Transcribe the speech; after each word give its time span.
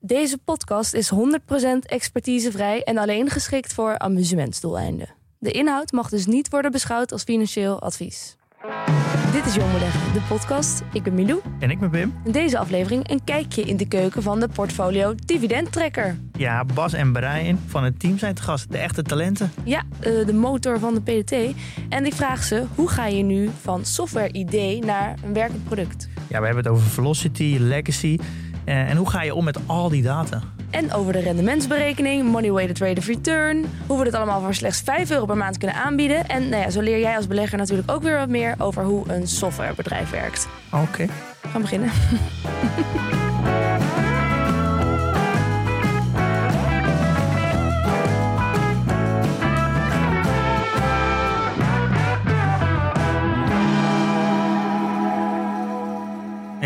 Deze 0.00 0.38
podcast 0.38 0.94
is 0.94 1.10
100% 1.14 1.16
expertisevrij 1.86 2.82
en 2.82 2.98
alleen 2.98 3.30
geschikt 3.30 3.72
voor 3.72 3.98
amusementsdoeleinden. 3.98 5.08
De 5.38 5.50
inhoud 5.50 5.92
mag 5.92 6.08
dus 6.08 6.26
niet 6.26 6.48
worden 6.48 6.72
beschouwd 6.72 7.12
als 7.12 7.22
financieel 7.22 7.80
advies. 7.80 8.36
Dit 9.32 9.46
is 9.46 9.54
Jong 9.54 9.72
Beleggen, 9.72 10.12
de 10.12 10.20
podcast. 10.28 10.82
Ik 10.92 11.02
ben 11.02 11.14
Milou. 11.14 11.40
En 11.58 11.70
ik 11.70 11.78
ben 11.78 11.90
Pim. 11.90 12.14
In 12.24 12.32
deze 12.32 12.58
aflevering 12.58 13.10
een 13.10 13.24
kijkje 13.24 13.62
in 13.62 13.76
de 13.76 13.88
keuken 13.88 14.22
van 14.22 14.40
de 14.40 14.48
portfolio 14.48 15.14
Dividendtrekker. 15.26 16.18
Ja, 16.32 16.64
Bas 16.64 16.92
en 16.92 17.12
Brian 17.12 17.58
van 17.66 17.84
het 17.84 18.00
team 18.00 18.18
zijn 18.18 18.34
te 18.34 18.42
gast. 18.42 18.70
De 18.70 18.78
echte 18.78 19.02
talenten. 19.02 19.52
Ja, 19.64 19.82
eh, 20.00 20.26
de 20.26 20.34
motor 20.34 20.78
van 20.78 20.94
de 20.94 21.00
PDT. 21.00 21.56
En 21.88 22.06
ik 22.06 22.14
vraag 22.14 22.44
ze, 22.44 22.64
hoe 22.74 22.88
ga 22.88 23.06
je 23.06 23.22
nu 23.22 23.50
van 23.60 23.84
software-idee 23.84 24.84
naar 24.84 25.18
een 25.24 25.32
werkend 25.32 25.64
product? 25.64 26.08
Ja, 26.28 26.40
we 26.40 26.46
hebben 26.46 26.64
het 26.64 26.72
over 26.72 26.86
Velocity, 26.86 27.56
Legacy. 27.60 28.18
Eh, 28.68 28.90
en 28.90 28.96
hoe 28.96 29.10
ga 29.10 29.22
je 29.22 29.34
om 29.34 29.44
met 29.44 29.58
al 29.66 29.88
die 29.88 30.02
data? 30.02 30.40
En 30.70 30.92
over 30.92 31.12
de 31.12 31.18
rendementsberekening, 31.18 32.30
money 32.30 32.52
weighted 32.52 32.78
rate 32.78 33.00
of 33.00 33.06
return. 33.06 33.64
Hoe 33.86 33.98
we 33.98 34.04
dit 34.04 34.14
allemaal 34.14 34.40
voor 34.40 34.54
slechts 34.54 34.80
5 34.80 35.10
euro 35.10 35.24
per 35.24 35.36
maand 35.36 35.58
kunnen 35.58 35.76
aanbieden. 35.76 36.28
En 36.28 36.48
nou 36.48 36.62
ja, 36.62 36.70
zo 36.70 36.80
leer 36.80 36.98
jij 36.98 37.16
als 37.16 37.26
belegger 37.26 37.58
natuurlijk 37.58 37.90
ook 37.90 38.02
weer 38.02 38.16
wat 38.16 38.28
meer 38.28 38.54
over 38.58 38.84
hoe 38.84 39.12
een 39.12 39.28
softwarebedrijf 39.28 40.10
werkt. 40.10 40.48
Oké. 40.72 41.06
We 41.42 41.48
gaan 41.48 41.60
beginnen. 41.60 41.90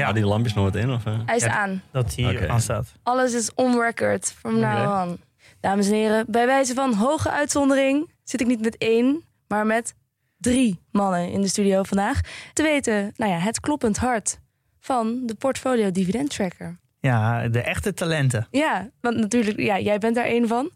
Ja, 0.02 0.08
Ah, 0.08 0.14
die 0.14 0.24
lampjes 0.26 0.54
nog 0.54 0.64
wat 0.64 0.74
in? 0.74 0.90
Of? 0.90 1.04
Hij 1.04 1.36
is 1.36 1.44
Ja. 1.44 1.58
aan. 1.58 1.82
dat 1.92 2.14
hier 2.14 2.48
aan 2.50 2.60
staat. 2.60 2.92
Alles 3.02 3.32
is 3.32 3.54
on 3.54 3.80
record 3.80 4.32
from 4.38 4.58
now 4.58 5.08
on. 5.08 5.20
Dames 5.60 5.86
en 5.86 5.94
heren, 5.94 6.24
bij 6.28 6.46
wijze 6.46 6.74
van 6.74 6.94
hoge 6.94 7.30
uitzondering 7.30 8.10
zit 8.24 8.40
ik 8.40 8.46
niet 8.46 8.60
met 8.60 8.76
één, 8.78 9.22
maar 9.48 9.66
met 9.66 9.94
drie 10.38 10.80
mannen 10.90 11.30
in 11.30 11.40
de 11.40 11.48
studio 11.48 11.82
vandaag. 11.82 12.20
Te 12.52 12.62
weten, 12.62 13.12
nou 13.16 13.32
ja, 13.32 13.38
het 13.38 13.60
kloppend 13.60 13.96
hart 13.96 14.38
van 14.80 15.22
de 15.26 15.34
portfolio 15.34 15.90
dividend 15.90 16.30
tracker. 16.30 16.78
Ja, 17.00 17.48
de 17.48 17.62
echte 17.62 17.94
talenten. 17.94 18.46
Ja, 18.50 18.90
want 19.00 19.16
natuurlijk, 19.16 19.58
ja, 19.60 19.78
jij 19.78 19.98
bent 19.98 20.14
daar 20.14 20.24
één 20.24 20.48
van. 20.48 20.70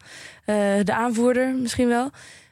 Eh, 0.44 0.56
de 0.82 0.94
aanvoerder 0.94 1.54
misschien 1.54 1.88
wel. 1.88 2.10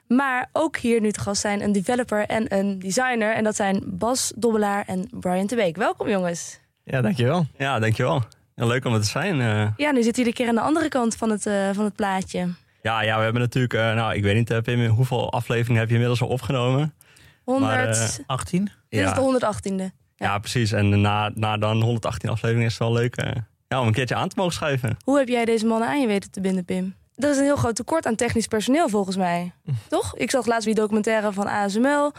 Maar 0.09 0.49
ook 0.53 0.77
hier 0.77 1.01
nu 1.01 1.11
te 1.13 1.21
gast 1.21 1.41
zijn 1.41 1.63
een 1.63 1.73
developer 1.73 2.27
en 2.27 2.55
een 2.59 2.79
designer. 2.79 3.35
En 3.35 3.45
dat 3.45 3.57
zijn 3.57 3.83
Bas 3.87 4.33
Dobbelaar 4.37 4.85
en 4.87 5.09
Brian 5.11 5.47
de 5.47 5.57
Beek. 5.57 5.77
Welkom 5.77 6.09
jongens. 6.09 6.61
Ja, 6.85 7.01
dankjewel. 7.01 7.47
Ja, 7.59 7.79
dankjewel. 7.79 8.23
Ja, 8.55 8.67
leuk 8.67 8.85
om 8.85 8.95
er 8.95 9.01
te 9.01 9.07
zijn. 9.07 9.41
eh. 9.41 9.69
Ja, 9.77 9.91
nu 9.91 10.03
zitten 10.03 10.25
jullie 10.25 10.27
een 10.27 10.33
keer 10.33 10.49
aan 10.49 10.55
de 10.55 10.61
andere 10.61 10.89
kant 10.89 11.17
van 11.17 11.31
het, 11.31 11.47
eh, 11.47 11.69
van 11.73 11.85
het 11.85 11.95
plaatje. 11.97 12.49
ja, 12.83 13.03
ja, 13.03 13.17
we 13.19 13.23
hebben 13.25 13.43
natuurlijk... 13.43 13.75
eh, 13.75 13.95
nou, 13.95 14.15
ik 14.15 14.23
weet 14.23 14.35
niet, 14.49 14.63
Pim, 14.63 14.87
hoeveel 14.87 15.33
afleveringen 15.33 15.79
heb 15.79 15.89
je 15.89 15.93
inmiddels 15.95 16.23
al 16.23 16.29
opgenomen? 16.29 16.95
100, 17.45 17.67
Maar, 17.73 17.89
eh, 17.89 18.09
18? 18.27 18.71
dit 18.89 19.05
is 19.05 19.13
de 19.13 19.21
118e. 19.21 19.91
ja. 20.17 20.39
precies. 20.39 20.73
En 20.73 21.01
na, 21.01 21.31
na 21.35 21.57
dan 21.57 21.83
118 21.83 22.31
afleveringen 22.31 22.67
is 22.67 22.79
het 22.79 22.83
wel 22.83 22.93
leuk 22.93 23.17
eh, 23.17 23.33
ja, 23.69 23.81
om 23.81 23.87
een 23.87 23.93
keertje 23.93 24.15
aan 24.15 24.29
te 24.29 24.35
mogen 24.39 24.53
schuiven. 24.53 24.97
Hoe 25.05 25.19
heb 25.19 25.29
jij 25.29 25.45
deze 25.45 25.67
mannen 25.67 25.89
aan 25.89 26.01
je 26.01 26.07
weten 26.07 26.31
te 26.31 26.41
binden, 26.41 26.65
Pim? 26.65 26.95
Er 27.17 27.31
is 27.31 27.37
een 27.37 27.45
heel 27.45 27.57
groot 27.57 27.75
tekort 27.77 28.07
aan 28.07 28.15
technisch 28.15 28.47
personeel 28.47 28.89
volgens 28.89 29.17
mij. 29.17 29.53
Toch? 29.89 30.17
Ik 30.17 30.31
zag 30.31 30.47
laatst 30.47 30.67
die 30.67 30.75
documentaire 30.75 31.33
van 31.33 31.47
ASML. 31.47 32.13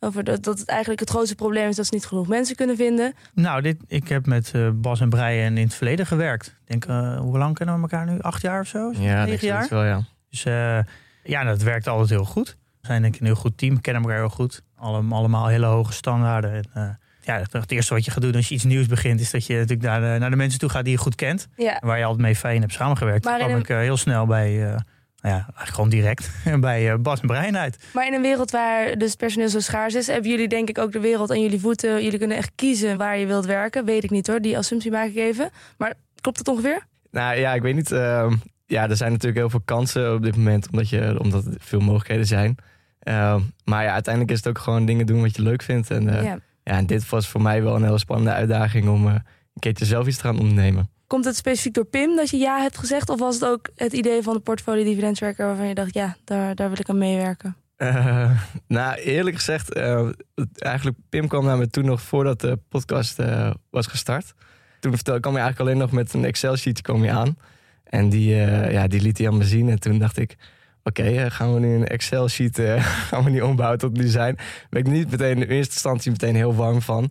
Over 0.00 0.24
dat, 0.24 0.44
dat 0.44 0.58
het 0.58 0.68
eigenlijk 0.68 1.00
het 1.00 1.10
grootste 1.10 1.34
probleem 1.34 1.68
is 1.68 1.76
dat 1.76 1.86
ze 1.86 1.94
niet 1.94 2.06
genoeg 2.06 2.28
mensen 2.28 2.56
kunnen 2.56 2.76
vinden. 2.76 3.14
Nou, 3.34 3.62
dit, 3.62 3.76
ik 3.86 4.08
heb 4.08 4.26
met 4.26 4.50
eh, 4.54 4.68
Bas 4.74 5.00
en 5.00 5.08
Brian 5.08 5.56
in 5.56 5.64
het 5.64 5.74
verleden 5.74 6.06
gewerkt. 6.06 6.46
Ik 6.46 6.70
denk, 6.70 6.84
eh, 6.84 7.18
hoe 7.18 7.38
lang 7.38 7.54
kennen 7.54 7.74
we 7.74 7.80
elkaar 7.80 8.06
nu? 8.06 8.18
Acht 8.20 8.42
jaar 8.42 8.60
of 8.60 8.66
zo? 8.66 8.90
Negen 8.90 9.46
jaar? 9.46 9.66
wel, 9.70 9.84
ja. 9.84 10.02
Dus 10.30 10.44
eh, 10.44 10.78
ja, 11.22 11.44
dat 11.44 11.62
werkt 11.62 11.86
altijd 11.88 12.10
heel 12.10 12.24
goed. 12.24 12.56
We 12.80 12.86
zijn 12.86 13.02
denk 13.02 13.14
ik 13.14 13.20
een 13.20 13.26
heel 13.26 13.34
goed 13.34 13.58
team, 13.58 13.80
kennen 13.80 14.02
elkaar 14.02 14.18
heel 14.18 14.28
goed. 14.28 14.62
Allem, 14.76 15.12
allemaal 15.12 15.46
hele 15.46 15.66
hoge 15.66 15.92
standaarden. 15.92 16.52
En, 16.52 16.64
eh, 16.74 16.88
ja, 17.20 17.42
het, 17.50 17.70
eerste 17.70 17.94
wat 17.94 18.04
je 18.04 18.10
gaat 18.10 18.22
doen 18.22 18.34
als 18.34 18.48
je 18.48 18.54
iets 18.54 18.64
nieuws 18.64 18.86
begint... 18.86 19.20
is 19.20 19.30
dat 19.30 19.46
je 19.46 19.54
natuurlijk 19.54 19.82
naar 19.82 20.00
de, 20.00 20.18
naar 20.18 20.30
de 20.30 20.36
mensen 20.36 20.58
toe 20.58 20.68
gaat 20.68 20.84
die 20.84 20.92
je 20.92 20.98
goed 20.98 21.14
kent. 21.14 21.48
Ja. 21.56 21.80
En 21.80 21.86
waar 21.86 21.98
je 21.98 22.04
altijd 22.04 22.22
mee 22.22 22.36
fijn 22.36 22.60
hebt 22.60 22.72
samengewerkt. 22.72 23.24
Maar 23.24 23.38
in 23.38 23.44
kwam 23.44 23.54
een- 23.54 23.60
ik 23.60 23.66
heel 23.68 23.96
snel 23.96 24.26
bij, 24.26 24.72
eh, 24.72 24.76
nou 25.22 25.34
ja, 25.34 25.40
eigenlijk 25.40 25.74
gewoon 25.74 25.88
direct... 25.88 26.30
bij 26.60 26.90
eh, 26.92 26.98
Bas 26.98 27.20
en 27.20 27.26
Brian 27.26 27.56
uit. 27.56 27.78
Maar 27.92 28.06
in 28.06 28.14
een 28.14 28.22
wereld 28.22 28.50
waar 28.50 28.98
dus 28.98 29.14
personeel 29.14 29.48
zo 29.48 29.60
schaars 29.60 29.94
is, 29.94 30.06
hebben 30.06 30.30
jullie 30.30 30.48
denk 30.48 30.68
ik 30.68 30.78
ook 30.78 30.92
de 30.92 31.00
wereld 31.00 31.30
aan 31.30 31.42
jullie 31.42 31.60
voeten. 31.60 32.02
Jullie 32.02 32.18
kunnen 32.18 32.36
echt 32.36 32.52
kiezen 32.54 32.96
waar 32.96 33.18
je 33.18 33.26
wilt 33.26 33.46
werken. 33.46 33.84
Weet 33.84 34.04
ik 34.04 34.10
niet 34.10 34.26
hoor, 34.26 34.40
die 34.40 34.58
assumptie 34.58 34.90
maak 34.90 35.08
ik 35.08 35.16
even. 35.16 35.50
Maar 35.78 35.94
klopt 36.20 36.38
het 36.38 36.48
ongeveer? 36.48 36.86
Nou 37.10 37.38
ja, 37.38 37.54
ik 37.54 37.62
weet 37.62 37.74
niet. 37.74 37.92
ehm, 37.92 38.34
ja, 38.66 38.88
er 38.88 38.96
zijn 38.96 39.10
natuurlijk 39.10 39.40
heel 39.40 39.50
veel 39.50 39.62
kansen 39.64 40.14
op 40.14 40.22
dit 40.22 40.36
moment, 40.36 40.70
omdat, 40.70 40.88
je, 40.88 41.16
omdat 41.20 41.46
er 41.46 41.52
veel 41.58 41.80
mogelijkheden 41.80 42.26
zijn. 42.26 42.56
Ehm, 43.00 43.40
maar 43.64 43.84
ja, 43.84 43.92
uiteindelijk 43.92 44.32
is 44.34 44.38
het 44.44 44.48
ook 44.48 44.58
gewoon 44.58 44.86
dingen 44.86 45.06
doen 45.06 45.20
wat 45.20 45.36
je 45.36 45.42
leuk 45.42 45.62
vindt. 45.62 45.90
En, 45.90 46.08
eh, 46.08 46.24
ja. 46.24 46.38
ja. 46.64 46.72
en 46.76 46.86
dit 46.86 47.08
was 47.08 47.28
voor 47.28 47.42
mij 47.42 47.62
wel 47.62 47.76
een 47.76 47.84
hele 47.84 47.98
spannende 47.98 48.32
uitdaging 48.32 48.88
om 48.88 49.06
eh, 49.06 49.12
een 49.12 49.60
keertje 49.60 49.84
zelf 49.84 50.06
iets 50.06 50.16
te 50.16 50.22
gaan 50.22 50.38
ondernemen. 50.38 50.90
Komt 51.10 51.24
het 51.24 51.36
specifiek 51.36 51.74
door 51.74 51.84
Pim 51.84 52.16
dat 52.16 52.30
je 52.30 52.36
ja 52.36 52.60
hebt 52.60 52.78
gezegd? 52.78 53.08
Of 53.08 53.18
was 53.18 53.34
het 53.34 53.44
ook 53.44 53.68
het 53.76 53.92
idee 53.92 54.22
van 54.22 54.34
de 54.34 54.40
portfolio 54.40 54.84
dividendwerker 54.84 55.46
waarvan 55.46 55.66
je 55.66 55.74
dacht, 55.74 55.94
ja, 55.94 56.16
daar, 56.24 56.54
daar 56.54 56.68
wil 56.68 56.78
ik 56.78 56.88
aan 56.88 56.98
meewerken? 56.98 57.56
Eh, 57.76 58.30
nou, 58.66 58.94
eerlijk 58.94 59.36
gezegd, 59.36 59.72
eh, 59.72 60.08
eigenlijk 60.54 60.96
Pim 61.08 61.28
kwam 61.28 61.44
naar 61.44 61.58
me 61.58 61.68
toen 61.68 61.84
nog 61.84 62.02
voordat 62.02 62.40
de 62.40 62.58
podcast 62.68 63.18
eh, 63.18 63.50
was 63.70 63.86
gestart. 63.86 64.34
Toen 64.80 64.94
vertelde, 64.94 65.20
kwam 65.20 65.34
hij 65.34 65.42
eigenlijk 65.42 65.70
alleen 65.70 65.82
nog 65.82 65.92
met 65.92 66.12
een 66.12 66.24
Excel-sheet 66.24 66.86
hij 66.86 67.12
aan. 67.12 67.36
En 67.84 68.08
die, 68.08 68.34
ja, 68.70 68.86
die 68.86 69.00
liet 69.00 69.18
hij 69.18 69.28
aan 69.28 69.36
me 69.36 69.44
zien. 69.44 69.68
En 69.68 69.80
toen 69.80 69.98
dacht 69.98 70.18
ik, 70.18 70.36
oké, 70.82 71.30
gaan 71.30 71.54
we 71.54 71.60
nu 71.60 71.74
een 71.74 71.86
Excel-sheet 71.86 72.60
gaan 73.08 73.24
we 73.24 73.30
nu 73.30 73.40
ombouwen 73.40 73.78
tot 73.78 73.94
design? 73.94 74.38
Ben 74.68 74.80
ik 74.80 74.86
niet 74.86 75.10
meteen 75.10 75.42
in 75.42 75.48
eerste 75.48 75.72
instantie 75.72 76.10
meteen 76.10 76.34
heel 76.34 76.54
warm 76.54 76.82
van. 76.82 77.10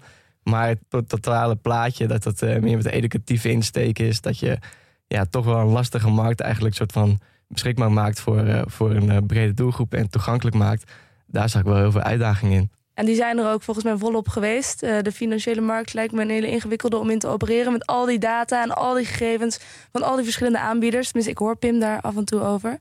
Maar 0.50 0.68
het 0.68 0.80
to- 0.88 1.04
totale 1.04 1.56
plaatje, 1.56 2.08
dat 2.08 2.24
dat 2.24 2.42
eh, 2.42 2.60
meer 2.60 2.76
met 2.76 2.84
de 2.84 2.92
educatieve 2.92 3.52
insteek 3.52 4.00
is. 4.00 4.22
Dat 4.22 4.40
je 4.40 4.58
ja, 5.08 5.26
toch 5.26 5.46
wel 5.46 5.58
een 5.58 5.68
lastige 5.68 6.10
markt 6.10 6.40
eigenlijk 6.40 6.76
soort 6.76 6.92
van 6.92 7.20
beschikbaar 7.48 7.92
maakt 7.92 8.20
voor, 8.20 8.46
eh, 8.46 8.62
voor 8.66 8.92
een 8.92 9.10
eh, 9.10 9.18
brede 9.28 9.54
doelgroep 9.54 9.94
en 9.94 10.10
toegankelijk 10.10 10.56
maakt. 10.56 10.92
Daar 11.28 11.50
zag 11.50 11.62
ik 11.62 11.68
wel 11.68 11.78
heel 11.78 11.92
veel 11.92 12.02
uitdaging 12.02 12.54
in. 12.54 12.70
En 12.94 13.06
die 13.06 13.16
zijn 13.16 13.38
er 13.38 13.52
ook 13.52 13.62
volgens 13.62 13.86
mij 13.86 13.98
volop 13.98 14.28
geweest. 14.28 14.80
De 14.80 15.12
financiële 15.14 15.62
markt 15.62 15.94
lijkt 15.94 16.14
me 16.14 16.22
een 16.22 16.30
hele 16.30 16.50
ingewikkelde 16.52 16.98
om 16.98 17.10
in 17.10 17.20
te 17.20 17.28
opereren. 17.28 17.72
Met 17.72 17.86
al 17.86 18.06
die 18.06 18.20
data 18.20 18.64
en 18.64 18.72
al 18.72 18.94
die 18.94 19.06
gegevens 19.06 19.60
van 19.92 20.04
al 20.04 20.16
die 20.16 20.24
verschillende 20.24 20.60
aanbieders. 20.60 21.06
Tenminste, 21.06 21.32
ik 21.32 21.38
hoor 21.38 21.56
Pim 21.58 21.80
daar 21.80 22.02
af 22.02 22.16
en 22.16 22.26
toe 22.26 22.42
over. 22.42 22.78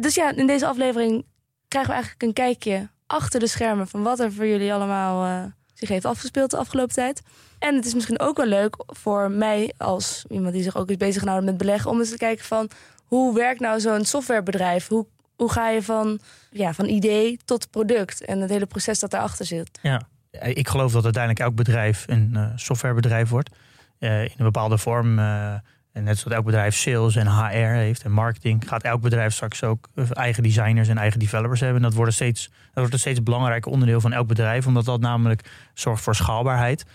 Dus 0.00 0.14
ja, 0.14 0.36
in 0.36 0.46
deze 0.46 0.66
aflevering 0.66 1.24
krijgen 1.68 1.90
we 1.90 1.96
eigenlijk 1.96 2.22
een 2.22 2.44
kijkje 2.44 2.88
achter 3.06 3.40
de 3.40 3.46
schermen 3.46 3.88
van 3.88 4.02
wat 4.02 4.20
er 4.20 4.32
voor 4.32 4.46
jullie 4.46 4.74
allemaal 4.74 5.52
zich 5.74 5.88
heeft 5.88 6.04
afgespeeld 6.04 6.50
de 6.50 6.56
afgelopen 6.56 6.94
tijd. 6.94 7.22
En 7.58 7.74
het 7.74 7.84
is 7.86 7.94
misschien 7.94 8.20
ook 8.20 8.36
wel 8.36 8.46
leuk 8.46 8.76
voor 8.86 9.30
mij 9.30 9.72
als 9.76 10.24
iemand 10.28 10.52
die 10.52 10.62
zich 10.62 10.76
ook 10.76 10.90
is 10.90 10.96
bezig 10.96 11.22
gehouden 11.22 11.48
met 11.48 11.58
beleggen, 11.58 11.90
om 11.90 11.98
eens 11.98 12.10
te 12.10 12.16
kijken 12.16 12.44
van 12.44 12.68
hoe 13.04 13.34
werkt 13.34 13.60
nou 13.60 13.80
zo'n 13.80 14.04
softwarebedrijf? 14.04 14.88
Hoe, 14.88 15.06
hoe 15.36 15.50
ga 15.52 15.68
je 15.68 15.82
van, 15.82 16.18
ja, 16.50 16.74
van 16.74 16.88
idee 16.88 17.38
tot 17.44 17.70
product 17.70 18.24
en 18.24 18.40
het 18.40 18.50
hele 18.50 18.66
proces 18.66 18.98
dat 18.98 19.10
daarachter 19.10 19.46
zit? 19.46 19.78
Ja, 19.82 20.08
ik 20.40 20.68
geloof 20.68 20.92
dat 20.92 21.04
uiteindelijk 21.04 21.44
elk 21.44 21.54
bedrijf 21.54 22.04
een 22.06 22.30
eh, 22.34 22.46
softwarebedrijf 22.54 23.28
wordt. 23.28 23.50
Eh, 23.98 24.22
in 24.22 24.34
een 24.36 24.44
bepaalde 24.44 24.78
vorm. 24.78 25.18
eh, 25.18 25.54
en 25.94 26.04
net 26.04 26.18
zoals 26.18 26.36
elk 26.36 26.44
bedrijf 26.44 26.74
sales 26.74 27.16
en 27.16 27.26
HR 27.26 27.74
heeft 27.74 28.02
en 28.02 28.12
marketing, 28.12 28.68
gaat 28.68 28.82
elk 28.82 29.00
bedrijf 29.00 29.32
straks 29.32 29.64
ook 29.64 29.88
eh, 29.94 30.04
eigen 30.10 30.42
designers 30.42 30.88
en 30.88 30.98
eigen 30.98 31.18
developers 31.18 31.60
hebben. 31.60 31.76
En 31.76 31.88
dat 31.88 31.96
wordt, 31.96 32.12
steeds, 32.12 32.46
dat 32.46 32.74
wordt 32.74 32.92
een 32.92 32.98
steeds 32.98 33.22
belangrijker 33.22 33.70
onderdeel 33.70 34.00
van 34.00 34.12
elk 34.12 34.26
bedrijf, 34.26 34.66
omdat 34.66 34.84
dat 34.84 35.00
namelijk 35.00 35.50
zorgt 35.74 36.02
voor 36.02 36.14
schaalbaarheid. 36.14 36.86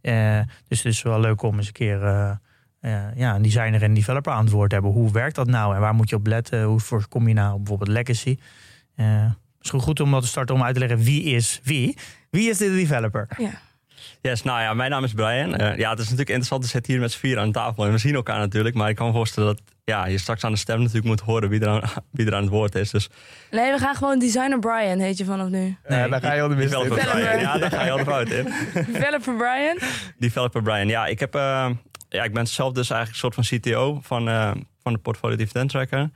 Eh, 0.00 0.40
dus 0.68 0.82
het 0.82 0.92
is 0.92 1.02
wel 1.02 1.20
leuk 1.20 1.42
om 1.42 1.56
eens 1.56 1.66
een 1.66 1.72
keer 1.72 2.04
eh, 2.04 3.00
ja, 3.14 3.34
een 3.34 3.42
designer 3.42 3.82
en 3.82 3.88
een 3.88 3.94
developer 3.94 4.32
aan 4.32 4.44
het 4.44 4.52
woord 4.52 4.68
te 4.68 4.74
hebben. 4.74 4.92
Hoe 4.92 5.12
werkt 5.12 5.34
dat 5.34 5.46
nou 5.46 5.74
en 5.74 5.80
waar 5.80 5.94
moet 5.94 6.10
je 6.10 6.16
op 6.16 6.26
letten? 6.26 6.62
Hoe 6.62 6.80
voorkom 6.80 7.28
je 7.28 7.34
nou 7.34 7.56
bijvoorbeeld 7.56 7.90
legacy? 7.90 8.38
Eh 8.96 9.30
misschien 9.58 9.80
goed 9.80 10.00
om 10.00 10.10
dat 10.10 10.22
te 10.22 10.28
starten 10.28 10.54
om 10.54 10.62
uit 10.62 10.74
te 10.74 10.80
leggen 10.80 10.98
wie 10.98 11.22
is 11.22 11.60
wie. 11.62 11.96
Wie 12.30 12.50
is 12.50 12.58
de 12.58 12.74
developer? 12.74 13.28
Ja. 13.38 13.50
Yes, 14.28 14.42
nou 14.42 14.60
ja, 14.60 14.74
mijn 14.74 14.90
naam 14.90 15.04
is 15.04 15.12
Brian. 15.12 15.56
Eh, 15.56 15.76
ja, 15.76 15.90
het 15.90 15.98
is 15.98 16.04
natuurlijk 16.04 16.28
interessant 16.28 16.62
te 16.62 16.68
zitten 16.68 16.92
hier 16.92 17.00
met 17.00 17.12
z'n 17.12 17.18
vier 17.18 17.38
aan 17.38 17.52
tafel. 17.52 17.84
En 17.84 17.90
we 17.90 17.98
zien 17.98 18.14
elkaar 18.14 18.38
natuurlijk. 18.38 18.74
Maar 18.74 18.88
ik 18.88 18.96
kan 18.96 19.06
me 19.06 19.12
voorstellen 19.12 19.48
dat 19.54 19.62
ja, 19.84 20.06
je 20.06 20.18
straks 20.18 20.44
aan 20.44 20.52
de 20.52 20.58
stem 20.58 20.78
natuurlijk 20.78 21.06
moet 21.06 21.20
horen 21.20 21.48
wie 21.48 21.60
er 21.60 21.68
aan, 21.68 21.82
wie 22.10 22.26
er 22.26 22.34
aan 22.34 22.42
het 22.42 22.50
woord 22.50 22.74
is. 22.74 22.90
Dus 22.90 23.08
Nee, 23.50 23.72
we 23.72 23.78
gaan 23.78 23.94
gewoon 23.94 24.18
designer 24.18 24.58
Brian, 24.58 24.98
heet 24.98 25.18
je 25.18 25.24
vanaf 25.24 25.48
nu. 25.48 25.76
Nee, 25.88 26.08
daar 26.08 26.20
ga 26.20 26.32
je 26.32 26.42
al 26.42 26.48
de 26.48 26.54
mist 26.54 26.72
in. 26.72 26.78
developer 26.78 27.04
Developer. 27.04 27.30
Brian. 27.30 27.40
Ja, 27.40 27.58
daar 27.58 27.70
ga 27.70 27.84
je 27.84 27.90
al 27.90 27.96
de 27.96 28.04
fout 28.04 28.28
in. 28.28 28.44
Developer 28.92 29.36
Brian. 29.36 29.78
Developer 30.18 30.62
Brian. 30.62 30.88
Ja, 30.88 31.06
ik, 31.06 31.20
heb, 31.20 31.34
eh, 31.34 31.70
ja, 32.08 32.24
ik 32.24 32.32
ben 32.32 32.46
zelf 32.46 32.72
dus 32.72 32.90
eigenlijk 32.90 33.22
een 33.22 33.32
soort 33.32 33.48
van 33.48 33.58
CTO 33.58 34.00
van, 34.02 34.28
eh, 34.28 34.50
van 34.82 34.92
de 34.92 34.98
Portfolio 34.98 35.36
Dividend 35.36 35.70
Tracker. 35.70 36.10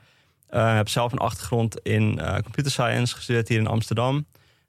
Eh, 0.48 0.76
heb 0.76 0.88
zelf 0.88 1.12
een 1.12 1.18
achtergrond 1.18 1.80
in 1.82 2.18
eh, 2.18 2.34
computer 2.42 2.72
science, 2.72 3.14
gestudeerd 3.14 3.48
hier 3.48 3.58
in 3.58 3.66
Amsterdam. 3.66 4.26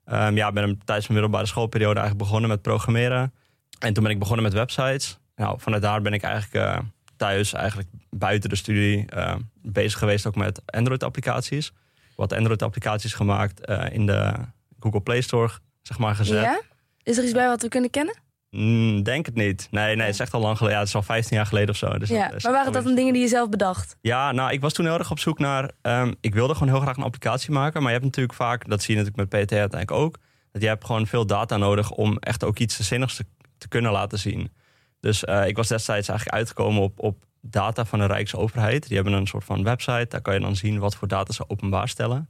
Ehm 0.10 0.36
ja, 0.36 0.52
ben 0.52 0.64
tijdens 0.86 1.08
mijn 1.08 1.20
middelbare 1.20 1.46
schoolperiode 1.46 2.00
eigenlijk 2.00 2.28
begonnen 2.28 2.50
met 2.50 2.62
programmeren. 2.62 3.34
En 3.80 3.94
toen 3.94 4.04
ben 4.04 4.12
ik 4.12 4.20
begonnen 4.20 4.44
met 4.44 4.54
websites. 4.54 5.18
Nou, 5.36 5.60
vanuit 5.60 5.82
daar 5.82 6.02
ben 6.02 6.14
ik 6.14 6.22
eigenlijk 6.22 6.66
eh, 6.66 6.80
thuis, 7.18 7.54
eigenlijk 7.54 7.90
buiten 8.10 8.50
de 8.50 8.56
studie, 8.56 9.06
eh, 9.06 9.36
bezig 9.62 10.00
geweest 10.00 10.26
ook 10.28 10.36
met 10.36 10.62
Android-applicaties. 10.66 11.72
Wat 12.16 12.34
Android-applicaties 12.34 13.14
gemaakt 13.14 13.66
eh, 13.66 13.86
in 13.92 14.06
de 14.06 14.34
Google 14.80 15.02
Play 15.02 15.22
Store, 15.22 15.50
zeg 15.82 15.98
maar, 15.98 16.16
gezet. 16.16 16.64
Is 17.04 17.18
er 17.18 17.24
iets 17.24 17.34
bij 17.34 17.48
wat 17.48 17.62
we 17.62 17.68
kunnen 17.68 17.90
kennen? 17.90 18.16
Mm, 18.50 19.04
denk 19.04 19.26
het 19.26 19.36
niet. 19.36 19.68
Nee, 19.72 19.96
nee, 19.96 20.06
het 20.06 20.14
is 20.14 20.20
echt 20.20 20.34
al 20.34 20.42
lang 20.42 20.58
geleden. 20.58 20.76
Ja, 20.76 20.84
het 20.84 20.90
is 20.90 20.96
al 20.96 21.04
15 21.04 21.38
jaar 21.38 21.46
geleden 21.46 21.70
of 21.70 21.76
zo. 21.76 21.98
Dus 21.98 22.10
ja. 22.10 22.32
Maar 22.42 22.52
waren 22.52 22.74
dat 22.74 22.84
dan 22.84 22.96
dingen 22.96 23.14
die 23.14 23.22
je 23.22 23.28
zelf 23.28 23.50
bedacht? 23.50 23.98
Ja, 24.02 24.32
nou, 24.32 24.52
ik 24.52 24.62
was 24.62 24.74
toen 24.74 24.86
heel 24.86 24.98
erg 24.98 25.12
op 25.12 25.20
zoek 25.20 25.40
naar... 25.40 25.72
ehm, 25.82 26.14
ik 26.22 26.34
wilde 26.34 26.54
gewoon 26.54 26.74
heel 26.74 26.82
graag 26.82 26.98
een 26.98 27.04
applicatie 27.04 27.52
maken. 27.52 27.82
Maar 27.82 27.92
je 27.92 27.98
hebt 27.98 28.06
natuurlijk 28.06 28.36
vaak, 28.36 28.70
dat 28.70 28.82
zie 28.82 28.96
je 28.96 29.02
natuurlijk 29.02 29.32
met 29.32 29.44
PT 29.46 29.52
uiteindelijk 29.52 29.92
ook... 29.92 30.18
dat 30.52 30.62
je 30.62 30.68
hebt 30.68 30.86
gewoon 30.86 31.08
veel 31.08 31.26
data 31.26 31.58
nodig 31.58 31.92
om 31.92 32.18
echt 32.18 32.44
ook 32.44 32.60
iets 32.60 32.80
zinnigs 32.80 33.16
te, 33.16 33.26
te 33.58 33.68
kunnen 33.68 33.92
laten 33.92 34.20
zien. 34.20 34.52
Dus 35.00 35.26
eh, 35.26 35.48
ik 35.48 35.56
was 35.56 35.68
destijds 35.68 36.08
eigenlijk 36.08 36.38
uitgekomen 36.38 36.82
op, 36.82 37.00
op 37.00 37.24
data 37.42 37.86
van 37.86 38.00
de 38.00 38.06
Rijksoverheid. 38.06 38.88
Die 38.88 38.96
hebben 38.96 39.14
een 39.14 39.28
soort 39.28 39.44
van 39.44 39.64
website. 39.64 40.06
Daar 40.10 40.22
kan 40.22 40.34
je 40.34 40.40
dan 40.40 40.56
zien 40.56 40.80
wat 40.80 40.96
voor 40.96 41.08
data 41.08 41.34
ze 41.34 41.44
openbaar 41.48 41.88
stellen. 41.88 42.30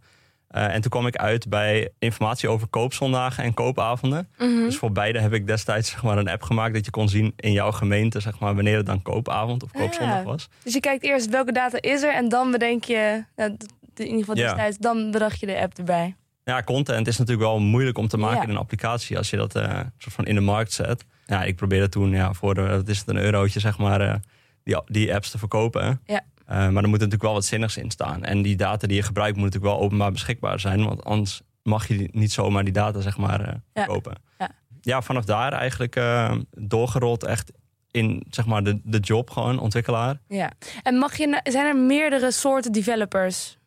Eh, 0.49 0.73
en 0.73 0.81
toen 0.81 0.91
kwam 0.91 1.07
ik 1.07 1.15
uit 1.15 1.49
bij 1.49 1.89
informatie 1.99 2.49
over 2.49 2.67
koopzondagen 2.67 3.43
en 3.43 3.53
koopavonden. 3.53 4.29
Mhm. 4.37 4.47
Dus 4.49 4.77
voor 4.77 4.91
beide 4.91 5.19
heb 5.19 5.33
ik 5.33 5.47
destijds 5.47 5.89
zeg 5.91 6.03
maar, 6.03 6.17
een 6.17 6.29
app 6.29 6.41
gemaakt 6.43 6.73
dat 6.73 6.85
je 6.85 6.91
kon 6.91 7.09
zien 7.09 7.33
in 7.35 7.51
jouw 7.51 7.71
gemeente 7.71 8.19
zeg 8.19 8.39
maar, 8.39 8.55
wanneer 8.55 8.77
het 8.77 8.85
dan 8.85 9.01
koopavond 9.01 9.63
of 9.63 9.71
koopzondag 9.71 10.17
Ja. 10.17 10.23
was. 10.23 10.49
Dus 10.63 10.73
je 10.73 10.79
kijkt 10.79 11.03
eerst 11.03 11.29
welke 11.29 11.51
data 11.51 11.77
is 11.81 12.01
er 12.03 12.13
en 12.13 12.29
dan 12.29 12.51
bedenk 12.51 12.83
je, 12.83 13.23
nou, 13.35 13.57
d- 13.57 13.99
in 13.99 14.05
ieder 14.05 14.19
geval 14.19 14.35
Ja. 14.37 14.43
destijds, 14.47 14.77
dan 14.77 15.11
bedacht 15.11 15.39
je 15.39 15.45
de 15.45 15.59
app 15.59 15.77
erbij. 15.77 16.15
Ja, 16.43 16.63
content 16.63 17.07
is 17.07 17.17
natuurlijk 17.17 17.47
wel 17.47 17.59
moeilijk 17.59 17.97
om 17.97 18.07
te 18.07 18.17
maken 18.17 18.37
Ja. 18.37 18.43
in 18.43 18.49
een 18.49 18.57
applicatie 18.57 19.17
als 19.17 19.29
je 19.29 19.37
dat 19.37 19.55
eh, 19.55 19.79
soort 19.97 20.15
van 20.15 20.25
in 20.25 20.35
de 20.35 20.41
markt 20.41 20.71
zet. 20.73 21.05
Ja, 21.25 21.43
ik 21.43 21.55
probeerde 21.55 21.89
toen 21.89 22.09
ja, 22.11 22.33
voor 22.33 22.55
de, 22.55 22.61
wat 22.61 22.87
is 22.87 22.99
het, 22.99 23.07
een 23.07 23.17
eurotje 23.17 23.59
zeg 23.59 23.77
maar, 23.77 24.01
eh, 24.01 24.15
die, 24.63 24.81
die 24.85 25.13
apps 25.13 25.29
te 25.29 25.37
verkopen. 25.37 26.01
Ja. 26.05 26.21
Eh, 26.49 26.55
maar 26.57 26.83
er 26.83 26.89
moet 26.89 26.91
natuurlijk 26.91 27.21
wel 27.21 27.33
wat 27.33 27.45
zinnigs 27.45 27.77
in 27.77 27.91
staan. 27.91 28.23
En 28.23 28.41
die 28.41 28.55
data 28.55 28.87
die 28.87 28.95
je 28.95 29.03
gebruikt 29.03 29.35
moet 29.37 29.45
natuurlijk 29.45 29.73
wel 29.73 29.81
openbaar 29.83 30.11
beschikbaar 30.11 30.59
zijn. 30.59 30.85
Want 30.85 31.03
anders 31.03 31.41
mag 31.63 31.87
je 31.87 32.09
niet 32.11 32.31
zomaar 32.31 32.63
die 32.63 32.73
data 32.73 32.99
zeg 33.01 33.17
maar, 33.17 33.39
eh, 33.41 33.47
Ja. 33.47 33.59
verkopen. 33.73 34.13
Ja. 34.37 34.49
ja, 34.81 35.01
vanaf 35.01 35.25
daar 35.25 35.53
eigenlijk 35.53 35.95
eh, 35.95 36.35
doorgerold 36.57 37.23
echt 37.23 37.51
in 37.91 38.23
zeg 38.29 38.45
maar, 38.45 38.63
de, 38.63 38.79
de 38.83 38.99
job 38.99 39.29
gewoon, 39.29 39.59
ontwikkelaar. 39.59 40.19
Ja. 40.27 40.51
En 40.83 40.95
mag 40.97 41.17
je, 41.17 41.39
zijn 41.43 41.65
er 41.65 41.75
meerdere 41.77 42.31
soorten 42.31 42.71
developers? 42.71 43.57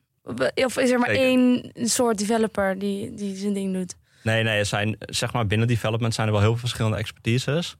Of 0.55 0.76
is 0.79 0.90
er 0.90 0.99
maar 0.99 1.08
Zeker. 1.08 1.25
één 1.25 1.70
soort 1.75 2.19
developer 2.19 2.79
die, 2.79 3.14
die 3.14 3.37
zijn 3.37 3.52
ding 3.52 3.73
doet? 3.75 3.96
Nee, 4.23 4.43
nee, 4.43 4.58
er 4.58 4.67
zijn, 4.67 4.96
zeg 4.99 5.32
maar, 5.32 5.46
binnen 5.46 5.67
development 5.69 6.14
zijn 6.14 6.26
er 6.26 6.32
wel 6.32 6.43
heel 6.43 6.50
veel 6.50 6.61
verschillende 6.61 6.96
expertises. 6.96 7.76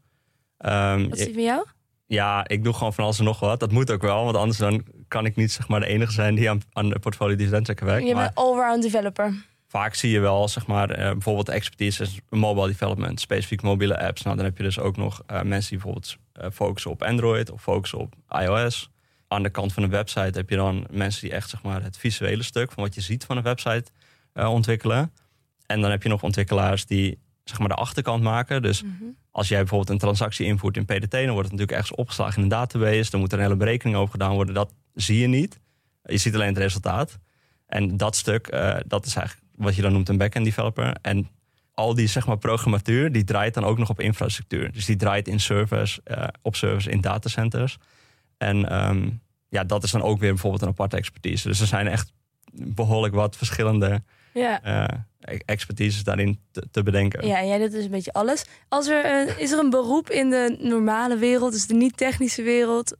Ehm, 0.58 1.08
Wat 1.08 1.19
is 1.19 1.25
die 1.25 1.34
van 1.34 1.43
jou? 1.43 1.64
Ja, 2.12 2.49
ik 2.49 2.64
doe 2.64 2.73
gewoon 2.73 2.93
van 2.93 3.05
alles 3.05 3.19
en 3.19 3.25
nog 3.25 3.41
wat. 3.41 3.61
Dat 3.61 3.73
moet 3.73 3.91
ook 3.91 4.03
wel, 4.03 4.25
want 4.25 4.37
anders 4.37 4.59
dan 4.59 4.85
kan 5.09 5.25
ik 5.25 5.37
niet 5.37 5.53
zeg 5.53 5.69
maar, 5.69 5.81
de 5.81 5.87
enige 5.87 6.12
zijn 6.12 6.35
die 6.35 6.50
aan, 6.50 6.61
aan 6.73 6.88
de 6.88 6.99
portfolio 6.99 7.37
checker 7.62 7.87
werkt. 7.87 8.06
Je 8.06 8.14
bent 8.14 8.35
allround 8.35 8.82
developer. 8.82 9.35
vaak 9.69 9.94
zie 9.94 10.11
je 10.11 10.20
wel, 10.20 10.49
zeg 10.49 10.67
maar, 10.67 10.91
eh, 10.91 11.11
bijvoorbeeld 11.11 11.49
expertise 11.49 12.03
is 12.03 12.20
mobile 12.29 12.67
development, 12.67 13.20
specifiek 13.20 13.62
mobiele 13.62 14.00
apps. 14.00 14.23
Nou, 14.23 14.37
dan 14.37 14.44
heb 14.44 14.56
je 14.56 14.62
dus 14.62 14.79
ook 14.79 14.97
nog 14.97 15.23
eh, 15.26 15.43
mensen 15.43 15.70
die 15.70 15.79
bijvoorbeeld 15.79 16.17
eh, 16.32 16.50
focussen 16.53 16.91
op 16.91 17.03
Android 17.03 17.50
of 17.50 17.62
focussen 17.62 17.99
op 17.99 18.14
iOS. 18.29 18.91
Aan 19.29 19.43
de 19.43 19.50
kant 19.50 19.73
van 19.73 19.82
een 19.82 19.91
website 19.91 20.38
heb 20.38 20.50
je 20.50 20.56
dan 20.56 20.87
mensen 20.91 21.20
die 21.20 21.32
echt 21.32 21.50
zeg 21.50 21.62
maar, 21.62 21.82
het 21.82 21.97
visuele 21.97 22.43
stuk 22.43 22.73
van 22.73 22.82
wat 22.82 22.94
je 22.94 23.00
ziet 23.00 23.25
van 23.25 23.37
een 23.37 23.43
website 23.43 23.85
ontwikkelen. 24.35 25.12
En 25.67 25.81
dan 25.81 25.91
heb 25.91 26.03
je 26.03 26.09
nog 26.09 26.23
ontwikkelaars 26.23 26.87
die 26.87 27.19
zeg 27.44 27.58
maar, 27.58 27.68
de 27.68 27.74
achterkant 27.74 28.22
maken. 28.22 28.62
Dus 28.62 28.82
Mhm. 28.82 28.92
als 29.30 29.48
jij 29.48 29.58
bijvoorbeeld 29.58 29.90
een 29.90 29.98
transactie 29.98 30.46
invoert 30.46 30.76
in 30.76 30.84
PDT, 30.84 31.10
dan 31.10 31.30
wordt 31.30 31.50
het 31.50 31.50
natuurlijk 31.50 31.70
ergens 31.72 31.94
opgeslagen 31.94 32.36
in 32.36 32.42
een 32.42 32.48
database. 32.48 33.10
Dan 33.10 33.20
moet 33.20 33.32
er 33.32 33.38
een 33.38 33.44
hele 33.44 33.56
berekening 33.56 33.96
over 33.96 34.12
gedaan 34.12 34.34
worden. 34.34 34.54
Dat 34.54 34.74
zie 34.94 35.18
je 35.18 35.26
niet. 35.26 35.60
Je 36.04 36.18
ziet 36.18 36.34
alleen 36.34 36.48
het 36.48 36.58
resultaat. 36.58 37.18
En 37.66 37.96
dat 37.96 38.16
stuk, 38.16 38.46
eh, 38.46 38.76
dat 38.86 39.06
is 39.06 39.14
eigenlijk 39.16 39.46
wat 39.56 39.74
je 39.76 39.82
dan 39.82 39.92
noemt 39.92 40.08
een 40.08 40.18
backend 40.18 40.44
developer. 40.44 40.96
En 41.02 41.28
al 41.74 41.94
die 41.94 42.06
zeg 42.06 42.26
maar, 42.26 42.38
programmatuur, 42.38 43.12
die 43.12 43.24
draait 43.24 43.54
dan 43.54 43.64
ook 43.64 43.78
nog 43.78 43.88
op 43.90 44.00
infrastructuur. 44.00 44.72
Dus 44.72 44.84
die 44.84 44.96
draait 44.96 45.28
in 45.28 45.40
servers, 45.40 46.00
eh, 46.04 46.26
op 46.42 46.56
servers 46.56 46.86
in 46.86 47.00
datacenters. 47.00 47.78
En 48.38 48.68
ehm, 48.68 49.10
ja, 49.48 49.64
dat 49.64 49.82
is 49.82 49.90
dan 49.90 50.02
ook 50.02 50.18
weer 50.18 50.30
bijvoorbeeld 50.30 50.62
een 50.62 50.68
aparte 50.68 50.96
expertise. 50.96 51.48
Dus 51.48 51.60
er 51.60 51.66
zijn 51.66 51.88
echt 51.88 52.12
behoorlijk 52.52 53.14
wat 53.14 53.36
verschillende 53.36 54.02
Ja. 54.34 54.62
eh, 54.62 55.38
expertises 55.44 56.05
daarin 56.05 56.38
te, 56.50 56.64
te 56.70 56.82
bedenken. 56.82 57.26
Ja, 57.26 57.38
en 57.38 57.46
jij 57.46 57.58
doet 57.58 57.73
dus 57.73 57.84
een 57.84 57.90
beetje 57.90 58.12
alles. 58.12 58.44
Als 58.69 58.88
er, 58.88 59.05
eh, 59.05 59.38
is 59.38 59.52
er 59.52 59.58
een 59.58 59.70
beroep 59.70 60.11
in 60.11 60.31
de 60.31 60.56
normale 60.61 61.17
wereld, 61.17 61.52
dus 61.52 61.67
de 61.67 61.75
niet-technische 61.75 62.43
wereld, 62.43 62.96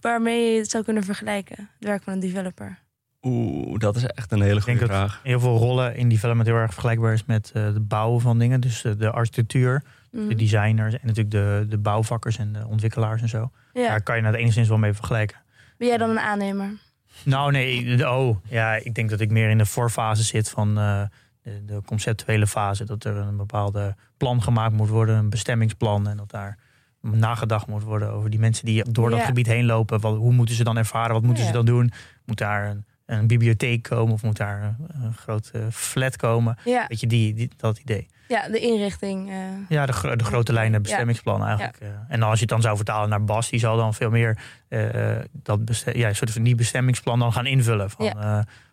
waarmee 0.00 0.52
je 0.52 0.58
het 0.58 0.70
zou 0.70 0.84
kunnen 0.84 1.04
vergelijken? 1.04 1.56
Het 1.56 1.88
werk 1.88 2.02
van 2.02 2.12
een 2.12 2.20
developer. 2.20 2.78
Oeh, 3.22 3.78
dat 3.78 3.96
is 3.96 4.04
echt 4.06 4.32
een 4.32 4.40
hele 4.42 4.58
Ik 4.58 4.64
denk 4.64 4.78
goede 4.78 4.92
dat 4.92 5.02
vraag. 5.02 5.20
heel 5.22 5.40
veel 5.40 5.56
rollen 5.56 5.96
in 5.96 6.08
development 6.08 6.48
heel 6.48 6.56
erg 6.56 6.72
vergelijkbaar 6.72 7.12
is 7.12 7.24
met 7.24 7.52
uh, 7.56 7.64
het 7.64 7.88
bouwen 7.88 8.20
van 8.20 8.38
dingen. 8.38 8.60
Dus 8.60 8.84
uh, 8.84 8.92
de 8.98 9.10
architectuur, 9.10 9.82
Mhm. 10.10 10.28
de 10.28 10.34
designers 10.34 10.94
en 10.94 11.00
natuurlijk 11.02 11.30
de, 11.30 11.66
de 11.68 11.78
bouwvakkers 11.78 12.38
en 12.38 12.52
de 12.52 12.66
ontwikkelaars 12.66 13.22
en 13.22 13.28
zo. 13.28 13.50
Ja. 13.72 13.88
Daar 13.88 14.02
kan 14.02 14.16
je 14.16 14.22
nou 14.22 14.34
enigszins 14.34 14.68
wel 14.68 14.78
mee 14.78 14.92
vergelijken. 14.92 15.36
Ben 15.78 15.88
jij 15.88 15.96
dan 15.98 16.10
een 16.10 16.18
aannemer? 16.18 16.70
Nou 17.24 17.50
nee, 17.50 18.08
oh 18.10 18.36
ja, 18.48 18.74
ik 18.74 18.94
denk 18.94 19.10
dat 19.10 19.20
ik 19.20 19.30
meer 19.30 19.50
in 19.50 19.58
de 19.58 19.66
voorfase 19.66 20.22
zit 20.22 20.50
van 20.50 20.78
uh, 20.78 21.02
de, 21.42 21.64
de, 21.64 21.82
conceptuele 21.86 22.46
fase. 22.46 22.84
Dat 22.84 23.04
er 23.04 23.16
een 23.16 23.36
bepaalde 23.36 23.94
plan 24.16 24.42
gemaakt 24.42 24.74
moet 24.74 24.88
worden, 24.88 25.16
een 25.16 25.30
bestemmingsplan. 25.30 26.08
En 26.08 26.16
dat 26.16 26.30
daar 26.30 26.58
nagedacht 27.00 27.66
moet 27.66 27.82
worden 27.82 28.10
over 28.10 28.30
die 28.30 28.38
mensen 28.38 28.64
die 28.66 28.90
door 28.90 29.10
dat 29.10 29.18
Ja. 29.18 29.24
gebied 29.24 29.46
heen 29.46 29.64
lopen. 29.64 30.00
Wat, 30.00 30.16
hoe 30.16 30.32
moeten 30.32 30.54
ze 30.54 30.64
dan 30.64 30.76
ervaren? 30.76 31.12
Wat 31.12 31.22
moeten 31.22 31.42
Ja. 31.42 31.48
ze 31.48 31.56
dan 31.56 31.66
doen? 31.66 31.92
Moet 32.24 32.38
daar 32.38 32.70
een, 32.70 32.84
een 33.18 33.26
bibliotheek 33.26 33.82
komen 33.82 34.12
of 34.12 34.22
moet 34.22 34.36
daar 34.36 34.76
een, 34.92 35.14
grote 35.14 35.66
flat 35.70 36.16
komen? 36.16 36.56
Ja, 36.64 36.84
Weet 36.88 37.00
je, 37.00 37.06
die, 37.06 37.34
die, 37.34 37.50
dat 37.56 37.78
idee. 37.78 38.08
ja 38.28 38.48
de 38.48 38.58
inrichting. 38.58 39.30
eh. 39.30 39.36
Ja, 39.68 39.86
de, 39.86 39.92
gro- 39.92 40.16
de 40.16 40.24
grote 40.24 40.52
lijnen 40.52 40.82
bestemmingsplan 40.82 41.44
eigenlijk. 41.44 41.76
eh. 41.80 41.88
En 42.08 42.22
als 42.22 42.34
je 42.34 42.40
het 42.40 42.48
dan 42.48 42.60
zou 42.62 42.76
vertalen 42.76 43.08
naar 43.08 43.24
Bas, 43.24 43.50
die 43.50 43.60
zal 43.60 43.76
dan 43.76 43.94
veel 43.94 44.10
meer 44.10 44.38
eh, 44.68 44.88
dat 45.32 45.84
ja, 45.92 46.12
soort 46.12 46.30
van 46.30 46.42
die 46.42 46.54
bestemmingsplan 46.54 47.18
dan 47.18 47.32
gaan 47.32 47.46
invullen. 47.46 47.90
Van, 47.90 48.06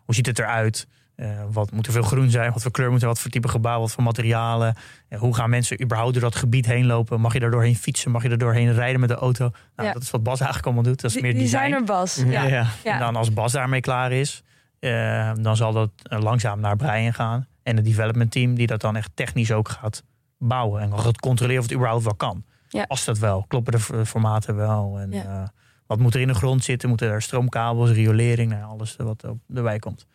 hoe 0.04 0.14
ziet 0.14 0.26
het 0.26 0.38
eruit? 0.38 0.86
Eh, 1.20 1.28
wat 1.52 1.70
moet 1.70 1.86
er 1.86 1.92
veel 1.92 2.02
groen 2.02 2.30
zijn? 2.30 2.52
Wat 2.52 2.62
voor 2.62 2.70
kleur 2.70 2.90
moet 2.90 3.00
er? 3.02 3.06
Wat 3.08 3.18
voor 3.20 3.30
type 3.30 3.48
gebouw? 3.48 3.80
Wat 3.80 3.92
voor 3.92 4.02
materialen? 4.02 4.74
Eh, 5.08 5.18
hoe 5.18 5.34
gaan 5.34 5.50
mensen 5.50 5.82
überhaupt 5.82 6.12
door 6.12 6.22
dat 6.22 6.34
gebied 6.36 6.66
heen 6.66 6.86
lopen? 6.86 7.20
Mag 7.20 7.32
je 7.32 7.40
er 7.40 7.50
doorheen 7.50 7.76
fietsen? 7.76 8.10
Mag 8.10 8.22
je 8.22 8.28
er 8.28 8.38
doorheen 8.38 8.72
rijden 8.72 9.00
met 9.00 9.08
de 9.08 9.14
auto? 9.14 9.50
Nou, 9.76 9.88
Ja. 9.88 9.92
Dat 9.94 10.02
is 10.02 10.10
wat 10.10 10.22
Bas 10.22 10.38
eigenlijk 10.46 10.66
allemaal 10.66 10.92
doet. 10.92 11.00
Dat 11.00 11.10
is 11.14 11.20
meer 11.20 11.34
design. 11.34 11.56
designer 11.58 11.84
Bas. 11.84 12.14
Ja, 12.26 12.42
Ja. 12.46 12.66
ja. 12.84 12.92
En 12.92 12.98
dan 12.98 13.16
als 13.16 13.32
Bas 13.32 13.52
daarmee 13.52 13.80
klaar 13.80 14.12
is, 14.12 14.42
eh, 14.78 15.32
dan 15.40 15.56
zal 15.56 15.72
dat 15.72 15.90
langzaam 16.02 16.60
naar 16.60 16.76
Brian 16.76 17.14
gaan. 17.14 17.46
En 17.62 17.76
het 17.76 17.84
development 17.84 18.30
team 18.30 18.54
die 18.54 18.66
dat 18.66 18.80
dan 18.80 18.96
echt 18.96 19.10
technisch 19.14 19.52
ook 19.52 19.68
gaat 19.68 20.02
bouwen. 20.38 20.82
En 20.82 20.98
gaat 20.98 21.20
controleren 21.20 21.62
of 21.62 21.66
het 21.68 21.76
überhaupt 21.76 22.04
wel 22.04 22.14
kan. 22.14 22.44
Past 22.86 23.06
dat 23.06 23.18
wel? 23.18 23.44
Kloppen 23.48 23.72
de 23.72 24.06
formaten 24.06 24.56
wel? 24.56 24.98
En 24.98 25.10
Ja. 25.10 25.52
Wat 25.90 25.98
moet 25.98 26.14
er 26.14 26.20
in 26.20 26.26
de 26.28 26.34
grond 26.34 26.64
zitten? 26.64 26.88
Moeten 26.88 27.08
er 27.10 27.22
stroomkabels, 27.22 27.90
riolering, 27.90 28.50
nou, 28.50 28.64
alles 28.64 28.96
wat 28.96 29.22
er- 29.22 29.56
erbij 29.56 29.78
komt. 29.78 30.06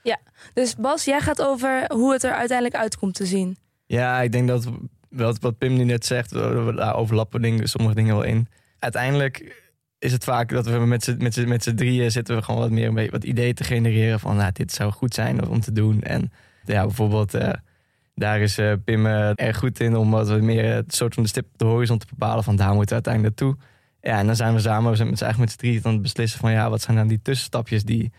Dus 0.53 0.75
Bas, 0.75 1.05
jij 1.05 1.20
gaat 1.22 1.41
over 1.41 1.86
hoe 1.94 2.13
het 2.13 2.24
er 2.24 2.32
uiteindelijk 2.34 2.77
uit 2.77 2.98
komt 2.98 3.13
te 3.15 3.25
zien. 3.25 3.58
Ja, 3.86 4.22
ik 4.22 4.32
denk 4.32 4.48
dat 4.48 4.67
wat, 5.10 5.39
wat 5.39 5.58
Pim 5.58 5.74
nu 5.77 5.84
net 5.84 6.05
zegt, 6.05 6.32
we- 6.32 6.74
daar 6.75 6.96
overlappen 6.96 7.41
dingen, 7.41 7.67
sommige 7.70 7.96
dingen 7.96 8.15
wel 8.15 8.24
in. 8.24 8.48
Uiteindelijk 8.79 9.63
is 10.00 10.12
het 10.12 10.24
vaak 10.24 10.50
dat 10.50 10.65
we 10.65 10.77
met 10.79 11.03
z'n, 11.03 11.15
met 11.20 11.34
z'n, 11.34 11.48
met 11.48 11.63
z'n 11.63 11.75
drieën 11.75 12.12
zitten 12.12 12.36
we 12.36 12.41
gewoon 12.41 12.60
wat 12.62 12.70
meer 12.72 12.88
een 12.88 12.94
beetje 12.94 13.12
wat 13.12 13.24
ideeën 13.24 13.53
te 13.53 13.63
genereren 13.63 14.20
van 14.20 14.36
nou, 14.36 14.51
dit 14.51 14.72
zou 14.72 14.91
goed 14.91 15.13
zijn 15.13 15.48
om 15.48 15.60
te 15.60 15.72
doen. 15.72 16.01
En 16.01 16.32
ja, 16.65 16.82
bijvoorbeeld 16.86 17.34
eh, 17.34 17.53
daar 18.15 18.39
is 18.39 18.58
eh, 18.58 18.74
Pim 18.86 19.05
eh, 19.05 19.29
erg 19.36 19.58
goed 19.58 19.79
in 19.79 19.96
om 19.96 20.12
wat 20.12 20.29
we 20.29 20.36
meer 20.36 20.74
het 20.74 20.96
soort 20.96 21.13
van 21.13 21.24
de 21.24 21.29
stip 21.29 21.46
op 21.53 21.60
de 21.60 21.65
horizon 21.65 21.98
te 21.98 22.05
bepalen 22.10 22.44
van 22.44 22.55
daar 22.55 22.74
moeten 22.74 22.88
we 22.98 23.03
uiteindelijk 23.03 23.39
naartoe. 23.39 23.58
Ja, 24.05 24.17
en 24.19 24.25
dan 24.25 24.35
zijn 24.35 24.53
we 24.53 24.59
samen, 24.59 24.89
we 24.91 24.95
zijn 24.97 25.09
met 25.09 25.17
z'n 25.17 25.24
eigenlijk 25.24 25.51
met 25.51 25.59
z'n 25.62 25.67
drieën 25.67 25.85
aan 25.85 25.93
het 25.93 26.01
beslissen 26.01 26.39
van 26.39 26.51
ja, 26.51 26.69
wat 26.69 26.81
zijn 26.81 26.97
dan 26.97 27.07
die 27.07 27.19
tussenstapjes 27.21 27.83
die, 27.83 28.12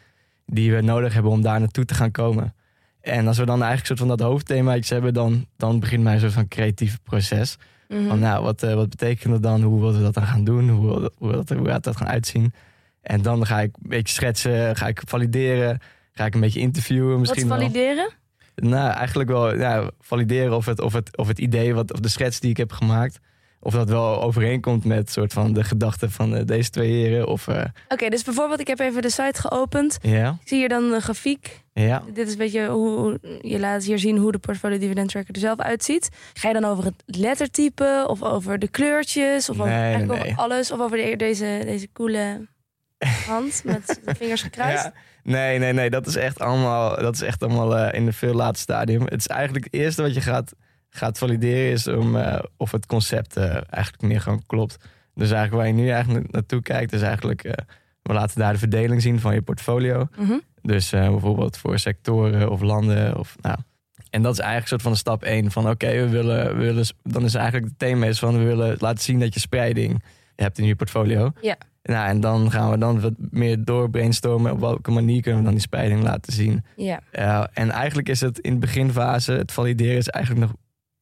die 0.46 0.74
we 0.74 0.80
nodig 0.80 1.12
hebben 1.14 1.32
om 1.32 1.42
daar 1.42 1.58
naartoe 1.60 1.84
te 1.84 1.94
gaan 1.94 2.10
komen. 2.10 2.54
En 3.00 3.26
als 3.26 3.38
we 3.38 3.44
dan 3.44 3.56
eigenlijk 3.62 3.86
soort 3.86 3.98
van 3.98 4.08
dat 4.08 4.20
hoofdthemaatjes 4.20 4.88
hebben, 4.88 5.14
dan, 5.14 5.46
dan 5.56 5.80
begint 5.80 6.02
mijn 6.02 6.20
soort 6.20 6.32
van 6.32 6.48
creatieve 6.48 6.98
proces. 7.02 7.56
Mhm. 7.88 8.06
Van 8.08 8.18
nou, 8.18 8.42
wat, 8.42 8.62
eh, 8.62 8.74
wat 8.74 8.88
betekent 8.90 9.32
dat 9.32 9.42
dan? 9.42 9.62
Hoe 9.62 9.80
willen 9.80 9.96
we 9.96 10.02
dat 10.02 10.14
dan 10.14 10.26
gaan 10.26 10.44
doen? 10.44 10.68
Hoe, 10.68 10.86
wil- 10.86 11.10
hoe, 11.18 11.32
dat, 11.32 11.48
hoe 11.48 11.66
gaat 11.68 11.84
dat 11.84 11.96
gaan 11.96 12.08
uitzien? 12.08 12.52
En 13.02 13.22
dan 13.22 13.46
ga 13.46 13.60
ik 13.60 13.76
een 13.82 13.88
beetje 13.88 14.14
schetsen, 14.14 14.76
ga 14.76 14.86
ik 14.86 15.02
valideren, 15.06 15.78
ga 16.12 16.24
ik 16.24 16.34
een 16.34 16.40
beetje 16.40 16.60
interviewen 16.60 17.10
Wat 17.10 17.18
misschien 17.18 17.48
wel. 17.48 17.56
valideren? 17.58 18.08
Nou, 18.54 18.90
eigenlijk 18.92 19.28
wel 19.28 19.56
ja, 19.58 19.90
valideren 20.00 20.56
of 20.56 20.66
het, 20.66 20.80
of, 20.80 20.92
het, 20.92 21.16
of 21.16 21.28
het 21.28 21.38
idee, 21.38 21.74
wat, 21.74 21.92
of 21.92 22.00
de 22.00 22.08
schets 22.08 22.40
die 22.40 22.50
ik 22.50 22.56
heb 22.56 22.72
gemaakt, 22.72 23.18
of 23.66 23.72
dat 23.74 23.88
wel 23.88 24.22
overeenkomt 24.22 24.84
met 24.84 25.10
soort 25.10 25.32
van 25.32 25.52
de 25.52 25.64
gedachten 25.64 26.10
van 26.10 26.36
eh, 26.36 26.44
deze 26.44 26.70
twee 26.70 26.92
heren. 26.92 27.26
Of 27.26 27.48
eh, 27.48 27.64
Oké, 27.88 28.08
dus 28.08 28.22
bijvoorbeeld, 28.24 28.60
ik 28.60 28.66
heb 28.66 28.78
even 28.78 29.02
de 29.02 29.10
site 29.10 29.40
geopend. 29.40 29.98
ja, 30.02 30.36
Ik 30.42 30.48
zie 30.48 30.58
hier 30.58 30.68
dan 30.68 30.92
een 30.92 31.00
grafiek. 31.00 31.60
ja. 31.72 32.02
Dit 32.12 32.26
is 32.26 32.32
een 32.32 32.38
beetje 32.38 32.66
hoe 32.68 33.20
je 33.42 33.58
laat 33.58 33.84
hier 33.84 33.98
zien 33.98 34.16
hoe 34.16 34.32
de 34.32 34.38
portfolio 34.38 34.78
dividend 34.78 35.08
tracker 35.08 35.34
er 35.34 35.40
zelf 35.40 35.58
uitziet. 35.60 36.08
Ga 36.34 36.48
je 36.48 36.54
dan 36.60 36.64
over 36.70 36.84
het 36.84 37.02
lettertype 37.06 38.04
of 38.08 38.22
over 38.22 38.58
de 38.58 38.68
kleurtjes 38.68 39.50
of 39.50 39.56
over, 39.60 39.72
Nee, 39.72 39.82
eigenlijk 39.94 40.22
nee, 40.22 40.30
over 40.30 40.42
alles 40.42 40.70
of 40.72 40.80
over 40.80 40.96
de- 40.96 41.16
deze, 41.16 41.60
deze 41.64 41.88
coole 41.92 42.46
hand 43.26 43.62
met 43.64 43.86
de 44.04 44.14
vingers 44.14 44.42
gekruist? 44.42 44.84
Ja. 44.84 44.92
Nee, 45.22 45.58
nee, 45.58 45.72
nee. 45.72 45.90
Dat 45.90 46.06
is 46.06 46.16
echt 46.16 46.40
allemaal, 46.40 46.96
dat 47.00 47.14
is 47.14 47.20
echt 47.22 47.42
allemaal 47.42 47.76
eh, 47.76 47.98
in 48.00 48.06
een 48.06 48.12
veel 48.12 48.34
later 48.34 48.56
stadium. 48.60 49.02
Het 49.02 49.18
is 49.20 49.26
eigenlijk 49.26 49.64
het 49.64 49.74
eerste 49.74 50.02
wat 50.02 50.14
je 50.14 50.20
gaat, 50.20 50.52
gaat 50.96 51.18
valideren 51.18 51.72
is 51.72 51.86
om, 51.86 52.16
eh, 52.16 52.38
of 52.56 52.72
het 52.72 52.86
concept 52.86 53.36
eh, 53.36 53.44
eigenlijk 53.50 54.02
meer 54.02 54.20
gewoon 54.20 54.42
klopt. 54.46 54.76
Dus 55.14 55.30
eigenlijk 55.30 55.62
waar 55.62 55.66
je 55.66 55.82
nu 55.82 55.90
eigenlijk 55.90 56.32
naartoe 56.32 56.62
kijkt 56.62 56.92
is 56.92 57.02
eigenlijk... 57.02 57.44
eh, 57.44 57.52
we 58.02 58.12
laten 58.12 58.40
daar 58.40 58.52
de 58.52 58.58
verdeling 58.58 59.02
zien 59.02 59.20
van 59.20 59.34
je 59.34 59.42
portfolio. 59.42 60.08
Mhm. 60.16 60.38
Dus 60.62 60.90
bijvoorbeeld 60.90 61.56
voor 61.56 61.78
sectoren 61.78 62.50
of 62.50 62.60
landen. 62.60 63.18
Of, 63.18 63.36
nou. 63.40 63.58
En 64.10 64.22
dat 64.22 64.32
is 64.32 64.38
eigenlijk 64.38 64.72
een 64.72 64.80
soort 64.80 64.82
van 64.82 64.96
stap 64.96 65.22
1 65.22 65.50
van 65.50 65.68
oké, 65.70 65.92
we, 65.92 66.08
willen, 66.08 66.56
we 66.56 66.64
willen... 66.64 66.86
Dan 67.02 67.24
is 67.24 67.34
eigenlijk 67.34 67.66
het 67.66 67.78
thema 67.78 68.06
is 68.06 68.18
van 68.18 68.38
we 68.38 68.44
willen 68.44 68.76
laten 68.78 69.04
zien 69.04 69.20
dat 69.20 69.34
je 69.34 69.40
spreiding 69.40 70.02
hebt 70.36 70.58
in 70.58 70.64
je 70.64 70.76
portfolio. 70.76 71.32
Ja. 71.40 71.56
Nou, 71.86 72.08
en 72.08 72.20
dan 72.20 72.50
gaan 72.50 72.70
we 72.70 72.78
dan 72.78 73.00
wat 73.00 73.12
meer 73.30 73.64
door 73.64 73.90
brainstormen. 73.90 74.52
Op 74.52 74.60
welke 74.60 74.90
manier 74.90 75.22
kunnen 75.22 75.40
we 75.40 75.46
dan 75.46 75.54
die 75.54 75.62
spreiding 75.62 76.02
laten 76.02 76.32
zien. 76.32 76.64
Ja. 76.76 77.00
Ja, 77.12 77.50
en 77.52 77.70
eigenlijk 77.70 78.08
is 78.08 78.20
het 78.20 78.38
in 78.38 78.52
de 78.52 78.58
beginfase, 78.58 79.32
het 79.32 79.52
valideren 79.52 79.96
is 79.96 80.08
eigenlijk 80.08 80.46
nog 80.46 80.56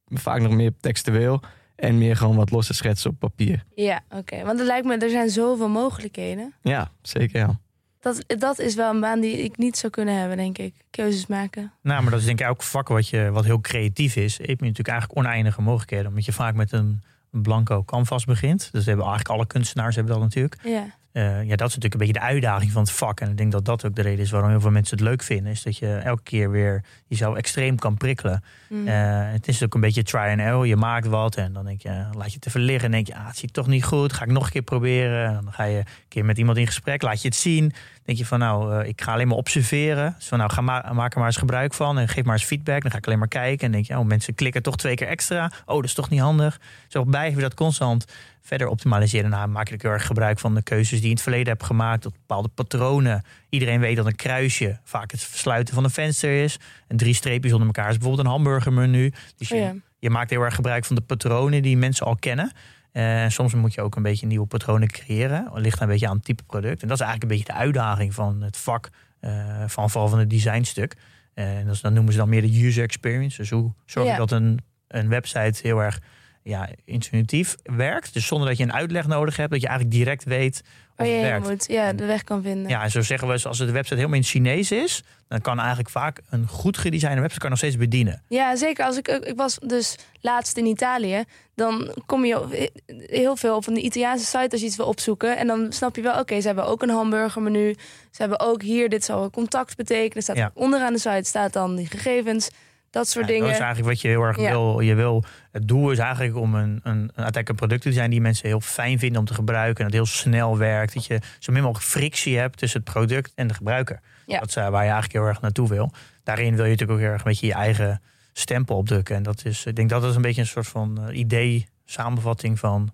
vaak 0.08 0.40
nog 0.40 0.52
meer 0.52 0.72
textueel. 0.80 1.40
En 1.76 1.98
meer 1.98 2.16
gewoon 2.16 2.36
wat 2.36 2.50
losse 2.50 2.74
schetsen 2.74 3.10
op 3.10 3.18
papier. 3.18 3.64
Ja, 3.74 4.00
oké. 4.10 4.44
Want 4.44 4.58
het 4.58 4.66
lijkt 4.66 4.86
me, 4.86 4.96
er 4.96 5.10
zijn 5.10 5.30
zoveel 5.30 5.68
mogelijkheden. 5.68 6.54
Ja, 6.62 6.90
zeker 7.02 7.38
ja. 7.38 7.58
Dat, 8.00 8.24
dat 8.26 8.58
is 8.58 8.74
wel 8.74 8.90
een 8.90 9.00
baan 9.00 9.20
die 9.20 9.42
ik 9.42 9.56
niet 9.56 9.76
zou 9.76 9.92
kunnen 9.92 10.18
hebben, 10.18 10.36
denk 10.36 10.58
ik. 10.58 10.74
Keuzes 10.90 11.26
maken. 11.26 11.72
Nou, 11.82 12.02
maar 12.02 12.10
dat 12.10 12.20
is 12.20 12.26
denk 12.26 12.40
ik 12.40 12.46
elk 12.46 12.62
vak 12.62 12.88
wat, 12.88 13.08
je, 13.08 13.30
wat 13.30 13.44
heel 13.44 13.60
creatief 13.60 14.16
is. 14.16 14.38
Heb 14.38 14.46
je 14.46 14.54
natuurlijk 14.54 14.88
eigenlijk 14.88 15.18
oneindige 15.18 15.62
mogelijkheden. 15.62 16.06
Omdat 16.06 16.24
je 16.24 16.32
vaak 16.32 16.54
met 16.54 16.72
een, 16.72 17.02
een 17.32 17.42
blanco 17.42 17.84
canvas 17.84 18.24
begint. 18.24 18.68
Dus 18.72 18.86
hebben 18.86 19.04
eigenlijk 19.04 19.34
alle 19.34 19.46
kunstenaars 19.46 19.94
hebben 19.94 20.12
dat 20.12 20.22
natuurlijk. 20.22 20.56
Ja. 20.64 20.86
Eh, 21.14 21.42
ja, 21.42 21.56
dat 21.56 21.68
is 21.68 21.74
natuurlijk 21.74 21.94
een 21.94 21.98
beetje 21.98 22.12
de 22.12 22.20
uitdaging 22.20 22.72
van 22.72 22.82
het 22.82 22.90
vak. 22.90 23.20
En 23.20 23.30
ik 23.30 23.36
denk 23.36 23.52
dat 23.52 23.64
dat 23.64 23.84
ook 23.84 23.94
de 23.94 24.02
reden 24.02 24.24
is 24.24 24.30
waarom 24.30 24.50
heel 24.50 24.60
veel 24.60 24.70
mensen 24.70 24.96
het 24.96 25.06
leuk 25.06 25.22
vinden. 25.22 25.52
Is 25.52 25.62
dat 25.62 25.76
je 25.76 25.94
elke 25.94 26.22
keer 26.22 26.50
weer 26.50 26.84
jezelf 27.06 27.36
extreem 27.36 27.78
kan 27.78 27.96
prikkelen. 27.96 28.44
Mhm. 28.68 28.88
Eh, 28.88 29.32
het 29.32 29.48
is 29.48 29.62
ook 29.62 29.74
een 29.74 29.80
beetje 29.80 30.02
try 30.02 30.20
and 30.20 30.38
error. 30.38 30.66
Je 30.66 30.76
maakt 30.76 31.06
wat 31.06 31.36
en 31.36 31.52
dan 31.52 31.64
denk 31.64 31.82
je, 31.82 32.06
laat 32.12 32.28
je 32.28 32.34
het 32.34 32.46
even 32.46 32.60
liggen. 32.60 32.84
En 32.84 32.90
denk 32.90 33.06
je, 33.06 33.14
ah, 33.14 33.26
het 33.26 33.36
ziet 33.36 33.52
toch 33.52 33.66
niet 33.66 33.84
goed. 33.84 34.12
Ga 34.12 34.24
ik 34.24 34.30
nog 34.30 34.44
een 34.44 34.50
keer 34.50 34.62
proberen. 34.62 35.26
En 35.26 35.40
dan 35.44 35.52
ga 35.52 35.64
je 35.64 35.78
een 35.78 35.86
keer 36.08 36.24
met 36.24 36.38
iemand 36.38 36.58
in 36.58 36.66
gesprek, 36.66 37.02
laat 37.02 37.22
je 37.22 37.28
het 37.28 37.36
zien. 37.36 37.72
denk 38.04 38.18
je 38.18 38.26
van, 38.26 38.38
nou, 38.38 38.80
eh, 38.80 38.88
ik 38.88 39.00
ga 39.02 39.12
alleen 39.12 39.28
maar 39.28 39.36
observeren. 39.36 40.14
Dus 40.18 40.28
van, 40.28 40.38
nou, 40.38 40.50
ga 40.50 40.60
ma 40.60 40.92
maak 40.92 41.12
er 41.12 41.18
maar 41.18 41.28
eens 41.28 41.36
gebruik 41.36 41.74
van. 41.74 41.98
En 41.98 42.08
geef 42.08 42.24
maar 42.24 42.34
eens 42.34 42.44
feedback. 42.44 42.82
Dan 42.82 42.90
ga 42.90 42.96
ik 42.96 43.06
alleen 43.06 43.18
maar 43.18 43.28
kijken. 43.28 43.66
En 43.66 43.72
denk 43.72 43.86
je, 43.86 43.98
oh, 43.98 44.04
mensen 44.04 44.34
klikken 44.34 44.62
toch 44.62 44.76
twee 44.76 44.94
keer 44.94 45.08
extra. 45.08 45.50
Oh, 45.66 45.76
dat 45.76 45.84
is 45.84 45.94
toch 45.94 46.10
niet 46.10 46.20
handig. 46.20 46.60
Zo 46.88 47.04
blijven 47.04 47.36
we 47.36 47.42
dat 47.42 47.54
constant 47.54 48.04
verder 48.44 48.68
optimaliseren. 48.68 49.30
Nou, 49.30 49.48
maak 49.48 49.68
ik 49.70 49.82
heel 49.82 49.90
erg 49.90 50.06
gebruik 50.06 50.38
van 50.38 50.54
de 50.54 50.62
keuzes 50.62 50.90
die 50.90 51.00
je 51.00 51.06
in 51.06 51.12
het 51.12 51.22
verleden 51.22 51.48
hebt 51.48 51.64
gemaakt. 51.64 52.02
Tot 52.02 52.12
bepaalde 52.12 52.48
patronen. 52.48 53.22
Iedereen 53.48 53.80
weet 53.80 53.96
dat 53.96 54.06
een 54.06 54.16
kruisje 54.16 54.78
vaak 54.84 55.10
het 55.10 55.22
versluiten 55.24 55.74
van 55.74 55.84
een 55.84 55.90
venster 55.90 56.42
is. 56.42 56.58
En 56.88 56.96
drie 56.96 57.14
streepjes 57.14 57.52
onder 57.52 57.66
elkaar 57.66 57.88
is 57.90 57.96
bijvoorbeeld 57.98 58.26
een 58.26 58.32
hamburgermenu. 58.32 59.12
Dus 59.36 59.48
je, 59.48 59.54
Oh 59.54 59.60
ja. 59.60 59.74
je 59.98 60.10
maakt 60.10 60.30
heel 60.30 60.42
erg 60.42 60.54
gebruik 60.54 60.84
van 60.84 60.96
de 60.96 61.02
patronen 61.02 61.62
die 61.62 61.76
mensen 61.76 62.06
al 62.06 62.16
kennen. 62.16 62.52
En 62.92 63.32
soms 63.32 63.54
moet 63.54 63.74
je 63.74 63.80
ook 63.80 63.96
een 63.96 64.02
beetje 64.02 64.26
nieuwe 64.26 64.46
patronen 64.46 64.88
creëren. 64.88 65.48
Het 65.52 65.62
ligt 65.62 65.80
een 65.80 65.88
beetje 65.88 66.08
aan 66.08 66.16
het 66.16 66.24
type 66.24 66.42
product. 66.42 66.82
En 66.82 66.88
dat 66.88 67.00
is 67.00 67.04
eigenlijk 67.04 67.22
een 67.22 67.38
beetje 67.38 67.52
de 67.52 67.58
uitdaging 67.60 68.14
van 68.14 68.42
het 68.42 68.56
vak 68.56 68.90
eh, 69.20 69.64
van 69.66 69.90
vooral 69.90 70.08
van 70.08 70.18
het 70.18 70.30
designstuk. 70.30 70.94
En 71.34 71.64
dat, 71.66 71.74
is, 71.74 71.80
dat 71.80 71.92
noemen 71.92 72.12
ze 72.12 72.18
dan 72.18 72.28
meer 72.28 72.40
de 72.42 72.64
user 72.66 72.82
experience. 72.84 73.36
Dus 73.36 73.50
hoe 73.50 73.72
zorg 73.86 74.06
je 74.06 74.12
Ja. 74.12 74.18
dat 74.18 74.30
een, 74.30 74.58
een 74.88 75.08
website 75.08 75.58
heel 75.62 75.82
erg 75.82 76.00
ja, 76.44 76.68
intuïtief 76.84 77.56
werkt. 77.62 78.14
Dus 78.14 78.26
zonder 78.26 78.48
dat 78.48 78.56
je 78.56 78.62
een 78.62 78.72
uitleg 78.72 79.06
nodig 79.06 79.36
hebt. 79.36 79.50
Dat 79.50 79.60
je 79.60 79.66
eigenlijk 79.68 79.96
direct 79.96 80.24
weet 80.24 80.60
of 80.62 80.70
Waar 80.96 81.06
je 81.06 81.12
het 81.12 81.22
werkt. 81.22 81.48
moet. 81.48 81.64
Ja, 81.68 81.92
de 81.92 82.04
weg 82.04 82.24
kan 82.24 82.42
vinden. 82.42 82.68
Ja, 82.68 82.82
en 82.82 82.90
zo 82.90 83.02
zeggen 83.02 83.28
we 83.28 83.48
als 83.48 83.58
de 83.58 83.70
website 83.70 83.94
helemaal 83.94 84.16
in 84.16 84.20
het 84.20 84.30
Chinees 84.30 84.70
is... 84.70 85.02
dan 85.28 85.40
kan 85.40 85.58
eigenlijk 85.58 85.90
vaak 85.90 86.20
een 86.30 86.48
goed 86.48 86.78
gedesignde 86.78 87.20
website 87.20 87.40
kan 87.40 87.50
nog 87.50 87.58
steeds 87.58 87.76
bedienen. 87.76 88.22
Ja, 88.28 88.56
zeker. 88.56 88.84
Als 88.84 88.96
ik, 88.96 89.08
ik 89.08 89.36
was 89.36 89.58
dus 89.58 89.96
laatst 90.20 90.56
in 90.56 90.66
Italië, 90.66 91.24
dan 91.54 91.94
kom 92.06 92.24
je 92.24 92.68
heel 93.06 93.36
veel 93.36 93.56
op 93.56 93.66
een 93.66 93.84
Italiaanse 93.84 94.24
site 94.24 94.48
als 94.50 94.60
je 94.60 94.66
iets 94.66 94.76
wil 94.76 94.86
opzoeken. 94.86 95.36
En 95.36 95.46
dan 95.46 95.72
snap 95.72 95.96
je 95.96 96.02
wel, 96.02 96.18
oké, 96.18 96.40
ze 96.40 96.46
hebben 96.46 96.66
ook 96.66 96.82
een 96.82 96.90
hamburgermenu. 96.90 97.74
Ze 98.10 98.20
hebben 98.22 98.40
ook 98.40 98.62
hier, 98.62 98.88
dit 98.88 99.04
zal 99.04 99.30
contact 99.30 99.76
betekenen. 99.76 100.22
Staat 100.22 100.36
Ja. 100.36 100.50
Onderaan 100.54 100.92
de 100.92 100.98
site 100.98 101.24
staat 101.24 101.52
dan 101.52 101.76
die 101.76 101.86
gegevens, 101.86 102.50
dat 102.94 103.08
soort 103.08 103.26
Ja, 103.26 103.32
dingen. 103.32 103.46
Dat 103.46 103.54
is 103.54 103.62
eigenlijk 103.62 103.88
wat 103.88 104.00
je 104.00 104.08
heel 104.08 104.22
erg 104.22 104.36
Ja. 104.36 104.50
wil. 104.50 104.80
Je 104.80 104.94
wil. 104.94 105.24
Het 105.52 105.68
doel 105.68 105.90
is 105.90 105.98
eigenlijk 105.98 106.36
om 106.36 106.54
een, 106.54 106.80
een, 106.82 107.10
een, 107.14 107.54
product 107.54 107.82
te 107.82 107.92
zijn 107.92 108.10
die 108.10 108.20
mensen 108.20 108.48
heel 108.48 108.60
fijn 108.60 108.98
vinden 108.98 109.18
om 109.18 109.26
te 109.26 109.34
gebruiken. 109.34 109.84
En 109.84 109.90
dat 109.90 109.92
heel 109.92 110.06
snel 110.06 110.58
werkt. 110.58 110.94
Dat 110.94 111.06
je 111.06 111.20
zo 111.38 111.52
min 111.52 111.62
mogelijk 111.62 111.88
frictie 111.90 112.38
hebt 112.38 112.58
tussen 112.58 112.80
het 112.84 112.92
product 112.92 113.32
en 113.34 113.46
de 113.46 113.54
gebruiker. 113.54 114.00
Ja. 114.26 114.38
Dat 114.38 114.48
is 114.48 114.56
eh, 114.56 114.62
waar 114.62 114.84
je 114.84 114.90
eigenlijk 114.90 115.12
heel 115.12 115.26
erg 115.26 115.40
naartoe 115.40 115.68
wil. 115.68 115.92
Daarin 116.22 116.56
wil 116.56 116.64
je 116.64 116.70
natuurlijk 116.70 116.98
ook 116.98 117.04
heel 117.04 117.12
erg 117.12 117.24
een 117.24 117.30
beetje 117.30 117.46
je 117.46 117.52
eigen 117.52 118.02
stempel 118.32 118.76
opdrukken. 118.76 119.16
En 119.16 119.22
dat 119.22 119.44
is, 119.44 119.66
ik 119.66 119.76
denk 119.76 119.88
dat 119.88 120.02
dat 120.02 120.16
een 120.16 120.22
beetje 120.22 120.40
een 120.40 120.46
soort 120.46 120.66
van 120.66 121.08
eh, 121.08 121.18
idee, 121.18 121.68
samenvatting 121.84 122.58
van 122.58 122.92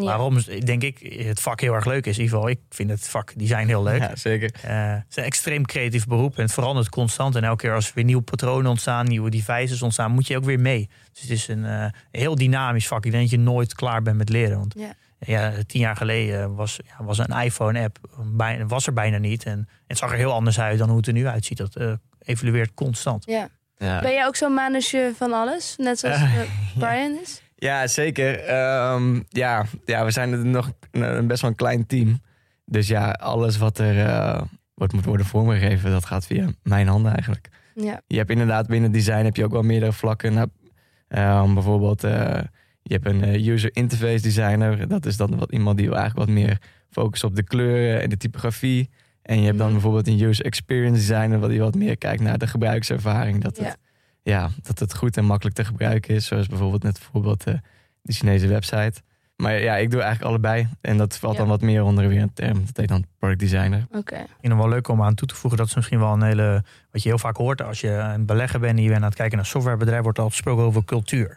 Ja. 0.00 0.06
waarom, 0.06 0.38
denk 0.64 0.82
ik, 0.82 0.98
het 1.26 1.40
vak 1.40 1.60
heel 1.60 1.74
erg 1.74 1.84
leuk 1.84 2.06
is. 2.06 2.16
In 2.18 2.22
ieder 2.22 2.36
geval, 2.36 2.50
ik 2.52 2.60
vind 2.68 2.90
het 2.90 3.08
vak 3.08 3.32
design 3.36 3.66
heel 3.66 3.82
leuk. 3.82 4.00
Ja, 4.00 4.16
zeker. 4.16 4.50
Eh, 4.62 4.92
het 4.92 5.04
is 5.10 5.16
een 5.16 5.24
extreem 5.24 5.66
creatief 5.66 6.06
beroep 6.06 6.36
en 6.36 6.42
het 6.42 6.52
verandert 6.52 6.88
constant. 6.88 7.36
En 7.36 7.44
elke 7.44 7.62
keer 7.62 7.74
als 7.74 7.86
er 7.88 7.92
weer 7.94 8.04
nieuwe 8.04 8.22
patronen 8.22 8.70
ontstaan, 8.70 9.06
nieuwe 9.06 9.30
devices 9.30 9.82
ontstaan, 9.82 10.10
moet 10.10 10.26
je 10.26 10.36
ook 10.36 10.44
weer 10.44 10.60
mee. 10.60 10.88
Dus 11.12 11.22
het 11.22 11.30
is 11.30 11.48
een 11.48 11.64
eh, 11.64 11.84
heel 12.10 12.34
dynamisch 12.34 12.86
vak. 12.88 13.04
Ik 13.04 13.10
denk 13.10 13.22
dat 13.22 13.32
je 13.32 13.38
nooit 13.38 13.74
klaar 13.74 14.02
bent 14.02 14.16
met 14.16 14.28
leren. 14.28 14.58
Want 14.58 14.74
Ja. 14.78 14.92
ja, 15.18 15.52
tien 15.66 15.80
jaar 15.80 15.96
geleden 15.96 16.54
was, 16.54 16.78
ja, 16.86 17.04
was 17.04 17.18
een 17.18 17.40
iPhone-app 17.42 17.98
bijna, 18.24 18.66
was 18.66 18.86
er 18.86 18.92
bijna 18.92 19.18
niet. 19.18 19.44
En 19.44 19.68
het 19.86 19.98
zag 19.98 20.10
er 20.10 20.16
heel 20.16 20.32
anders 20.32 20.60
uit 20.60 20.78
dan 20.78 20.88
hoe 20.88 20.96
het 20.96 21.06
er 21.06 21.12
nu 21.12 21.26
uitziet. 21.26 21.58
Dat 21.58 21.76
eh, 21.76 21.92
evolueert 22.22 22.74
constant. 22.74 23.24
Ja. 23.26 23.48
Ja. 23.76 24.00
Ben 24.00 24.12
jij 24.12 24.26
ook 24.26 24.36
zo'n 24.36 24.54
manusje 24.54 25.12
van 25.16 25.32
alles? 25.32 25.74
Net 25.78 25.98
zoals 25.98 26.18
Brian 26.78 27.18
is? 27.22 27.42
Ja, 27.60 27.86
zeker. 27.86 28.38
Ehm, 28.38 29.20
ja, 29.28 29.64
ja, 29.84 30.04
we 30.04 30.10
zijn 30.10 30.50
nog 30.50 30.72
een, 30.90 31.26
best 31.26 31.40
wel 31.40 31.50
een 31.50 31.56
klein 31.56 31.86
team. 31.86 32.20
Dus 32.64 32.88
ja, 32.88 33.10
alles 33.10 33.56
wat 33.58 33.78
er 33.78 34.44
wordt, 34.74 34.92
moet 34.92 35.04
worden 35.04 35.26
vormgegeven, 35.26 35.90
dat 35.90 36.04
gaat 36.04 36.26
via 36.26 36.48
mijn 36.62 36.86
handen 36.88 37.12
eigenlijk. 37.12 37.48
Ja. 37.74 38.00
Je 38.06 38.16
hebt 38.16 38.30
inderdaad 38.30 38.66
binnen 38.66 38.92
design 38.92 39.24
heb 39.24 39.36
je 39.36 39.44
ook 39.44 39.52
wel 39.52 39.62
meerdere 39.62 39.92
vlakken. 39.92 40.32
Nou, 40.34 40.48
ehm, 41.08 41.54
bijvoorbeeld, 41.54 42.04
eh, 42.04 42.40
je 42.82 42.92
hebt 42.94 43.06
een 43.06 43.24
eh, 43.24 43.46
user 43.46 43.70
interface 43.72 44.22
designer. 44.22 44.88
Dat 44.88 45.06
is 45.06 45.16
dan 45.16 45.36
wat, 45.38 45.52
iemand 45.52 45.76
die 45.76 45.86
eigenlijk 45.86 46.18
wat 46.18 46.28
meer 46.28 46.58
focust 46.90 47.24
op 47.24 47.36
de 47.36 47.42
kleuren 47.42 48.02
en 48.02 48.08
de 48.08 48.16
typografie. 48.16 48.90
En 49.22 49.38
je 49.38 49.44
hebt 49.46 49.56
dan 49.58 49.66
Mhm. 49.66 49.74
bijvoorbeeld 49.74 50.08
een 50.08 50.20
user 50.28 50.44
experience 50.44 51.06
designer, 51.06 51.38
wat 51.38 51.50
die 51.50 51.60
wat 51.60 51.74
meer 51.74 51.98
kijkt 51.98 52.22
naar 52.22 52.38
de 52.38 52.46
gebruikservaring. 52.46 53.42
Dat 53.42 53.56
Ja. 53.56 53.64
het, 53.64 53.76
ja, 53.82 53.89
dat 54.62 54.78
het 54.78 54.94
goed 54.94 55.16
en 55.16 55.24
makkelijk 55.24 55.56
te 55.56 55.64
gebruiken 55.64 56.14
is. 56.14 56.26
Zoals 56.26 56.46
bijvoorbeeld 56.46 56.82
net 56.82 56.92
bijvoorbeeld 56.98 57.44
eh, 57.44 57.54
de 58.02 58.12
Chinese 58.12 58.46
website. 58.46 58.92
Maar 59.36 59.60
ja, 59.60 59.76
ik 59.76 59.90
doe 59.90 60.00
eigenlijk 60.00 60.30
allebei. 60.30 60.68
En 60.80 60.96
dat 60.96 61.16
valt 61.16 61.32
Ja. 61.32 61.38
dan 61.38 61.48
wat 61.48 61.60
meer 61.60 61.82
onder 61.82 62.08
weer 62.08 62.22
een 62.22 62.32
term. 62.32 62.64
Dat 62.66 62.76
heet 62.76 62.88
dan 62.88 63.04
product 63.18 63.40
designer. 63.40 63.86
Oké. 63.92 64.14
Ik 64.14 64.26
vind 64.40 64.52
het 64.52 64.56
wel 64.62 64.68
leuk 64.68 64.88
om 64.88 65.02
aan 65.02 65.14
toe 65.14 65.28
te 65.28 65.34
voegen. 65.34 65.58
Dat 65.58 65.68
is 65.68 65.74
misschien 65.74 65.98
wel 65.98 66.12
een 66.12 66.22
hele. 66.22 66.64
Wat 66.90 67.02
je 67.02 67.08
heel 67.08 67.18
vaak 67.18 67.36
hoort 67.36 67.62
als 67.62 67.80
je 67.80 67.88
een 67.90 68.26
belegger 68.26 68.60
bent 68.60 68.76
en 68.76 68.82
je 68.82 68.88
bent 68.88 69.00
aan 69.02 69.06
het 69.08 69.16
kijken 69.16 69.36
naar 69.36 69.44
een 69.44 69.50
softwarebedrijf, 69.50 70.02
wordt 70.02 70.18
altijd 70.18 70.36
gesproken 70.36 70.64
over 70.64 70.84
cultuur. 70.84 71.36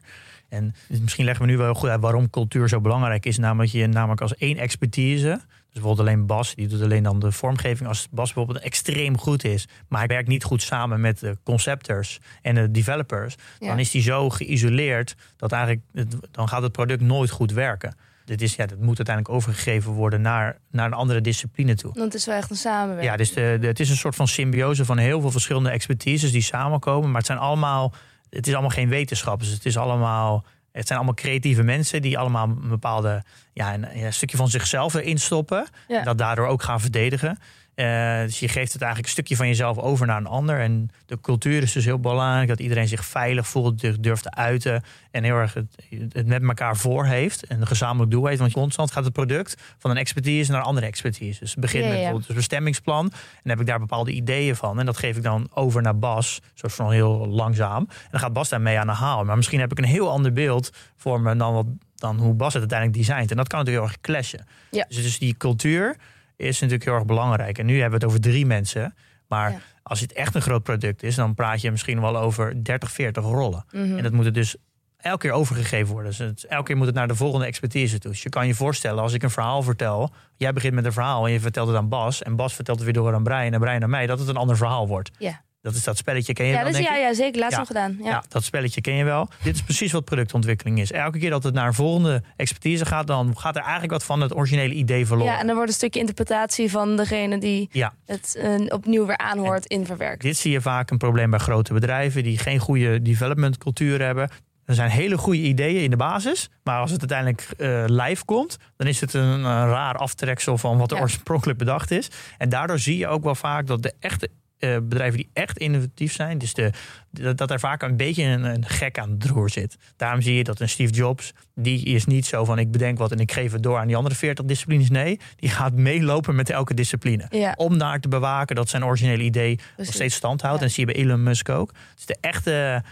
En 0.54 0.74
misschien 1.02 1.26
leggen 1.26 1.46
we 1.46 1.52
nu 1.52 1.58
wel 1.58 1.66
heel 1.66 1.76
goed 1.76 1.90
uit 1.90 2.02
waarom 2.02 2.30
cultuur 2.30 2.70
zo 2.70 2.82
belangrijk 2.82 3.26
is. 3.26 3.38
Namelijk 3.38 3.72
je 3.72 3.88
namelijk 3.88 4.22
als 4.22 4.36
één 4.36 4.58
expertise. 4.58 5.28
Dus 5.48 5.82
bijvoorbeeld 5.82 6.08
alleen 6.08 6.26
Bas, 6.26 6.56
die 6.56 6.68
doet 6.68 6.82
alleen 6.82 7.04
dan 7.04 7.20
de 7.20 7.32
vormgeving. 7.32 7.90
Als 7.90 8.08
Bas 8.12 8.34
bijvoorbeeld 8.34 8.66
extreem 8.66 9.18
goed 9.18 9.44
is, 9.44 9.68
maar 9.88 10.00
hij 10.00 10.08
werkt 10.08 10.28
niet 10.28 10.44
goed 10.44 10.62
samen 10.62 11.02
met 11.02 11.20
de 11.20 11.38
conceptors 11.44 12.20
en 12.42 12.56
de 12.56 12.72
developers, 12.72 13.36
Ja. 13.60 13.68
dan 13.68 13.80
is 13.80 13.92
die 13.92 14.02
zo 14.02 14.30
geïsoleerd 14.30 15.16
dat 15.38 15.52
eigenlijk 15.52 15.84
het- 15.94 16.16
dan 16.32 16.48
gaat 16.48 16.62
het 16.62 16.72
product 16.72 17.02
nooit 17.02 17.30
goed 17.30 17.52
werken. 17.52 17.96
Dit, 18.26 18.42
is, 18.42 18.56
ja, 18.56 18.66
dat 18.66 18.78
moet 18.80 18.98
uiteindelijk 18.98 19.36
overgegeven 19.36 19.92
worden 19.92 20.22
naar, 20.22 20.58
naar 20.72 20.86
een 20.86 20.94
andere 20.94 21.22
discipline 21.22 21.76
toe. 21.76 21.92
Want 21.94 22.06
het 22.06 22.14
is 22.14 22.26
wel 22.26 22.36
echt 22.36 22.50
een 22.50 22.56
samenwerking. 22.56 23.12
Ja, 23.12 23.18
dus 23.18 23.34
de, 23.34 23.58
de- 23.62 23.68
het 23.68 23.80
is 23.80 23.90
een 23.90 23.96
soort 23.96 24.16
van 24.16 24.28
symbiose 24.28 24.86
van 24.86 24.98
heel 24.98 25.22
veel 25.22 25.32
verschillende 25.32 25.70
expertises 25.70 26.32
die 26.32 26.42
samenkomen. 26.42 27.08
Maar 27.08 27.18
het 27.18 27.26
zijn 27.26 27.38
allemaal, 27.40 27.94
het 28.36 28.48
is 28.48 28.54
allemaal 28.54 28.70
geen 28.70 28.90
wetenschap. 28.90 29.40
Dus 29.40 29.50
het 29.50 29.66
is 29.66 29.78
allemaal 29.78 30.44
Het 30.72 30.88
zijn 30.88 31.00
allemaal 31.00 31.16
creatieve 31.18 31.64
mensen 31.64 32.02
die 32.02 32.18
allemaal 32.18 32.48
een 32.48 32.70
bepaalde 32.70 33.24
ja, 33.54 33.74
een, 33.74 34.04
een 34.04 34.14
stukje 34.14 34.38
van 34.38 34.50
zichzelf 34.50 34.94
erin 34.94 35.18
stoppen. 35.18 35.68
Ja. 35.88 36.00
En 36.00 36.06
dat 36.06 36.18
daardoor 36.18 36.48
ook 36.48 36.64
gaan 36.64 36.82
verdedigen. 36.82 37.38
Eh, 37.76 38.22
dus 38.22 38.40
je 38.40 38.48
geeft 38.48 38.74
het 38.74 38.82
eigenlijk 38.82 39.06
een 39.06 39.10
stukje 39.16 39.36
van 39.36 39.48
jezelf 39.48 39.78
over 39.78 40.08
naar 40.08 40.18
een 40.18 40.28
ander. 40.28 40.60
En 40.60 40.90
de 41.06 41.22
cultuur 41.22 41.62
is 41.62 41.72
dus 41.72 41.86
heel 41.86 42.00
belangrijk. 42.00 42.48
Dat 42.48 42.60
iedereen 42.60 42.88
zich 42.88 43.06
veilig 43.06 43.48
voelt, 43.48 44.04
durft- 44.04 44.24
te 44.24 44.32
uiten. 44.32 44.84
En 45.12 45.24
heel 45.24 45.36
erg 45.36 45.54
het, 45.54 45.78
het 46.10 46.28
met 46.28 46.44
elkaar 46.44 46.78
voor 46.78 47.06
heeft. 47.06 47.46
En 47.46 47.62
een 47.62 47.68
gezamenlijk 47.68 48.12
doel 48.12 48.26
heeft. 48.26 48.40
Want 48.40 48.52
constant 48.54 48.92
gaat 48.92 49.04
het 49.04 49.14
product 49.14 49.62
van 49.78 49.92
een 49.92 49.98
expertise 49.98 50.52
naar 50.52 50.60
een 50.60 50.66
andere 50.66 50.86
expertise. 50.86 51.40
Dus 51.40 51.52
het 51.52 51.60
begint 51.60 51.84
Ja, 51.84 51.90
met 51.90 51.98
ja. 51.98 52.02
bijvoorbeeld 52.04 52.30
een 52.30 52.36
bestemmingsplan. 52.36 53.06
En 53.06 53.12
dan 53.44 53.52
heb 53.52 53.60
ik 53.60 53.66
daar 53.66 53.80
bepaalde 53.80 54.12
ideeën 54.12 54.56
van. 54.56 54.80
En 54.80 54.86
dat 54.86 54.98
geef 54.98 55.18
ik 55.18 55.24
dan 55.24 55.50
over 55.54 55.82
naar 55.82 55.98
Bas. 56.00 56.40
Soort 56.54 56.74
van 56.74 56.92
heel 56.92 57.28
langzaam. 57.28 57.86
En 57.90 58.08
dan 58.12 58.20
gaat 58.20 58.34
Bas 58.34 58.50
daarmee 58.50 58.80
aan 58.80 58.88
de 58.88 58.94
haal. 58.94 59.24
Maar 59.26 59.36
misschien 59.36 59.60
heb 59.60 59.72
ik 59.72 59.78
een 59.78 59.84
heel 59.84 60.10
ander 60.12 60.34
beeld 60.34 60.70
voor 60.98 61.22
me 61.22 61.36
dan, 61.36 61.54
wat, 61.54 61.66
dan 61.96 62.18
hoe 62.18 62.34
Bas 62.34 62.54
het 62.54 62.62
uiteindelijk 62.62 63.00
designt. 63.08 63.32
En 63.32 63.38
dat 63.38 63.48
kan 63.48 63.60
natuurlijk 63.60 63.86
heel 63.86 63.94
erg 63.96 64.02
clashen. 64.02 64.46
Ja. 64.72 64.86
Dus, 64.88 65.04
dus 65.04 65.20
die 65.20 65.38
cultuur 65.38 65.96
is 66.44 66.60
natuurlijk 66.60 66.84
heel 66.90 66.94
erg 66.98 67.06
belangrijk. 67.06 67.58
En 67.58 67.66
nu 67.66 67.74
hebben 67.82 68.00
we 68.00 68.06
het 68.06 68.16
over 68.16 68.22
drie 68.30 68.46
mensen. 68.46 68.96
Maar 69.28 69.52
Ja. 69.52 69.58
als 69.84 70.00
het 70.00 70.14
echt 70.14 70.36
een 70.36 70.42
groot 70.42 70.64
product 70.64 71.04
is, 71.04 71.16
dan 71.16 71.34
praat 71.34 71.62
je 71.62 71.72
misschien 71.72 72.02
wel 72.02 72.18
over 72.18 72.64
30, 72.64 72.92
40 72.92 73.24
rollen. 73.24 73.66
Mhm. 73.72 73.98
En 73.98 74.04
dat 74.04 74.12
moet 74.12 74.26
er 74.26 74.34
dus 74.34 74.56
elke 74.98 75.18
keer 75.18 75.32
overgegeven 75.32 75.94
worden. 75.94 76.10
Dus 76.12 76.20
het, 76.20 76.44
elke 76.44 76.64
keer 76.66 76.78
moet 76.78 76.86
het 76.86 76.96
naar 76.96 77.08
de 77.08 77.16
volgende 77.16 77.46
expertise 77.46 78.00
toe. 78.00 78.12
Dus 78.12 78.24
je 78.24 78.30
kan 78.30 78.48
je 78.48 78.54
voorstellen, 78.56 79.04
als 79.04 79.14
ik 79.14 79.24
een 79.24 79.30
verhaal 79.30 79.64
vertel, 79.64 80.14
jij 80.38 80.54
begint 80.54 80.74
met 80.74 80.86
een 80.86 80.94
verhaal 80.94 81.26
en 81.26 81.32
je 81.32 81.40
vertelt 81.40 81.68
het 81.68 81.78
aan 81.78 81.90
Bas, 81.90 82.24
en 82.24 82.36
Bas 82.36 82.54
vertelt 82.54 82.78
het 82.78 82.86
weer 82.86 82.94
door 83.04 83.14
aan 83.14 83.24
Brian 83.24 83.54
en 83.54 83.60
Brian 83.60 83.84
aan 83.84 83.90
mij, 83.90 84.06
dat 84.08 84.20
het 84.20 84.28
een 84.28 84.36
ander 84.38 84.58
verhaal 84.58 84.88
wordt. 84.88 85.12
Ja. 85.18 85.42
Dat 85.64 85.74
is 85.76 85.84
dat 85.84 85.98
spelletje, 85.98 86.34
ken 86.34 86.46
je 86.46 86.52
Ja, 86.52 86.58
wel, 86.58 86.68
dus 86.68 86.76
denk 86.76 86.88
ja, 86.88 86.96
ja, 86.96 87.14
zeker. 87.14 87.40
Laatst 87.40 87.52
Ja. 87.52 87.58
nog 87.58 87.68
gedaan. 87.68 87.98
Ja. 88.00 88.10
Ja. 88.10 88.24
dat 88.28 88.44
spelletje 88.44 88.82
ken 88.82 88.94
je 88.94 89.04
wel. 89.04 89.30
Dit 89.44 89.56
is 89.56 89.62
precies 89.62 89.92
wat 89.92 90.06
productontwikkeling 90.06 90.80
is. 90.80 90.92
Elke 90.92 91.20
keer 91.20 91.30
dat 91.30 91.44
het 91.44 91.54
naar 91.54 91.68
een 91.68 91.74
volgende 91.74 92.24
expertise 92.36 92.86
gaat, 92.86 93.08
dan 93.08 93.38
gaat 93.38 93.56
er 93.56 93.62
eigenlijk 93.62 93.92
wat 93.92 94.04
van 94.04 94.22
het 94.22 94.36
originele 94.36 94.74
idee 94.74 95.06
verloren. 95.06 95.34
Ja, 95.34 95.40
en 95.40 95.46
dan 95.46 95.56
wordt 95.56 95.70
een 95.70 95.76
stukje 95.78 96.00
interpretatie 96.00 96.72
van 96.72 96.96
degene 96.98 97.38
die 97.38 97.70
Ja. 97.72 97.94
het 98.06 98.36
eh, 98.36 98.54
opnieuw 98.68 99.06
weer 99.06 99.18
aanhoort 99.18 99.66
in 99.66 99.86
verwerkt. 99.86 100.22
Dit 100.22 100.38
zie 100.38 100.52
je 100.52 100.62
vaak 100.62 100.90
een 100.92 100.98
probleem 100.98 101.30
bij 101.30 101.40
grote 101.40 101.74
bedrijven 101.74 102.24
die 102.24 102.38
geen 102.38 102.60
goede 102.60 103.02
development 103.02 103.58
cultuur 103.58 104.02
hebben. 104.02 104.30
Er 104.66 104.76
zijn 104.76 104.90
hele 104.90 105.18
goede 105.18 105.40
ideeën 105.42 105.84
in 105.84 105.90
de 105.90 105.96
basis, 105.98 106.50
maar 106.64 106.80
als 106.80 106.92
het 106.92 107.00
uiteindelijk 107.12 107.48
eh, 107.58 107.84
live 108.06 108.26
komt, 108.26 108.58
dan 108.78 108.88
is 108.88 109.02
het 109.02 109.14
een, 109.14 109.24
een 109.24 109.68
raar 109.68 109.96
aftreksel 109.96 110.58
van 110.58 110.78
wat 110.78 110.92
er 110.92 111.00
oorspronkelijk 111.02 111.58
bedacht 111.60 111.92
is. 111.92 112.08
En 112.38 112.50
daardoor 112.50 112.80
zie 112.80 112.98
je 112.98 113.08
ook 113.08 113.24
wel 113.24 113.36
vaak 113.36 113.68
dat 113.68 113.84
de 113.84 113.94
echte 114.00 114.30
eh, 114.64 114.78
bedrijven 114.84 115.18
die 115.18 115.30
echt 115.34 115.58
innovatief 115.58 116.14
zijn, 116.14 116.38
dus 116.38 116.54
de, 116.54 116.72
dat, 117.12 117.38
dat 117.38 117.52
er 117.52 117.60
vaak 117.60 117.82
een 117.82 117.98
beetje 117.98 118.24
een, 118.24 118.44
een 118.44 118.66
gek 118.66 119.00
aan 119.00 119.12
het 119.12 119.26
roer 119.26 119.50
zit. 119.50 119.78
Daarom 119.96 120.22
zie 120.22 120.36
je 120.36 120.44
dat 120.44 120.60
een 120.60 120.70
Steve 120.70 120.94
Jobs, 120.94 121.34
die 121.56 121.86
is 121.86 122.06
niet 122.06 122.26
zo 122.26 122.46
van 122.46 122.60
ik 122.60 122.72
bedenk 122.72 122.98
wat 122.98 123.12
en 123.12 123.20
ik 123.20 123.32
geef 123.32 123.52
het 123.52 123.64
door 123.64 123.78
aan 123.78 123.88
die 123.88 123.96
andere 123.96 124.16
40 124.16 124.46
disciplines. 124.46 124.90
Nee, 124.90 125.20
die 125.36 125.50
gaat 125.50 125.74
meelopen 125.74 126.36
met 126.36 126.50
elke 126.50 126.74
discipline. 126.74 127.26
Ja. 127.30 127.54
Om 127.56 127.78
daar 127.78 128.00
te 128.00 128.08
bewaken 128.08 128.56
dat 128.56 128.70
zijn 128.70 128.86
originele 128.86 129.24
idee 129.24 129.60
nog 129.78 129.94
steeds 129.94 130.16
stand 130.16 130.42
houdt. 130.42 130.60
Ja. 130.60 130.66
En 130.66 130.72
zie 130.72 130.86
je 130.86 130.94
bij 130.94 131.04
Elon 131.04 131.24
Musk 131.24 131.50
ook. 131.50 131.74
Dus 131.96 132.06
de 132.06 132.18
echte, 132.22 132.84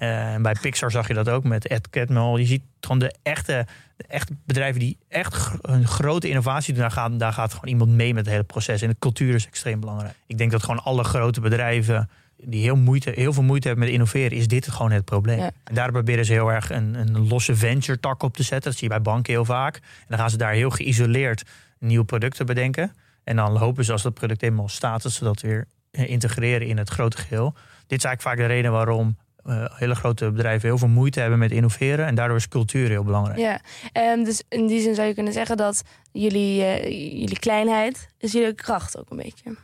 en 0.00 0.42
bij 0.42 0.56
Pixar 0.60 0.90
zag 0.90 1.08
je 1.08 1.14
dat 1.14 1.28
ook 1.28 1.44
met 1.44 1.66
Ed 1.66 1.90
Catmull. 1.90 2.38
Je 2.38 2.46
ziet 2.46 2.62
gewoon 2.80 2.98
de 2.98 3.14
echte, 3.22 3.66
de 3.96 4.04
echte 4.08 4.32
bedrijven 4.46 4.80
die 4.80 4.98
echt 5.08 5.50
een 5.62 5.86
grote 5.86 6.28
innovatie 6.28 6.72
doen. 6.72 6.82
Daar 6.82 6.90
gaat, 6.90 7.18
daar 7.18 7.32
gaat 7.32 7.52
gewoon 7.52 7.68
iemand 7.68 7.90
mee 7.90 8.14
met 8.14 8.24
het 8.24 8.32
hele 8.34 8.44
proces. 8.44 8.82
En 8.82 8.88
de 8.88 8.96
cultuur 8.98 9.34
is 9.34 9.46
extreem 9.46 9.80
belangrijk. 9.80 10.14
Ik 10.26 10.38
denk 10.38 10.50
dat 10.50 10.62
gewoon 10.62 10.82
alle 10.82 11.04
grote 11.04 11.40
bedrijven 11.40 12.10
die 12.36 12.62
heel, 12.62 12.76
moeite, 12.76 13.12
heel 13.14 13.32
veel 13.32 13.42
moeite 13.42 13.66
hebben 13.66 13.84
met 13.84 13.94
innoveren, 13.94 14.38
is 14.38 14.48
dit 14.48 14.70
gewoon 14.70 14.90
het 14.90 15.04
probleem. 15.04 15.38
Ja. 15.38 15.50
En 15.64 15.74
daar 15.74 15.92
proberen 15.92 16.24
ze 16.24 16.32
heel 16.32 16.52
erg 16.52 16.70
een, 16.70 16.94
een 16.94 17.28
losse 17.28 17.56
venture 17.56 18.00
tak 18.00 18.22
op 18.22 18.36
te 18.36 18.42
zetten. 18.42 18.70
Dat 18.70 18.78
zie 18.78 18.88
je 18.88 18.94
bij 18.94 19.02
banken 19.02 19.32
heel 19.32 19.44
vaak. 19.44 19.74
En 19.76 20.06
dan 20.08 20.18
gaan 20.18 20.30
ze 20.30 20.36
daar 20.36 20.52
heel 20.52 20.70
geïsoleerd 20.70 21.42
nieuwe 21.78 22.04
producten 22.04 22.46
bedenken. 22.46 22.94
En 23.24 23.36
dan 23.36 23.56
hopen 23.56 23.84
ze 23.84 23.92
als 23.92 24.02
dat 24.02 24.14
product 24.14 24.42
eenmaal 24.42 24.68
staat, 24.68 25.02
dat 25.02 25.12
ze 25.12 25.24
dat 25.24 25.40
weer 25.40 25.66
integreren 25.90 26.66
in 26.66 26.78
het 26.78 26.88
grote 26.88 27.16
geheel. 27.16 27.52
Dit 27.86 27.98
is 27.98 28.04
eigenlijk 28.04 28.22
vaak 28.22 28.36
de 28.36 28.54
reden 28.54 28.72
waarom 28.72 29.16
eh, 29.44 29.64
hele 29.68 29.94
grote 29.94 30.30
bedrijven 30.30 30.68
heel 30.68 30.78
veel 30.78 30.88
moeite 30.88 31.20
hebben 31.20 31.38
met 31.38 31.50
innoveren. 31.50 32.06
En 32.06 32.14
daardoor 32.14 32.36
is 32.36 32.48
cultuur 32.48 32.88
heel 32.88 33.04
belangrijk. 33.04 33.38
Ja, 33.38 33.60
Ehm, 33.92 34.24
dus 34.24 34.42
in 34.48 34.66
die 34.66 34.80
zin 34.80 34.94
zou 34.94 35.08
je 35.08 35.14
kunnen 35.14 35.32
zeggen 35.32 35.56
dat 35.56 35.82
jullie, 36.12 36.64
eh, 36.64 36.82
jullie 37.20 37.38
kleinheid 37.38 38.08
is 38.18 38.32
jullie 38.32 38.54
kracht 38.54 38.98
ook 38.98 39.10
een 39.10 39.16
beetje. 39.16 39.56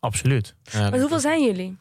Absoluut. 0.00 0.54
Maar 0.72 0.98
hoeveel 0.98 1.20
zijn 1.20 1.44
jullie? 1.44 1.76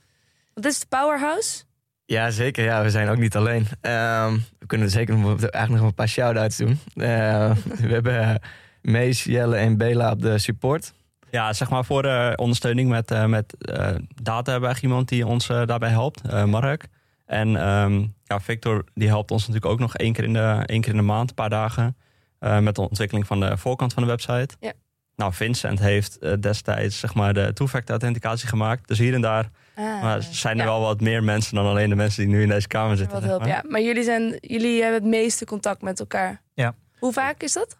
Wat 0.54 0.66
is 0.66 0.80
de 0.80 0.86
powerhouse? 0.90 1.64
Ja, 2.06 2.30
zeker. 2.30 2.64
Ja, 2.64 2.84
we 2.84 2.90
zijn 2.90 3.10
ook 3.10 3.18
niet 3.18 3.36
alleen. 3.36 3.68
Ehm, 3.82 4.38
we 4.60 4.66
kunnen 4.66 4.90
zeker 4.90 5.18
nog, 5.18 5.28
eigenlijk 5.42 5.70
nog 5.70 5.90
een 5.90 5.94
paar 5.94 6.08
shout-outs 6.08 6.58
doen. 6.58 6.80
Eh, 6.96 7.52
we 7.82 7.88
hebben 7.88 8.20
eh, 8.22 8.36
Mees, 8.82 9.24
Jelle 9.24 9.56
en 9.56 9.78
Bela 9.78 10.12
op 10.12 10.22
de 10.22 10.38
support. 10.38 10.94
Ja, 11.32 11.54
zeg 11.54 11.70
maar 11.70 11.86
voor 11.86 12.02
de 12.02 12.34
ondersteuning 12.36 12.90
met, 12.90 13.12
eh, 13.12 13.26
met 13.26 13.56
eh, 13.58 13.96
data 14.22 14.52
hebben 14.52 14.70
we 14.70 14.76
echt 14.76 14.84
iemand 14.84 15.10
die 15.10 15.28
ons 15.28 15.48
daarbij 15.48 15.90
helpt, 15.90 16.22
eh, 16.22 16.44
Mark. 16.44 16.86
En 17.32 17.56
ehm, 17.56 18.06
ja, 18.24 18.40
Victor 18.40 18.84
die 18.94 19.08
helpt 19.08 19.32
ons 19.32 19.48
natuurlijk 19.48 19.74
ook 19.74 19.80
nog 19.80 19.96
één 19.98 20.14
keer 20.14 20.24
in 20.24 20.34
de, 20.34 20.64
één 20.66 20.82
keer 20.82 20.92
in 20.92 20.98
de 20.98 21.04
maand, 21.04 21.30
een 21.30 21.36
paar 21.36 21.50
dagen, 21.50 21.98
eh, 22.40 22.60
met 22.60 22.76
de 22.76 22.82
ontwikkeling 22.82 23.28
van 23.28 23.40
de 23.40 23.58
voorkant 23.58 23.94
van 23.94 24.04
de 24.04 24.10
website. 24.10 24.56
Ja. 24.60 24.74
Nou, 25.16 25.34
Vincent 25.34 25.80
heeft 25.80 26.18
eh, 26.18 26.34
destijds 26.40 27.00
zeg 27.00 27.14
maar, 27.14 27.34
de 27.34 27.54
two-factor 27.54 27.90
authenticatie 27.90 28.48
gemaakt. 28.48 28.88
Dus 28.88 28.98
hier 28.98 29.14
en 29.14 29.22
daar 29.22 29.50
Ah, 29.76 30.02
maar 30.02 30.22
zijn 30.22 30.60
er 30.60 30.66
ja, 30.66 30.72
wel 30.72 30.82
wat 30.82 31.02
meer 31.02 31.24
mensen 31.24 31.56
dan 31.56 31.66
alleen 31.66 31.90
de 31.90 31.96
mensen 31.96 32.24
die 32.24 32.36
nu 32.36 32.42
in 32.42 32.50
deze 32.50 32.68
kamer 32.68 32.98
zitten. 32.98 33.22
Wat 33.22 33.30
zeg 33.30 33.40
maar. 33.40 33.48
ja. 33.48 33.64
Maar 33.68 33.82
jullie, 33.82 34.04
zijn, 34.04 34.38
jullie 34.42 34.82
hebben 34.82 35.02
het 35.02 35.10
meeste 35.10 35.46
contact 35.46 35.82
met 35.82 36.00
elkaar. 36.00 36.42
Ja. 36.54 36.76
Hoe 37.00 37.14
vaak 37.14 37.44
is 37.44 37.54
dat? 37.54 37.78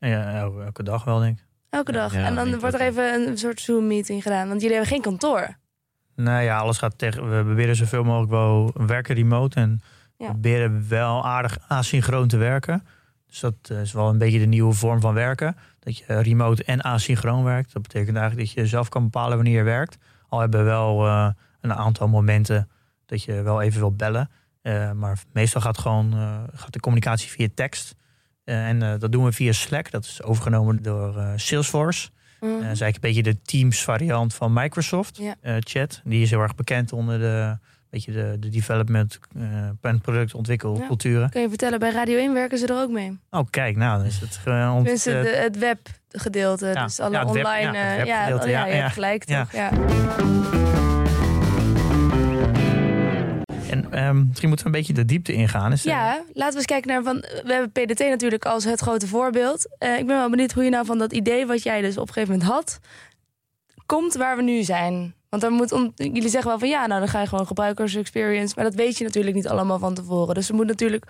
Ja, 0.00 0.50
elke, 0.64 0.82
dag 0.82 1.04
wel, 1.04 1.18
denk 1.18 1.38
ik. 1.38 1.44
Elke 1.70 1.92
dag. 1.92 2.14
Ja, 2.14 2.24
en 2.24 2.34
dan 2.34 2.58
wordt 2.58 2.74
er 2.74 2.80
even 2.80 3.28
een 3.28 3.38
soort 3.38 3.60
Zoom-meeting 3.60 4.22
gedaan. 4.22 4.48
Want 4.48 4.60
jullie 4.60 4.76
hebben 4.76 4.92
geen 4.92 5.02
kantoor. 5.02 5.56
Nou 6.16 6.42
ja, 6.42 6.58
alles 6.58 6.78
gaat 6.78 6.98
tegen. 6.98 7.36
We 7.36 7.44
proberen 7.44 7.76
zoveel 7.76 8.04
mogelijk 8.04 8.30
wel 8.30 8.72
werken 8.86 9.14
remote. 9.14 9.60
En 9.60 9.80
Ja. 10.16 10.26
we 10.26 10.32
proberen 10.32 10.88
wel 10.88 11.24
aardig 11.24 11.58
asynchroon 11.68 12.28
te 12.28 12.36
werken. 12.36 12.86
Dus 13.26 13.40
dat 13.40 13.54
eh, 13.62 13.80
is 13.80 13.92
wel 13.92 14.08
een 14.08 14.18
beetje 14.18 14.38
de 14.38 14.46
nieuwe 14.46 14.72
vorm 14.72 15.00
van 15.00 15.14
werken. 15.14 15.56
Dat 15.80 15.96
je 15.98 16.04
remote 16.06 16.64
en 16.64 16.82
asynchroon 16.82 17.44
werkt. 17.44 17.72
Dat 17.72 17.82
betekent 17.82 18.16
eigenlijk 18.16 18.48
dat 18.48 18.56
je 18.58 18.66
zelf 18.68 18.88
kan 18.88 19.02
bepalen 19.02 19.36
wanneer 19.36 19.56
je 19.56 19.62
werkt. 19.62 19.98
Al 20.28 20.40
hebben 20.40 20.60
we 20.60 20.66
wel 20.66 21.06
eh, 21.06 21.28
een 21.60 21.74
aantal 21.74 22.08
momenten 22.08 22.68
dat 23.06 23.22
je 23.22 23.42
wel 23.42 23.60
even 23.62 23.80
wilt 23.80 23.96
bellen. 23.96 24.30
Eh, 24.62 24.92
maar 24.92 25.18
meestal 25.32 25.60
gaat, 25.60 25.78
gewoon, 25.78 26.12
gaat 26.54 26.72
de 26.72 26.80
communicatie 26.80 27.30
via 27.30 27.48
tekst. 27.54 27.94
En 28.44 28.98
dat 28.98 29.12
doen 29.12 29.24
we 29.24 29.32
via 29.32 29.52
Slack. 29.52 29.90
Dat 29.90 30.04
is 30.04 30.22
overgenomen 30.22 30.82
door 30.82 31.24
Salesforce. 31.36 32.10
Eh, 32.44 32.50
dat 32.50 32.72
is 32.72 32.80
eigenlijk 32.80 32.94
een 32.94 33.00
beetje 33.00 33.22
de 33.22 33.42
Teams 33.42 33.84
variant 33.84 34.34
van 34.34 34.52
Microsoft 34.52 35.20
eh, 35.40 35.56
chat. 35.58 36.00
Die 36.04 36.22
is 36.22 36.30
heel 36.30 36.40
erg 36.40 36.54
bekend 36.54 36.92
onder 36.92 37.18
de, 37.18 37.58
beetje 37.90 38.12
de, 38.12 38.36
de 38.40 38.48
development 38.48 39.18
eh 39.36 39.68
en 39.80 40.00
productontwikkelculturen. 40.00 41.30
Kun 41.30 41.40
je 41.40 41.48
vertellen, 41.48 41.78
bij 41.78 41.90
Radio 41.90 42.18
1 42.18 42.34
werken 42.34 42.58
ze 42.58 42.66
er 42.66 42.76
ook 42.76 42.90
mee. 42.90 43.18
Oh, 43.30 43.46
kijk, 43.50 43.76
nou, 43.76 43.98
dan 43.98 44.06
is 44.06 44.20
het 44.20 44.36
gewoon. 44.36 44.82
Tenminste, 44.82 45.18
eh, 45.18 45.42
het 45.42 45.58
webgedeelte. 45.58 46.66
Ja. 46.66 46.84
Dus 46.84 47.00
alle 47.00 47.12
Ja, 47.12 47.18
het 47.24 47.30
web- 47.30 47.44
online... 47.44 47.78
ja, 48.04 48.24
het 48.24 48.42
oh, 48.42 48.48
ja, 48.48 48.66
ja, 48.66 48.66
je 48.66 48.72
hebt 48.80 48.92
gelijk 48.92 49.24
toch? 49.24 49.52
Ja. 49.52 49.70
En 53.90 54.06
ehm, 54.06 54.26
misschien 54.28 54.48
moeten 54.48 54.66
we 54.66 54.72
een 54.72 54.78
beetje 54.78 54.94
de 54.94 55.04
diepte 55.04 55.32
ingaan. 55.32 55.72
Is, 55.72 55.82
Ja, 55.82 56.22
laten 56.32 56.52
we 56.52 56.56
eens 56.56 56.64
kijken 56.66 56.90
naar 56.90 57.02
van. 57.02 57.16
We 57.20 57.52
hebben 57.52 57.70
PDT 57.70 57.98
natuurlijk 57.98 58.44
als 58.44 58.64
het 58.64 58.80
grote 58.80 59.06
voorbeeld. 59.06 59.66
Eh, 59.78 59.98
ik 59.98 60.06
ben 60.06 60.16
wel 60.16 60.30
benieuwd 60.30 60.52
hoe 60.52 60.64
je 60.64 60.70
nou 60.70 60.86
van 60.86 60.98
dat 60.98 61.12
idee 61.12 61.46
wat 61.46 61.62
jij 61.62 61.80
dus 61.80 61.98
op 61.98 62.06
een 62.08 62.12
gegeven 62.14 62.32
moment 62.38 62.52
had, 62.52 62.78
komt 63.86 64.14
waar 64.14 64.36
we 64.36 64.42
nu 64.42 64.62
zijn. 64.62 65.14
Want 65.28 65.42
dan 65.42 65.52
moet 65.52 65.72
on- 65.72 65.92
jullie 65.96 66.28
zeggen 66.28 66.50
wel 66.50 66.58
van 66.58 66.68
ja, 66.68 66.86
nou 66.86 67.00
dan 67.00 67.08
ga 67.08 67.20
je 67.20 67.26
gewoon 67.26 67.46
gebruikersexperience. 67.46 68.52
Maar 68.56 68.64
dat 68.64 68.74
weet 68.74 68.98
je 68.98 69.04
natuurlijk 69.04 69.34
niet 69.36 69.48
allemaal 69.48 69.78
van 69.78 69.94
tevoren. 69.94 70.34
Dus 70.34 70.48
er 70.48 70.54
moet 70.54 70.66
natuurlijk. 70.66 71.04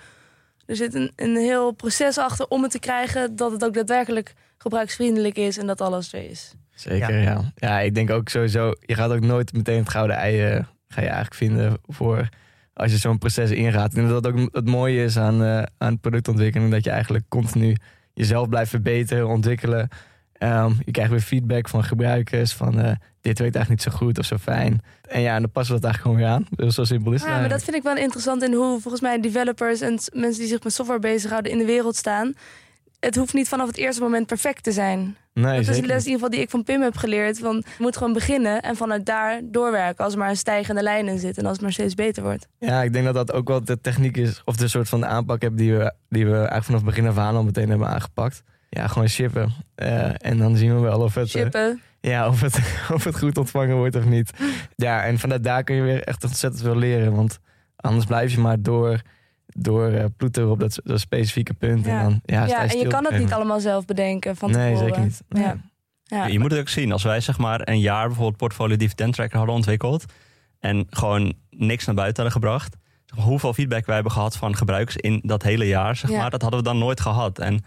Er 0.67 0.77
zit 0.77 0.95
een, 0.95 1.13
een 1.17 1.37
heel 1.37 1.71
proces 1.73 2.19
achter 2.19 2.47
om 2.49 2.63
het 2.63 2.71
te 2.71 2.79
krijgen 2.79 3.37
dat 3.37 3.53
het 3.53 3.65
ook 3.65 3.75
daadwerkelijk 3.75 4.35
gebruiksvriendelijk 4.59 5.37
is 5.37 5.59
en 5.59 5.67
dat 5.67 5.81
alles 5.81 6.13
er 6.13 6.31
is. 6.31 6.53
Zeker, 6.75 7.21
ja. 7.21 7.53
ja. 7.57 7.81
ik 7.81 7.95
denk 7.95 8.11
ook 8.11 8.29
sowieso, 8.29 8.73
je 8.81 8.95
gaat 8.95 9.11
ook 9.11 9.21
nooit 9.21 9.53
meteen 9.53 9.79
het 9.79 9.89
gouden 9.89 10.17
ei 10.17 10.43
eh, 10.43 10.65
ga 10.89 11.01
je 11.01 11.07
eigenlijk 11.07 11.35
vinden 11.35 11.79
voor 11.87 12.29
als 12.75 12.93
je 12.93 12.99
zo'n 12.99 13.19
proces 13.19 13.51
ingaat. 13.51 13.93
Denk 13.93 14.09
dat 14.09 14.27
ook 14.27 14.49
het 14.53 14.69
mooie 14.69 15.05
is 15.05 15.19
aan, 15.19 15.43
eh, 15.43 15.63
aan 15.79 15.99
productontwikkeling, 15.99 16.71
dat 16.71 16.85
je 16.85 16.91
eigenlijk 16.91 17.25
continu 17.29 17.77
jezelf 18.15 18.49
blijft 18.49 18.71
verbeteren, 18.71 19.29
ontwikkelen. 19.29 19.89
Ehm, 20.33 20.73
je 20.85 20.91
krijgt 20.91 21.11
weer 21.11 21.21
feedback 21.21 21.69
van 21.69 21.85
gebruikers 21.85 22.53
van 22.53 22.81
eh, 22.81 22.93
dit 23.21 23.39
werkt 23.39 23.57
eigenlijk 23.57 23.69
niet 23.69 23.83
zo 23.83 23.91
goed 23.91 24.19
of 24.19 24.25
zo 24.25 24.37
fijn. 24.37 24.83
En 25.09 25.21
ja, 25.21 25.35
en 25.35 25.41
dan 25.41 25.51
passen 25.51 25.75
we 25.75 25.81
dat 25.81 25.91
eigenlijk 25.91 26.03
gewoon 26.03 26.17
weer 26.17 26.49
aan. 26.49 26.67
Dus 26.67 26.75
zo 26.75 26.85
simpel 26.85 27.13
is 27.13 27.21
het 27.21 27.31
Ja, 27.31 27.39
maar 27.41 27.49
dat 27.49 27.65
vind 27.65 27.77
ik 27.77 27.83
wel 27.83 27.97
interessant 27.97 28.43
in 28.43 28.53
hoe 28.53 28.81
volgens 28.81 29.03
mij 29.03 29.21
developers 29.21 29.81
en 29.81 29.99
mensen 30.13 30.41
die 30.41 30.49
zich 30.49 30.63
met 30.63 30.73
software 30.73 31.01
bezighouden 31.01 31.53
in 31.53 31.59
de 31.59 31.65
wereld 31.65 31.97
staan. 31.97 32.35
Het 33.05 33.17
hoeft 33.17 33.35
niet 33.35 33.49
vanaf 33.49 33.67
het 33.67 33.77
eerste 33.77 34.03
moment 34.03 34.27
perfect 34.27 34.63
te 34.63 34.73
zijn. 34.73 35.17
Nee, 35.33 35.65
dat 35.65 35.75
is 35.75 35.81
de 35.81 35.87
les 35.87 36.05
in 36.05 36.11
ieder 36.11 36.13
geval 36.13 36.31
die 36.31 36.41
ik 36.41 36.51
van 36.51 36.65
Pim 36.65 36.83
heb 36.83 36.97
geleerd. 36.97 37.39
Van, 37.39 37.57
je 37.57 37.83
moet 37.83 37.97
gewoon 37.97 38.13
beginnen 38.13 38.63
en 38.63 38.77
vanuit 38.77 39.07
daar 39.07 39.41
doorwerken. 39.45 40.05
Als 40.05 40.13
er 40.13 40.19
maar 40.19 40.29
een 40.29 40.37
stijgende 40.37 40.83
lijn 40.83 41.09
in 41.09 41.19
zit 41.19 41.39
en 41.39 41.45
als 41.45 41.53
het 41.53 41.63
maar 41.63 41.73
steeds 41.73 41.95
beter 41.95 42.23
wordt. 42.23 42.49
Ja, 42.59 42.83
ik 42.83 42.93
denk 42.93 43.05
dat 43.05 43.15
dat 43.15 43.33
ook 43.33 43.49
wel 43.49 43.65
de 43.65 43.81
techniek 43.81 44.17
is, 44.17 44.43
of 44.45 44.57
de 44.57 44.69
soort 44.69 44.89
van 44.89 45.01
de 45.01 45.07
aanpak 45.07 45.43
heb 45.43 45.57
die 45.57 45.77
we, 45.77 45.93
die 46.09 46.27
we 46.27 46.37
eigenlijk 46.37 46.65
vanaf 46.65 46.81
het 46.81 46.91
begin 46.91 47.07
af 47.07 47.19
aan 47.19 47.35
al 47.35 47.45
meteen 47.45 47.69
hebben 47.69 47.89
aangepakt. 47.89 48.43
Ja, 48.69 48.87
gewoon 48.87 49.09
shippen. 49.09 49.53
Eh, 49.75 50.27
en 50.27 50.39
dan 50.39 50.57
zien 50.57 50.75
we 50.75 50.81
wel 50.81 51.01
of 51.01 51.15
het, 51.15 51.35
eh, 51.35 51.41
Shippen. 51.41 51.81
ja, 52.01 52.29
of, 52.29 52.41
het, 52.41 52.61
of 52.95 53.05
het 53.05 53.19
goed 53.19 53.39
ontvangen 53.39 53.77
wordt 53.77 53.97
of 53.97 54.05
niet. 54.05 54.31
Ja, 54.77 55.05
en 55.05 55.19
vanuit 55.19 55.45
daar 55.45 55.65
kun 55.65 55.75
je 55.75 55.83
weer 55.83 56.03
echt 56.03 56.25
ontzettend 56.25 56.63
veel 56.63 56.77
leren. 56.77 57.15
Want 57.15 57.39
anders 57.77 58.07
blijf 58.07 58.33
je 58.33 58.41
maar 58.41 58.63
door, 58.63 59.01
door 59.55 59.89
eh, 59.89 60.05
ploeteren 60.17 60.51
op 60.51 60.61
dat, 60.61 60.81
dat 60.85 61.01
specifieke 61.01 61.55
punt. 61.55 61.85
Ja. 61.85 61.99
En, 61.99 62.05
dan, 62.05 62.21
ja, 62.25 62.47
ja, 62.47 62.69
en 62.71 62.79
je 62.79 62.87
kan 62.87 63.05
het 63.05 63.19
niet 63.19 63.33
allemaal 63.33 63.61
zelf 63.61 63.85
bedenken 63.85 64.37
van. 64.37 64.51
Nee, 64.51 64.73
tevoren. 64.73 64.89
zeker 64.95 65.03
niet. 65.03 65.23
Ja. 65.29 65.57
Ja. 66.05 66.27
Je 66.27 66.39
moet 66.39 66.51
het 66.51 66.61
ook 66.61 66.69
zien. 66.69 66.93
Als 66.93 67.03
wij 67.03 67.21
zeg 67.21 67.39
maar 67.39 67.69
een 67.69 67.81
jaar 67.81 68.07
bijvoorbeeld 68.07 68.37
portfolio 68.37 68.77
dividend 68.77 69.15
tracker 69.15 69.37
hadden 69.37 69.55
ontwikkeld 69.55 70.05
en 70.61 70.87
gewoon 70.91 71.35
niks 71.51 71.85
naar 71.87 71.95
buiten 71.95 72.23
hadden 72.23 72.43
gebracht, 72.43 72.77
zeg 73.07 73.19
maar, 73.19 73.27
hoeveel 73.27 73.53
feedback 73.55 73.87
wij 73.87 73.95
hebben 73.95 74.13
gehad 74.13 74.37
van 74.37 74.57
gebruikers 74.57 74.97
in 74.97 75.21
dat 75.25 75.43
hele 75.43 75.67
jaar, 75.67 75.97
zeg 75.97 76.11
Ja. 76.11 76.19
maar, 76.21 76.31
dat 76.31 76.43
hadden 76.43 76.61
we 76.61 76.67
dan 76.67 76.79
nooit 76.79 77.01
gehad. 77.01 77.39
En 77.39 77.65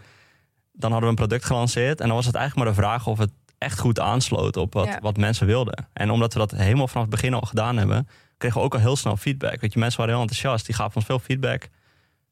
dan 0.72 0.90
hadden 0.92 1.00
we 1.00 1.16
een 1.20 1.26
product 1.26 1.44
gelanceerd 1.44 2.00
en 2.00 2.06
dan 2.06 2.16
was 2.16 2.26
het 2.26 2.34
eigenlijk 2.34 2.66
maar 2.66 2.76
de 2.76 2.82
vraag 2.82 3.06
of 3.06 3.18
het 3.18 3.30
echt 3.58 3.78
goed 3.78 4.00
aansloot 4.00 4.56
op 4.56 4.74
wat, 4.74 4.86
Ja. 4.86 4.98
wat 5.02 5.16
mensen 5.16 5.46
wilden. 5.46 5.86
En 5.92 6.10
omdat 6.10 6.32
we 6.32 6.38
dat 6.38 6.50
helemaal 6.50 6.88
vanaf 6.88 7.02
het 7.02 7.14
begin 7.14 7.34
al 7.34 7.40
gedaan 7.40 7.76
hebben, 7.76 8.08
kregen 8.36 8.58
we 8.58 8.64
ook 8.64 8.74
al 8.74 8.80
heel 8.80 8.96
snel 8.96 9.16
feedback. 9.16 9.60
Weet 9.60 9.72
je, 9.72 9.78
mensen 9.78 9.98
waren 9.98 10.14
heel 10.14 10.22
enthousiast, 10.22 10.66
die 10.66 10.74
gaven 10.74 10.96
ons 10.96 11.04
veel 11.04 11.18
feedback. 11.18 11.68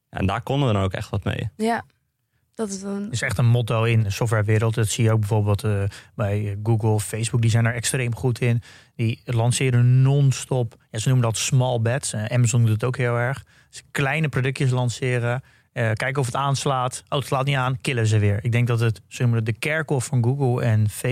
En 0.09 0.27
daar 0.27 0.43
konden 0.43 0.69
we 0.69 0.75
dan 0.75 0.83
ook 0.83 0.93
echt 0.93 1.11
wat 1.11 1.25
mee. 1.25 1.51
ja, 1.57 1.85
dat 2.55 2.69
is 2.69 2.81
dan... 2.81 3.03
Het 3.03 3.13
is 3.13 3.23
echt 3.23 3.39
een 3.39 3.47
motto 3.47 3.85
in 3.85 4.03
de 4.03 4.11
softwarewereld. 4.11 4.75
Dat 4.75 4.89
zie 4.89 5.05
je 5.05 5.13
ook 5.13 5.19
bijvoorbeeld 5.19 5.65
eh, 5.65 5.83
bij 6.15 6.59
Google, 6.63 7.01
Facebook. 7.01 7.41
Die 7.41 7.51
zijn 7.51 7.67
er 7.67 7.75
extreem 7.75 8.15
goed 8.15 8.41
in. 8.41 8.63
Die 8.95 9.21
lanceren 9.25 10.03
non-stop. 10.03 10.75
Ja, 10.91 10.99
ze 10.99 11.09
noemen 11.09 11.27
dat 11.27 11.37
small 11.39 11.81
bets. 11.81 12.13
Eh, 12.13 12.25
Amazon 12.25 12.61
doet 12.61 12.71
het 12.71 12.85
ook 12.85 12.97
heel 12.97 13.17
erg. 13.17 13.45
Dus 13.71 13.83
kleine 13.91 14.29
productjes 14.29 14.71
lanceren. 14.71 15.43
Eh, 15.77 15.93
kijken 15.93 16.21
of 16.21 16.27
het 16.27 16.35
aanslaat. 16.35 17.03
Oh, 17.09 17.19
het 17.19 17.27
slaat 17.27 17.45
niet 17.45 17.57
aan. 17.57 17.81
Killen 17.81 18.07
ze 18.07 18.19
weer. 18.19 18.39
Ik 18.43 18.53
denk 18.53 18.67
dat 18.67 18.81
het, 18.81 19.01
de 19.43 19.53
kerkhof 19.59 20.05
van 20.05 20.25
Google 20.25 20.63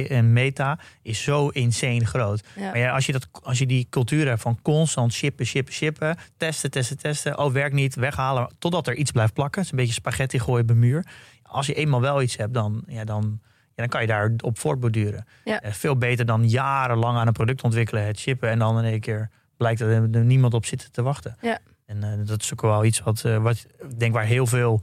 en, 0.09 0.33
Meta 0.33 0.79
is 1.03 1.22
zo 1.22 1.48
insane 1.48 2.07
groot. 2.07 2.42
Ja. 2.57 2.64
Maar 2.64 2.79
ja, 2.79 2.94
als 2.94 3.07
je, 3.07 3.12
dat, 3.12 3.29
als 3.42 3.59
je 3.59 3.66
die 3.66 3.87
cultuur 3.90 4.29
hebt 4.29 4.40
van 4.40 4.59
constant 4.62 5.12
shippen, 5.12 5.46
shippen, 5.46 5.72
shippen, 5.72 6.16
testen, 6.37 6.70
testen, 6.70 6.98
testen, 6.98 7.38
oh 7.38 7.53
werkt 7.53 7.74
niet, 7.74 7.94
weghalen, 7.94 8.48
totdat 8.59 8.87
er 8.87 8.94
iets 8.94 9.11
blijft 9.11 9.33
plakken. 9.33 9.61
Het 9.61 9.64
is 9.64 9.79
een 9.79 9.85
beetje 9.85 10.00
spaghetti 10.00 10.38
gooien 10.38 10.70
een 10.70 10.79
muur. 10.79 11.07
Als 11.42 11.66
je 11.66 11.74
eenmaal 11.74 12.00
wel 12.00 12.22
iets 12.22 12.37
hebt, 12.37 12.55
dan, 12.55 12.83
ja, 12.87 13.05
dan, 13.05 13.40
ja, 13.42 13.72
dan 13.74 13.88
kan 13.88 14.00
je 14.00 14.07
daar 14.07 14.33
op 14.40 14.59
voortborduren. 14.59 15.27
Ja. 15.44 15.61
Eh, 15.61 15.72
veel 15.72 15.96
beter 15.96 16.27
dan 16.27 16.48
jarenlang 16.48 17.18
aan 17.18 17.27
een 17.27 17.33
product 17.33 17.62
ontwikkelen, 17.62 18.07
het 18.07 18.18
shippen 18.18 18.50
en 18.50 18.59
dan 18.59 18.79
in 18.79 18.85
één 18.85 19.00
keer 19.00 19.31
blijkt 19.57 19.79
dat 19.79 19.88
er 19.88 20.09
er 20.12 20.24
niemand 20.24 20.55
op 20.55 20.66
zit 20.66 20.92
te 20.92 21.03
wachten. 21.03 21.37
Ja. 21.40 21.59
En 21.87 22.03
eh, 22.03 22.27
dat 22.27 22.42
is 22.42 22.53
ook 22.53 22.62
wel 22.62 22.85
iets 22.85 23.01
wat, 23.01 23.25
eh, 23.25 23.42
wat 23.42 23.66
ik 23.79 23.99
denk 23.99 24.12
waar 24.14 24.25
heel 24.25 24.47
veel 24.47 24.83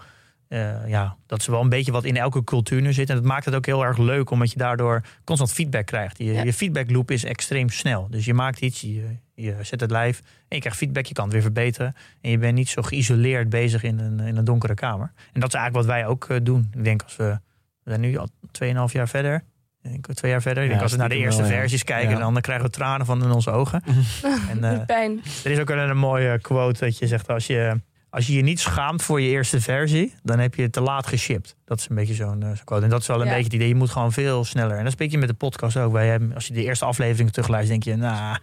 eh, 0.51 0.87
ja, 0.87 1.17
dat 1.25 1.39
is 1.39 1.47
wel 1.47 1.61
een 1.61 1.69
beetje 1.69 1.91
wat 1.91 2.03
in 2.03 2.17
elke 2.17 2.43
cultuur 2.43 2.81
nu 2.81 2.93
zit. 2.93 3.09
En 3.09 3.15
dat 3.15 3.23
maakt 3.23 3.45
het 3.45 3.55
ook 3.55 3.65
heel 3.65 3.85
erg 3.85 3.97
leuk, 3.97 4.29
omdat 4.29 4.51
je 4.51 4.57
daardoor 4.57 5.01
constant 5.23 5.51
feedback 5.51 5.85
krijgt. 5.85 6.17
Je, 6.17 6.23
Ja. 6.23 6.43
je 6.43 6.53
feedback 6.53 6.91
loop 6.91 7.11
is 7.11 7.23
extreem 7.23 7.69
snel. 7.69 8.07
Dus 8.09 8.25
je 8.25 8.33
maakt 8.33 8.59
iets, 8.59 8.81
je, 8.81 9.17
je 9.33 9.55
zet 9.61 9.79
het 9.79 9.91
live 9.91 10.21
en 10.21 10.55
je 10.55 10.59
krijgt 10.59 10.77
feedback, 10.77 11.05
je 11.05 11.13
kan 11.13 11.23
het 11.23 11.33
weer 11.33 11.41
verbeteren. 11.41 11.95
En 12.21 12.31
je 12.31 12.37
bent 12.37 12.55
niet 12.55 12.69
zo 12.69 12.81
geïsoleerd 12.81 13.49
bezig 13.49 13.83
in 13.83 13.99
een, 13.99 14.19
in 14.19 14.37
een 14.37 14.45
donkere 14.45 14.73
kamer. 14.73 15.11
En 15.33 15.39
dat 15.39 15.49
is 15.53 15.55
eigenlijk 15.55 15.85
wat 15.85 15.95
wij 15.95 16.07
ook 16.07 16.45
doen. 16.45 16.69
Ik 16.73 16.83
denk 16.83 17.03
als 17.03 17.15
we, 17.15 17.39
we 17.83 17.89
zijn 17.89 18.01
nu 18.01 18.17
al 18.17 18.29
2,5 18.63 18.91
jaar 18.91 19.09
verder. 19.09 19.43
Ik 19.83 20.07
twee 20.13 20.31
jaar 20.31 20.41
verder. 20.41 20.63
Ik 20.63 20.69
Ja, 20.69 20.73
denk 20.73 20.81
als 20.83 20.91
we 20.91 20.97
naar 20.97 21.09
de 21.09 21.15
eerste 21.15 21.41
wel, 21.41 21.51
ja. 21.51 21.57
versies 21.57 21.83
kijken, 21.83 22.09
Ja. 22.17 22.19
dan 22.19 22.41
krijgen 22.41 22.65
we 22.65 22.71
tranen 22.71 23.05
van 23.05 23.23
in 23.23 23.31
onze 23.31 23.51
ogen. 23.51 23.83
en, 24.51 24.63
eh, 24.63 24.85
pijn. 24.85 25.21
er 25.43 25.51
is 25.51 25.59
ook 25.59 25.69
een, 25.69 25.77
een 25.77 25.97
mooie 25.97 26.39
quote 26.39 26.79
dat 26.85 26.97
je 26.97 27.07
zegt: 27.07 27.27
als 27.27 27.47
je, 27.47 27.81
als 28.09 28.27
je 28.27 28.33
je 28.33 28.41
niet 28.41 28.59
schaamt 28.59 29.03
voor 29.03 29.21
je 29.21 29.29
eerste 29.29 29.61
versie, 29.61 30.13
dan 30.23 30.39
heb 30.39 30.55
je 30.55 30.69
te 30.69 30.81
laat 30.81 31.07
geshipped. 31.07 31.55
Dat 31.65 31.79
is 31.79 31.89
een 31.89 31.95
beetje 31.95 32.13
zo'n 32.13 32.41
eh, 32.43 32.47
zo'n 32.47 32.63
quote. 32.63 32.83
En 32.83 32.89
dat 32.89 33.01
is 33.01 33.07
wel 33.07 33.19
een 33.21 33.25
Ja. 33.25 33.29
beetje 33.29 33.43
het 33.45 33.53
idee. 33.53 33.67
Je 33.67 33.75
moet 33.75 33.89
gewoon 33.89 34.11
veel 34.11 34.43
sneller. 34.43 34.71
En 34.71 34.77
dat 34.77 34.85
is 34.85 34.91
een 34.91 34.97
beetje 34.97 35.17
met 35.17 35.27
de 35.27 35.33
podcast 35.33 35.77
ook. 35.77 35.91
Wij 35.91 36.07
hebben, 36.07 36.33
als 36.33 36.47
je 36.47 36.53
de 36.53 36.63
eerste 36.63 36.85
aflevering 36.85 37.31
terugluistert, 37.31 37.83
denk 37.83 37.97
je, 37.97 38.03
nou. 38.03 38.37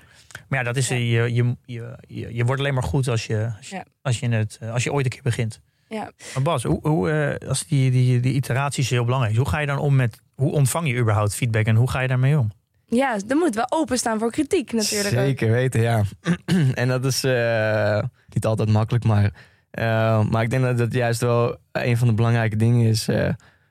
Maar 0.49 0.59
ja, 0.59 0.65
dat 0.65 0.77
is, 0.77 0.89
Ja. 0.89 0.95
Je, 0.97 1.35
je, 1.35 1.57
je, 1.65 1.97
je, 2.07 2.35
je 2.35 2.45
wordt 2.45 2.61
alleen 2.61 2.75
maar 2.75 2.83
goed 2.83 3.09
als 3.09 3.27
je, 3.27 3.53
als 3.57 3.69
je, 3.69 3.77
Ja. 3.77 3.85
als 4.03 4.19
je, 4.19 4.29
het, 4.29 4.59
eh, 4.61 4.73
als 4.73 4.85
je 4.85 4.93
ooit 4.93 5.05
een 5.05 5.11
keer 5.11 5.23
begint. 5.23 5.61
Ja. 5.89 6.11
Maar 6.35 6.43
Bas, 6.43 6.63
hoe, 6.63 6.79
hoe, 6.83 7.11
eh, 7.11 7.49
als 7.49 7.67
die, 7.67 7.91
die, 7.91 8.21
die 8.21 8.33
iteraties 8.35 8.91
heel 8.91 9.05
belangrijk 9.05 9.33
is, 9.35 9.39
hoe 9.41 9.49
ga 9.49 9.59
je 9.59 9.67
dan 9.67 9.79
om 9.79 9.97
met, 9.97 10.21
hoe 10.39 10.53
ontvang 10.53 10.89
je 10.89 10.97
überhaupt 10.99 11.35
feedback 11.35 11.67
en 11.67 11.77
hoe 11.77 11.91
ga 11.91 12.01
je 12.01 12.09
daarmee 12.09 12.39
om? 12.39 12.51
Ja, 12.87 13.19
dan 13.27 13.39
moeten 13.39 13.61
we 13.61 13.77
openstaan 13.77 14.19
voor 14.19 14.31
kritiek 14.31 14.73
natuurlijk. 14.73 15.15
ook. 15.15 15.21
Zeker 15.21 15.51
weten, 15.51 15.81
ja. 15.81 16.03
en 16.75 16.89
dat 16.89 17.05
is 17.05 17.25
eh, 17.25 18.03
niet 18.29 18.47
altijd 18.47 18.69
makkelijk, 18.71 19.05
maar, 19.05 19.31
eh, 19.71 20.25
maar 20.31 20.43
ik 20.43 20.51
denk 20.51 20.63
dat 20.63 20.79
dat 20.79 20.93
juist 20.93 21.21
wel 21.21 21.57
een 21.73 21.97
van 21.97 22.09
de 22.09 22.15
belangrijke 22.15 22.57
dingen 22.57 22.87
is. 22.87 23.09
eh, 23.09 23.29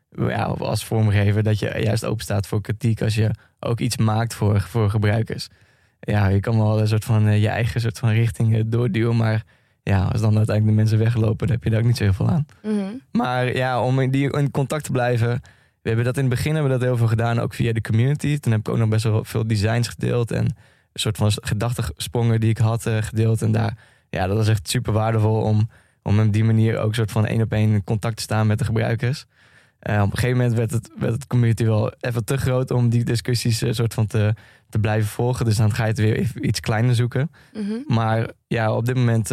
ja, 0.10 0.44
als 0.44 0.86
vormgever, 0.86 1.44
dat 1.44 1.60
je 1.60 1.80
juist 1.84 2.06
open 2.06 2.24
staat 2.24 2.48
voor 2.48 2.62
kritiek 2.62 3.02
als 3.02 3.16
je 3.16 3.32
ook 3.60 3.80
iets 3.80 3.98
maakt 3.98 4.34
voor, 4.34 4.62
voor 4.62 4.90
gebruikers. 4.90 5.48
Ja, 6.00 6.28
je 6.28 6.40
kan 6.40 6.58
wel 6.58 6.80
een 6.80 6.88
soort 6.88 7.06
van 7.06 7.40
je 7.40 7.48
eigen 7.48 7.82
soort 7.82 8.00
van 8.00 8.10
richting 8.10 8.64
doorduwen, 8.68 9.16
maar 9.16 9.44
ja, 9.84 10.04
als 10.04 10.22
dan 10.22 10.38
uiteindelijk 10.38 10.66
de 10.66 10.84
mensen 10.84 10.98
weglopen, 10.98 11.48
dan 11.48 11.56
heb 11.56 11.64
je 11.64 11.70
daar 11.70 11.80
ook 11.80 11.86
niet 11.86 11.98
zo 11.98 12.04
heel 12.04 12.14
veel 12.14 12.30
aan. 12.30 12.46
Mhm. 12.64 12.94
Maar 13.12 13.56
ja, 13.56 13.82
om 13.82 14.00
in, 14.00 14.12
die, 14.12 14.32
in 14.32 14.52
contact 14.52 14.84
te 14.84 14.92
blijven. 14.92 15.42
We 15.82 15.94
hebben 15.94 16.06
dat 16.06 16.24
in 16.24 16.26
het 16.26 16.34
begin 16.34 16.54
hebben 16.54 16.72
we 16.72 16.78
dat 16.78 16.88
heel 16.88 16.98
veel 16.98 17.08
gedaan, 17.08 17.40
ook 17.40 17.54
via 17.54 17.74
de 17.74 17.82
community. 17.82 18.40
Toen 18.40 18.52
heb 18.52 18.62
ik 18.62 18.70
ook 18.70 18.78
nog 18.78 18.90
best 18.90 19.04
wel 19.04 19.24
veel 19.24 19.48
designs 19.48 19.88
gedeeld 19.88 20.32
en 20.32 20.46
een 20.46 21.04
soort 21.04 21.18
van 21.18 21.32
gedachtensprongen 21.42 22.40
die 22.40 22.50
ik 22.50 22.58
had 22.58 22.86
eh, 22.86 22.98
gedeeld. 23.02 23.42
En 23.42 23.52
daar, 23.52 23.78
ja, 24.10 24.28
dat 24.28 24.38
was 24.38 24.48
echt 24.48 24.70
super 24.70 24.94
waardevol 24.94 25.42
om, 25.42 25.70
om 26.02 26.20
op 26.20 26.34
die 26.34 26.44
manier 26.44 26.78
ook 26.78 26.96
soort 26.96 27.12
van 27.12 27.26
één 27.26 27.42
op 27.42 27.52
één 27.52 27.74
in 27.74 27.84
contact 27.84 28.16
te 28.16 28.22
staan 28.22 28.48
met 28.48 28.60
de 28.60 28.66
gebruikers. 28.66 29.26
Eh, 29.80 30.02
op 30.02 30.12
een 30.12 30.18
gegeven 30.18 30.38
moment 30.38 30.56
werd 30.56 30.72
het, 30.72 30.92
werd 30.98 31.14
het 31.14 31.28
community 31.28 31.64
wel 31.64 31.94
even 32.00 32.26
te 32.26 32.38
groot 32.38 32.72
om 32.72 32.90
die 32.90 33.04
discussies 33.04 33.62
eh, 33.62 33.72
soort 33.72 33.94
van 33.94 34.08
te, 34.08 34.34
te 34.70 34.80
blijven 34.80 35.10
volgen. 35.10 35.46
Dus 35.46 35.58
dan 35.58 35.74
ga 35.74 35.84
je 35.84 35.90
het 35.90 36.00
weer 36.00 36.16
even 36.16 36.48
iets 36.48 36.60
kleiner 36.60 36.96
zoeken. 36.96 37.32
Mhm. 37.54 37.74
Maar 37.88 38.30
ja, 38.48 38.74
op 38.74 38.86
dit 38.86 38.96
moment 38.96 39.30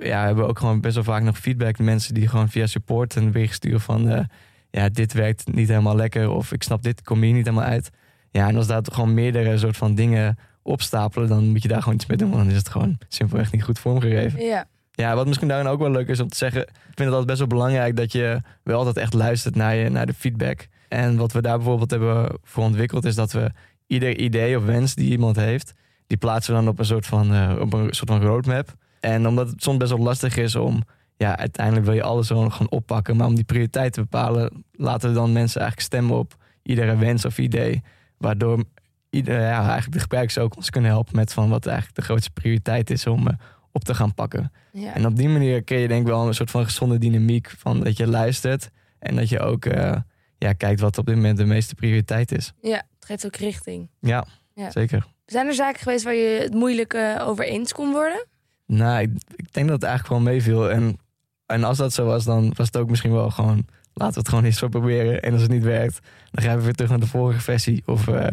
ja, 0.00 0.24
hebben 0.24 0.44
we 0.44 0.50
ook 0.50 0.58
gewoon 0.58 0.80
best 0.80 0.94
wel 0.94 1.04
vaak 1.04 1.22
nog 1.22 1.38
feedback. 1.38 1.78
Mensen 1.78 2.14
die 2.14 2.28
gewoon 2.28 2.48
via 2.48 2.66
support 2.66 3.14
een 3.14 3.30
bericht 3.30 3.54
sturen 3.54 3.80
van... 3.80 4.28
ja, 4.76 4.88
dit 4.88 5.12
werkt 5.12 5.54
niet 5.54 5.68
helemaal 5.68 5.96
lekker 5.96 6.30
of 6.30 6.52
ik 6.52 6.62
snap 6.62 6.82
dit, 6.82 7.02
kom 7.02 7.22
hier 7.22 7.32
niet 7.32 7.46
helemaal 7.46 7.68
uit. 7.68 7.90
Ja, 8.30 8.48
en 8.48 8.56
als 8.56 8.66
daar 8.66 8.82
toch 8.82 8.94
gewoon 8.94 9.14
meerdere 9.14 9.58
soort 9.58 9.76
van 9.76 9.94
dingen 9.94 10.38
opstapelen... 10.62 11.28
dan 11.28 11.48
moet 11.48 11.62
je 11.62 11.68
daar 11.68 11.82
gewoon 11.82 11.94
iets 11.94 12.06
mee 12.06 12.16
doen, 12.16 12.30
want 12.30 12.42
dan 12.42 12.50
is 12.50 12.58
het 12.58 12.68
gewoon 12.68 12.98
simpelweg 13.08 13.52
niet 13.52 13.62
goed 13.62 13.78
vormgegeven. 13.78 14.40
Ja. 14.44 14.66
Ja, 14.92 15.14
wat 15.14 15.26
misschien 15.26 15.48
daarin 15.48 15.66
ook 15.66 15.78
wel 15.78 15.90
leuk 15.90 16.08
is 16.08 16.20
om 16.20 16.28
te 16.28 16.36
zeggen... 16.36 16.60
ik 16.62 16.68
vind 16.84 16.98
het 16.98 17.08
altijd 17.08 17.26
best 17.26 17.38
wel 17.38 17.46
belangrijk 17.48 17.96
dat 17.96 18.12
je 18.12 18.42
wel 18.62 18.78
altijd 18.78 18.96
echt 18.96 19.14
luistert 19.14 19.54
naar, 19.54 19.74
je, 19.74 19.88
naar 19.88 20.06
de 20.06 20.14
feedback. 20.14 20.66
En 20.88 21.16
wat 21.16 21.32
we 21.32 21.42
daar 21.42 21.56
bijvoorbeeld 21.56 21.90
hebben 21.90 22.38
voor 22.42 22.64
ontwikkeld... 22.64 23.04
is 23.04 23.14
dat 23.14 23.32
we 23.32 23.50
ieder 23.86 24.18
idee 24.18 24.56
of 24.56 24.64
wens 24.64 24.94
die 24.94 25.10
iemand 25.10 25.36
heeft... 25.36 25.72
die 26.06 26.16
plaatsen 26.16 26.54
we 26.54 26.60
dan 26.60 26.68
op 26.68 26.78
een 26.78 26.84
soort 26.84 27.06
van, 27.06 27.34
eh, 27.34 27.56
op 27.60 27.72
een 27.72 27.94
soort 27.94 28.10
van 28.10 28.22
roadmap. 28.22 28.74
En 29.00 29.26
omdat 29.26 29.48
het 29.48 29.62
soms 29.62 29.76
best 29.76 29.90
wel 29.90 30.00
lastig 30.00 30.36
is 30.36 30.54
om... 30.54 30.82
ja, 31.16 31.36
uiteindelijk 31.38 31.86
wil 31.86 31.94
je 31.94 32.02
alles 32.02 32.26
gewoon 32.26 32.52
gaan 32.52 32.70
oppakken... 32.70 33.16
maar 33.16 33.26
om 33.26 33.34
die 33.34 33.44
prioriteit 33.44 33.92
te 33.92 34.00
bepalen... 34.00 34.64
laten 34.72 35.08
we 35.08 35.14
dan 35.14 35.32
mensen 35.32 35.60
eigenlijk 35.60 35.90
stemmen 35.90 36.16
op 36.18 36.36
iedere 36.62 36.96
wens 36.96 37.24
of 37.24 37.38
idee... 37.38 37.82
waardoor 38.18 38.64
ieder, 39.10 39.40
ja, 39.40 39.60
eigenlijk 39.60 39.92
de 39.92 39.98
gebruikers 40.00 40.38
ook 40.38 40.56
ons 40.56 40.70
kunnen 40.70 40.90
helpen... 40.90 41.16
met 41.16 41.32
van 41.32 41.48
wat 41.48 41.66
eigenlijk 41.66 41.96
de 41.96 42.02
grootste 42.04 42.30
prioriteit 42.30 42.90
is 42.90 43.06
om... 43.06 43.26
eh, 43.28 43.34
op 43.72 43.84
te 43.84 43.94
gaan 43.94 44.14
pakken. 44.14 44.52
Ja. 44.72 44.94
En 44.94 45.06
op 45.06 45.16
die 45.16 45.28
manier 45.28 45.62
kun 45.64 45.78
je 45.78 45.88
denk 45.88 46.00
ik 46.00 46.06
wel 46.06 46.26
een 46.26 46.34
soort 46.34 46.50
van 46.50 46.64
gezonde 46.64 46.98
dynamiek 46.98 47.50
van 47.58 47.80
dat 47.80 47.96
je 47.96 48.06
luistert 48.06 48.70
en 48.98 49.16
dat 49.16 49.28
je 49.28 49.40
ook 49.40 49.64
eh, 49.64 49.96
ja, 50.38 50.52
kijkt 50.52 50.80
wat 50.80 50.98
op 50.98 51.06
dit 51.06 51.14
moment 51.14 51.36
de 51.36 51.44
meeste 51.44 51.74
prioriteit 51.74 52.32
is. 52.32 52.52
ja, 52.60 52.76
het 52.76 53.04
geeft 53.04 53.26
ook 53.26 53.36
richting. 53.36 53.88
Ja, 54.00 54.26
Ja. 54.54 54.70
zeker. 54.70 55.06
Zijn 55.26 55.46
er 55.46 55.54
zaken 55.54 55.80
geweest 55.80 56.04
waar 56.04 56.14
je 56.14 56.40
het 56.42 56.54
moeilijk 56.54 56.94
over 57.20 57.44
eens 57.44 57.72
kon 57.72 57.92
worden? 57.92 58.26
Nou, 58.66 59.00
ik, 59.02 59.10
ik 59.36 59.52
denk 59.52 59.68
dat 59.68 59.80
het 59.80 59.90
eigenlijk 59.90 60.22
wel 60.22 60.32
meeviel. 60.32 60.70
En, 60.70 60.98
en 61.46 61.64
als 61.64 61.78
dat 61.78 61.92
zo 61.92 62.04
was, 62.04 62.24
dan 62.24 62.52
was 62.56 62.66
het 62.66 62.76
ook 62.76 62.90
misschien 62.90 63.12
wel 63.12 63.30
gewoon... 63.30 63.66
laten 63.94 64.14
we 64.14 64.20
het 64.20 64.28
gewoon 64.28 64.44
eens 64.44 64.58
zo 64.58 64.68
proberen. 64.68 65.22
En 65.22 65.32
als 65.32 65.42
het 65.42 65.50
niet 65.50 65.62
werkt, 65.62 65.98
dan 66.30 66.44
gaan 66.44 66.56
we 66.56 66.62
weer 66.64 66.72
terug 66.74 66.90
naar 66.90 67.00
de 67.00 67.06
vorige 67.06 67.40
versie. 67.40 67.82
Of, 67.86 68.08
eh, 68.08 68.26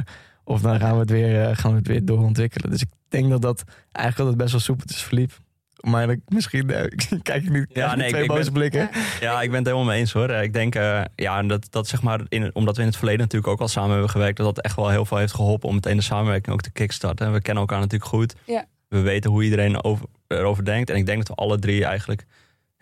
of 0.43 0.61
dan 0.61 0.79
gaan 0.79 0.93
we, 0.93 0.99
het 0.99 1.09
weer, 1.09 1.41
eh, 1.49 1.57
gaan 1.57 1.71
we 1.71 1.77
het 1.77 1.87
weer 1.87 2.05
doorontwikkelen. 2.05 2.71
Dus 2.71 2.81
ik 2.81 2.87
denk 3.07 3.29
dat 3.29 3.41
dat 3.41 3.63
eigenlijk 3.91 4.17
altijd 4.19 4.37
best 4.37 4.51
wel 4.51 4.61
soepeltjes 4.61 5.01
verliep. 5.03 5.31
Maar 5.79 6.09
ik, 6.09 6.19
misschien 6.27 6.69
eh, 6.69 6.83
kijk 7.21 7.43
ik 7.43 7.49
nu 7.49 7.67
Ja, 7.69 7.95
nee, 7.95 8.09
twee 8.09 8.21
ik- 8.21 8.27
boze 8.27 8.43
ben- 8.43 8.53
blikken. 8.53 8.89
Ja. 9.19 9.41
Ik 9.41 9.49
ben 9.49 9.57
het 9.57 9.67
helemaal 9.67 9.87
mee 9.87 9.99
eens 9.99 10.11
hoor. 10.13 10.29
Ik 10.29 10.53
denk, 10.53 10.75
eh, 10.75 11.01
ja, 11.15 11.37
en 11.37 11.47
dat, 11.47 11.67
dat 11.69 11.87
zeg 11.87 12.01
maar, 12.01 12.21
in, 12.29 12.55
omdat 12.55 12.75
we 12.75 12.81
in 12.81 12.87
het 12.87 12.97
verleden 12.97 13.21
natuurlijk 13.21 13.51
ook 13.53 13.61
al 13.61 13.67
samen 13.67 13.91
hebben 13.91 14.09
gewerkt, 14.09 14.37
dat 14.37 14.55
dat 14.55 14.65
echt 14.65 14.75
wel 14.75 14.89
heel 14.89 15.05
veel 15.05 15.17
heeft 15.17 15.33
geholpen 15.33 15.69
om 15.69 15.75
meteen 15.75 15.97
de 15.97 16.03
samenwerking 16.03 16.53
ook 16.55 16.61
te 16.61 16.71
kickstarten. 16.71 17.25
En 17.25 17.33
we 17.33 17.41
kennen 17.41 17.61
elkaar 17.63 17.79
natuurlijk 17.79 18.09
goed. 18.11 18.35
Ja. 18.45 18.65
We 18.87 18.99
weten 18.99 19.31
hoe 19.31 19.43
iedereen 19.43 19.83
over, 19.83 20.05
erover 20.27 20.65
denkt. 20.65 20.89
En 20.89 20.95
ik 20.95 21.05
denk 21.05 21.17
dat 21.17 21.27
we 21.27 21.43
alle 21.43 21.59
drie 21.59 21.85
eigenlijk 21.85 22.25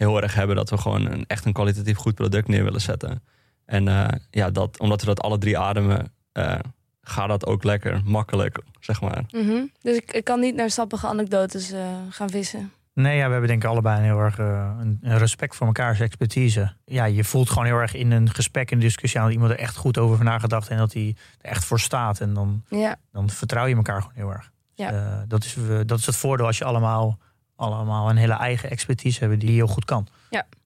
heel 0.02 0.22
erg 0.22 0.34
hebben 0.34 0.56
dat 0.56 0.70
we 0.70 0.78
gewoon 0.78 1.06
een, 1.06 1.24
echt 1.28 1.46
een 1.46 1.54
kwalitatief 1.54 1.98
goed 1.98 2.16
product 2.16 2.48
neer 2.48 2.64
willen 2.64 2.82
zetten. 2.82 3.24
En 3.66 3.88
eh, 3.88 4.08
ja, 4.30 4.50
dat, 4.50 4.80
omdat 4.80 5.00
we 5.00 5.08
dat 5.08 5.22
alle 5.22 5.38
drie 5.38 5.58
ademen, 5.58 6.14
eh, 6.32 6.60
gaat 7.02 7.28
dat 7.28 7.46
ook 7.46 7.64
lekker 7.64 8.02
makkelijk, 8.06 8.60
zeg 8.80 9.02
maar. 9.02 9.24
Mhm. 9.32 9.64
Dus 9.82 9.98
ik, 9.98 10.14
ik 10.14 10.24
kan 10.24 10.40
niet 10.40 10.56
naar 10.56 10.70
sappige 10.70 11.08
anekdotes 11.08 11.72
eh, 11.72 11.86
gaan 12.10 12.30
vissen. 12.30 12.72
Nee, 12.94 13.18
ja, 13.18 13.26
we 13.26 13.32
hebben 13.32 13.50
denk 13.50 13.64
ik 13.64 13.70
allebei 13.70 13.98
een 13.98 14.04
heel 14.04 14.20
erg 14.20 14.38
een, 14.38 15.00
een 15.02 15.18
respect 15.18 15.56
voor 15.56 15.68
mekaars 15.68 16.00
expertise. 16.00 16.74
Ja, 16.86 17.06
je 17.06 17.24
voelt 17.24 17.50
gewoon 17.50 17.66
heel 17.66 17.78
erg 17.78 17.94
in 17.94 18.12
een 18.12 18.30
gesprek, 18.30 18.72
een 18.72 18.80
discussie 18.80 19.20
aan 19.20 19.26
dat 19.26 19.34
iemand 19.34 19.52
er 19.52 19.60
echt 19.60 19.76
goed 19.76 19.98
over 19.98 20.24
nagedacht 20.24 20.68
en 20.68 20.78
dat 20.78 20.94
hij 20.94 21.16
er 21.42 21.50
echt 21.50 21.66
voor 21.66 21.80
staat. 21.80 22.20
En 22.20 22.34
dan, 22.34 22.64
Ja, 22.70 22.96
dan 23.12 23.30
vertrouw 23.30 23.66
je 23.66 23.76
elkaar 23.76 24.02
gewoon 24.02 24.16
heel 24.16 24.32
erg. 24.32 24.52
Ja. 24.74 24.92
Eh, 24.92 25.22
dat, 25.28 25.44
is, 25.44 25.56
dat 25.86 26.00
is 26.00 26.06
het 26.06 26.16
voordeel 26.16 26.46
als 26.46 26.58
je 26.58 26.64
allemaal, 26.64 27.18
allemaal 27.62 28.10
een 28.10 28.18
hele 28.18 28.34
eigen 28.34 28.70
expertise 28.70 29.20
hebben 29.20 29.40
die 29.40 29.50
heel 29.50 29.68
goed 29.68 29.86
kan. 29.86 30.08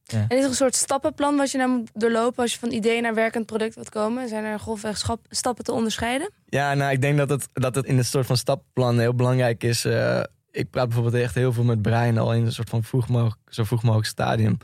en 0.08 0.38
is 0.38 0.44
er 0.44 0.50
een 0.50 0.56
soort 0.56 0.76
stappenplan 0.76 1.36
wat 1.36 1.52
je 1.52 1.58
nou 1.58 1.70
moet 1.70 1.90
doorlopen 1.94 2.44
als 2.44 2.54
je 2.54 2.60
van 2.60 2.72
idee 2.72 3.02
naar 3.02 3.14
werkend 3.14 3.46
product 3.46 3.76
wilt 3.76 3.90
komen? 3.90 4.28
Zijn 4.30 4.44
er 4.44 4.60
grofweg 4.60 5.04
stappen 5.30 5.64
te 5.64 5.72
onderscheiden? 5.72 6.30
Ja, 6.46 6.74
nou, 6.74 6.92
ik 6.92 7.02
denk 7.02 7.18
dat 7.18 7.30
het, 7.30 7.48
dat 7.54 7.76
het 7.76 7.86
in 7.86 7.98
het 7.98 8.06
soort 8.06 8.26
van 8.26 8.38
stappenplan 8.38 9.00
heel 9.00 9.16
belangrijk 9.16 9.64
is. 9.64 9.86
eh, 9.86 10.24
ik 10.52 10.70
praat 10.70 10.86
bijvoorbeeld 10.86 11.24
echt 11.24 11.36
heel 11.36 11.54
veel 11.54 11.64
met 11.64 11.82
Brian 11.82 12.18
al 12.18 12.34
in 12.34 12.46
een 12.46 12.52
soort 12.52 12.70
van 12.70 12.84
vroeg 12.84 13.08
mogelijk, 13.08 13.40
zo 13.54 13.64
vroeg 13.64 13.84
mogelijk 13.84 14.08
stadium. 14.08 14.58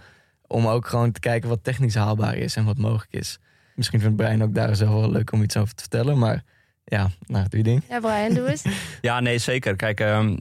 Om 0.48 0.68
ook 0.68 0.88
gewoon 0.88 1.12
te 1.12 1.20
kijken 1.20 1.50
wat 1.50 1.64
technisch 1.64 1.96
haalbaar 1.96 2.36
is 2.36 2.56
en 2.56 2.66
wat 2.66 2.78
mogelijk 2.78 3.14
is. 3.14 3.40
Misschien 3.76 4.00
vindt 4.00 4.16
Brian 4.16 4.44
ook 4.44 4.54
daar 4.54 4.76
zelf 4.76 4.94
wel 5.00 5.12
leuk 5.12 5.32
om 5.32 5.44
iets 5.44 5.58
over 5.58 5.76
te 5.76 5.82
vertellen. 5.82 6.18
Maar 6.18 6.44
ja, 6.86 7.10
nou, 7.28 7.46
doe 7.50 7.58
je 7.60 7.64
ding. 7.64 7.84
Ja, 7.90 8.00
Brian, 8.00 8.34
doe 8.34 8.50
eens. 8.50 8.64
Ja, 9.02 9.20
nee, 9.20 9.38
zeker. 9.38 9.76
Kijk, 9.76 10.00
ehm, 10.00 10.38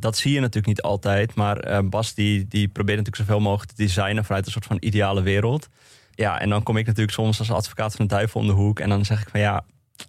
dat 0.00 0.16
zie 0.16 0.32
je 0.32 0.40
natuurlijk 0.40 0.66
niet 0.66 0.82
altijd. 0.82 1.34
Maar 1.34 1.58
eh, 1.58 1.78
Bas 1.84 2.14
die, 2.14 2.48
die 2.48 2.68
probeert 2.68 2.98
natuurlijk 2.98 3.28
zoveel 3.28 3.42
mogelijk 3.42 3.70
te 3.70 3.82
designen 3.82 4.24
vanuit 4.24 4.46
een 4.46 4.52
soort 4.52 4.66
van 4.66 4.76
ideale 4.80 5.22
wereld. 5.22 5.68
Ja, 6.10 6.40
en 6.40 6.48
dan 6.48 6.62
kom 6.62 6.76
ik 6.76 6.86
natuurlijk 6.86 7.12
soms 7.12 7.38
als 7.38 7.50
advocaat 7.50 7.94
van 7.94 8.06
de 8.06 8.14
duivel 8.14 8.40
om 8.40 8.46
de 8.46 8.52
hoek. 8.52 8.80
En 8.80 8.88
dan 8.88 9.04
zeg 9.04 9.20
ik 9.20 9.28
van 9.28 9.40
ja, 9.40 9.64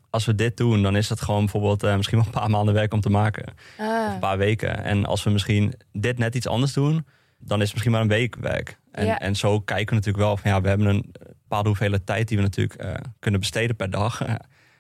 als 0.10 0.26
we 0.26 0.36
dit 0.36 0.58
doen, 0.58 0.82
dan 0.82 0.96
is 0.96 1.08
dat 1.08 1.22
gewoon 1.22 1.40
bijvoorbeeld 1.40 1.84
eh, 1.84 1.96
misschien 1.96 2.18
wel 2.18 2.28
een 2.28 2.34
paar 2.34 2.50
maanden 2.50 2.74
werk 2.74 2.94
om 2.94 3.02
te 3.02 3.10
maken. 3.10 3.46
Of 3.48 3.86
Ah, 3.86 4.14
een 4.14 4.20
paar 4.20 4.38
weken. 4.38 4.84
En 4.84 5.06
als 5.06 5.24
we 5.24 5.30
misschien 5.30 5.74
dit 5.92 6.18
net 6.18 6.36
iets 6.36 6.48
anders 6.48 6.74
doen, 6.74 7.06
dan 7.40 7.58
is 7.58 7.64
het 7.64 7.74
misschien 7.74 7.92
maar 7.92 8.02
een 8.02 8.08
week 8.08 8.36
werk. 8.36 8.78
En, 8.92 9.06
Ja. 9.06 9.20
en 9.20 9.36
zo 9.36 9.60
kijken 9.60 9.88
we 9.90 9.96
natuurlijk 9.96 10.24
wel 10.24 10.38
van 10.38 10.52
ja, 10.52 10.62
we 10.62 10.68
hebben 10.68 10.88
een 10.88 11.12
bepaalde 11.42 11.68
hoeveelheid 11.68 12.06
tijd 12.06 12.28
die 12.28 12.38
we 12.38 12.44
natuurlijk 12.44 12.80
eh, 12.82 12.94
kunnen 13.20 13.40
besteden 13.40 13.76
per 13.76 13.90
dag. 13.90 14.22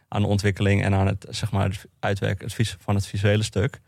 aan 0.10 0.22
de 0.22 0.28
ontwikkeling 0.28 0.84
en 0.84 0.94
aan 0.94 1.08
het, 1.08 1.26
zeg 1.30 1.52
maar, 1.52 1.70
het 1.70 1.86
uitwerken 2.00 2.48
het 2.56 2.76
van 2.80 2.96
het 2.96 3.08
visuele 3.08 3.44
stuk. 3.44 3.80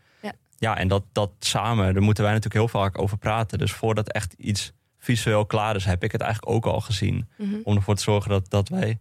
Ja. 0.62 0.76
en 0.78 0.88
dat, 0.88 1.02
dat 1.12 1.30
samen, 1.38 1.92
daar 1.94 2.02
moeten 2.02 2.24
wij 2.24 2.32
natuurlijk 2.32 2.60
heel 2.70 2.80
vaak 2.80 2.98
over 2.98 3.18
praten. 3.18 3.58
Dus 3.58 3.72
voordat 3.72 4.12
echt 4.12 4.32
iets 4.32 4.72
visueel 4.98 5.46
klaar 5.46 5.76
is, 5.76 5.84
heb 5.84 6.04
ik 6.04 6.12
het 6.12 6.20
eigenlijk 6.20 6.52
ook 6.52 6.66
al 6.66 6.80
gezien. 6.80 7.28
mhm. 7.36 7.54
Om 7.64 7.76
ervoor 7.76 7.94
te 7.94 8.02
zorgen 8.02 8.30
dat, 8.30 8.50
dat 8.50 8.68
wij 8.68 8.98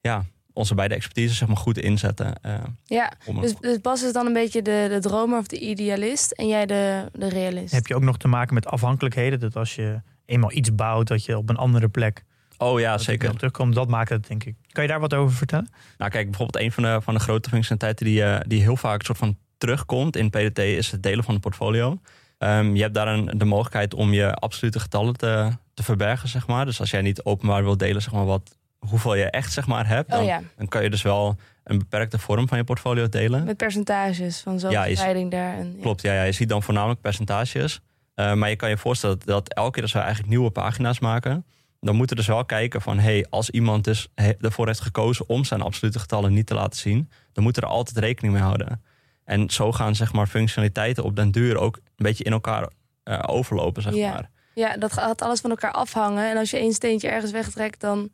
ja, 0.00 0.24
onze 0.52 0.74
beide 0.74 0.94
expertise 0.94 1.34
zeg 1.34 1.48
maar, 1.48 1.56
goed 1.56 1.78
inzetten. 1.78 2.42
eh, 2.42 2.54
Ja, 2.84 3.12
om 3.26 3.40
dus, 3.40 3.56
dus 3.56 3.80
Bas 3.80 4.02
is 4.02 4.12
dan 4.12 4.26
een 4.26 4.32
beetje 4.32 4.62
de, 4.62 4.86
de 4.90 4.98
dromer 5.00 5.38
of 5.38 5.46
de 5.46 5.58
idealist 5.58 6.32
en 6.32 6.48
jij 6.48 6.66
de, 6.66 7.08
de 7.12 7.28
realist. 7.28 7.72
Heb 7.72 7.86
je 7.86 7.94
ook 7.94 8.02
nog 8.02 8.16
te 8.16 8.28
maken 8.28 8.54
met 8.54 8.66
afhankelijkheden? 8.66 9.40
Dat 9.40 9.56
als 9.56 9.74
je 9.74 10.00
eenmaal 10.26 10.52
iets 10.52 10.74
bouwt, 10.74 11.06
dat 11.08 11.24
je 11.24 11.36
op 11.36 11.48
een 11.48 11.56
andere 11.56 11.88
plek 11.88 12.24
oh 12.58 12.80
ja, 12.80 12.98
zeker. 12.98 13.36
terugkomt. 13.36 13.74
Dat 13.74 13.88
maakt 13.88 14.08
het, 14.08 14.26
denk 14.26 14.44
ik. 14.44 14.54
Kan 14.72 14.82
je 14.82 14.88
daar 14.88 15.00
wat 15.00 15.14
over 15.14 15.36
vertellen? 15.36 15.68
Nou, 15.98 16.10
kijk, 16.10 16.30
bijvoorbeeld 16.30 16.64
een 16.64 16.72
van 16.72 16.82
de, 16.82 16.98
van 17.02 17.14
de 17.14 17.20
grote 17.20 17.48
functionaliteiten 17.48 18.06
die, 18.06 18.22
eh, 18.24 18.40
die 18.46 18.60
heel 18.62 18.76
vaak 18.76 19.02
soort 19.02 19.18
van 19.18 19.36
terugkomt 19.58 20.16
in 20.16 20.30
PDT 20.30 20.58
is 20.58 20.90
het 20.90 21.02
delen 21.02 21.24
van 21.24 21.34
een 21.34 21.40
portfolio. 21.40 22.00
Ehm, 22.38 22.74
je 22.74 22.82
hebt 22.82 22.94
daar 22.94 23.08
een, 23.08 23.38
de 23.38 23.44
mogelijkheid 23.44 23.94
om 23.94 24.12
je 24.12 24.34
absolute 24.34 24.80
getallen 24.80 25.16
te, 25.16 25.50
te 25.74 25.82
verbergen, 25.82 26.28
zeg 26.28 26.46
maar. 26.46 26.64
Dus 26.64 26.80
als 26.80 26.90
jij 26.90 27.02
niet 27.02 27.24
openbaar 27.24 27.64
wilt 27.64 27.78
delen, 27.78 28.02
zeg 28.02 28.12
maar, 28.12 28.24
wat, 28.24 28.58
hoeveel 28.78 29.14
je 29.14 29.24
echt 29.24 29.52
zeg 29.52 29.66
maar, 29.66 29.86
hebt, 29.86 30.10
dan, 30.10 30.20
oh 30.20 30.26
ja, 30.26 30.42
dan 30.56 30.68
kan 30.68 30.82
je 30.82 30.90
dus 30.90 31.02
wel 31.02 31.36
een 31.64 31.78
beperkte 31.78 32.18
vorm 32.18 32.48
van 32.48 32.58
je 32.58 32.64
portfolio 32.64 33.08
delen. 33.08 33.44
met 33.44 33.56
percentages 33.56 34.40
van 34.40 34.60
zo'n 34.60 34.70
Ja, 34.70 34.88
daar. 34.94 35.54
En, 35.54 35.74
ja. 35.76 35.82
Klopt, 35.82 36.02
ja, 36.02 36.12
ja, 36.12 36.22
je 36.22 36.32
ziet 36.32 36.48
dan 36.48 36.62
voornamelijk 36.62 37.00
percentages. 37.00 37.80
Eh, 38.14 38.32
maar 38.32 38.48
je 38.48 38.56
kan 38.56 38.68
je 38.68 38.76
voorstellen 38.76 39.18
dat, 39.18 39.26
dat 39.26 39.48
elke 39.54 39.70
keer 39.70 39.82
als 39.82 39.92
we 39.92 39.98
eigenlijk 39.98 40.28
nieuwe 40.28 40.50
pagina's 40.50 40.98
maken, 40.98 41.44
dan 41.80 41.96
moeten 41.96 42.16
we 42.16 42.22
dus 42.22 42.32
wel 42.32 42.44
kijken 42.44 42.80
van, 42.80 42.98
hey, 42.98 43.26
als 43.30 43.50
iemand 43.50 43.84
dus 43.84 44.08
ervoor 44.40 44.66
heeft 44.66 44.80
gekozen 44.80 45.28
om 45.28 45.44
zijn 45.44 45.60
absolute 45.60 45.98
getallen 45.98 46.32
niet 46.32 46.46
te 46.46 46.54
laten 46.54 46.78
zien, 46.78 47.10
dan 47.32 47.44
moeten 47.44 47.62
we 47.62 47.68
er 47.68 47.74
altijd 47.74 47.98
rekening 47.98 48.34
mee 48.34 48.42
houden. 48.42 48.82
En 49.24 49.50
zo 49.50 49.72
gaan 49.72 49.94
zeg 49.94 50.12
maar 50.12 50.26
functionaliteiten 50.26 51.04
op 51.04 51.16
den 51.16 51.30
duur 51.30 51.58
ook 51.58 51.76
een 51.76 51.82
beetje 51.96 52.24
in 52.24 52.32
elkaar 52.32 52.68
eh, 53.02 53.18
overlopen, 53.26 53.82
zeg 53.82 53.94
Ja. 53.94 54.12
maar. 54.12 54.30
Ja, 54.54 54.76
dat 54.76 54.92
gaat 54.92 55.22
alles 55.22 55.40
van 55.40 55.50
elkaar 55.50 55.72
afhangen. 55.72 56.30
En 56.30 56.36
als 56.36 56.50
je 56.50 56.56
één 56.58 56.72
steentje 56.72 57.08
ergens 57.08 57.32
wegtrekt, 57.32 57.80
dan 57.80 58.08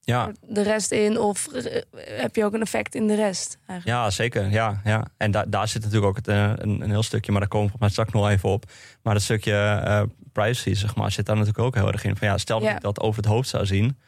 Ja, 0.00 0.32
de 0.46 0.62
rest 0.62 0.90
in. 0.90 1.18
Of 1.18 1.48
heb 1.96 2.36
je 2.36 2.44
ook 2.44 2.52
een 2.54 2.60
effect 2.60 2.94
in 2.94 3.06
de 3.06 3.14
rest. 3.14 3.58
Eigenlijk. 3.66 3.98
ja 4.00 4.10
zeker. 4.10 4.50
Ja, 4.50 4.80
ja. 4.84 5.06
En 5.16 5.30
da- 5.30 5.44
daar 5.48 5.68
zit 5.68 5.82
natuurlijk 5.82 6.08
ook 6.08 6.16
het, 6.16 6.28
eh, 6.28 6.52
een, 6.56 6.80
een 6.80 6.90
heel 6.90 7.02
stukje, 7.02 7.30
maar 7.32 7.40
daar 7.40 7.50
komen 7.50 7.72
we 7.78 7.88
straks 7.88 8.12
nog 8.12 8.28
even 8.28 8.48
op. 8.48 8.64
Maar 9.02 9.14
het 9.14 9.22
stukje 9.22 9.52
eh, 9.84 10.02
privacy, 10.32 10.74
zeg 10.74 10.94
maar, 10.96 11.10
zit 11.12 11.26
daar 11.26 11.36
natuurlijk 11.36 11.64
ook 11.64 11.74
heel 11.74 11.92
erg 11.92 12.04
in. 12.04 12.16
Van 12.16 12.28
ja, 12.28 12.38
stel 12.38 12.58
dat 12.60 12.68
Ja. 12.68 12.74
ik 12.76 12.80
dat 12.82 13.00
over 13.00 13.22
het 13.22 13.30
hoofd 13.30 13.48
zou 13.48 13.66
zien, 13.66 13.98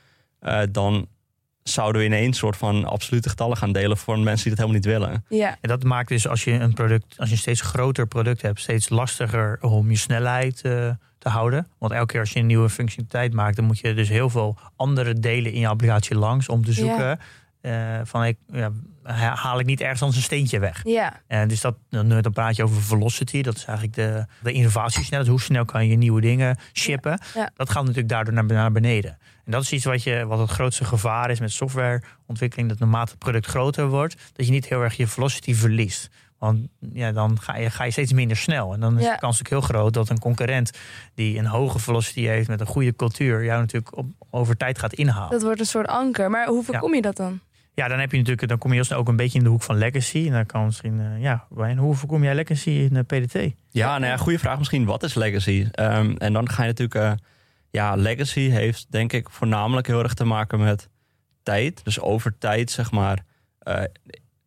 dan 0.71 1.07
zouden 1.73 2.01
we 2.01 2.07
ineens 2.07 2.39
soort 2.39 2.57
van 2.57 2.85
absolute 2.85 3.29
getallen 3.29 3.57
gaan 3.57 3.73
delen 3.73 3.97
voor 3.97 4.19
mensen 4.19 4.49
die 4.49 4.57
dat 4.57 4.67
helemaal 4.67 4.77
niet 4.77 4.85
willen. 5.01 5.25
Ja, 5.29 5.57
En 5.61 5.69
dat 5.69 5.83
maakt 5.85 6.09
dus 6.09 6.29
als 6.29 6.45
je 6.45 6.53
een 6.53 6.73
product, 6.75 7.15
als 7.19 7.29
je 7.29 7.35
een 7.35 7.41
steeds 7.41 7.61
groter 7.61 8.07
product 8.07 8.43
hebt, 8.43 8.61
steeds 8.61 8.89
lastiger 8.89 9.59
om 9.61 9.91
je 9.91 9.97
snelheid 9.97 10.61
eh, 10.61 10.91
te 11.19 11.29
houden. 11.29 11.67
Want 11.79 11.93
elke 11.93 12.07
keer 12.07 12.21
als 12.21 12.33
je 12.33 12.39
een 12.39 12.47
nieuwe 12.47 12.69
functionaliteit 12.69 13.33
maakt, 13.33 13.57
dan 13.57 13.65
moet 13.65 13.79
je 13.79 13.95
dus 13.95 14.09
heel 14.09 14.31
veel 14.31 14.59
andere 14.77 15.15
delen 15.21 15.53
in 15.53 15.61
je 15.61 15.69
applicatie 15.69 16.17
langs 16.17 16.49
om 16.49 16.65
te 16.65 16.73
zoeken. 16.73 17.19
eh, 17.61 18.01
van 18.05 18.25
ik, 18.25 18.37
ja, 18.53 18.71
haal 19.35 19.59
ik 19.59 19.67
niet 19.67 19.81
ergens 19.81 20.01
anders 20.01 20.19
een 20.19 20.25
steentje 20.25 20.59
weg. 20.59 20.81
ja, 20.85 21.21
En 21.27 21.49
dus 21.49 21.61
dat, 21.61 21.77
dan, 21.91 22.09
dan 22.09 22.33
praat 22.33 22.57
je 22.57 22.63
over 22.63 22.83
velocity. 22.83 23.43
Dat 23.43 23.57
is 23.57 23.65
eigenlijk 23.65 23.97
de, 23.97 24.27
de 24.43 24.53
innovatiesnelheid. 24.53 25.31
Hoe 25.31 25.41
snel 25.41 25.65
kan 25.65 25.87
je 25.87 25.97
nieuwe 25.97 26.21
dingen 26.21 26.59
shippen? 26.73 27.21
Ja. 27.35 27.51
Dat 27.57 27.71
gaat 27.71 27.83
natuurlijk 27.83 28.09
daardoor 28.09 28.35
naar, 28.35 28.45
naar 28.45 28.73
beneden. 28.73 29.19
En 29.51 29.57
dat 29.57 29.65
is 29.65 29.73
iets 29.73 29.85
wat, 29.85 30.03
je, 30.03 30.27
wat 30.27 30.39
het 30.39 30.51
grootste 30.51 30.85
gevaar 30.85 31.31
is 31.31 31.41
met 31.41 31.51
softwareontwikkeling. 31.53 32.69
Dat 32.69 32.79
naarmate 32.79 33.11
het 33.11 33.19
product 33.19 33.47
groter 33.47 33.89
wordt, 33.89 34.17
dat 34.33 34.47
je 34.47 34.53
niet 34.53 34.67
heel 34.69 34.83
erg 34.83 34.97
je 34.97 35.07
velocity 35.07 35.55
verliest. 35.55 36.09
Want 36.39 36.69
ja, 36.93 37.13
dan 37.13 37.41
ga 37.41 37.57
je, 37.57 37.71
ga 37.71 37.85
je 37.85 37.91
steeds 37.91 38.13
minder 38.13 38.37
snel. 38.37 38.73
En 38.73 38.81
dan 38.81 38.99
is 38.99 39.05
Ja. 39.05 39.13
de 39.15 39.19
kans 39.21 39.39
natuurlijk 39.39 39.67
heel 39.67 39.77
groot 39.79 39.95
dat 39.95 40.09
een 40.09 40.19
concurrent 40.19 40.71
die 41.15 41.39
een 41.39 41.47
hoge 41.47 41.79
velocity 41.79 42.21
heeft 42.21 42.49
met 42.49 42.61
een 42.61 42.67
goede 42.67 42.97
cultuur, 42.97 43.45
jou 43.45 43.61
natuurlijk 43.61 43.97
op, 43.97 44.07
over 44.31 44.57
tijd 44.57 44.79
gaat 44.79 44.93
inhalen. 44.93 45.31
dat 45.31 45.43
wordt 45.43 45.61
een 45.61 45.67
soort 45.67 45.87
anker. 45.87 46.31
Maar 46.31 46.47
hoe 46.47 46.65
voorkom 46.65 46.95
je 46.95 47.03
dat 47.03 47.17
dan? 47.17 47.41
Ja, 47.75 47.89
dan 47.89 47.99
heb 47.99 48.11
je 48.11 48.19
natuurlijk, 48.19 48.49
dan 48.49 48.59
kom 48.59 48.71
je 48.71 48.77
heel 48.77 48.85
snel 48.85 48.99
ook 48.99 49.09
een 49.09 49.17
beetje 49.17 49.39
in 49.39 49.45
de 49.45 49.51
hoek 49.51 49.63
van 49.63 49.77
legacy. 49.77 50.27
En 50.27 50.33
dan 50.33 50.47
kan 50.47 50.65
misschien, 50.65 51.01
eh, 51.01 51.23
ja, 51.23 51.47
Brian, 51.49 51.77
hoe 51.77 51.95
voorkom 51.95 52.23
jij 52.25 52.35
legacy 52.35 52.71
in 52.71 52.95
de 52.95 53.03
PDT? 53.03 53.55
Ja, 53.71 53.99
nou 53.99 54.11
ja, 54.11 54.17
goede 54.17 54.39
vraag 54.39 54.59
misschien. 54.59 54.85
Wat 54.85 55.03
is 55.03 55.15
legacy? 55.15 55.67
Ehm, 55.73 56.15
en 56.19 56.33
dan 56.33 56.49
ga 56.51 56.63
je 56.63 56.69
natuurlijk... 56.69 56.95
eh, 56.95 57.13
ja, 57.71 57.95
legacy 57.95 58.49
heeft 58.49 58.87
denk 58.91 59.13
ik 59.13 59.31
voornamelijk 59.31 59.87
heel 59.87 60.03
erg 60.03 60.15
te 60.15 60.25
maken 60.25 60.59
met 60.59 60.89
tijd. 61.43 61.85
Dus 61.85 62.01
over 62.01 62.39
tijd, 62.39 62.71
zeg 62.71 62.91
maar... 62.91 63.25
eh, 63.59 63.83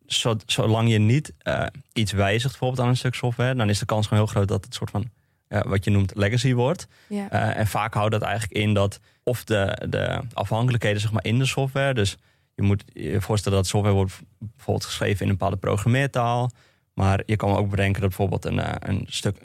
zo- 0.06 0.36
zolang 0.46 0.90
je 0.90 0.98
niet 0.98 1.32
eh, 1.38 1.66
iets 1.92 2.12
wijzigt 2.12 2.50
bijvoorbeeld 2.50 2.80
aan 2.80 2.88
een 2.88 2.96
stuk 2.96 3.14
software... 3.14 3.54
dan 3.54 3.68
is 3.68 3.78
de 3.78 3.86
kans 3.86 4.06
gewoon 4.06 4.24
heel 4.24 4.32
groot 4.32 4.48
dat 4.48 4.64
het 4.64 4.74
soort 4.74 4.90
van... 4.90 5.10
eh, 5.48 5.62
wat 5.62 5.84
je 5.84 5.90
noemt 5.90 6.14
legacy 6.14 6.54
wordt. 6.54 6.86
Ja, 7.08 7.54
en 7.54 7.66
vaak 7.66 7.94
houdt 7.94 8.12
dat 8.12 8.22
eigenlijk 8.22 8.52
in 8.52 8.74
dat... 8.74 9.00
of 9.22 9.44
de, 9.44 9.86
de 9.88 10.20
afhankelijkheden 10.32 11.00
zeg 11.00 11.12
maar, 11.12 11.24
in 11.24 11.38
de 11.38 11.46
software... 11.46 11.94
dus 11.94 12.16
je 12.54 12.62
moet 12.62 12.84
je 12.92 13.20
voorstellen 13.20 13.58
dat 13.58 13.66
software 13.66 13.94
wordt 13.94 14.20
bijvoorbeeld 14.38 14.86
geschreven 14.86 15.20
in 15.24 15.28
een 15.30 15.36
bepaalde 15.36 15.56
programmeertaal... 15.56 16.50
Maar 16.94 17.22
je 17.26 17.36
kan 17.36 17.56
ook 17.56 17.70
bedenken 17.70 18.00
dat 18.00 18.08
bijvoorbeeld 18.08 18.44
een, 18.44 18.88
een 18.90 19.06
stuk 19.08 19.36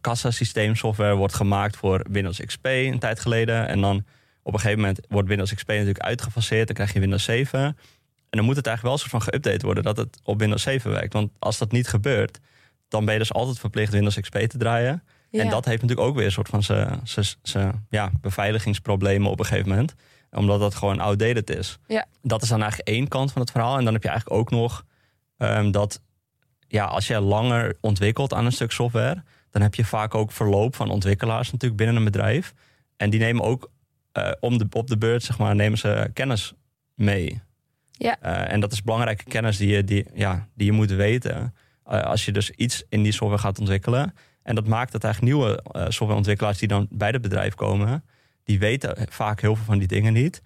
kassasysteem 0.00 0.74
software 0.74 1.14
wordt 1.14 1.34
gemaakt 1.34 1.76
voor 1.76 2.06
Windows 2.10 2.40
XP 2.44 2.66
een 2.66 2.98
tijd 2.98 3.20
geleden. 3.20 3.68
En 3.68 3.80
dan 3.80 4.04
op 4.42 4.52
een 4.52 4.60
gegeven 4.60 4.80
moment 4.80 5.00
wordt 5.08 5.28
Windows 5.28 5.54
XP 5.54 5.68
natuurlijk 5.68 5.98
uitgefaseerd. 5.98 6.66
Dan 6.66 6.76
krijg 6.76 6.92
je 6.92 7.00
Windows 7.00 7.24
7. 7.24 7.60
En 7.60 7.76
dan 8.30 8.44
moet 8.44 8.56
het 8.56 8.66
eigenlijk 8.66 8.96
wel 8.96 9.08
soort 9.08 9.24
van 9.24 9.34
geüpdate 9.34 9.64
worden 9.64 9.84
dat 9.84 9.96
het 9.96 10.20
op 10.22 10.38
Windows 10.38 10.62
7 10.62 10.90
werkt. 10.90 11.12
Want 11.12 11.30
als 11.38 11.58
dat 11.58 11.72
niet 11.72 11.88
gebeurt, 11.88 12.38
dan 12.88 13.04
ben 13.04 13.14
je 13.14 13.20
dus 13.20 13.32
altijd 13.32 13.58
verplicht 13.58 13.92
Windows 13.92 14.20
XP 14.20 14.38
te 14.38 14.58
draaien. 14.58 15.02
En 15.30 15.50
dat 15.50 15.64
heeft 15.64 15.82
natuurlijk 15.82 16.08
ook 16.08 16.16
weer 16.16 16.24
een 16.24 16.32
soort 16.32 16.48
van 16.48 16.62
zijn 17.42 17.86
ja, 17.88 18.10
beveiligingsproblemen 18.20 19.30
op 19.30 19.38
een 19.38 19.44
gegeven 19.44 19.68
moment. 19.68 19.94
Omdat 20.30 20.60
dat 20.60 20.74
gewoon 20.74 21.00
outdated 21.00 21.50
is. 21.50 21.78
Ja. 21.86 22.06
Dat 22.22 22.42
is 22.42 22.48
dan 22.48 22.60
eigenlijk 22.60 22.88
één 22.88 23.08
kant 23.08 23.32
van 23.32 23.42
het 23.42 23.50
verhaal. 23.50 23.78
En 23.78 23.84
dan 23.84 23.92
heb 23.92 24.02
je 24.02 24.08
eigenlijk 24.08 24.40
ook 24.40 24.50
nog 24.50 24.84
ehm, 25.36 25.70
dat 25.70 26.00
ja, 26.68 26.84
als 26.84 27.06
je 27.06 27.20
langer 27.20 27.76
ontwikkelt 27.80 28.34
aan 28.34 28.44
een 28.44 28.52
stuk 28.52 28.72
software, 28.72 29.22
dan 29.56 29.64
heb 29.64 29.74
je 29.74 29.84
vaak 29.84 30.14
ook 30.14 30.32
verloop 30.32 30.74
van 30.74 30.90
ontwikkelaars 30.90 31.50
natuurlijk 31.50 31.76
binnen 31.76 31.96
een 31.96 32.04
bedrijf. 32.04 32.54
En 32.96 33.10
die 33.10 33.20
nemen 33.20 33.44
ook 33.44 33.70
eh, 34.12 34.30
om 34.40 34.58
de, 34.58 34.66
op 34.70 34.86
de 34.86 34.98
beurt, 34.98 35.22
zeg 35.22 35.38
maar, 35.38 35.54
nemen 35.54 35.78
ze 35.78 36.10
kennis 36.12 36.54
mee. 36.94 37.40
Ja. 37.92 38.20
Eh, 38.20 38.52
en 38.52 38.60
dat 38.60 38.72
is 38.72 38.82
belangrijke 38.82 39.24
kennis 39.24 39.56
die 39.56 39.68
je, 39.68 39.84
die, 39.84 40.06
ja, 40.14 40.48
die 40.54 40.66
je 40.66 40.72
moet 40.72 40.90
weten. 40.90 41.54
eh, 41.84 42.02
als 42.02 42.24
je 42.24 42.32
dus 42.32 42.50
iets 42.50 42.84
in 42.88 43.02
die 43.02 43.12
software 43.12 43.42
gaat 43.42 43.58
ontwikkelen. 43.58 44.14
En 44.42 44.54
dat 44.54 44.66
maakt 44.66 44.92
dat 44.92 45.04
eigenlijk 45.04 45.34
nieuwe 45.34 45.62
softwareontwikkelaars 45.72 46.58
die 46.58 46.68
dan 46.68 46.86
bij 46.90 47.10
het 47.10 47.22
bedrijf 47.22 47.54
komen, 47.54 48.04
die 48.44 48.58
weten 48.58 49.06
vaak 49.08 49.40
heel 49.40 49.56
veel 49.56 49.64
van 49.64 49.78
die 49.78 49.88
dingen 49.88 50.12
niet. 50.12 50.42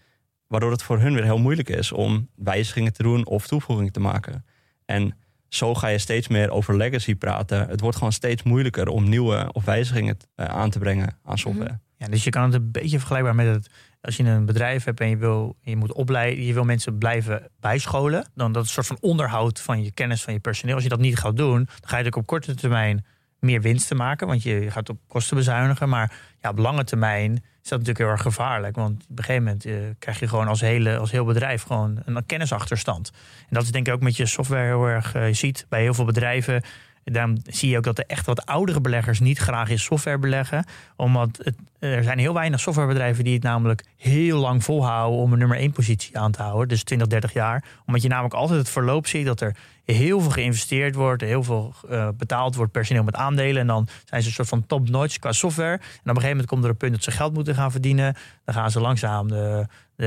waardoor 0.46 0.70
het 0.70 0.82
voor 0.82 1.00
hun 1.00 1.14
weer 1.14 1.24
heel 1.24 1.38
moeilijk 1.38 1.68
is 1.68 1.92
om 1.92 2.28
wijzigingen 2.34 2.92
te 2.92 3.02
doen 3.02 3.26
of 3.26 3.46
toevoegingen 3.46 3.92
te 3.92 4.00
maken. 4.00 4.44
En 4.84 5.14
zo 5.50 5.74
ga 5.74 5.88
je 5.88 5.98
steeds 5.98 6.28
meer 6.28 6.50
over 6.50 6.76
legacy 6.76 7.14
praten. 7.14 7.68
Het 7.68 7.80
wordt 7.80 7.96
gewoon 7.96 8.12
steeds 8.12 8.42
moeilijker 8.42 8.88
om 8.88 9.08
nieuwe 9.08 9.48
of 9.52 9.64
wijzigingen 9.64 10.16
uh, 10.36 10.46
aan 10.46 10.70
te 10.70 10.78
brengen 10.78 11.18
aan 11.24 11.38
software. 11.38 11.78
Ja, 11.96 12.06
dus 12.06 12.24
je 12.24 12.30
kan 12.30 12.42
het 12.42 12.54
een 12.54 12.70
beetje 12.70 12.98
vergelijkbaar 12.98 13.34
met 13.34 13.46
het 13.46 13.70
als 14.00 14.16
je 14.16 14.24
een 14.24 14.46
bedrijf 14.46 14.84
hebt 14.84 15.00
en 15.00 15.08
je 15.08 15.16
wil, 15.16 15.56
je 15.60 15.76
moet 15.76 15.92
opleiden, 15.92 16.44
je 16.44 16.52
wil 16.52 16.64
mensen 16.64 16.98
blijven 16.98 17.50
bijscholen, 17.60 18.30
dan 18.34 18.52
dat 18.52 18.62
is 18.62 18.68
een 18.68 18.74
soort 18.74 18.86
van 18.86 19.10
onderhoud 19.10 19.60
van 19.60 19.82
je 19.82 19.92
kennis 19.92 20.22
van 20.22 20.32
je 20.32 20.40
personeel. 20.40 20.74
Als 20.74 20.82
je 20.82 20.90
dat 20.90 20.98
niet 20.98 21.18
gaat 21.18 21.36
doen, 21.36 21.56
dan 21.56 21.66
ga 21.66 21.74
je 21.74 21.80
natuurlijk 21.80 22.16
op 22.16 22.26
korte 22.26 22.54
termijn 22.54 23.04
meer 23.38 23.60
winst 23.60 23.88
te 23.88 23.94
maken, 23.94 24.26
want 24.26 24.42
je 24.42 24.70
gaat 24.70 24.88
op 24.88 24.98
kosten 25.06 25.36
bezuinigen. 25.36 25.88
Maar 25.88 26.12
ja, 26.40 26.50
op 26.50 26.58
lange 26.58 26.84
termijn 26.84 27.44
dat 27.70 27.78
natuurlijk 27.78 27.98
heel 27.98 28.08
erg 28.08 28.22
gevaarlijk. 28.22 28.76
Want 28.76 29.02
op 29.10 29.18
een 29.18 29.24
gegeven 29.24 29.44
moment 29.44 29.64
eh, 29.64 29.74
krijg 29.98 30.20
je 30.20 30.28
gewoon 30.28 30.48
als, 30.48 30.60
hele, 30.60 30.96
als 30.96 31.10
heel 31.10 31.24
bedrijf 31.24 31.62
gewoon 31.62 32.02
een 32.04 32.26
kennisachterstand. 32.26 33.10
En 33.38 33.54
dat 33.54 33.62
is 33.62 33.70
denk 33.70 33.86
ik 33.86 33.94
ook 33.94 34.00
met 34.00 34.16
je 34.16 34.26
software 34.26 34.66
heel 34.66 34.86
erg. 34.86 35.14
Uh, 35.14 35.26
je 35.26 35.34
ziet 35.34 35.66
bij 35.68 35.82
heel 35.82 35.94
veel 35.94 36.04
bedrijven 36.04 36.62
daarom 37.04 37.36
zie 37.44 37.70
je 37.70 37.76
ook 37.76 37.84
dat 37.84 37.98
er 37.98 38.04
echt 38.06 38.26
wat 38.26 38.46
oudere 38.46 38.80
beleggers 38.80 39.20
niet 39.20 39.38
graag 39.38 39.68
in 39.68 39.78
software 39.78 40.18
beleggen. 40.18 40.64
Omdat 40.96 41.40
het, 41.42 41.56
er 41.78 42.02
zijn 42.02 42.18
heel 42.18 42.34
weinig 42.34 42.60
softwarebedrijven 42.60 43.24
die 43.24 43.34
het 43.34 43.42
namelijk 43.42 43.84
heel 43.96 44.38
lang 44.38 44.64
volhouden 44.64 45.20
om 45.20 45.32
een 45.32 45.38
nummer 45.38 45.56
1 45.56 45.72
positie 45.72 46.18
aan 46.18 46.32
te 46.32 46.42
houden. 46.42 46.68
Dus 46.68 46.82
20, 46.82 47.06
30 47.06 47.32
jaar. 47.32 47.64
Omdat 47.86 48.02
je 48.02 48.08
namelijk 48.08 48.34
altijd 48.34 48.58
het 48.58 48.68
verloop 48.68 49.06
ziet 49.06 49.26
dat 49.26 49.40
er 49.40 49.56
heel 49.92 50.20
veel 50.20 50.30
geïnvesteerd 50.30 50.94
wordt, 50.94 51.22
heel 51.22 51.42
veel 51.42 51.74
uh, 51.90 52.08
betaald 52.16 52.54
wordt 52.54 52.72
personeel 52.72 53.02
met 53.02 53.14
aandelen. 53.14 53.60
En 53.60 53.66
dan 53.66 53.88
zijn 54.04 54.22
ze 54.22 54.28
een 54.28 54.34
soort 54.34 54.48
van 54.48 54.66
top-notch 54.66 55.18
qua 55.18 55.32
software. 55.32 55.72
En 55.72 55.78
op 55.78 55.82
een 56.02 56.14
gegeven 56.14 56.30
moment 56.30 56.46
komt 56.46 56.64
er 56.64 56.70
een 56.70 56.76
punt 56.76 56.92
dat 56.92 57.02
ze 57.02 57.10
geld 57.10 57.34
moeten 57.34 57.54
gaan 57.54 57.70
verdienen. 57.70 58.14
Dan 58.44 58.54
gaan 58.54 58.70
ze 58.70 58.80
langzaam 58.80 59.28
de, 59.28 59.66
de, 59.96 60.06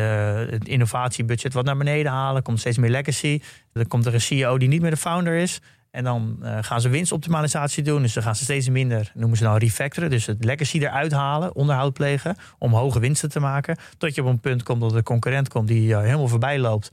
het 0.49 0.67
innovatiebudget 0.67 1.53
wat 1.53 1.65
naar 1.65 1.77
beneden 1.77 2.11
halen. 2.11 2.41
Komt 2.41 2.59
steeds 2.59 2.77
meer 2.77 2.89
legacy. 2.89 3.41
Dan 3.73 3.87
komt 3.87 4.05
er 4.05 4.13
een 4.13 4.21
CEO 4.21 4.57
die 4.57 4.67
niet 4.67 4.81
meer 4.81 4.91
de 4.91 4.97
founder 4.97 5.35
is. 5.35 5.61
En 5.93 6.03
dan 6.03 6.39
uh, 6.41 6.57
gaan 6.61 6.81
ze 6.81 6.89
winstoptimalisatie 6.89 7.83
doen. 7.83 8.01
Dus 8.01 8.13
dan 8.13 8.23
gaan 8.23 8.35
ze 8.35 8.43
steeds 8.43 8.69
minder, 8.69 9.11
noemen 9.13 9.37
ze 9.37 9.43
nou 9.43 9.57
refactoren. 9.57 10.09
Dus 10.09 10.25
het 10.25 10.43
legacy 10.43 10.77
eruit 10.77 11.11
halen, 11.11 11.55
onderhoud 11.55 11.93
plegen. 11.93 12.35
Om 12.57 12.73
hoge 12.73 12.99
winsten 12.99 13.29
te 13.29 13.39
maken. 13.39 13.77
Tot 13.97 14.15
je 14.15 14.21
op 14.21 14.27
een 14.27 14.39
punt 14.39 14.63
komt 14.63 14.81
dat 14.81 14.93
de 14.93 15.03
concurrent 15.03 15.49
komt 15.49 15.67
die 15.67 15.89
uh, 15.89 15.99
helemaal 15.99 16.27
voorbij 16.27 16.59
loopt. 16.59 16.91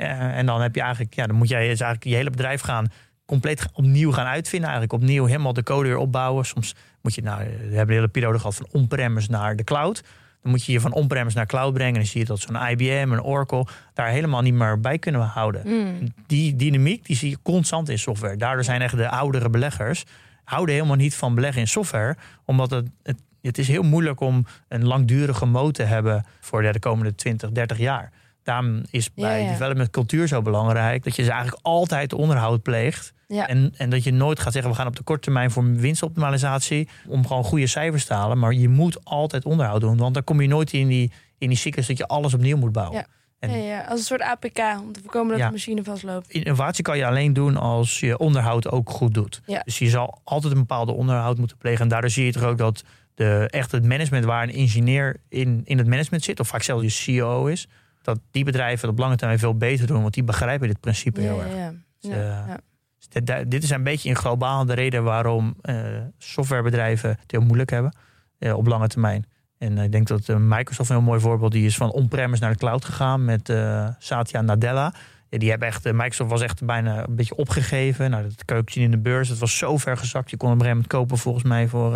Uh, 0.00 0.38
en 0.38 0.46
dan 0.46 0.60
heb 0.60 0.74
je 0.74 0.80
eigenlijk, 0.80 1.14
ja, 1.14 1.26
dan 1.26 1.36
moet 1.36 1.48
jij 1.48 1.60
dus 1.60 1.80
eigenlijk 1.80 2.04
je 2.04 2.14
hele 2.14 2.30
bedrijf 2.30 2.60
gaan 2.60 2.86
compleet 3.26 3.66
opnieuw 3.72 4.12
gaan 4.12 4.26
uitvinden. 4.26 4.70
Eigenlijk 4.70 5.02
opnieuw 5.02 5.24
helemaal 5.24 5.52
de 5.52 5.62
code 5.62 5.88
weer 5.88 5.96
opbouwen. 5.96 6.44
Soms 6.44 6.74
moet 7.02 7.14
je, 7.14 7.22
nou, 7.22 7.38
we 7.38 7.76
hebben 7.76 7.88
een 7.88 8.00
hele 8.00 8.08
periode 8.08 8.38
gehad 8.38 8.54
van 8.54 8.68
on-premise 8.72 9.30
naar 9.30 9.56
de 9.56 9.64
cloud. 9.64 10.02
Dan 10.42 10.50
moet 10.50 10.64
je 10.64 10.72
je 10.72 10.80
van 10.80 10.92
on-premise 10.92 11.36
naar 11.36 11.46
cloud 11.46 11.72
brengen. 11.72 11.94
En 11.94 12.00
dan 12.00 12.08
zie 12.08 12.20
je 12.20 12.26
dat 12.26 12.40
zo'n 12.40 12.68
IBM, 12.68 13.08
een 13.12 13.22
Oracle 13.22 13.66
daar 13.94 14.08
helemaal 14.08 14.40
niet 14.40 14.54
meer 14.54 14.80
bij 14.80 14.98
kunnen 14.98 15.20
houden. 15.20 15.62
Mm. 15.64 16.12
Die 16.26 16.56
dynamiek 16.56 17.06
die 17.06 17.16
zie 17.16 17.30
je 17.30 17.38
constant 17.42 17.88
in 17.88 17.98
software. 17.98 18.36
Daardoor 18.36 18.64
zijn 18.64 18.82
echt 18.82 18.96
de 18.96 19.08
oudere 19.08 19.50
beleggers 19.50 20.04
houden 20.44 20.74
helemaal 20.74 20.96
niet 20.96 21.14
van 21.14 21.34
beleggen 21.34 21.60
in 21.60 21.68
software. 21.68 22.16
Omdat 22.44 22.70
het, 22.70 22.88
het, 23.02 23.22
het 23.42 23.58
is 23.58 23.68
heel 23.68 23.82
moeilijk 23.82 24.20
om 24.20 24.46
een 24.68 24.86
langdurige 24.86 25.46
moot 25.46 25.74
te 25.74 25.82
hebben 25.82 26.24
voor 26.40 26.62
de 26.62 26.78
komende 26.78 27.14
20, 27.14 27.50
30 27.50 27.78
jaar. 27.78 28.10
Daarom 28.50 28.82
is 28.90 29.14
bij 29.14 29.42
Ja, 29.42 29.50
development 29.50 29.90
cultuur 29.90 30.28
zo 30.28 30.42
belangrijk 30.42 31.04
dat 31.04 31.16
je 31.16 31.22
ze 31.24 31.30
eigenlijk 31.30 31.58
altijd 31.62 32.12
onderhoud 32.12 32.62
pleegt. 32.62 33.12
Ja. 33.28 33.48
En, 33.48 33.74
en 33.76 33.90
dat 33.90 34.04
je 34.04 34.12
nooit 34.12 34.40
gaat 34.40 34.52
zeggen, 34.52 34.70
we 34.70 34.76
gaan 34.76 34.86
op 34.86 34.96
de 34.96 35.02
korte 35.02 35.22
termijn 35.22 35.50
voor 35.50 35.64
winstoptimalisatie. 35.74 36.88
Om 37.08 37.26
gewoon 37.26 37.44
goede 37.44 37.66
cijfers 37.66 38.04
te 38.04 38.14
halen. 38.14 38.38
Maar 38.38 38.52
je 38.52 38.68
moet 38.68 39.04
altijd 39.04 39.44
onderhoud 39.44 39.80
doen. 39.80 39.96
Want 39.96 40.14
dan 40.14 40.24
kom 40.24 40.40
je 40.40 40.48
nooit 40.48 40.72
in 40.72 40.88
die, 40.88 41.12
in 41.38 41.48
die 41.48 41.58
cyclus 41.58 41.86
dat 41.86 41.96
je 41.96 42.06
alles 42.06 42.34
opnieuw 42.34 42.56
moet 42.56 42.72
bouwen. 42.72 42.96
Ja. 42.98 43.06
En 43.38 43.50
Ja, 43.50 43.56
ja, 43.56 43.80
als 43.80 43.98
een 43.98 44.04
soort 44.06 44.20
APK 44.22 44.58
om 44.58 44.92
te 44.92 45.00
voorkomen 45.02 45.28
dat 45.30 45.38
Ja. 45.38 45.46
de 45.46 45.52
machine 45.52 45.84
vastloopt. 45.84 46.30
innovatie 46.30 46.84
kan 46.84 46.96
je 46.98 47.06
alleen 47.06 47.32
doen 47.32 47.56
als 47.56 48.00
je 48.00 48.18
onderhoud 48.18 48.70
ook 48.70 48.90
goed 48.90 49.14
doet. 49.14 49.40
Ja. 49.46 49.62
Dus 49.64 49.78
je 49.78 49.88
zal 49.88 50.20
altijd 50.24 50.52
een 50.52 50.58
bepaalde 50.58 50.92
onderhoud 50.92 51.38
moeten 51.38 51.56
plegen. 51.56 51.80
En 51.80 51.88
daardoor 51.88 52.10
zie 52.10 52.24
je 52.24 52.32
toch 52.32 52.42
ook 52.44 52.58
dat 52.58 52.82
de, 53.14 53.46
echt 53.50 53.72
het 53.72 53.84
management 53.84 54.24
waar 54.24 54.42
een 54.42 54.54
ingenieur 54.54 55.16
in, 55.28 55.60
in 55.64 55.78
het 55.78 55.86
management 55.86 56.24
zit, 56.24 56.40
of 56.40 56.48
vaak 56.48 56.62
zelfs 56.62 56.82
je 56.82 56.88
CEO 56.90 57.46
is, 57.46 57.68
dat 58.02 58.20
die 58.30 58.44
bedrijven 58.44 58.80
het 58.88 58.90
op 58.90 58.98
lange 58.98 59.16
termijn 59.16 59.38
veel 59.38 59.56
beter 59.56 59.86
doen, 59.86 60.02
want 60.02 60.14
die 60.14 60.24
begrijpen 60.24 60.68
dit 60.68 60.80
principe 60.80 61.20
heel 61.20 61.42
erg. 61.42 61.54
ja, 61.54 61.72
Dus, 62.00 62.10
ja. 62.10 62.16
eh, 62.16 62.46
Ja. 62.48 62.58
Dus 62.98 63.08
dit- 63.24 63.50
dit 63.50 63.62
is 63.62 63.70
een 63.70 63.82
beetje 63.82 64.08
in 64.08 64.16
globaal 64.16 64.64
de 64.64 64.72
reden 64.74 65.04
waarom 65.04 65.54
eh, 65.62 65.76
softwarebedrijven 66.18 67.10
het 67.10 67.30
heel 67.30 67.40
moeilijk 67.40 67.70
hebben 67.70 67.96
eh, 68.38 68.56
op 68.56 68.66
lange 68.66 68.88
termijn. 68.88 69.26
En 69.58 69.78
ik 69.78 69.92
denk 69.92 70.06
dat 70.06 70.28
Microsoft 70.38 70.90
een 70.90 70.96
heel 70.96 71.04
mooi 71.04 71.20
voorbeeld 71.20 71.52
die 71.52 71.66
is 71.66 71.76
van 71.76 71.90
on-premise 71.92 72.42
naar 72.42 72.52
de 72.52 72.58
cloud 72.58 72.84
gegaan 72.84 73.24
met 73.24 73.52
Satya 73.98 74.40
Nadella. 74.40 74.94
Ja, 75.28 75.38
die 75.38 75.50
hebben 75.50 75.68
echt, 75.68 75.92
Microsoft 75.92 76.30
was 76.30 76.40
echt 76.42 76.64
bijna 76.64 77.06
een 77.08 77.16
beetje 77.16 77.36
opgegeven. 77.36 78.10
Nou, 78.10 78.22
dat 78.22 78.44
kan 78.44 78.56
je 78.56 78.62
ook 78.62 78.70
zien 78.70 78.84
in 78.84 78.90
de 78.90 78.98
beurs. 78.98 79.28
Het 79.28 79.38
was 79.38 79.58
zo 79.58 79.76
ver 79.76 79.96
gezakt. 79.96 80.30
Je 80.30 80.36
kon 80.36 80.48
hem 80.48 80.58
op 80.58 80.64
een 80.64 80.70
gegeven 80.70 80.90
moment 80.92 81.08
kopen 81.10 81.22
volgens 81.22 81.44
mij 81.44 81.68
voor 81.68 81.90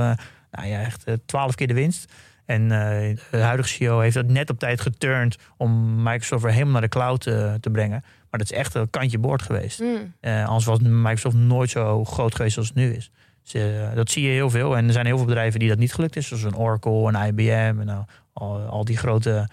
nou 0.51 0.69
ja, 0.69 0.81
echt 0.81 1.05
twaalf 1.27 1.55
keer 1.55 1.67
de 1.67 1.75
winst. 1.75 2.13
En 2.45 2.63
eh, 2.63 3.17
de 3.31 3.39
huidige 3.39 3.69
CEO 3.69 4.01
heeft 4.01 4.15
dat 4.15 4.27
net 4.27 4.51
op 4.51 4.59
tijd 4.59 4.81
geturnd 4.81 5.37
om 5.57 6.03
Microsoft 6.03 6.43
weer 6.43 6.53
helemaal 6.53 6.73
naar 6.73 6.83
de 6.83 6.89
cloud 6.89 7.27
eh, 7.27 7.55
te 7.55 7.71
brengen. 7.71 8.01
Maar 8.31 8.41
dat 8.41 8.51
is 8.51 8.57
echt 8.59 8.75
een 8.75 8.91
kantje 8.91 9.19
boord 9.19 9.43
geweest. 9.43 9.81
Mm. 9.81 10.15
Eh, 10.21 10.47
anders 10.47 10.65
was 10.65 10.79
Microsoft 10.79 11.37
nooit 11.37 11.71
zo 11.71 12.05
groot 12.05 12.35
geweest 12.35 12.57
als 12.57 12.67
het 12.67 12.77
nu 12.77 12.95
is. 12.95 13.11
Dus, 13.53 13.63
dat 13.95 14.11
zie 14.11 14.23
je 14.23 14.31
heel 14.31 14.51
veel. 14.51 14.77
En 14.77 14.87
er 14.87 14.93
zijn 14.93 15.07
heel 15.07 15.17
veel 15.17 15.27
bedrijven 15.27 15.61
die 15.61 15.69
dat 15.69 15.79
niet 15.79 15.95
gelukt 15.95 16.17
is. 16.17 16.27
Zoals 16.27 16.43
een 16.43 16.57
Oracle, 16.57 17.13
een 17.13 17.27
IBM. 17.27 17.81
En 17.81 17.87
nou, 17.87 18.05
al, 18.33 18.61
al 18.61 18.85
die 18.85 18.97
grote 18.97 19.49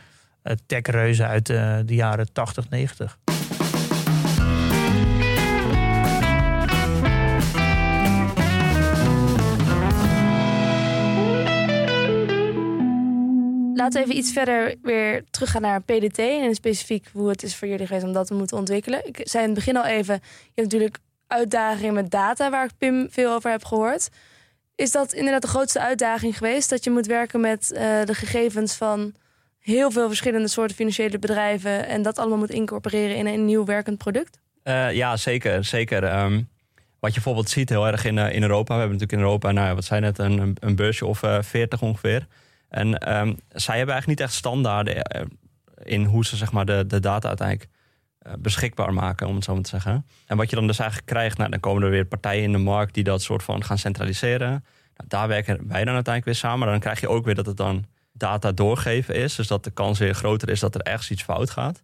techreuzen 0.65 1.27
uit 1.27 1.45
de 1.45 1.84
jaren 1.86 2.34
80, 2.34 2.69
90. 2.69 3.17
Laten 13.82 14.00
we 14.00 14.06
even 14.06 14.17
iets 14.17 14.32
verder 14.32 14.76
weer 14.82 15.24
teruggaan 15.30 15.62
naar 15.62 15.82
PDT. 15.82 16.17
En 16.17 16.56
specifiek 16.56 17.08
hoe 17.13 17.30
het 17.30 17.44
is 17.44 17.56
voor 17.56 17.67
jullie 17.67 17.86
geweest 17.88 18.06
om 18.06 18.13
dat 18.13 18.28
te 18.28 18.34
moeten 18.34 18.58
ontwikkelen. 18.58 19.08
Ik 19.08 19.20
zei 19.24 19.44
in 19.44 19.50
het 19.50 19.58
begin 19.60 19.78
al 19.78 19.86
even, 19.86 20.13
je 20.13 20.52
hebt 20.62 20.72
natuurlijk 20.72 20.98
uitdagingen 21.28 21.94
met 21.94 22.12
data, 22.12 22.50
waar 22.50 22.65
ik 22.65 22.72
Pim 22.78 23.08
veel 23.12 23.34
over 23.34 23.52
heb 23.52 23.65
gehoord. 23.65 24.10
Is 24.76 24.91
dat 24.91 25.13
inderdaad 25.13 25.41
de 25.41 25.48
grootste 25.48 25.80
uitdaging 25.80 26.38
geweest? 26.38 26.70
Dat 26.70 26.84
je 26.84 26.89
moet 26.89 27.06
werken 27.06 27.39
met 27.39 27.72
eh, 27.72 27.82
de 28.06 28.13
gegevens 28.13 28.74
van 28.76 29.13
heel 29.60 29.91
veel 29.91 30.08
verschillende 30.08 30.48
soorten 30.48 30.76
financiële 30.76 31.20
bedrijven. 31.20 31.88
En 31.88 32.02
dat 32.02 32.17
allemaal 32.17 32.38
moet 32.38 32.50
incorporeren 32.50 33.15
in 33.15 33.28
een 33.28 33.46
nieuw 33.46 33.65
werkend 33.65 33.98
product? 33.98 34.39
Eh, 34.63 34.94
ja, 34.94 35.17
zeker. 35.17 35.63
zeker. 35.63 36.04
Ehm, 36.04 36.34
wat 37.00 37.10
je 37.10 37.15
bijvoorbeeld 37.15 37.50
ziet 37.50 37.70
heel 37.70 37.88
erg 37.88 38.06
in, 38.06 38.17
eh, 38.17 38.36
in 38.36 38.41
Europa. 38.41 38.74
We 38.74 38.80
hebben 38.80 38.98
natuurlijk 39.00 39.12
in 39.12 39.26
Europa, 39.28 39.52
nou, 39.52 39.76
wat 39.76 39.86
zijn 39.86 40.04
het, 40.04 40.20
een, 40.20 40.56
een- 40.60 40.76
beursje 40.76 41.06
of 41.06 41.24
eh 41.24 41.41
40 41.41 41.82
ongeveer. 41.82 42.28
En 42.72 42.98
ehm, 42.98 43.34
zij 43.50 43.78
hebben 43.78 43.94
eigenlijk 43.94 44.08
niet 44.08 44.20
echt 44.20 44.34
standaarden 44.34 45.02
eh, 45.02 45.26
in 45.84 46.06
hoe 46.06 46.26
ze 46.26 46.36
zeg 46.36 46.52
maar, 46.52 46.66
de, 46.66 46.86
de 46.88 47.00
data 47.00 47.28
uiteindelijk 47.28 47.70
eh, 48.18 48.34
beschikbaar 48.40 48.94
maken, 48.94 49.28
om 49.28 49.36
het 49.36 49.44
zo 49.44 49.54
maar 49.54 49.64
te 49.64 49.70
zeggen. 49.70 50.06
En 50.26 50.38
wat 50.38 50.50
je 50.50 50.56
dan 50.56 50.68
dus 50.68 50.80
eigenlijk 50.80 51.10
krijgt, 51.10 51.38
nou, 51.38 51.50
dan 51.50 51.60
komen 51.60 51.84
er 51.84 51.90
weer 51.90 52.06
partijen 52.06 52.44
in 52.44 52.52
de 52.52 52.58
markt 52.58 52.94
die 52.94 53.04
dat 53.04 53.22
soort 53.22 53.44
van 53.44 53.64
gaan 53.64 53.78
centraliseren. 53.78 54.50
Nou, 54.96 55.08
daar 55.08 55.28
werken 55.28 55.56
wij 55.68 55.84
dan 55.84 55.94
uiteindelijk 55.94 56.26
weer 56.26 56.36
samen. 56.36 56.68
Dan 56.68 56.80
krijg 56.80 57.00
je 57.00 57.10
ook 57.10 57.26
weer 57.26 57.36
dat 57.36 57.46
het 57.46 57.58
dan 57.58 57.86
data 58.12 58.52
doorgeven 58.52 59.16
is. 59.16 59.36
Dus 59.36 59.48
dat 59.48 59.64
de 59.64 59.72
kans 59.72 60.00
weer 60.00 60.14
groter 60.14 60.50
is 60.50 60.60
dat 60.60 60.76
er 60.76 60.82
ergens 60.82 61.12
iets 61.12 61.24
fout 61.24 61.50
gaat. 61.50 61.82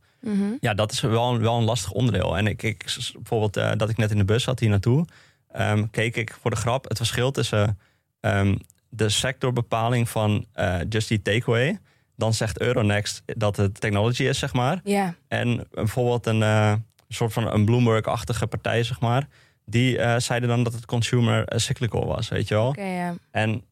Ja, 0.60 0.74
dat 0.74 0.92
is 0.92 1.00
wel 1.00 1.34
een, 1.34 1.42
wel 1.42 1.58
een 1.58 1.64
lastig 1.64 1.92
onderdeel. 1.92 2.38
En 2.38 2.48
ik, 2.48 2.64
ik 2.64 2.96
bijvoorbeeld 3.14 3.58
eh, 3.58 3.72
dat 3.78 3.90
ik 3.90 3.98
net 3.98 4.12
in 4.12 4.18
de 4.18 4.26
bus 4.26 4.44
zat 4.44 4.60
hier 4.60 4.70
naartoe, 4.70 5.06
ehm, 5.52 5.86
keek 5.92 6.16
ik 6.16 6.38
voor 6.42 6.52
de 6.52 6.58
grap 6.58 6.88
het 6.88 6.98
verschil 6.98 7.32
tussen 7.32 7.80
ehm, 8.20 8.56
de 8.90 9.10
sectorbepaling 9.10 10.10
van 10.10 10.46
eh 10.54 10.80
Just 10.90 11.12
Eat 11.12 11.24
Takeaway. 11.24 11.80
Dan 12.16 12.34
zegt 12.34 12.60
Euronext 12.60 13.24
dat 13.26 13.58
het 13.58 13.82
technology 13.82 14.24
is, 14.24 14.40
zeg 14.40 14.54
maar. 14.54 14.80
Ja, 14.84 15.16
En 15.28 15.68
bijvoorbeeld 15.72 16.26
een 16.26 16.44
eh, 16.44 16.74
soort 17.08 17.34
van 17.34 17.54
een 17.54 17.66
Bloomberg-achtige 17.66 18.48
partij, 18.48 18.84
zeg 18.84 19.00
maar. 19.00 19.28
Die 19.66 19.98
eh, 19.98 20.20
zeiden 20.20 20.50
dan 20.50 20.64
dat 20.64 20.74
het 20.74 20.86
consumer 20.86 21.44
cyclical 21.56 22.06
was, 22.06 22.30
weet 22.30 22.48
je 22.48 22.54
wel. 22.54 22.68
oké, 22.68 22.82
ja. 22.82 23.16
En 23.32 23.64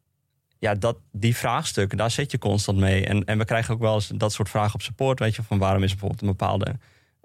ja, 0.58 0.74
dat, 0.74 0.96
die 1.12 1.36
vraagstukken, 1.36 1.98
daar 1.98 2.10
zit 2.10 2.30
je 2.30 2.38
constant 2.38 2.78
mee. 2.78 3.04
En, 3.06 3.24
en 3.24 3.38
we 3.38 3.44
krijgen 3.44 3.74
ook 3.74 3.80
wel 3.80 3.94
eens 3.94 4.10
dat 4.14 4.32
soort 4.32 4.48
vragen 4.48 4.74
op 4.74 4.82
support. 4.82 5.18
Weet 5.18 5.34
je, 5.34 5.42
van 5.42 5.58
waarom 5.58 5.82
is 5.82 5.90
bijvoorbeeld 5.90 6.20
een 6.20 6.26
bepaalde 6.28 6.76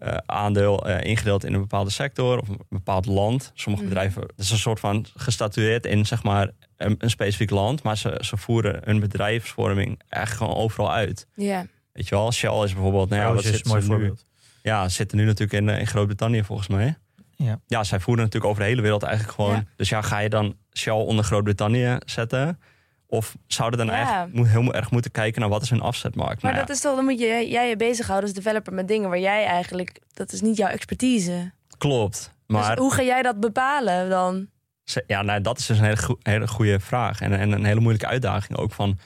eh, 0.02 0.18
aandeel 0.26 0.88
eh, 0.88 1.10
ingedeeld 1.10 1.44
in 1.46 1.54
een 1.54 1.60
bepaalde 1.60 1.90
sector 1.90 2.40
of 2.40 2.48
een 2.50 2.60
bepaald 2.70 3.06
land. 3.06 3.52
Sommige 3.54 3.84
Mhm. 3.86 3.94
bedrijven, 3.94 4.22
het 4.22 4.32
is 4.38 4.52
een 4.52 4.58
soort 4.58 4.80
van 4.80 5.06
gestatueerd 5.16 5.86
in 5.86 6.06
zeg 6.06 6.24
maar 6.24 6.50
een, 6.78 6.96
een 6.98 7.10
specifiek 7.10 7.50
land. 7.50 7.84
Maar 7.84 7.98
ze, 7.98 8.18
ze 8.24 8.38
voeren 8.38 8.82
hun 8.84 9.00
bedrijfsvorming 9.00 10.00
echt 10.10 10.38
gewoon 10.38 10.56
overal 10.56 10.92
uit. 10.94 11.28
Ja, 11.36 11.66
Weet 11.94 12.08
je 12.08 12.16
wel, 12.16 12.32
Shell 12.32 12.64
is 12.64 12.74
bijvoorbeeld, 12.74 13.10
nou 13.10 13.22
ja, 13.22 13.34
wat 13.34 13.44
zit 13.44 13.54
een 13.66 13.70
mooi 13.72 13.82
ze 13.82 13.88
nu? 13.88 13.94
voorbeeld. 13.96 14.26
Ja, 14.62 14.88
ze 14.90 14.96
zitten 14.96 15.18
nu 15.18 15.26
natuurlijk 15.26 15.54
in, 15.54 15.70
eh, 15.70 15.80
in 15.80 15.88
Groot-Brittannië 15.88 16.44
volgens 16.44 16.68
mij. 16.68 16.96
Ja. 17.36 17.60
ja, 17.68 17.84
zij 17.84 18.00
voeren 18.00 18.24
natuurlijk 18.24 18.52
over 18.52 18.64
de 18.64 18.70
hele 18.70 18.82
wereld 18.82 19.04
eigenlijk 19.04 19.36
gewoon. 19.36 19.54
Ja. 19.56 19.64
Dus 19.76 19.90
ja, 19.90 20.02
ga 20.02 20.20
je 20.20 20.30
dan 20.30 20.56
Shell 20.78 20.94
onder 20.94 21.26
Groot-Brittannië 21.26 21.98
zetten? 22.06 22.60
Of 23.12 23.36
zouden 23.48 23.80
dan 23.80 23.88
Ja. 23.88 23.94
eigenlijk 23.94 24.48
heel 24.50 24.74
erg 24.74 24.92
moeten 24.92 25.12
kijken 25.12 25.42
naar 25.42 25.50
wat 25.50 25.62
is 25.62 25.70
hun 25.70 25.82
afzetmarkt? 25.82 26.42
Maar 26.42 26.52
Nou 26.52 26.56
ja, 26.64 26.68
dat 26.68 26.76
is 26.76 26.82
toch, 26.82 26.96
dan 26.96 27.06
moet 27.06 27.20
je, 27.20 27.46
jij 27.50 27.70
je 27.70 27.76
bezighouden 27.76 28.30
als 28.30 28.38
developer 28.44 28.74
met 28.74 28.88
dingen 28.88 29.10
waar 29.10 29.20
jij 29.20 29.46
eigenlijk, 29.46 30.00
dat 30.14 30.32
is 30.32 30.42
niet 30.42 30.58
jouw 30.58 30.70
expertise. 30.70 31.52
Klopt. 31.78 32.34
Maar 32.48 32.70
Dus 32.76 32.84
hoe 32.84 32.94
ga 32.94 33.02
jij 33.04 33.22
dat 33.22 33.40
bepalen 33.40 34.10
dan? 34.10 34.48
ja, 35.08 35.22
nou, 35.22 35.42
dat 35.42 35.58
is 35.58 35.66
dus 35.66 35.78
een 35.78 35.84
hele, 35.84 36.18
hele 36.22 36.48
goede 36.48 36.80
vraag. 36.80 37.22
En, 37.22 37.34
en 37.40 37.52
een 37.52 37.66
hele 37.66 37.80
moeilijke 37.80 38.08
uitdaging 38.08 38.58
ook. 38.58 38.72
Van, 38.72 38.98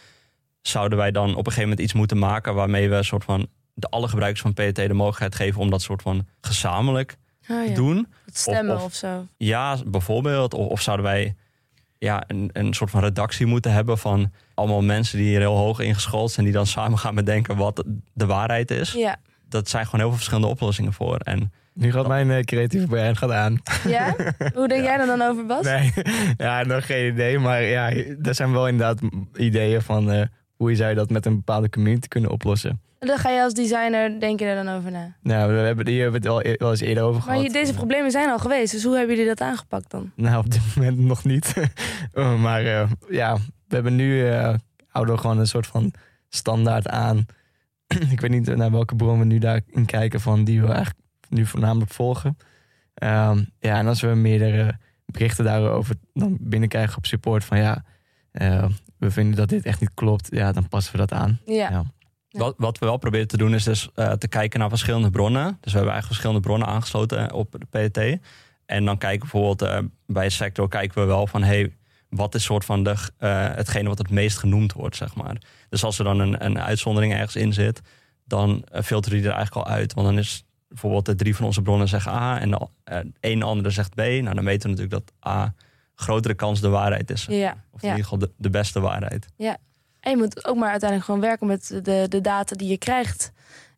zouden 0.62 0.98
wij 0.98 1.12
dan 1.12 1.30
op 1.30 1.38
een 1.38 1.44
gegeven 1.44 1.62
moment 1.62 1.80
iets 1.80 1.94
moeten 1.94 2.18
maken 2.18 2.54
waarmee 2.56 2.90
we 2.90 2.96
een 2.96 3.04
soort 3.06 3.24
van 3.24 3.48
de 3.74 3.88
alle 3.90 4.08
gebruikers 4.08 4.42
van 4.42 4.54
PET 4.54 4.76
de 4.76 4.94
mogelijkheid 4.94 5.36
geven 5.36 5.62
om 5.62 5.70
dat 5.70 5.82
soort 5.82 6.02
van 6.02 6.28
gezamenlijk 6.42 7.16
Oh, 7.50 7.66
te 7.66 7.72
doen? 7.72 8.08
Het 8.26 8.38
stemmen 8.38 8.76
Of- 8.76 8.82
of, 8.82 8.88
of- 8.88 8.94
zo. 8.94 9.28
Ja, 9.38 9.78
bijvoorbeeld. 9.86 10.54
Of, 10.54 10.68
of 10.68 10.82
zouden 10.82 11.06
wij 11.06 11.36
ja, 12.06 12.24
een, 12.28 12.50
een 12.54 12.74
soort 12.74 12.90
van 12.90 13.02
redactie 13.02 13.46
moeten 13.46 13.72
hebben 13.72 13.98
van 13.98 14.32
allemaal 14.54 14.82
mensen 14.82 15.18
die 15.18 15.28
hier 15.28 15.40
heel 15.40 15.58
hoog 15.58 15.80
ingeschoold 15.80 16.32
zijn, 16.32 16.46
die 16.46 16.56
dan 16.56 16.68
samen 16.68 16.98
gaan 16.98 17.16
bedenken 17.16 17.56
wat 17.56 17.84
de 18.14 18.26
waarheid 18.26 18.72
is. 18.72 18.92
Ja. 18.92 19.16
Dat 19.50 19.70
zijn 19.70 19.86
gewoon 19.86 20.00
heel 20.00 20.10
veel 20.10 20.18
verschillende 20.18 20.48
oplossingen 20.48 20.94
voor. 20.94 21.18
En 21.18 21.52
Nu 21.74 21.92
gaat 21.92 22.08
mijn 22.08 22.32
eh, 22.32 22.44
creatieve 22.44 22.88
brein 22.88 23.18
gaat 23.18 23.32
aan. 23.32 23.62
Ja? 23.88 24.16
Hoe 24.54 24.68
denk 24.68 24.84
jij 24.84 25.00
er 25.00 25.06
dan 25.06 25.22
over, 25.22 25.46
Bas? 25.46 25.66
Nee, 25.66 25.94
ja, 26.38 26.64
nog 26.64 26.86
geen 26.86 27.14
idee. 27.14 27.40
Maar 27.40 27.62
ja, 27.64 27.92
er 28.22 28.36
zijn 28.36 28.52
wel 28.52 28.68
inderdaad 28.68 29.00
ideeën 29.36 29.82
van 29.82 30.12
eh, 30.12 30.26
hoe 30.56 30.70
je 30.70 30.76
zou 30.76 30.94
dat 30.94 31.10
met 31.10 31.26
een 31.26 31.36
bepaalde 31.36 31.70
community 31.70 32.08
kunnen 32.08 32.32
oplossen. 32.32 32.82
Dan 33.00 33.18
ga 33.18 33.30
je 33.30 33.42
als 33.42 33.54
designer, 33.54 34.20
denk 34.20 34.40
je 34.40 34.46
er 34.46 34.64
dan 34.64 34.76
over 34.76 34.92
na. 34.92 35.16
Nou, 35.22 35.54
we 35.54 35.60
hebben, 35.60 35.88
hier 35.88 36.02
hebben 36.02 36.22
we 36.22 36.28
het 36.28 36.36
al 36.38 36.52
e- 36.52 36.56
wel 36.58 36.70
eens 36.72 36.80
eerder 36.82 37.04
over 37.04 37.22
Maar 37.26 37.36
gehad. 37.36 37.44
je- 37.52 37.60
deze 37.60 37.74
problemen 37.74 38.12
zijn 38.12 38.30
al 38.30 38.40
geweest, 38.40 38.72
dus 38.72 38.84
hoe 38.84 38.98
hebben 38.98 39.16
jullie 39.16 39.30
dat 39.36 39.42
aangepakt 39.48 39.92
dan? 39.92 40.12
Nou, 40.16 40.38
op 40.38 40.50
dit 40.52 40.62
moment 40.76 40.98
nog 41.00 41.24
niet. 41.24 41.54
Oh, 42.14 42.42
maar 42.42 42.66
eh, 42.66 42.90
ja, 43.10 43.36
we 43.68 43.76
hebben 43.76 43.96
nu, 43.96 44.28
eh, 44.30 44.54
houden 44.88 45.16
we 45.16 45.22
gewoon 45.22 45.40
een 45.40 45.48
soort 45.48 45.68
van 45.68 45.94
standaard 46.30 46.88
aan. 46.88 47.26
Ik 48.12 48.20
weet 48.22 48.32
niet 48.32 48.56
naar 48.56 48.72
welke 48.72 48.96
bron 48.96 49.20
we 49.20 49.26
nu 49.26 49.40
daarin 49.40 49.86
kijken 49.86 50.22
van 50.22 50.44
die 50.44 50.62
we 50.62 50.68
eigenlijk 50.68 50.98
nu 51.30 51.46
voornamelijk 51.46 51.92
volgen. 51.92 52.38
Ehm, 52.94 53.44
ja, 53.60 53.78
en 53.78 53.88
als 53.88 54.02
we 54.02 54.08
meerdere 54.08 54.78
berichten 55.06 55.44
daarover 55.46 55.96
dan 56.14 56.38
binnenkrijgen 56.40 56.98
op 56.98 57.06
support 57.06 57.44
van 57.46 57.58
ja, 57.58 57.84
eh, 58.32 58.66
we 58.98 59.12
vinden 59.12 59.36
dat 59.36 59.50
dit 59.50 59.66
echt 59.66 59.80
niet 59.80 59.94
klopt, 59.94 60.28
ja, 60.32 60.52
dan 60.52 60.68
passen 60.68 60.92
we 60.92 60.98
dat 60.98 61.12
aan. 61.14 61.40
Ja. 61.46 61.70
Ja. 61.70 61.84
Ja. 62.36 62.42
Wat, 62.42 62.54
wat 62.58 62.80
we 62.80 62.86
wel 62.86 62.98
proberen 62.98 63.28
te 63.28 63.38
doen 63.38 63.54
is 63.54 63.64
dus 63.64 63.90
eh, 63.96 64.12
te 64.12 64.28
kijken 64.28 64.60
naar 64.60 64.70
verschillende 64.70 65.10
bronnen. 65.10 65.44
Dus 65.44 65.72
we 65.72 65.78
hebben 65.78 65.94
eigenlijk 65.94 66.06
verschillende 66.06 66.40
bronnen 66.40 66.68
aangesloten 66.68 67.34
op 67.34 67.52
de 67.52 67.90
PET. 67.90 68.20
En 68.66 68.86
dan 68.86 68.98
kijken 68.98 69.20
bijvoorbeeld 69.20 69.62
eh, 69.62 69.80
bij 70.06 70.30
sector 70.30 70.68
kijken 70.68 71.02
we 71.02 71.08
wel 71.08 71.28
van 71.28 71.44
hey, 71.44 71.74
wat 72.10 72.36
is 72.36 72.44
soort 72.44 72.66
van 72.66 72.84
de, 72.84 72.96
eh, 73.18 73.48
hetgene 73.56 73.90
wat 73.90 73.98
het 73.98 74.10
meest 74.10 74.38
genoemd 74.38 74.74
wordt, 74.74 74.96
zeg 74.96 75.16
maar. 75.16 75.36
Dus 75.70 75.84
als 75.84 75.98
er 75.98 76.04
dan 76.04 76.20
een, 76.20 76.46
een 76.46 76.60
uitzondering 76.60 77.14
ergens 77.14 77.36
in 77.36 77.54
zit, 77.54 77.82
dan 78.26 78.64
eh, 78.72 78.82
filteren 78.82 79.18
die 79.18 79.28
er 79.28 79.36
eigenlijk 79.36 79.68
al 79.68 79.74
uit. 79.74 79.94
Want 79.94 80.08
dan 80.08 80.18
is 80.18 80.46
bijvoorbeeld 80.68 81.06
de 81.06 81.16
drie 81.16 81.36
van 81.36 81.46
onze 81.46 81.62
bronnen 81.62 81.88
zeggen 81.88 82.12
A 82.12 82.40
en 82.40 82.52
de 82.52 82.68
eh, 82.84 83.00
een 83.20 83.44
andere 83.44 83.70
zegt 83.70 83.96
B. 83.96 83.98
Nou, 83.98 84.36
dan 84.36 84.46
weten 84.46 84.70
we 84.70 84.76
natuurlijk 84.76 85.06
dat 85.06 85.34
A 85.34 85.54
grotere 85.96 86.34
kans 86.34 86.62
de 86.62 86.70
waarheid 86.70 87.12
is. 87.12 87.26
Ja. 87.30 87.64
Of 87.72 87.82
in 87.82 87.88
ja. 87.88 87.96
ieder 87.96 88.04
geval 88.04 88.20
de, 88.20 88.32
de 88.38 88.50
beste 88.50 88.80
waarheid. 88.80 89.28
En 90.06 90.12
je 90.12 90.18
moet 90.18 90.46
ook 90.46 90.56
maar 90.56 90.70
uiteindelijk 90.70 91.10
gewoon 91.10 91.28
werken 91.28 91.48
met 91.48 91.80
de, 91.84 92.06
de 92.10 92.22
data 92.22 92.56
die 92.56 92.70
je 92.70 92.78
krijgt. 92.78 93.32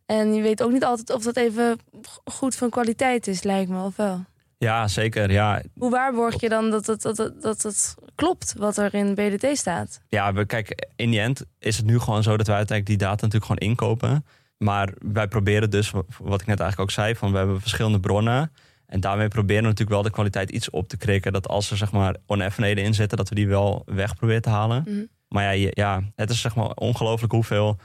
En 0.05 0.33
je 0.33 0.41
weet 0.41 0.63
ook 0.63 0.71
niet 0.71 0.83
altijd 0.83 1.09
of 1.09 1.23
dat 1.23 1.37
even 1.37 1.79
goed 2.25 2.55
van 2.55 2.69
kwaliteit 2.69 3.27
is, 3.27 3.43
lijkt 3.43 3.69
me, 3.69 3.83
of 3.83 3.95
wel? 3.95 4.25
Ja, 4.57 4.87
zeker. 4.87 5.31
Ja, 5.31 5.61
Hoe 5.73 5.89
waarborg 5.89 6.41
je 6.41 6.49
dan 6.49 6.69
dat 6.69 6.85
het, 6.85 7.01
dat, 7.01 7.17
het, 7.17 7.41
dat 7.41 7.61
het 7.61 7.95
klopt 8.15 8.53
wat 8.57 8.77
er 8.77 8.93
in 8.93 9.13
BDT 9.13 9.57
staat? 9.57 9.99
Ja, 10.07 10.33
we 10.33 10.45
kijken, 10.45 10.87
in 10.95 11.11
die 11.11 11.19
end 11.19 11.43
is 11.59 11.77
het 11.77 11.85
nu 11.85 11.99
gewoon 11.99 12.23
zo 12.23 12.37
dat 12.37 12.47
wij 12.47 12.55
uiteindelijk 12.55 12.99
die 12.99 13.07
data 13.07 13.25
natuurlijk 13.25 13.51
gewoon 13.51 13.69
inkopen. 13.69 14.25
Maar 14.57 14.93
wij 14.99 15.27
proberen 15.27 15.69
dus, 15.69 15.91
wat 16.19 16.41
ik 16.41 16.47
net 16.47 16.59
eigenlijk 16.59 16.79
ook 16.79 16.91
zei, 16.91 17.15
van 17.15 17.31
we 17.31 17.37
hebben 17.37 17.61
verschillende 17.61 17.99
bronnen. 17.99 18.51
En 18.85 18.99
daarmee 18.99 19.27
proberen 19.27 19.61
we 19.61 19.67
natuurlijk 19.67 19.95
wel 19.95 20.03
de 20.03 20.11
kwaliteit 20.11 20.49
iets 20.49 20.69
op 20.69 20.87
te 20.87 20.97
krikken. 20.97 21.33
Dat 21.33 21.47
als 21.47 21.71
er 21.71 21.77
zeg 21.77 21.91
maar 21.91 22.15
oneffenheden 22.25 22.83
in 22.83 22.93
zitten, 22.93 23.17
dat 23.17 23.29
we 23.29 23.35
die 23.35 23.47
wel 23.47 23.81
weg 23.85 24.15
proberen 24.15 24.41
te 24.41 24.49
halen. 24.49 24.83
Mhm. 24.87 25.03
Maar 25.27 25.55
ja, 25.55 25.69
ja, 25.73 26.03
het 26.15 26.29
is 26.29 26.41
zeg 26.41 26.55
maar 26.55 26.69
ongelooflijk 26.69 27.33
hoeveel 27.33 27.77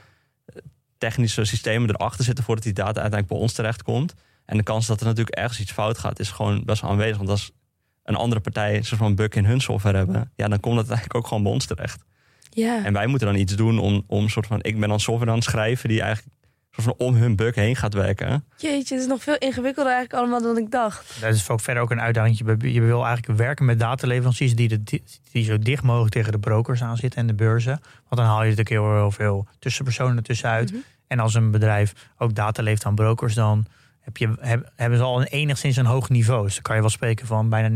eh, 0.45 0.55
technische 0.97 1.45
systemen 1.45 1.89
erachter 1.89 2.23
zitten 2.23 2.43
voordat 2.43 2.63
die 2.63 2.73
data 2.73 3.01
uiteindelijk 3.01 3.27
bij 3.27 3.37
ons 3.37 3.53
terechtkomt. 3.53 4.13
En 4.45 4.57
de 4.57 4.63
kans 4.63 4.87
dat 4.87 4.99
er 4.99 5.05
natuurlijk 5.05 5.35
ergens 5.35 5.59
iets 5.59 5.71
fout 5.71 5.97
gaat, 5.97 6.19
is 6.19 6.31
gewoon 6.31 6.63
best 6.65 6.81
wel 6.81 6.91
aanwezig. 6.91 7.17
Want 7.17 7.29
als 7.29 7.51
een 8.03 8.15
andere 8.15 8.41
partij 8.41 8.75
een 8.75 8.85
soort 8.85 8.99
van 8.99 9.15
bug 9.15 9.29
in 9.29 9.45
hun 9.45 9.61
software 9.61 9.97
hebben, 9.97 10.31
ja, 10.35 10.47
dan 10.47 10.59
komt 10.59 10.75
dat 10.75 10.85
eigenlijk 10.85 11.15
ook 11.15 11.27
gewoon 11.27 11.43
bij 11.43 11.51
ons 11.51 11.65
terecht. 11.65 12.03
Ja. 12.49 12.85
En 12.85 12.93
wij 12.93 13.07
moeten 13.07 13.27
dan 13.27 13.37
iets 13.37 13.55
doen 13.55 13.79
om, 13.79 14.03
om 14.07 14.29
soort 14.29 14.47
van, 14.47 14.59
ik 14.61 14.79
ben 14.79 14.89
dan 14.89 14.99
software 14.99 15.31
aan 15.31 15.37
het 15.37 15.45
schrijven 15.45 15.89
die 15.89 16.01
eigenlijk 16.01 16.35
van 16.81 16.93
om 16.97 17.15
hun 17.15 17.35
bug 17.35 17.55
heen 17.55 17.75
gaat 17.75 17.93
werken. 17.93 18.45
Jeetje, 18.57 18.93
het 18.93 19.03
is 19.03 19.09
nog 19.09 19.23
veel 19.23 19.37
ingewikkelder 19.37 19.93
eigenlijk 19.93 20.23
allemaal 20.23 20.41
dan 20.53 20.63
ik 20.63 20.71
dacht. 20.71 21.21
Dat 21.21 21.33
is 21.33 21.49
ook 21.49 21.59
verder 21.59 21.83
ook 21.83 21.91
een 21.91 22.01
uitdaging. 22.01 22.37
Je, 22.37 22.73
je 22.73 22.81
wil 22.81 23.05
eigenlijk 23.05 23.37
werken 23.39 23.65
met 23.65 23.79
dataleveranciers 23.79 24.55
die, 24.55 24.67
de, 24.83 25.01
die 25.31 25.43
zo 25.43 25.59
dicht 25.59 25.83
mogelijk 25.83 26.13
tegen 26.13 26.31
de 26.31 26.39
brokers 26.39 26.81
aan 26.83 26.97
zitten 26.97 27.19
en 27.19 27.27
de 27.27 27.33
beurzen. 27.33 27.79
Want 28.09 28.21
dan 28.21 28.25
haal 28.25 28.43
je 28.43 28.49
natuurlijk 28.49 28.69
heel, 28.69 28.93
heel 28.93 29.11
veel 29.11 29.47
tussenpersonen 29.59 30.17
ertussen 30.17 30.49
uit. 30.49 30.71
Mhm. 30.71 30.79
En 31.07 31.19
als 31.19 31.33
een 31.33 31.51
bedrijf 31.51 31.93
ook 32.17 32.35
data 32.35 32.63
levert 32.63 32.85
aan 32.85 32.95
brokers, 32.95 33.33
dan 33.33 33.65
heb 33.99 34.17
je, 34.17 34.35
heb- 34.39 34.71
hebben 34.75 34.97
ze 34.97 35.03
al 35.03 35.21
een 35.21 35.27
enigszins 35.27 35.75
een 35.77 35.85
hoog 35.85 36.09
niveau. 36.09 36.43
Dus 36.43 36.53
dan 36.53 36.63
kan 36.63 36.75
je 36.75 36.81
wel 36.81 36.89
spreken 36.89 37.27
van 37.27 37.49
bijna 37.49 37.69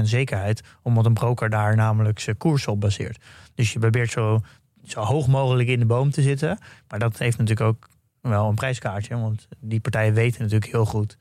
99% 0.00 0.02
zekerheid, 0.02 0.62
omdat 0.82 1.06
een 1.06 1.14
broker 1.14 1.50
daar 1.50 1.76
namelijk 1.76 2.18
zijn 2.18 2.36
koers 2.36 2.66
op 2.66 2.80
baseert. 2.80 3.18
Dus 3.54 3.72
je 3.72 3.78
probeert 3.78 4.10
zo, 4.10 4.40
zo 4.86 5.00
hoog 5.00 5.26
mogelijk 5.26 5.68
in 5.68 5.78
de 5.78 5.86
boom 5.86 6.10
te 6.10 6.22
zitten. 6.22 6.58
Maar 6.88 6.98
dat 6.98 7.18
heeft 7.18 7.38
natuurlijk 7.38 7.68
ook 7.68 7.88
wel 8.30 8.48
een 8.48 8.54
prijskaartje, 8.54 9.18
want 9.18 9.48
die 9.58 9.80
partijen 9.80 10.14
weten 10.14 10.42
natuurlijk 10.42 10.72
heel 10.72 10.84
goed 10.84 11.16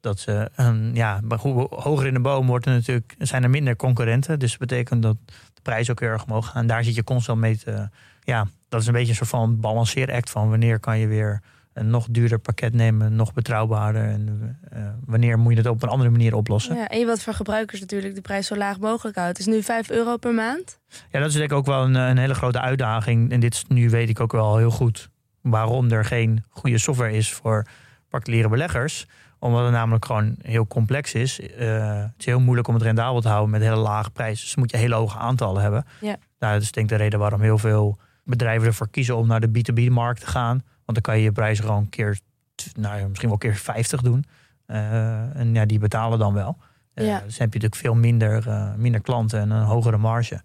dat 0.00 0.18
ze, 0.18 0.50
een, 0.54 0.90
ja, 0.94 1.20
hoe 1.38 1.66
hoger 1.70 2.06
in 2.06 2.14
de 2.14 2.20
boom 2.20 2.46
wordt 2.46 2.66
er 2.66 2.72
natuurlijk, 2.72 3.14
zijn 3.18 3.42
er 3.42 3.50
minder 3.50 3.76
concurrenten. 3.76 4.38
Dus 4.38 4.50
dat 4.50 4.58
betekent 4.58 5.02
dat 5.02 5.16
de 5.26 5.60
prijs 5.62 5.90
ook 5.90 6.00
heel 6.00 6.08
erg 6.08 6.24
omhoog 6.24 6.46
gaat. 6.46 6.54
En 6.54 6.66
daar 6.66 6.84
zit 6.84 6.94
je 6.94 7.04
constant 7.04 7.40
mee 7.40 7.58
te, 7.58 7.88
ja, 8.20 8.46
dat 8.68 8.80
is 8.80 8.86
een 8.86 8.92
beetje 8.92 9.08
een 9.08 9.14
soort 9.14 9.28
van 9.28 9.60
balanceeract 9.60 10.30
van 10.30 10.48
wanneer 10.48 10.80
kan 10.80 10.98
je 10.98 11.06
weer 11.06 11.42
een 11.72 11.90
nog 11.90 12.06
duurder 12.10 12.38
pakket 12.38 12.74
nemen, 12.74 13.16
nog 13.16 13.32
betrouwbaarder. 13.32 14.04
En 14.04 14.58
eh, 14.70 14.82
wanneer 15.04 15.38
moet 15.38 15.52
je 15.52 15.58
het 15.58 15.68
op 15.68 15.82
een 15.82 15.88
andere 15.88 16.10
manier 16.10 16.34
oplossen? 16.34 16.74
Ja. 16.74 16.80
Ja, 16.80 16.88
en 16.88 16.98
je 16.98 17.06
wilt 17.06 17.22
voor 17.22 17.34
gebruikers 17.34 17.80
natuurlijk 17.80 18.14
de 18.14 18.20
prijs 18.20 18.46
zo 18.46 18.56
laag 18.56 18.78
mogelijk 18.78 19.16
houden. 19.16 19.36
Het 19.36 19.48
is 19.48 19.54
nu 19.54 19.62
5 19.62 19.90
euro 19.90 20.16
per 20.16 20.34
maand. 20.34 20.78
dat 21.10 21.26
is 21.26 21.32
denk 21.32 21.50
ik 21.50 21.56
ook 21.56 21.66
wel 21.66 21.84
een, 21.84 21.94
een 21.94 22.18
hele 22.18 22.34
grote 22.34 22.60
uitdaging. 22.60 23.30
En 23.32 23.40
dit 23.40 23.54
is, 23.54 23.64
nu 23.68 23.90
weet 23.90 24.08
ik 24.08 24.20
ook 24.20 24.32
wel 24.32 24.56
heel 24.56 24.70
goed 24.70 25.10
waarom 25.42 25.90
er 25.90 26.04
geen 26.04 26.44
goede 26.48 26.78
software 26.78 27.12
is 27.12 27.32
voor 27.32 27.66
particuliere 28.08 28.48
beleggers. 28.48 29.06
Omdat 29.38 29.62
het 29.62 29.72
namelijk 29.72 30.04
gewoon 30.04 30.36
heel 30.42 30.66
complex 30.66 31.14
is. 31.14 31.40
Eh, 31.40 31.96
het 32.02 32.12
is 32.18 32.24
heel 32.24 32.40
moeilijk 32.40 32.68
om 32.68 32.74
het 32.74 32.82
rendabel 32.82 33.20
te 33.20 33.28
houden 33.28 33.50
met 33.50 33.62
hele 33.62 33.76
lage 33.76 34.10
prijzen. 34.10 34.44
Dus 34.44 34.54
moet 34.56 34.70
je 34.70 34.76
hele 34.76 34.94
hoge 34.94 35.18
aantallen 35.18 35.62
hebben. 35.62 35.84
Ja. 36.00 36.16
Nou, 36.38 36.52
dat 36.52 36.62
is 36.62 36.72
denk 36.72 36.90
ik 36.90 36.96
de 36.98 37.02
reden 37.02 37.18
waarom 37.18 37.40
heel 37.40 37.58
veel 37.58 37.98
bedrijven 38.24 38.66
ervoor 38.66 38.88
kiezen 38.90 39.16
om 39.16 39.26
naar 39.26 39.40
de 39.40 39.48
B2B-markt 39.48 40.20
te 40.20 40.26
gaan. 40.26 40.56
Want 40.84 40.84
dan 40.84 41.00
kan 41.00 41.16
je 41.16 41.22
je 41.22 41.32
prijzen 41.32 41.64
gewoon 41.64 41.88
keer, 41.88 42.18
t- 42.54 42.70
nou, 42.76 43.08
misschien 43.08 43.28
wel 43.28 43.38
keer 43.38 43.56
50 43.56 44.00
doen. 44.02 44.24
Eh, 44.66 45.36
en 45.36 45.54
ja, 45.54 45.64
die 45.64 45.78
betalen 45.78 46.18
dan 46.18 46.34
wel. 46.34 46.56
Eh, 46.94 47.06
Ja. 47.06 47.12
Dus 47.12 47.36
dan 47.36 47.46
heb 47.46 47.52
je 47.52 47.60
natuurlijk 47.60 47.74
veel 47.74 47.94
minder, 47.94 48.44
minder 48.76 49.00
klanten 49.00 49.40
en 49.40 49.50
een 49.50 49.62
hogere 49.64 49.96
marge. 49.96 50.40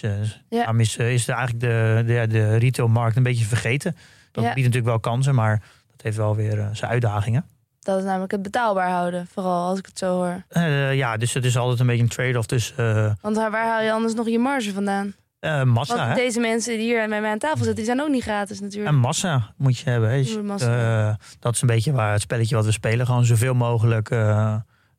Ja. 0.48 0.56
daarom 0.58 0.80
is, 0.80 0.96
is 0.96 1.28
eigenlijk 1.28 1.60
de, 1.60 2.02
de, 2.06 2.26
de 2.28 2.56
retailmarkt 2.56 3.16
een 3.16 3.22
beetje 3.22 3.44
vergeten. 3.44 3.96
Dat 4.32 4.44
biedt 4.44 4.56
natuurlijk 4.56 4.84
wel 4.84 5.00
kansen, 5.00 5.34
maar 5.34 5.62
dat 5.90 6.02
heeft 6.02 6.16
wel 6.16 6.36
weer 6.36 6.58
eh, 6.60 6.66
zijn 6.72 6.90
uitdagingen. 6.90 7.44
Dat 7.82 7.98
is 7.98 8.04
namelijk 8.04 8.32
het 8.32 8.42
betaalbaar 8.42 8.90
houden, 8.90 9.26
vooral 9.26 9.68
als 9.68 9.78
ik 9.78 9.86
het 9.86 9.98
zo 9.98 10.14
hoor. 10.14 10.42
Eh, 10.48 10.94
ja, 10.94 11.16
dus 11.16 11.34
het 11.34 11.44
is 11.44 11.56
altijd 11.56 11.80
een 11.80 11.86
beetje 11.86 12.02
een 12.02 12.08
trade-off 12.08 12.72
eh, 12.76 13.12
Want 13.20 13.36
waar 13.36 13.66
haal 13.66 13.82
je 13.82 13.92
anders 13.92 14.14
nog 14.14 14.28
je 14.28 14.38
marge 14.38 14.72
vandaan? 14.72 15.14
eh, 15.40 15.62
massa. 15.62 15.96
Want 15.96 16.08
hè? 16.08 16.14
deze 16.14 16.40
mensen 16.40 16.76
die 16.76 16.82
hier 16.82 17.08
met 17.08 17.20
mij 17.20 17.30
aan 17.30 17.38
tafel 17.38 17.56
zitten, 17.56 17.74
die 17.74 17.84
zijn 17.84 18.00
ook 18.00 18.08
niet 18.08 18.22
gratis 18.22 18.58
En 18.58 18.64
natuurlijk. 18.64 18.96
massa 18.96 19.52
moet 19.56 19.78
je 19.78 19.90
hebben. 19.90 20.10
hè. 20.10 20.16
Dus, 20.16 20.42
massa 20.42 21.18
dat 21.38 21.54
is 21.54 21.60
een 21.60 21.66
beetje 21.66 21.92
waar 21.92 22.12
het 22.12 22.20
spelletje 22.20 22.54
wat 22.54 22.64
we 22.64 22.72
spelen. 22.72 23.06
Gewoon 23.06 23.24
zoveel 23.24 23.54
mogelijk 23.54 24.10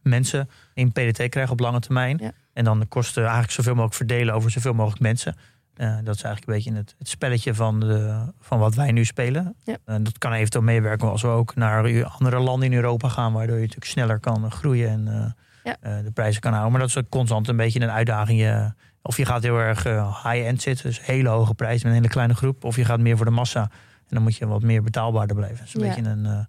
mensen 0.02 0.50
in 0.74 0.92
PDT 0.92 1.30
krijgen 1.30 1.52
op 1.52 1.60
lange 1.60 1.80
termijn. 1.80 2.18
Ja. 2.22 2.32
En 2.54 2.64
dan 2.64 2.80
de 2.80 2.86
kosten 2.86 3.22
eigenlijk 3.22 3.52
zoveel 3.52 3.74
mogelijk 3.74 3.96
verdelen 3.96 4.34
over 4.34 4.52
zoveel 4.52 4.74
mogelijk 4.74 5.02
mensen. 5.02 5.36
Eh, 5.76 5.96
dat 6.04 6.16
is 6.16 6.22
eigenlijk 6.22 6.48
een 6.48 6.54
beetje 6.54 6.74
het, 6.82 6.96
het 6.98 7.08
spelletje 7.10 7.54
van, 7.56 7.80
de, 7.80 8.26
van 8.40 8.60
wat 8.60 8.76
wij 8.76 8.92
nu 8.92 9.06
spelen. 9.06 9.56
Ja. 9.64 9.78
Eh, 9.86 9.96
dat 10.02 10.18
kan 10.18 10.34
eventueel 10.34 10.64
meewerken 10.64 11.10
als 11.10 11.22
we 11.22 11.28
ook 11.28 11.56
naar 11.56 12.06
andere 12.06 12.40
landen 12.40 12.72
in 12.72 12.76
Europa 12.76 13.08
gaan, 13.10 13.34
waardoor 13.34 13.56
je 13.56 13.62
natuurlijk 13.62 13.92
sneller 13.92 14.20
kan 14.20 14.52
groeien 14.52 14.90
en 14.90 15.08
eh, 15.08 15.32
Ja. 15.64 15.78
eh, 15.80 16.04
de 16.04 16.12
prijzen 16.12 16.42
kan 16.42 16.52
houden. 16.52 16.72
Maar 16.72 16.82
dat 16.82 16.90
is 16.90 16.98
ook 16.98 17.10
constant 17.10 17.48
een 17.48 17.56
beetje 17.58 17.80
een 17.82 17.90
uitdaging. 17.92 18.40
Je- 18.40 18.72
of 19.02 19.18
je 19.18 19.26
gaat 19.26 19.44
heel 19.44 19.58
erg 19.58 19.84
high-end 20.24 20.62
zitten, 20.62 20.86
dus 20.86 21.06
hele 21.06 21.30
hoge 21.30 21.54
prijzen 21.54 21.80
met 21.88 21.96
een 21.96 22.02
hele 22.02 22.14
kleine 22.14 22.34
groep. 22.34 22.64
Of 22.64 22.76
je 22.76 22.86
gaat 22.86 23.00
meer 23.00 23.18
voor 23.18 23.26
de 23.26 23.32
massa 23.32 23.62
en 23.62 24.10
dan 24.10 24.22
moet 24.24 24.36
je 24.36 24.48
wat 24.48 24.62
meer 24.62 24.84
betaalbaarder 24.84 25.36
blijven. 25.36 25.58
Dat 25.58 25.68
is 25.68 25.74
een 25.74 25.82
Ja. 25.82 25.88
beetje 25.96 26.10
een, 26.10 26.48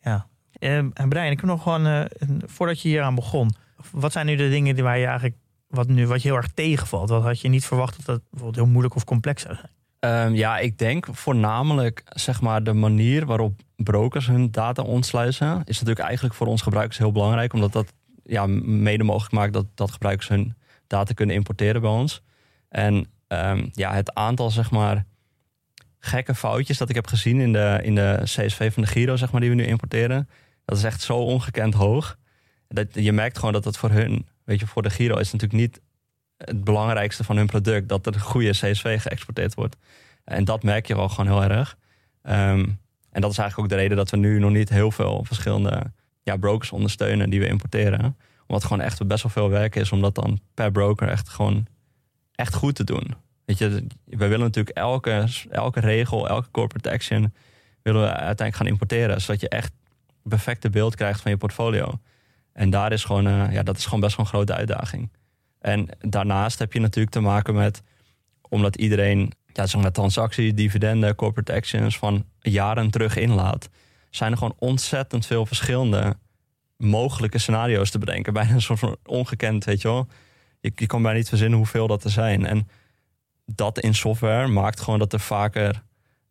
ja. 0.00 0.26
En 0.58 1.08
Brian, 1.08 1.24
ik 1.30 1.40
heb 1.40 1.48
nog 1.48 1.62
gewoon, 1.62 2.08
voordat 2.46 2.80
je 2.80 2.88
hier 2.88 3.02
aan 3.02 3.14
begon, 3.14 3.54
wat 3.90 4.12
zijn 4.12 4.26
nu 4.26 4.36
de 4.36 4.48
dingen 4.48 4.74
die 4.74 4.84
waar 4.84 4.98
je 4.98 5.06
eigenlijk 5.06 5.36
wat 5.74 5.88
nu 5.88 6.06
wat 6.06 6.22
je 6.22 6.28
heel 6.28 6.36
erg 6.36 6.50
tegenvalt? 6.54 7.08
Wat 7.08 7.22
had 7.22 7.40
je 7.40 7.48
niet 7.48 7.64
verwacht 7.64 7.96
dat 7.96 8.06
dat 8.06 8.20
bijvoorbeeld 8.30 8.64
heel 8.64 8.72
moeilijk 8.72 8.94
of 8.94 9.04
complex 9.04 9.42
zou 9.42 9.54
zijn? 9.54 9.70
Ehm, 9.98 10.34
ja, 10.34 10.58
ik 10.58 10.78
denk 10.78 11.06
voornamelijk 11.10 12.02
zeg 12.04 12.40
maar, 12.40 12.62
de 12.62 12.72
manier 12.72 13.26
waarop 13.26 13.60
brokers 13.76 14.26
hun 14.26 14.50
data 14.50 14.82
ontsluiten... 14.82 15.62
is 15.64 15.78
natuurlijk 15.78 16.06
eigenlijk 16.06 16.34
voor 16.34 16.46
ons 16.46 16.62
gebruikers 16.62 16.98
heel 16.98 17.12
belangrijk. 17.12 17.52
Omdat 17.52 17.72
dat 17.72 17.92
ja, 18.24 18.46
mede 18.46 19.04
mogelijk 19.04 19.32
maakt 19.32 19.52
dat, 19.52 19.66
dat 19.74 19.90
gebruikers 19.90 20.28
hun 20.28 20.54
data 20.86 21.12
kunnen 21.12 21.34
importeren 21.34 21.80
bij 21.80 21.90
ons. 21.90 22.22
En 22.68 23.06
ehm, 23.26 23.68
ja, 23.72 23.92
het 23.92 24.14
aantal 24.14 24.50
zeg 24.50 24.70
maar, 24.70 25.04
gekke 25.98 26.34
foutjes 26.34 26.78
dat 26.78 26.88
ik 26.88 26.94
heb 26.94 27.06
gezien 27.06 27.40
in 27.40 27.52
de, 27.52 27.80
in 27.82 27.94
de 27.94 28.20
CSV 28.22 28.72
van 28.72 28.82
de 28.82 28.88
Giro, 28.88 29.16
zeg 29.16 29.32
maar, 29.32 29.40
die 29.40 29.50
we 29.50 29.56
nu 29.56 29.66
importeren... 29.66 30.28
dat 30.64 30.76
is 30.76 30.84
echt 30.84 31.00
zo 31.00 31.16
ongekend 31.16 31.74
hoog. 31.74 32.16
Dat, 32.68 32.86
je 32.92 33.12
merkt 33.12 33.38
gewoon 33.38 33.52
dat 33.52 33.64
het 33.64 33.76
voor 33.76 33.90
hun, 33.90 34.26
weet 34.44 34.60
je, 34.60 34.66
voor 34.66 34.82
de 34.82 34.90
Giro 34.90 35.16
is 35.16 35.32
natuurlijk 35.32 35.60
niet 35.60 35.80
het 36.36 36.64
belangrijkste 36.64 37.24
van 37.24 37.36
hun 37.36 37.46
product 37.46 37.88
dat 37.88 38.06
er 38.06 38.20
goede 38.20 38.50
CSV 38.50 39.02
geëxporteerd 39.02 39.54
wordt. 39.54 39.76
En 40.24 40.44
dat 40.44 40.62
merk 40.62 40.86
je 40.86 40.96
wel 40.96 41.08
gewoon 41.08 41.40
heel 41.40 41.50
erg. 41.50 41.76
Ehm, 42.22 42.66
en 43.10 43.20
dat 43.20 43.30
is 43.30 43.38
eigenlijk 43.38 43.58
ook 43.58 43.68
de 43.68 43.82
reden 43.82 43.96
dat 43.96 44.10
we 44.10 44.16
nu 44.16 44.38
nog 44.38 44.50
niet 44.50 44.68
heel 44.68 44.90
veel 44.90 45.24
verschillende 45.24 45.92
ja, 46.22 46.36
brokers 46.36 46.72
ondersteunen 46.72 47.30
die 47.30 47.40
we 47.40 47.46
importeren. 47.46 48.16
Omdat 48.46 48.62
het 48.62 48.64
gewoon 48.64 48.80
echt 48.80 49.06
best 49.06 49.22
wel 49.22 49.32
veel 49.32 49.48
werk 49.48 49.76
is 49.76 49.92
om 49.92 50.00
dat 50.00 50.14
dan 50.14 50.40
per 50.54 50.70
broker 50.70 51.08
echt 51.08 51.28
gewoon 51.28 51.66
echt 52.34 52.54
goed 52.54 52.74
te 52.74 52.84
doen. 52.84 53.14
Weet 53.44 53.58
je, 53.58 53.86
we 54.04 54.16
willen 54.16 54.40
natuurlijk 54.40 54.76
elke, 54.76 55.28
elke 55.50 55.80
regel, 55.80 56.28
elke 56.28 56.50
corporate 56.50 56.90
action 56.90 57.34
willen 57.82 58.00
we 58.00 58.08
uiteindelijk 58.08 58.56
gaan 58.56 58.66
importeren. 58.66 59.20
Zodat 59.20 59.40
je 59.40 59.48
echt 59.48 59.72
perfecte 60.22 60.70
beeld 60.70 60.94
krijgt 60.94 61.20
van 61.20 61.30
je 61.30 61.36
portfolio. 61.36 62.00
En 62.54 62.70
daar 62.70 62.92
is 62.92 63.04
gewoon, 63.04 63.26
uh, 63.26 63.52
ja, 63.52 63.62
dat 63.62 63.76
is 63.76 63.84
gewoon 63.84 64.00
best 64.00 64.16
wel 64.16 64.24
een 64.24 64.32
grote 64.32 64.54
uitdaging. 64.54 65.10
En 65.60 65.88
daarnaast 65.98 66.58
heb 66.58 66.72
je 66.72 66.80
natuurlijk 66.80 67.14
te 67.14 67.20
maken 67.20 67.54
met, 67.54 67.82
omdat 68.48 68.76
iedereen 68.76 69.32
ja, 69.52 69.66
zo'n 69.66 69.90
transacties, 69.90 70.54
dividenden, 70.54 71.14
corporate 71.14 71.52
actions 71.52 71.98
van 71.98 72.24
jaren 72.40 72.90
terug 72.90 73.16
inlaat, 73.16 73.68
zijn 74.10 74.32
er 74.32 74.38
gewoon 74.38 74.56
ontzettend 74.58 75.26
veel 75.26 75.46
verschillende 75.46 76.16
mogelijke 76.76 77.38
scenario's 77.38 77.90
te 77.90 77.98
bedenken. 77.98 78.32
Bijna 78.42 78.58
soort 78.58 78.96
ongekend, 79.04 79.64
weet 79.64 79.82
je 79.82 79.88
wel. 79.88 80.08
Je, 80.60 80.72
je 80.74 80.86
kan 80.86 81.02
bijna 81.02 81.18
niet 81.18 81.28
verzinnen 81.28 81.58
hoeveel 81.58 81.86
dat 81.86 82.04
er 82.04 82.10
zijn. 82.10 82.46
En 82.46 82.68
dat 83.46 83.78
in 83.78 83.94
software 83.94 84.46
maakt 84.46 84.80
gewoon 84.80 84.98
dat 84.98 85.12
er 85.12 85.20
vaker, 85.20 85.82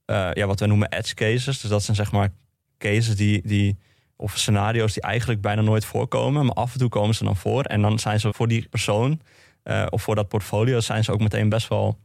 uh, 0.06 0.30
ja, 0.34 0.46
wat 0.46 0.60
wij 0.60 0.68
noemen 0.68 0.92
edge 0.92 1.14
cases. 1.14 1.62
Dus 1.62 1.70
dat 1.70 1.84
zijn 1.84 1.98
zeg 1.98 2.12
maar 2.12 2.30
cases 2.78 3.16
die, 3.16 3.42
die 3.48 3.78
of 4.24 4.38
scenario's 4.38 4.94
die 4.94 5.04
eigenlijk 5.04 5.42
bijna 5.42 5.62
nooit 5.62 5.86
voorkomen, 5.86 6.46
maar 6.46 6.56
af 6.56 6.74
en 6.74 6.80
toe 6.80 6.90
komen 6.90 7.16
ze 7.16 7.24
dan 7.24 7.36
voor. 7.36 7.64
En 7.64 7.82
dan 7.82 8.00
zijn 8.00 8.20
ze 8.20 8.34
voor 8.34 8.48
die 8.48 8.68
persoon 8.70 9.22
uh, 9.64 9.86
of 9.90 10.02
voor 10.02 10.16
dat 10.16 10.28
portfolio 10.28 10.80
zijn 10.80 11.04
ze 11.04 11.12
ook 11.12 11.20
meteen 11.20 11.50
best 11.50 11.68
wel 11.68 11.98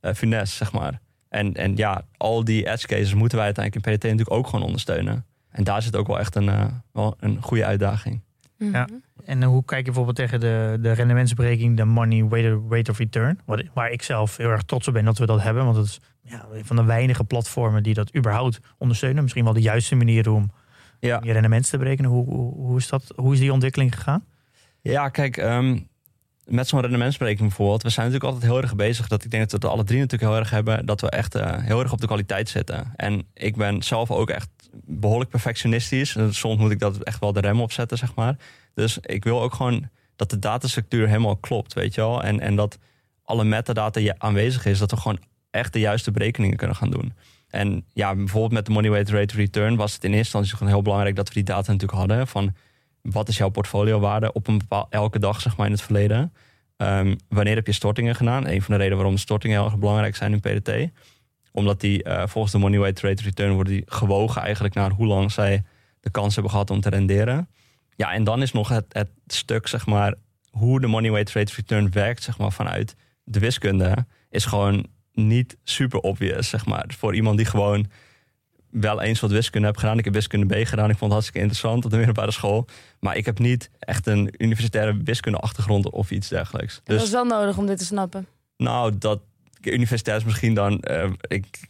uh, 0.00 0.12
funest, 0.12 0.52
zeg 0.52 0.72
maar. 0.72 1.00
En, 1.28 1.54
en 1.54 1.76
ja, 1.76 2.02
al 2.16 2.44
die 2.44 2.68
edge 2.68 2.86
cases 2.86 3.14
moeten 3.14 3.36
wij 3.36 3.46
uiteindelijk 3.46 3.86
in 3.86 3.92
PDT 3.92 4.02
natuurlijk 4.02 4.32
ook 4.32 4.46
gewoon 4.46 4.64
ondersteunen. 4.64 5.24
En 5.50 5.64
daar 5.64 5.82
zit 5.82 5.96
ook 5.96 6.06
wel 6.06 6.18
echt 6.18 6.34
een, 6.34 6.44
uh, 6.44 6.64
wel 6.92 7.16
een 7.20 7.42
goede 7.42 7.64
uitdaging. 7.64 8.14
Mm 8.58 8.66
-hmm. 8.66 8.74
Ja. 8.74 8.88
En 9.24 9.42
hoe 9.42 9.64
kijk 9.64 9.80
je 9.80 9.84
bijvoorbeeld 9.84 10.16
tegen 10.16 10.40
de, 10.40 10.78
de 10.80 10.92
rendementsberekening, 10.92 11.76
de 11.76 11.84
money 11.84 12.28
weighted 12.28 12.60
rate 12.68 12.90
of 12.90 12.98
return? 12.98 13.40
Wat, 13.44 13.62
waar 13.74 13.90
ik 13.90 14.02
zelf 14.02 14.36
heel 14.36 14.50
erg 14.50 14.62
trots 14.62 14.88
op 14.88 14.94
ben 14.94 15.04
dat 15.04 15.18
we 15.18 15.26
dat 15.26 15.42
hebben. 15.42 15.64
Want 15.64 15.76
het 15.76 15.86
is 15.86 16.00
ja, 16.22 16.46
een 16.52 16.64
van 16.64 16.76
de 16.76 16.84
weinige 16.84 17.24
platformen 17.24 17.82
die 17.82 17.94
dat 17.94 18.16
überhaupt 18.16 18.60
ondersteunen. 18.78 19.22
Misschien 19.22 19.44
wel 19.44 19.52
de 19.52 19.60
juiste 19.60 19.94
manier 19.94 20.30
om 20.30 20.50
ja. 21.00 21.20
je 21.22 21.32
rendement 21.32 21.70
te 21.70 21.78
berekenen. 21.78 22.10
Hoe, 22.10 22.24
hoe, 22.24 22.54
hoe, 22.54 22.78
is 22.78 22.88
dat, 22.88 23.12
hoe 23.16 23.32
is 23.32 23.38
die 23.38 23.52
ontwikkeling 23.52 23.94
gegaan? 23.94 24.24
Ja, 24.80 25.08
kijk, 25.08 25.36
um, 25.36 25.88
met 26.44 26.68
zo'n 26.68 26.80
rendementsberekening 26.80 27.48
bijvoorbeeld. 27.48 27.82
We 27.82 27.88
zijn 27.88 28.06
natuurlijk 28.06 28.34
altijd 28.34 28.52
heel 28.52 28.62
erg 28.62 28.76
bezig. 28.76 29.08
Dat 29.08 29.24
ik 29.24 29.30
denk 29.30 29.42
dat 29.50 29.60
we 29.60 29.66
het 29.66 29.76
alle 29.76 29.84
drie 29.84 30.00
natuurlijk 30.00 30.30
heel 30.30 30.40
erg 30.40 30.50
hebben. 30.50 30.86
Dat 30.86 31.00
we 31.00 31.10
echt 31.10 31.36
uh, 31.36 31.56
heel 31.56 31.80
erg 31.80 31.92
op 31.92 32.00
de 32.00 32.06
kwaliteit 32.06 32.48
zitten. 32.48 32.92
En 32.96 33.26
ik 33.34 33.56
ben 33.56 33.82
zelf 33.82 34.10
ook 34.10 34.30
echt 34.30 34.48
behoorlijk 34.84 35.30
perfectionistisch. 35.30 36.16
Soms 36.30 36.58
moet 36.58 36.70
ik 36.70 36.78
dat 36.78 37.02
echt 37.02 37.20
wel 37.20 37.32
de 37.32 37.40
rem 37.40 37.60
opzetten, 37.60 37.98
zeg 37.98 38.14
maar. 38.14 38.36
Dus 38.74 38.98
ik 38.98 39.24
wil 39.24 39.42
ook 39.42 39.54
gewoon 39.54 39.88
dat 40.16 40.30
de 40.30 40.38
datastructuur 40.38 41.06
helemaal 41.06 41.36
klopt, 41.36 41.72
weet 41.72 41.94
je 41.94 42.00
wel. 42.00 42.22
En, 42.22 42.40
en 42.40 42.56
dat 42.56 42.78
alle 43.24 43.44
metadata 43.44 44.14
aanwezig 44.18 44.64
is. 44.64 44.78
Dat 44.78 44.90
we 44.90 44.96
gewoon 44.96 45.18
echt 45.50 45.72
de 45.72 45.78
juiste 45.78 46.10
berekeningen 46.10 46.56
kunnen 46.56 46.76
gaan 46.76 46.90
doen. 46.90 47.12
En 47.50 47.84
ja, 47.92 48.14
bijvoorbeeld 48.14 48.52
met 48.52 48.66
de 48.66 48.72
money 48.72 48.90
weight 48.90 49.10
rate 49.10 49.36
return 49.36 49.76
was 49.76 49.92
het 49.92 50.04
in 50.04 50.10
eerste 50.12 50.18
instantie 50.18 50.56
gewoon 50.56 50.72
heel 50.72 50.82
belangrijk 50.82 51.16
dat 51.16 51.28
we 51.28 51.34
die 51.34 51.42
data 51.42 51.72
natuurlijk 51.72 51.98
hadden. 51.98 52.26
Van 52.26 52.54
wat 53.02 53.28
is 53.28 53.36
jouw 53.36 53.48
portfoliowaarde 53.48 54.32
op 54.32 54.46
een 54.46 54.58
bepaal, 54.58 54.86
elke 54.90 55.18
dag, 55.18 55.40
zeg 55.40 55.56
maar, 55.56 55.66
in 55.66 55.72
het 55.72 55.82
verleden. 55.82 56.32
Um, 56.76 57.16
wanneer 57.28 57.54
heb 57.54 57.66
je 57.66 57.72
stortingen 57.72 58.14
gedaan? 58.14 58.46
Een 58.46 58.62
van 58.62 58.74
de 58.74 58.76
redenen 58.76 58.96
waarom 58.98 59.16
stortingen 59.16 59.56
heel 59.56 59.66
erg 59.66 59.78
belangrijk 59.78 60.16
zijn 60.16 60.32
in 60.32 60.40
PDT. 60.40 60.90
Omdat 61.52 61.80
die 61.80 62.04
uh, 62.04 62.22
volgens 62.26 62.52
de 62.52 62.58
money 62.58 62.78
weight 62.78 63.00
rate 63.00 63.22
return 63.22 63.52
worden 63.52 63.72
die 63.72 63.82
gewogen 63.86 64.42
eigenlijk 64.42 64.74
naar 64.74 64.90
hoe 64.90 65.06
lang 65.06 65.32
zij 65.32 65.62
de 66.00 66.10
kans 66.10 66.34
hebben 66.34 66.52
gehad 66.52 66.70
om 66.70 66.80
te 66.80 66.88
renderen. 66.88 67.48
Ja, 67.96 68.12
en 68.12 68.24
dan 68.24 68.42
is 68.42 68.52
nog 68.52 68.68
het, 68.68 68.84
het 68.88 69.10
stuk, 69.26 69.66
zeg 69.66 69.86
maar, 69.86 70.14
hoe 70.50 70.80
de 70.80 70.86
money 70.86 71.10
weight 71.10 71.32
rate 71.32 71.54
return 71.56 71.90
werkt, 71.90 72.22
zeg 72.22 72.38
maar, 72.38 72.52
vanuit 72.52 72.96
de 73.24 73.38
wiskunde, 73.38 74.06
is 74.30 74.44
gewoon 74.44 74.86
niet 75.12 75.56
super 75.64 76.00
obvious, 76.00 76.48
zeg 76.48 76.66
maar. 76.66 76.84
Voor 76.98 77.14
iemand 77.14 77.36
die 77.36 77.46
gewoon 77.46 77.86
wel 78.70 79.00
eens 79.00 79.20
wat 79.20 79.30
wiskunde 79.30 79.66
heb 79.66 79.76
gedaan. 79.76 79.98
Ik 79.98 80.04
heb 80.04 80.14
wiskunde 80.14 80.62
B 80.62 80.66
gedaan. 80.66 80.90
Ik 80.90 80.96
vond 80.96 81.00
het 81.00 81.10
hartstikke 81.10 81.40
interessant 81.40 81.84
op 81.84 81.90
de 81.90 81.96
middelbare 81.96 82.30
school. 82.30 82.66
Maar 83.00 83.16
ik 83.16 83.26
heb 83.26 83.38
niet 83.38 83.70
echt 83.78 84.06
een 84.06 84.34
universitaire 84.38 84.96
wiskunde 85.04 85.38
achtergrond 85.38 85.90
of 85.90 86.10
iets 86.10 86.28
dergelijks. 86.28 86.80
Dus, 86.84 86.96
dat 86.96 87.06
is 87.06 87.12
wel 87.12 87.24
nodig 87.24 87.58
om 87.58 87.66
dit 87.66 87.78
te 87.78 87.84
snappen. 87.84 88.26
Nou, 88.56 88.98
dat 88.98 89.20
universitair 89.62 90.16
is 90.16 90.24
misschien 90.24 90.54
dan... 90.54 90.84
Uh, 90.90 91.04
ik 91.20 91.68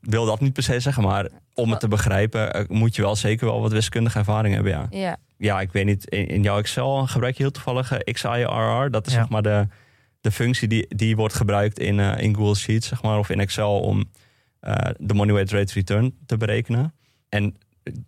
wil 0.00 0.24
dat 0.24 0.40
niet 0.40 0.52
per 0.52 0.62
se 0.62 0.80
zeggen, 0.80 1.02
maar 1.02 1.28
om 1.54 1.70
het 1.70 1.80
te 1.80 1.88
begrijpen... 1.88 2.60
Uh, 2.60 2.68
moet 2.68 2.96
je 2.96 3.02
wel 3.02 3.16
zeker 3.16 3.46
wel 3.46 3.60
wat 3.60 3.72
wiskundige 3.72 4.18
ervaring 4.18 4.54
hebben, 4.54 4.72
ja. 4.72 4.86
Ja, 4.90 5.16
ja 5.36 5.60
ik 5.60 5.72
weet 5.72 5.84
niet. 5.84 6.08
In, 6.08 6.28
in 6.28 6.42
jouw 6.42 6.58
Excel 6.58 7.06
gebruik 7.06 7.36
je 7.36 7.42
heel 7.42 7.52
toevallig 7.52 7.92
uh, 7.92 7.98
XIRR. 7.98 8.90
Dat 8.90 9.06
is 9.06 9.12
ja. 9.12 9.18
zeg 9.18 9.28
maar 9.28 9.42
de, 9.42 9.66
de 10.22 10.30
functie 10.30 10.68
die, 10.68 10.96
die 10.96 11.16
wordt 11.16 11.34
gebruikt 11.34 11.78
in, 11.78 11.98
in 11.98 12.34
Google 12.34 12.54
Sheets, 12.54 12.88
zeg 12.88 13.02
maar. 13.02 13.18
Of 13.18 13.30
in 13.30 13.40
Excel 13.40 13.80
om 13.80 14.04
uh, 14.62 14.74
de 14.98 15.14
money 15.14 15.34
weight 15.34 15.52
rate 15.52 15.72
return 15.72 16.14
te 16.26 16.36
berekenen. 16.36 16.94
En 17.28 17.56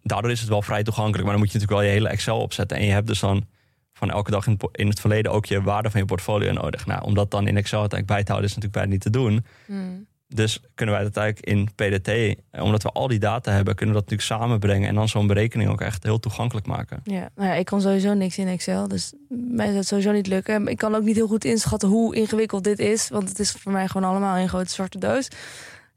daardoor 0.03 0.31
is 0.31 0.41
het 0.41 0.49
wel 0.49 0.63
vrij 0.63 0.83
toegankelijk. 0.83 1.23
Maar 1.23 1.33
dan 1.33 1.43
moet 1.43 1.53
je 1.53 1.59
natuurlijk 1.59 1.81
wel 1.83 1.91
je 1.91 1.99
hele 1.99 2.15
Excel 2.15 2.41
opzetten. 2.41 2.77
En 2.77 2.85
je 2.85 2.93
hebt 2.93 3.07
dus 3.07 3.21
dan 3.21 3.47
van 3.93 4.11
elke 4.11 4.31
dag 4.31 4.47
in, 4.47 4.59
in 4.73 4.89
het 4.89 5.01
verleden 5.01 5.33
ook 5.33 5.47
je 5.47 5.63
waarde 5.63 5.91
van 5.91 6.01
je 6.01 6.07
portfolio 6.07 6.53
nodig. 6.53 6.87
Nou, 6.87 7.03
om 7.03 7.15
dat 7.15 7.31
dan 7.31 7.47
in 7.47 7.57
Excel 7.57 7.81
uiteindelijk 7.81 8.19
bij 8.19 8.25
te 8.25 8.33
houden, 8.33 8.51
is 8.51 8.57
natuurlijk 8.57 8.73
bijna 8.73 8.93
niet 8.93 9.01
te 9.01 9.11
doen. 9.11 9.45
Hmm. 9.67 10.07
Dus 10.35 10.61
kunnen 10.75 10.95
wij 10.95 11.05
dat 11.05 11.17
eigenlijk 11.17 11.47
in 11.47 11.69
PDT, 11.75 12.41
omdat 12.51 12.83
we 12.83 12.89
al 12.89 13.09
die 13.09 13.19
data 13.19 13.53
hebben, 13.53 13.75
kunnen 13.75 13.95
we 13.95 14.01
dat 14.01 14.11
natuurlijk 14.11 14.43
samenbrengen 14.43 14.89
en 14.89 14.95
dan 14.95 15.09
zo'n 15.09 15.27
berekening 15.27 15.71
ook 15.71 15.81
echt 15.81 16.03
heel 16.03 16.19
toegankelijk 16.19 16.67
maken. 16.67 17.01
Ja, 17.05 17.31
nou 17.35 17.49
ja, 17.49 17.55
ik 17.55 17.65
kan 17.65 17.81
sowieso 17.81 18.15
niks 18.15 18.39
in 18.39 18.49
Excel, 18.49 18.89
dus 18.89 19.13
mij 19.29 19.69
is 19.69 19.75
dat 19.75 19.87
sowieso 19.87 20.13
niet 20.13 20.27
lukken. 20.27 20.67
Ik 20.67 20.77
kan 20.77 20.95
ook 20.95 21.03
niet 21.03 21.17
heel 21.17 21.27
goed 21.27 21.45
inschatten 21.45 21.89
hoe 21.89 22.17
ingewikkeld 22.17 22.65
dit 22.65 22.79
is, 22.79 23.09
want 23.09 23.29
het 23.29 23.39
is 23.39 23.51
voor 23.51 23.73
mij 23.73 23.89
gewoon 23.89 24.11
allemaal 24.11 24.37
een 24.37 24.49
grote 24.49 24.71
zwarte 24.71 24.99
doos. 24.99 25.29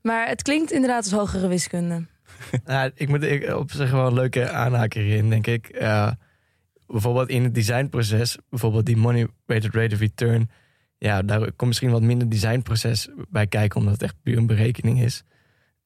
Maar 0.01 0.27
het 0.27 0.41
klinkt 0.41 0.71
inderdaad 0.71 1.03
als 1.03 1.13
hogere 1.13 1.47
wiskunde. 1.47 2.05
nou, 2.65 2.91
ik 2.95 3.07
moet 3.07 3.23
ik, 3.23 3.55
op 3.55 3.71
zich 3.71 3.91
wel 3.91 4.07
een 4.07 4.13
leuke 4.13 4.49
aanhaker 4.49 5.01
hierin, 5.01 5.29
denk 5.29 5.47
ik. 5.47 5.79
Uh, 5.81 6.11
bijvoorbeeld 6.88 7.29
in 7.29 7.43
het 7.43 7.55
designproces, 7.55 8.38
bijvoorbeeld 8.49 8.85
die 8.85 8.97
money 8.97 9.27
weighted 9.45 9.73
rate 9.73 9.93
of 9.93 9.99
return. 9.99 10.49
Ja, 10.97 11.21
daar 11.21 11.39
komt 11.39 11.61
misschien 11.61 11.91
wat 11.91 12.01
minder 12.01 12.29
designproces 12.29 13.09
bij 13.29 13.47
kijken, 13.47 13.79
omdat 13.79 13.93
het 13.93 14.03
echt 14.03 14.15
puur 14.23 14.37
een 14.37 14.47
berekening 14.47 15.01
is. 15.01 15.23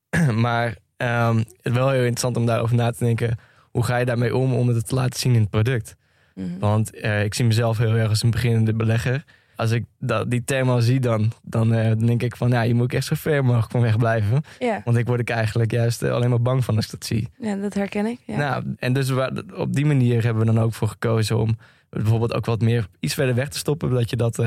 maar 0.45 0.77
um, 0.97 1.37
het 1.37 1.47
is 1.61 1.71
wel 1.71 1.89
heel 1.89 1.99
interessant 1.99 2.37
om 2.37 2.45
daarover 2.45 2.75
na 2.75 2.91
te 2.91 3.03
denken. 3.03 3.37
Hoe 3.71 3.83
ga 3.83 3.97
je 3.97 4.05
daarmee 4.05 4.35
om 4.35 4.53
om 4.53 4.67
het 4.67 4.87
te 4.87 4.95
laten 4.95 5.19
zien 5.19 5.33
in 5.33 5.41
het 5.41 5.49
product? 5.49 5.95
Mm 6.35 6.43
-hmm. 6.43 6.59
Want 6.59 6.95
uh, 6.95 7.23
ik 7.23 7.33
zie 7.33 7.45
mezelf 7.45 7.77
heel 7.77 7.95
erg 7.95 8.09
als 8.09 8.23
een 8.23 8.31
beginnende 8.31 8.73
belegger 8.73 9.23
als 9.61 9.71
ik 9.71 9.85
dat, 9.99 10.31
die 10.31 10.43
thema 10.43 10.79
zie, 10.79 10.99
dan, 10.99 11.31
dan 11.43 11.73
uh, 11.73 11.91
denk 11.97 12.23
ik 12.23 12.35
van 12.35 12.49
ja, 12.49 12.61
je 12.61 12.73
moet 12.73 12.93
echt 12.93 13.05
zo 13.05 13.15
ver 13.15 13.45
mogelijk 13.45 13.71
van 13.71 13.81
weg 13.81 13.97
blijven. 13.97 14.41
Ja. 14.59 14.81
Want 14.85 14.97
ik 14.97 15.07
word 15.07 15.19
ik 15.19 15.29
eigenlijk 15.29 15.71
juist 15.71 16.03
uh, 16.03 16.11
alleen 16.11 16.29
maar 16.29 16.41
bang 16.41 16.65
van 16.65 16.75
als 16.75 16.85
ik 16.85 16.91
dat 16.91 17.05
zie. 17.05 17.29
Ja, 17.37 17.55
dat 17.55 17.73
herken 17.73 18.05
ik. 18.05 18.19
Ja. 18.25 18.37
Nou, 18.37 18.63
en 18.77 18.93
dus 18.93 19.11
op 19.53 19.73
die 19.73 19.85
manier 19.85 20.23
hebben 20.23 20.45
we 20.45 20.53
dan 20.53 20.63
ook 20.63 20.73
voor 20.73 20.87
gekozen 20.87 21.37
om 21.37 21.57
bijvoorbeeld 21.89 22.33
ook 22.33 22.45
wat 22.45 22.61
meer 22.61 22.87
iets 22.99 23.13
verder 23.13 23.35
weg 23.35 23.49
te 23.49 23.57
stoppen. 23.57 23.89
Dat 23.89 24.09
je 24.09 24.15
dat, 24.15 24.37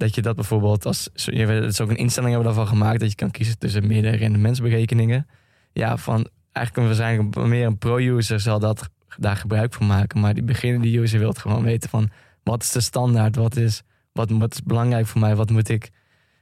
dat, 0.00 0.14
je 0.14 0.22
dat 0.22 0.36
bijvoorbeeld 0.36 0.86
als. 0.86 1.08
Het 1.12 1.48
is 1.48 1.80
ook 1.80 1.90
een 1.90 1.96
instelling 1.96 2.32
hebben 2.32 2.52
we 2.52 2.56
daarvan 2.56 2.78
gemaakt 2.78 3.00
dat 3.00 3.08
je 3.08 3.14
kan 3.14 3.30
kiezen 3.30 3.58
tussen 3.58 3.86
meerdere 3.86 4.16
rendementsberekeningen. 4.16 5.26
Ja, 5.72 5.96
van 5.96 6.28
eigenlijk 6.52 6.86
waarschijnlijk 6.86 7.36
meer 7.36 7.66
een 7.66 7.78
pro-user 7.78 8.40
zal 8.40 8.58
dat 8.58 8.90
daar 9.18 9.36
gebruik 9.36 9.74
van 9.74 9.86
maken. 9.86 10.20
Maar 10.20 10.34
die 10.34 10.42
beginnende 10.42 10.98
user 10.98 11.18
wil 11.18 11.32
gewoon 11.32 11.62
weten 11.62 11.90
van 11.90 12.10
wat 12.42 12.62
is 12.62 12.70
de 12.70 12.80
standaard, 12.80 13.36
wat 13.36 13.56
is 13.56 13.82
wat, 14.12 14.30
wat 14.30 14.52
is 14.52 14.62
belangrijk 14.62 15.06
voor 15.06 15.20
mij? 15.20 15.36
Wat 15.36 15.50
moet, 15.50 15.68
ik, 15.68 15.90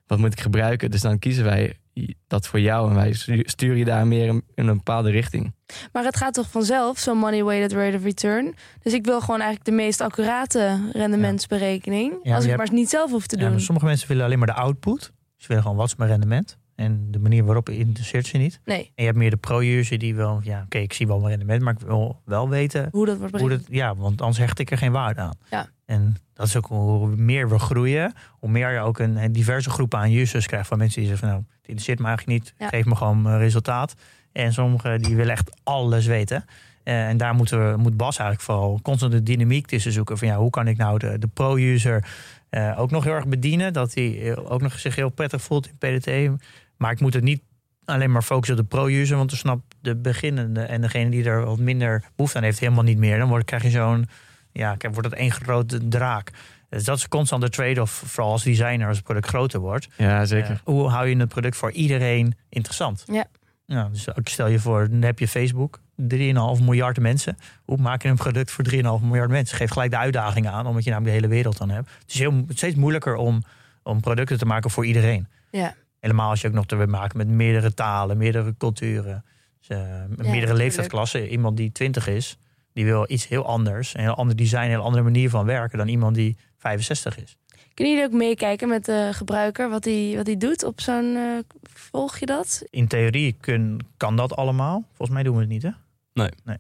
wat 0.07 0.19
moet 0.19 0.33
ik 0.33 0.41
gebruiken? 0.41 0.91
Dus 0.91 1.01
dan 1.01 1.19
kiezen 1.19 1.45
wij 1.45 1.79
dat 2.27 2.47
voor 2.47 2.61
jou 2.61 2.89
en 2.89 2.95
wij 2.95 3.13
stu- 3.13 3.43
sturen 3.45 3.79
je 3.79 3.85
daar 3.85 4.07
meer 4.07 4.27
in, 4.27 4.43
in 4.55 4.67
een 4.69 4.77
bepaalde 4.77 5.11
richting. 5.11 5.53
Maar 5.93 6.05
het 6.05 6.17
gaat 6.17 6.35
toch 6.35 6.51
vanzelf, 6.51 6.99
zo'n 6.99 7.19
money 7.19 7.45
weighted 7.45 7.73
rate 7.79 7.97
of 7.97 8.03
return. 8.03 8.55
Dus 8.83 8.93
ik 8.93 9.05
wil 9.05 9.21
gewoon 9.21 9.41
eigenlijk 9.41 9.65
de 9.65 9.77
meest 9.77 10.01
accurate 10.01 10.79
rendementsberekening. 10.93 12.13
Ja, 12.23 12.35
als 12.35 12.43
ik 12.45 12.51
hebt- 12.51 12.57
maar 12.63 12.67
eens 12.71 12.79
niet 12.81 12.89
zelf 12.89 13.11
hoef 13.11 13.27
te 13.27 13.37
Ja, 13.37 13.43
doen. 13.43 13.51
maar 13.51 13.61
sommige 13.61 13.87
mensen 13.87 14.09
willen 14.09 14.25
alleen 14.25 14.39
maar 14.39 14.47
de 14.47 14.53
output. 14.55 15.13
Ze 15.37 15.47
willen 15.49 15.63
gewoon 15.63 15.77
wat 15.79 15.87
is 15.87 15.97
mijn 15.97 16.11
rendement. 16.11 16.59
En 16.79 17.07
de 17.11 17.19
manier 17.19 17.45
waarop 17.45 17.69
interesseert 17.69 18.27
ze 18.27 18.37
niet. 18.37 18.61
Nee, 18.65 18.79
En 18.79 18.91
je 18.95 19.05
hebt 19.05 19.17
meer 19.17 19.31
de 19.31 19.37
pro-user 19.37 19.99
die 19.99 20.15
wel, 20.15 20.41
ja, 20.43 20.63
oké, 20.65 20.79
ik 20.79 20.93
zie 20.93 21.07
wel 21.07 21.19
mijn 21.19 21.31
rendement, 21.31 21.63
maar 21.63 21.73
ik 21.73 21.81
wil 21.81 22.21
wel 22.25 22.49
weten 22.49 22.89
hoe 22.93 23.07
dat 23.07 23.19
wordt 23.19 23.33
hoe 23.39 23.43
berekend. 23.43 23.69
dat, 23.69 23.77
ja, 23.77 23.95
want 23.95 24.21
anders 24.21 24.39
hecht 24.39 24.59
ik 24.59 24.71
er 24.71 24.79
geen 24.79 24.93
waarde 24.93 25.21
aan. 25.21 25.39
Ja. 25.51 25.69
En 25.87 26.17
dat 26.35 26.47
is 26.47 26.57
ook 26.57 26.67
hoe 26.67 27.17
meer 27.17 27.49
we 27.49 27.59
groeien, 27.59 28.13
hoe 28.31 28.51
meer 28.51 28.73
je 28.73 28.81
ook 28.81 28.99
een, 28.99 29.17
een 29.17 29.33
diverse 29.33 29.71
groep 29.71 29.95
aan 29.95 30.11
users 30.13 30.47
krijgt 30.47 30.69
van 30.69 30.79
mensen 30.79 31.01
die 31.01 31.09
zeggen 31.09 31.29
van 31.29 31.37
nou, 31.37 31.49
het 31.51 31.61
interesseert 31.69 31.99
me 31.99 32.07
eigenlijk 32.07 32.39
niet, 32.39 32.55
Ja. 32.59 32.69
geef 32.69 32.85
me 32.85 32.97
gewoon 32.97 33.23
mijn 33.23 33.39
resultaat. 33.39 33.95
En 34.33 34.53
sommigen 34.53 35.03
die 35.03 35.17
willen 35.17 35.33
echt 35.33 35.51
alles 35.63 36.07
weten. 36.07 36.45
Eh, 36.83 37.09
en 37.09 37.17
daar 37.17 37.35
moeten 37.35 37.71
we, 37.71 37.77
moet 37.77 37.97
Bas 37.97 38.19
eigenlijk 38.19 38.49
vooral 38.49 38.79
constant 38.83 39.13
de 39.13 39.23
dynamiek 39.23 39.67
tussen 39.67 39.93
zoeken. 39.93 40.19
Van 40.19 40.29
ja, 40.29 40.37
hoe 40.37 40.51
kan 40.51 40.69
ik 40.69 40.77
nou 40.77 40.99
de, 40.99 41.19
de 41.19 41.27
pro-user 41.27 42.05
eh, 42.51 42.75
ook 42.81 42.91
nog 42.91 43.05
heel 43.05 43.13
erg 43.13 43.27
bedienen? 43.27 43.73
Dat 43.73 43.95
hij 43.95 44.31
eh, 44.33 44.51
ook 44.51 44.61
nog 44.61 44.79
zich 44.79 44.95
heel 44.95 45.09
prettig 45.09 45.43
voelt 45.43 45.69
in 45.69 45.77
PDT. 45.79 46.41
Maar 46.79 46.93
ik 46.93 47.01
moet 47.01 47.15
het 47.15 47.23
niet 47.23 47.43
alleen 47.85 48.13
maar 48.13 48.23
focussen 48.23 48.59
op 48.59 48.63
de 48.63 48.77
pro-user. 48.77 49.17
Want 49.17 49.31
dan 49.31 49.39
snapt 49.39 49.75
de 49.81 49.97
beginnende 49.97 50.61
en 50.61 50.81
degene 50.81 51.11
die 51.11 51.25
er 51.25 51.45
wat 51.45 51.59
minder 51.59 52.05
behoefte 52.17 52.39
aan 52.39 52.45
heeft 52.45 52.59
helemaal 52.59 52.85
niet 52.85 52.99
meer. 52.99 53.19
Dan 53.19 53.29
wordt, 53.29 53.45
krijg 53.45 53.63
je 53.63 53.71
zo'n, 53.71 54.09
ja, 54.53 54.77
kijk, 54.77 54.95
wordt 54.95 55.11
het 55.11 55.19
één 55.19 55.31
grote 55.31 55.89
draak. 55.89 56.31
Dus 56.69 56.85
dat 56.85 56.97
is 56.97 57.09
constant 57.09 57.43
de 57.43 57.49
trade-off, 57.49 58.03
vooral 58.07 58.33
als 58.33 58.43
designer, 58.43 58.87
als 58.87 58.97
het 58.97 59.05
product 59.05 59.27
groter 59.27 59.61
wordt. 59.61 59.89
Ja, 59.97 60.25
zeker. 60.25 60.51
Eh, 60.51 60.59
hoe 60.65 60.89
hou 60.89 61.09
je 61.09 61.17
het 61.17 61.29
product 61.29 61.57
voor 61.57 61.73
iedereen 61.73 62.35
interessant? 62.49 63.05
Ja. 63.07 63.27
Ja, 63.67 63.89
dus 63.93 64.17
ook 64.17 64.29
stel 64.29 64.47
je 64.47 64.59
voor, 64.59 64.91
dan 64.91 65.03
heb 65.03 65.19
je 65.19 65.29
Facebook, 65.29 65.81
3,5 65.97 66.63
miljard 66.63 67.01
mensen. 67.01 67.37
Hoe 67.65 67.77
maak 67.77 68.03
je 68.03 68.09
een 68.09 68.17
product 68.17 68.51
voor 68.51 68.65
3,5 68.65 68.79
miljard 69.03 69.31
mensen? 69.31 69.57
Geef 69.57 69.71
gelijk 69.71 69.91
de 69.91 69.97
uitdaging 69.97 70.49
aan, 70.49 70.67
omdat 70.67 70.85
je 70.85 70.91
namelijk 70.91 71.15
de 71.15 71.21
hele 71.21 71.35
wereld 71.35 71.59
dan 71.59 71.71
hebt. 71.71 71.91
Het 71.99 72.13
is 72.13 72.19
heel, 72.19 72.45
steeds 72.49 72.75
moeilijker 72.75 73.15
om, 73.15 73.43
om 73.83 74.01
producten 74.01 74.39
te 74.39 74.47
maken 74.47 74.71
voor 74.71 74.87
iedereen. 74.87 75.29
Ja. 75.51 75.75
Helemaal 76.01 76.31
als 76.31 76.41
je 76.41 76.49
ook 76.49 76.55
nog 76.55 76.67
te 76.67 76.87
maken 76.87 77.17
met 77.17 77.29
meerdere 77.29 77.75
talen, 77.75 78.17
meerdere 78.17 78.55
culturen, 78.59 79.25
dus, 79.59 79.69
eh, 79.69 80.05
meerdere 80.17 80.55
leeftijdsklassen. 80.55 81.29
Iemand 81.29 81.57
die 81.57 81.73
20 81.73 82.07
is, 82.09 82.39
die 82.73 82.85
wil 82.85 83.05
iets 83.09 83.29
heel 83.29 83.47
anders, 83.47 83.95
een 83.95 84.01
heel 84.01 84.15
ander 84.15 84.37
design, 84.37 84.63
een 84.63 84.69
heel 84.69 84.83
andere 84.83 85.03
manier 85.03 85.31
van 85.31 85.47
werken 85.47 85.79
dan 85.79 85.89
iemand 85.89 86.15
die 86.15 86.37
65 86.57 87.19
is. 87.19 87.37
Kunnen 87.75 87.95
jullie 87.95 88.09
ook 88.09 88.19
meekijken 88.19 88.69
met 88.69 88.85
de 88.85 89.11
gebruiker 89.13 89.71
wat 89.71 89.85
hij 89.85 90.13
wat 90.17 90.27
hij 90.27 90.37
doet 90.37 90.65
op 90.65 90.81
zo'n... 90.81 91.17
eh, 91.17 91.39
volg 91.63 92.19
je 92.19 92.27
dat? 92.27 92.63
In 92.71 92.87
theorie 92.87 93.37
kun, 93.41 93.81
kan 93.97 94.17
dat 94.17 94.37
allemaal. 94.37 94.85
Volgens 94.87 95.11
mij 95.11 95.23
doen 95.23 95.35
we 95.35 95.41
het 95.41 95.51
niet, 95.51 95.63
hè? 95.63 95.71
Nee. 96.13 96.31
nee. 96.45 96.57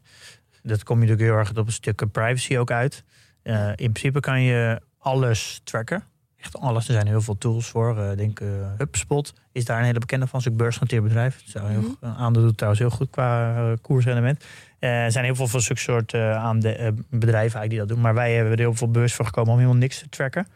Dat 0.63 0.83
kom 0.83 0.95
je 1.01 1.07
natuurlijk 1.07 1.31
heel 1.31 1.39
erg 1.39 1.51
op 1.51 1.67
een 1.67 1.73
stuk 1.73 2.13
privacy 2.13 2.57
ook 2.57 2.71
uit. 2.71 3.05
Eh, 3.43 3.69
in 3.69 3.93
principe 3.93 4.21
kan 4.21 4.41
je 4.41 4.81
alles 4.99 5.61
tracken. 5.65 6.05
Echt 6.41 6.59
alles. 6.59 6.87
Er 6.89 6.93
zijn 6.95 7.07
heel 7.07 7.21
veel 7.21 7.39
tools 7.39 7.67
voor. 7.69 7.99
Eh, 7.99 8.11
Ik 8.11 8.17
denk 8.17 8.41
eh, 8.41 8.49
HubSpot 8.79 9.33
is 9.53 9.65
daar 9.65 9.79
een 9.79 9.85
hele 9.85 9.99
bekende 9.99 10.27
van. 10.27 10.39
Het 10.39 10.47
is 10.47 10.53
een 10.53 10.59
beursgenoteerd 10.59 11.03
bedrijf. 11.03 11.37
Het 11.41 11.51
zou 11.51 11.69
heel, 11.71 11.81
Mhm. 11.81 11.91
een 12.01 12.15
aandeel 12.15 12.43
doet 12.43 12.57
trouwens 12.57 12.83
heel 12.83 12.91
goed 12.93 13.11
qua 13.11 13.57
eh, 13.57 13.73
koersrendement. 13.83 14.45
Eh, 14.79 15.05
er 15.05 15.13
zijn 15.13 15.25
heel 15.25 15.35
veel 15.35 15.47
van 15.49 15.61
zulke 15.61 15.81
soort 15.81 16.13
eh, 16.15 16.33
aande- 16.37 16.73
eh, 16.77 16.89
bedrijven 17.11 17.33
eigenlijk 17.41 17.71
die 17.71 17.79
dat 17.79 17.89
doen. 17.89 18.01
Maar 18.01 18.15
wij 18.15 18.35
hebben 18.35 18.53
er 18.53 18.59
heel 18.59 18.75
veel 18.75 18.91
beurs 18.91 19.15
voor 19.15 19.25
gekomen 19.25 19.51
om 19.53 19.59
helemaal 19.59 19.79
niks 19.81 19.99
te 19.99 20.09
tracken. 20.09 20.47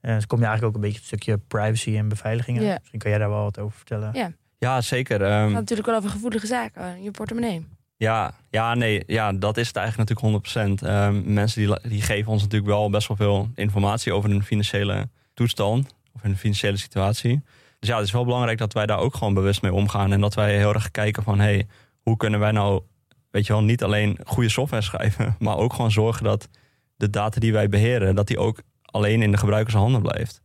Eh, 0.00 0.14
dus 0.14 0.26
kom 0.26 0.38
je 0.40 0.44
eigenlijk 0.46 0.76
ook 0.76 0.82
een 0.82 0.88
beetje 0.88 0.98
het 0.98 1.06
stukje 1.06 1.38
privacy 1.38 1.96
en 1.96 2.08
beveiliging 2.08 2.58
aan. 2.58 2.64
Misschien 2.78 2.98
kan 2.98 3.10
jij 3.10 3.18
daar 3.18 3.28
wel 3.30 3.42
wat 3.42 3.58
over 3.58 3.76
vertellen. 3.76 4.10
Ja. 4.12 4.30
Ja, 4.58 4.80
zeker. 4.80 5.20
Het 5.20 5.30
ehm, 5.30 5.42
gaat 5.44 5.52
natuurlijk 5.52 5.88
wel 5.88 5.96
over 5.96 6.10
gevoelige 6.10 6.46
zaken. 6.46 7.02
Je 7.02 7.10
portemonnee. 7.10 7.66
Ja, 8.04 8.34
ja, 8.50 8.74
nee, 8.74 9.02
ja, 9.06 9.32
dat 9.32 9.56
is 9.56 9.66
het 9.66 9.76
eigenlijk 9.76 10.10
natuurlijk 10.10 10.46
100%. 10.82 10.82
Ehm, 10.82 11.32
mensen 11.32 11.66
die, 11.66 11.90
die 11.90 12.02
geven 12.02 12.32
ons 12.32 12.42
natuurlijk 12.42 12.70
wel 12.70 12.90
best 12.90 13.08
wel 13.08 13.16
veel 13.16 13.48
informatie 13.54 14.12
over 14.12 14.30
hun 14.30 14.42
financiële 14.42 15.08
toestand 15.34 15.94
of 16.14 16.22
hun 16.22 16.36
financiële 16.36 16.76
situatie. 16.76 17.42
Dus 17.78 17.88
ja, 17.88 17.96
het 17.96 18.06
is 18.06 18.12
wel 18.12 18.24
belangrijk 18.24 18.58
dat 18.58 18.72
wij 18.72 18.86
daar 18.86 18.98
ook 18.98 19.14
gewoon 19.14 19.34
bewust 19.34 19.62
mee 19.62 19.72
omgaan 19.72 20.12
en 20.12 20.20
dat 20.20 20.34
wij 20.34 20.56
heel 20.56 20.74
erg 20.74 20.90
kijken 20.90 21.22
van, 21.22 21.38
hey, 21.40 21.66
hoe 22.02 22.16
kunnen 22.16 22.40
wij 22.40 22.50
nou, 22.50 22.82
weet 23.30 23.46
je 23.46 23.52
wel, 23.52 23.62
niet 23.62 23.82
alleen 23.82 24.18
goede 24.24 24.48
software 24.48 24.82
schrijven, 24.82 25.36
maar 25.44 25.56
ook 25.56 25.72
gewoon 25.72 25.92
zorgen 25.92 26.24
dat 26.24 26.48
de 26.96 27.10
data 27.10 27.40
die 27.40 27.52
wij 27.52 27.68
beheren, 27.68 28.14
dat 28.14 28.26
die 28.26 28.38
ook 28.38 28.58
alleen 28.82 29.22
in 29.22 29.30
de 29.30 29.38
gebruikers 29.38 29.74
handen 29.74 30.02
blijft. 30.02 30.42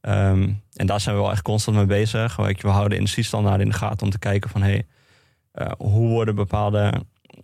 Ehm, 0.00 0.52
en 0.72 0.86
daar 0.86 1.00
zijn 1.00 1.16
we 1.16 1.20
wel 1.20 1.30
echt 1.30 1.42
constant 1.42 1.76
mee 1.76 1.86
bezig. 1.86 2.36
We 2.36 2.68
houden 2.68 2.98
industriestandaarden 2.98 3.66
in 3.66 3.72
de 3.72 3.78
gaten 3.78 4.06
om 4.06 4.10
te 4.10 4.18
kijken 4.18 4.50
van, 4.50 4.62
hey, 4.62 4.86
hoe 5.78 6.08
worden 6.08 6.34
bepaalde 6.34 6.92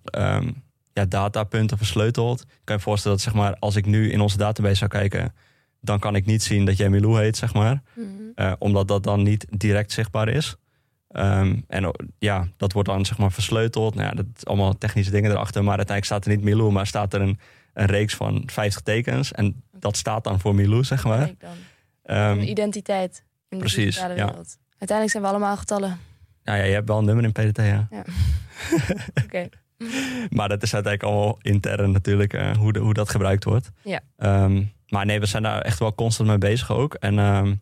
ehm, 0.04 0.50
ja, 0.92 1.04
datapunten 1.04 1.76
versleuteld. 1.76 2.40
Ik 2.40 2.46
kan 2.64 2.76
je 2.76 2.82
voorstellen 2.82 3.16
dat 3.16 3.26
zeg 3.26 3.34
maar, 3.34 3.56
als 3.58 3.76
ik 3.76 3.86
nu 3.86 4.10
in 4.10 4.20
onze 4.20 4.36
database 4.36 4.74
zou 4.74 4.90
kijken, 4.90 5.34
dan 5.80 5.98
kan 5.98 6.14
ik 6.14 6.26
niet 6.26 6.42
zien 6.42 6.64
dat 6.64 6.76
jij 6.76 6.88
Milou 6.88 7.20
heet, 7.20 7.36
zeg 7.36 7.54
maar. 7.54 7.82
Mhm. 7.94 8.06
Eh, 8.34 8.52
omdat 8.58 8.88
dat 8.88 9.02
dan 9.02 9.22
niet 9.22 9.46
direct 9.50 9.92
zichtbaar 9.92 10.28
is. 10.28 10.56
Ehm, 11.08 11.60
en 11.68 11.86
o- 11.86 11.92
ja, 12.18 12.48
dat 12.56 12.72
wordt 12.72 12.88
dan 12.88 13.04
zeg 13.04 13.18
maar 13.18 13.32
versleuteld. 13.32 13.94
Nou 13.94 14.06
ja, 14.08 14.14
dat 14.14 14.26
is 14.36 14.46
allemaal 14.46 14.78
technische 14.78 15.10
dingen 15.12 15.30
erachter. 15.30 15.64
Maar 15.64 15.76
uiteindelijk 15.76 16.06
staat 16.06 16.24
er 16.24 16.30
niet 16.36 16.44
Milou, 16.44 16.72
maar 16.72 16.86
staat 16.86 17.14
er 17.14 17.20
een, 17.20 17.38
een 17.74 17.86
reeks 17.86 18.14
van 18.14 18.42
50 18.46 18.82
tekens. 18.82 19.32
En 19.32 19.62
dat 19.78 19.96
staat 19.96 20.24
dan 20.24 20.40
voor 20.40 20.54
Milou, 20.54 20.84
zeg 20.84 21.04
maar. 21.04 21.30
Een 22.02 22.48
identiteit 22.48 23.24
in 23.48 23.58
de 23.58 23.64
precies, 23.64 23.84
digitale 23.84 24.14
ja. 24.14 24.26
wereld. 24.26 24.58
Uiteindelijk 24.78 25.10
zijn 25.10 25.22
we 25.22 25.28
allemaal 25.28 25.56
getallen. 25.56 25.98
Nou 26.44 26.58
ja, 26.58 26.64
je 26.64 26.72
hebt 26.72 26.88
wel 26.88 26.98
een 26.98 27.04
nummer 27.04 27.24
in 27.24 27.32
PDT, 27.32 27.56
ja. 27.58 27.88
Oké. 29.24 29.48
Maar 30.30 30.48
dat 30.48 30.62
is 30.62 30.74
uiteindelijk 30.74 31.02
allemaal 31.02 31.38
intern 31.42 31.90
natuurlijk, 31.90 32.32
eh, 32.32 32.56
hoe, 32.56 32.72
de- 32.72 32.78
hoe 32.78 32.94
dat 32.94 33.08
gebruikt 33.10 33.44
wordt. 33.44 33.70
Ja. 33.82 34.00
Ehm, 34.16 34.62
maar 34.88 35.06
nee, 35.06 35.20
we 35.20 35.26
zijn 35.26 35.42
daar 35.42 35.60
echt 35.60 35.78
wel 35.78 35.94
constant 35.94 36.28
mee 36.28 36.38
bezig 36.38 36.70
ook. 36.72 36.94
En 36.94 37.18
ehm, 37.18 37.54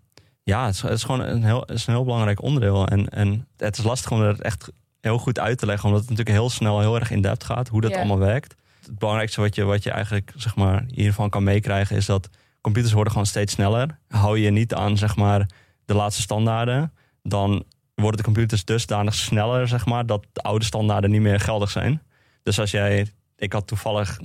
ja, 0.43 0.66
het 0.66 0.74
is, 0.74 0.83
het 0.83 0.91
is 0.93 1.03
gewoon 1.05 1.20
een 1.20 1.45
heel, 1.45 1.61
het 1.61 1.70
is 1.70 1.87
een 1.87 1.93
heel 1.95 2.05
belangrijk 2.05 2.43
onderdeel. 2.43 2.87
En, 2.87 3.09
en 3.09 3.47
het 3.57 3.79
is 3.79 3.85
lastig 3.85 4.11
om 4.11 4.20
het 4.20 4.41
echt 4.43 4.68
heel 5.01 5.18
goed 5.18 5.39
uit 5.39 5.59
te 5.59 5.66
leggen, 5.66 5.85
omdat 5.89 6.01
het 6.01 6.11
natuurlijk 6.11 6.37
heel 6.37 6.51
snel 6.51 6.81
heel 6.81 6.95
erg 6.99 7.11
in 7.11 7.20
depth 7.22 7.45
gaat, 7.45 7.68
hoe 7.68 7.81
dat 7.81 7.91
Ja. 7.91 7.97
allemaal 7.97 8.18
werkt. 8.18 8.55
Het 8.87 8.99
belangrijkste 8.99 9.41
wat 9.41 9.55
je, 9.55 9.64
wat 9.64 9.83
je 9.83 9.91
eigenlijk 9.91 10.33
zeg 10.37 10.57
maar, 10.57 10.85
hiervan 10.87 11.31
kan 11.31 11.43
meekrijgen, 11.43 11.97
is 11.97 12.07
dat 12.07 12.29
computers 12.61 12.93
worden 12.95 13.12
gewoon 13.12 13.26
steeds 13.26 13.53
sneller. 13.53 13.99
Hou 14.09 14.39
je 14.39 14.51
niet 14.51 14.74
aan 14.74 14.97
zeg 14.97 15.16
maar, 15.16 15.47
de 15.85 15.95
laatste 15.95 16.22
standaarden, 16.22 16.93
dan 17.22 17.64
worden 18.01 18.17
de 18.17 18.23
computers 18.23 18.65
dusdanig 18.65 19.15
sneller, 19.15 19.69
zeg 19.69 19.87
maar, 19.87 20.07
dat 20.07 20.27
de 20.33 20.41
oude 20.41 20.65
standaarden 20.65 21.11
niet 21.11 21.21
meer 21.21 21.41
geldig 21.41 21.71
zijn. 21.71 22.03
Dus 22.43 22.61
als 22.61 22.71
jij, 22.71 23.07
ik 23.37 23.53
had 23.53 23.67
toevallig 23.67 24.21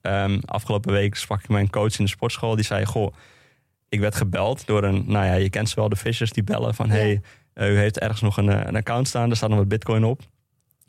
ehm, 0.00 0.38
afgelopen 0.44 0.92
week 0.92 1.14
sprak 1.14 1.42
ik 1.42 1.48
mijn 1.48 1.70
coach 1.70 1.98
in 1.98 2.04
de 2.04 2.10
sportschool, 2.10 2.54
die 2.54 2.64
zei: 2.64 2.84
Goh, 2.84 3.14
ik 3.88 4.00
werd 4.00 4.14
gebeld 4.14 4.66
door 4.66 4.84
een, 4.84 5.04
nou 5.06 5.26
ja, 5.26 5.34
je 5.34 5.50
kent 5.50 5.68
ze 5.68 5.74
wel, 5.74 5.88
de 5.88 5.96
fishers 5.96 6.30
die 6.30 6.44
bellen 6.44 6.74
van: 6.74 6.86
Ja. 6.86 6.92
hey, 6.92 7.20
eh, 7.52 7.70
u 7.70 7.78
heeft 7.78 7.98
ergens 7.98 8.20
nog 8.20 8.36
een, 8.36 8.48
eh, 8.48 8.66
een 8.66 8.76
account 8.76 9.08
staan, 9.08 9.30
er 9.30 9.36
staat 9.36 9.48
nog 9.48 9.58
wat 9.58 9.68
Bitcoin 9.68 10.04
op. 10.04 10.20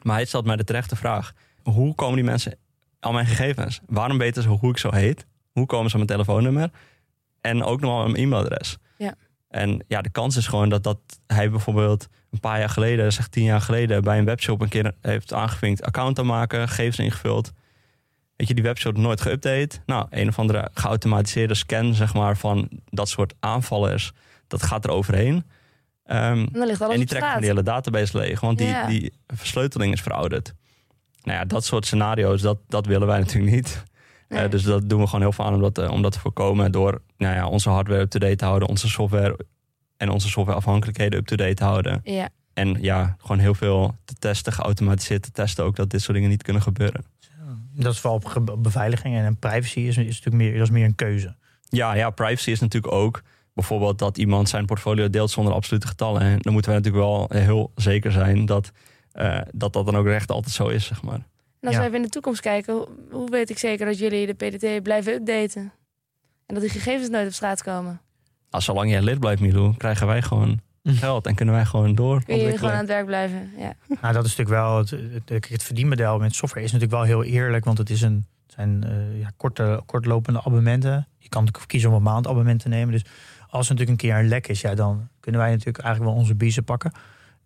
Maar 0.02 0.16
hij 0.16 0.26
stelt 0.26 0.46
mij 0.46 0.56
de 0.56 0.64
terechte 0.64 0.96
vraag: 0.96 1.34
hoe 1.64 1.96
komen 1.96 2.16
die 2.16 2.26
mensen 2.26 2.58
aan 3.00 3.14
mijn 3.14 3.26
gegevens? 3.26 3.80
Waarom 3.86 4.18
weten 4.18 4.44
ze 4.44 4.50
hoe 4.50 4.70
ik 4.70 4.78
zo 4.78 4.94
heet? 4.94 5.26
Hoe 5.52 5.66
komen 5.66 5.90
ze 5.90 5.98
aan 5.98 6.06
mijn 6.06 6.20
telefoonnummer? 6.20 6.70
En 7.42 7.64
ook 7.64 7.82
nog 7.82 7.92
wel 7.92 8.06
een 8.06 8.16
e-mailadres. 8.16 8.78
Ja. 8.98 9.16
En 9.50 9.84
ja, 9.88 10.02
de 10.02 10.10
kans 10.10 10.38
is 10.38 10.48
gewoon 10.48 10.70
dat, 10.70 10.84
dat 10.84 11.00
hij 11.28 11.50
bijvoorbeeld 11.50 12.08
een 12.32 12.40
paar 12.40 12.60
jaar 12.60 12.70
geleden, 12.70 13.14
zeg 13.14 13.28
tien 13.28 13.44
jaar 13.44 13.62
geleden, 13.62 14.04
bij 14.04 14.18
een 14.18 14.26
webshop 14.26 14.62
een 14.62 14.70
keer 14.70 14.94
heeft 15.02 15.34
aangevinkt 15.34 15.84
account 15.84 16.20
aanmaken, 16.20 16.68
gegevens 16.68 17.00
ingevuld. 17.00 17.52
Weet 18.36 18.48
je, 18.48 18.54
die 18.54 18.64
webshop 18.64 18.98
nooit 18.98 19.22
geüpdate. 19.28 19.84
Nou, 19.86 20.08
een 20.10 20.28
of 20.28 20.40
andere 20.40 20.70
geautomatiseerde 20.74 21.54
scan, 21.54 21.94
zeg 21.94 22.14
maar, 22.14 22.38
van 22.38 22.70
dat 22.90 23.10
soort 23.10 23.34
aanvallers, 23.40 24.12
dat 24.48 24.64
gaat 24.64 24.84
er 24.84 24.92
overheen. 24.92 25.46
Ehm, 26.04 26.48
En 26.92 27.00
die 27.00 27.06
trekken 27.06 27.06
straat. 27.06 27.38
die 27.40 27.48
hele 27.48 27.64
database 27.64 28.18
leeg, 28.18 28.40
want 28.40 28.58
die, 28.58 28.76
die 28.88 29.14
versleuteling 29.28 29.94
is 29.94 30.02
verouderd. 30.02 30.54
Nou 31.24 31.38
ja, 31.38 31.46
dat 31.46 31.66
soort 31.66 31.86
scenario's, 31.86 32.42
dat, 32.42 32.58
dat 32.68 32.86
willen 32.86 33.08
wij 33.08 33.20
natuurlijk 33.26 33.56
niet. 33.56 33.84
Nee. 34.30 34.44
Eh, 34.44 34.50
dus 34.50 34.64
dat 34.64 34.90
doen 34.90 35.00
we 35.00 35.06
gewoon 35.06 35.22
heel 35.22 35.32
veel 35.32 35.46
aan 35.46 35.54
om 35.54 35.62
dat, 35.62 35.78
eh, 35.78 35.92
om 35.92 36.02
dat 36.02 36.12
te 36.12 36.20
voorkomen 36.20 36.72
door 36.72 37.02
nou 37.18 37.36
ja, 37.36 37.48
onze 37.48 37.70
hardware 37.70 38.02
up-to-date 38.02 38.36
te 38.36 38.46
houden, 38.46 38.68
onze 38.68 38.90
software 38.90 39.38
en 40.02 40.10
onze 40.10 40.30
softwareafhankelijkheden 40.30 41.20
up-to-date 41.20 41.54
te 41.54 41.64
houden. 41.64 42.02
Ja. 42.04 42.30
En 42.54 42.78
ja, 42.82 43.16
gewoon 43.20 43.40
heel 43.40 43.54
veel 43.54 43.96
te 44.06 44.14
testen, 44.20 44.54
geautomatiseerd 44.54 45.24
te 45.24 45.32
testen 45.32 45.64
ook 45.64 45.76
dat 45.76 45.90
dit 45.90 46.02
soort 46.02 46.14
dingen 46.14 46.30
niet 46.30 46.44
kunnen 46.44 46.62
gebeuren. 46.62 47.06
Dat 47.74 47.94
is 47.94 48.00
vooral 48.00 48.22
op 48.36 48.64
beveiliging 48.64 49.16
en 49.16 49.38
privacy 49.38 49.80
is, 49.80 49.98
is 49.98 50.06
natuurlijk 50.06 50.36
meer, 50.36 50.54
dat 50.54 50.62
is 50.62 50.70
meer 50.70 50.86
een 50.86 50.96
keuze. 50.96 51.36
Ja, 51.70 51.94
ja, 51.94 52.10
privacy 52.10 52.52
is 52.52 52.60
natuurlijk 52.60 52.94
ook 52.94 53.22
bijvoorbeeld 53.54 54.00
dat 54.00 54.18
iemand 54.18 54.50
zijn 54.50 54.66
portfolio 54.66 55.10
deelt 55.10 55.32
zonder 55.32 55.54
absolute 55.54 55.88
getallen. 55.88 56.22
En 56.22 56.40
dan 56.40 56.54
moeten 56.54 56.72
we 56.72 56.78
natuurlijk 56.78 57.04
wel 57.04 57.26
heel 57.34 57.72
zeker 57.76 58.12
zijn 58.12 58.46
dat 58.46 58.72
eh, 59.12 59.42
dat, 59.54 59.74
dat 59.74 59.86
dan 59.86 59.96
ook 59.98 60.08
echt 60.08 60.32
altijd 60.32 60.56
zo 60.56 60.68
is, 60.68 60.86
zeg 60.86 61.02
maar. 61.02 61.14
En 61.60 61.68
als 61.68 61.74
Ja. 61.76 61.80
we 61.80 61.86
even 61.86 61.98
in 61.98 62.04
de 62.04 62.10
toekomst 62.10 62.42
kijken, 62.42 62.86
hoe 63.12 63.30
weet 63.30 63.50
ik 63.50 63.58
zeker 63.58 63.86
dat 63.86 64.00
jullie 64.00 64.26
de 64.26 64.34
PDT 64.34 64.84
blijven 64.84 65.14
updaten? 65.14 65.62
En 66.46 66.54
dat 66.54 66.62
die 66.62 66.70
gegevens 66.70 67.10
nooit 67.10 67.28
op 67.28 67.34
straat 67.34 67.64
komen? 67.64 68.02
Als 68.52 68.66
zolang 68.66 68.90
jij 68.90 69.02
lid 69.02 69.20
blijft, 69.20 69.42
Milou, 69.42 69.78
krijgen 69.78 70.08
wij 70.08 70.22
gewoon 70.22 70.60
geld 70.84 71.28
en 71.28 71.36
kunnen 71.36 71.56
wij 71.56 71.66
gewoon 71.66 71.96
door. 71.96 72.24
Kun 72.24 72.38
je 72.38 72.58
gewoon 72.58 72.72
aan 72.72 72.78
het 72.78 72.88
werk 72.88 73.06
blijven? 73.06 73.52
Ja. 73.58 73.74
Nou, 74.02 74.14
dat 74.14 74.26
is 74.26 74.36
natuurlijk 74.36 74.50
wel 74.50 74.78
het, 74.78 74.90
het, 75.26 75.50
het 75.50 75.64
verdienmodel 75.64 76.20
met 76.20 76.36
software 76.36 76.66
is 76.66 76.72
natuurlijk 76.72 77.00
wel 77.00 77.10
heel 77.10 77.24
eerlijk, 77.24 77.66
want 77.66 77.78
het 77.78 77.90
is 77.90 78.02
een 78.02 78.26
het 78.52 78.60
zijn 78.60 78.86
uh, 78.86 79.20
ja, 79.20 79.32
korte, 79.38 79.82
kortlopende 79.86 80.40
abonnementen. 80.40 81.08
Je 81.18 81.30
kan 81.30 81.44
natuurlijk 81.44 81.72
kiezen 81.72 81.90
om 81.90 81.96
een 81.96 82.02
maandabonnement 82.02 82.60
te 82.60 82.68
nemen. 82.68 82.92
Dus 82.92 83.06
als 83.48 83.70
er 83.70 83.74
natuurlijk 83.74 83.90
een 83.90 84.10
keer 84.10 84.18
een 84.20 84.28
lek 84.28 84.48
is, 84.48 84.62
ja, 84.62 84.76
dan 84.76 85.08
kunnen 85.20 85.42
wij 85.42 85.50
natuurlijk 85.50 85.84
eigenlijk 85.84 86.14
wel 86.14 86.22
onze 86.22 86.36
biezen 86.36 86.64
pakken. 86.64 86.92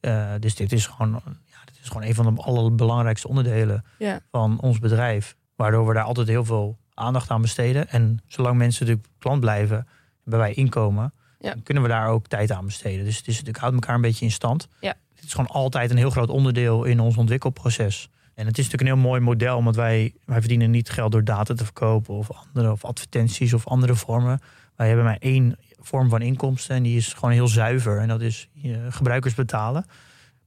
Uh, 0.01 0.32
dus 0.39 0.56
dit 0.56 0.72
is 0.72 0.88
gewoon, 0.88 1.12
ja, 1.45 1.58
dit 1.66 1.78
is 1.82 1.88
gewoon 1.88 2.03
een 2.03 2.16
van 2.16 2.36
de 2.36 2.41
allerbelangrijkste 2.41 3.28
onderdelen 3.28 3.86
ja. 3.97 4.20
van 4.32 4.60
ons 4.60 4.80
bedrijf. 4.80 5.36
Waardoor 5.56 5.88
we 5.88 5.93
daar 5.93 6.03
altijd 6.03 6.28
heel 6.28 6.45
veel 6.45 6.78
aandacht 6.93 7.30
aan 7.30 7.41
besteden. 7.41 7.89
En 7.89 8.20
zolang 8.28 8.58
mensen 8.58 8.86
natuurlijk 8.86 9.14
klant 9.20 9.39
blijven, 9.39 9.88
hebben 10.26 10.39
wij 10.39 10.53
inkomen, 10.53 11.13
ja. 11.39 11.51
dan 11.51 11.63
kunnen 11.63 11.84
we 11.84 11.89
daar 11.89 12.07
ook 12.07 12.28
tijd 12.28 12.51
aan 12.51 12.65
besteden. 12.65 13.05
Dus 13.05 13.17
het 13.17 13.28
is 13.28 13.34
natuurlijk 13.34 13.59
houdt 13.59 13.76
elkaar 13.76 13.95
een 13.95 14.01
beetje 14.01 14.26
in 14.26 14.32
stand. 14.32 14.67
Ja. 14.80 14.93
Het 15.15 15.23
is 15.23 15.34
gewoon 15.34 15.49
altijd 15.49 15.91
een 15.91 15.97
heel 15.97 16.09
groot 16.09 16.30
onderdeel 16.30 16.84
in 16.84 16.99
ons 16.99 17.17
ontwikkelproces. 17.17 18.09
En 18.34 18.45
het 18.45 18.57
is 18.57 18.63
natuurlijk 18.63 18.91
een 18.91 18.97
heel 18.97 19.09
mooi 19.09 19.21
model, 19.21 19.63
want 19.63 19.76
wij, 19.76 20.13
wij 20.26 20.39
verdienen 20.39 20.71
niet 20.71 20.89
geld 20.89 21.11
door 21.11 21.23
data 21.23 21.53
te 21.53 21.63
verkopen 21.63 22.13
of 22.13 22.30
andere 22.32 22.71
of 22.71 22.86
advertenties 22.86 23.53
of 23.53 23.67
andere 23.67 23.95
vormen. 23.95 24.39
Wij 24.76 24.88
hebben 24.88 25.05
maar 25.05 25.17
één 25.19 25.57
vorm 25.80 26.09
van 26.09 26.21
inkomsten 26.21 26.76
en 26.76 26.84
die 26.84 26.97
is 26.97 27.13
gewoon 27.13 27.32
heel 27.32 27.47
zuiver. 27.47 27.99
En 27.99 28.07
dat 28.07 28.21
is 28.21 28.49
uh, 28.63 28.78
gebruikers 28.89 29.34
betalen 29.34 29.86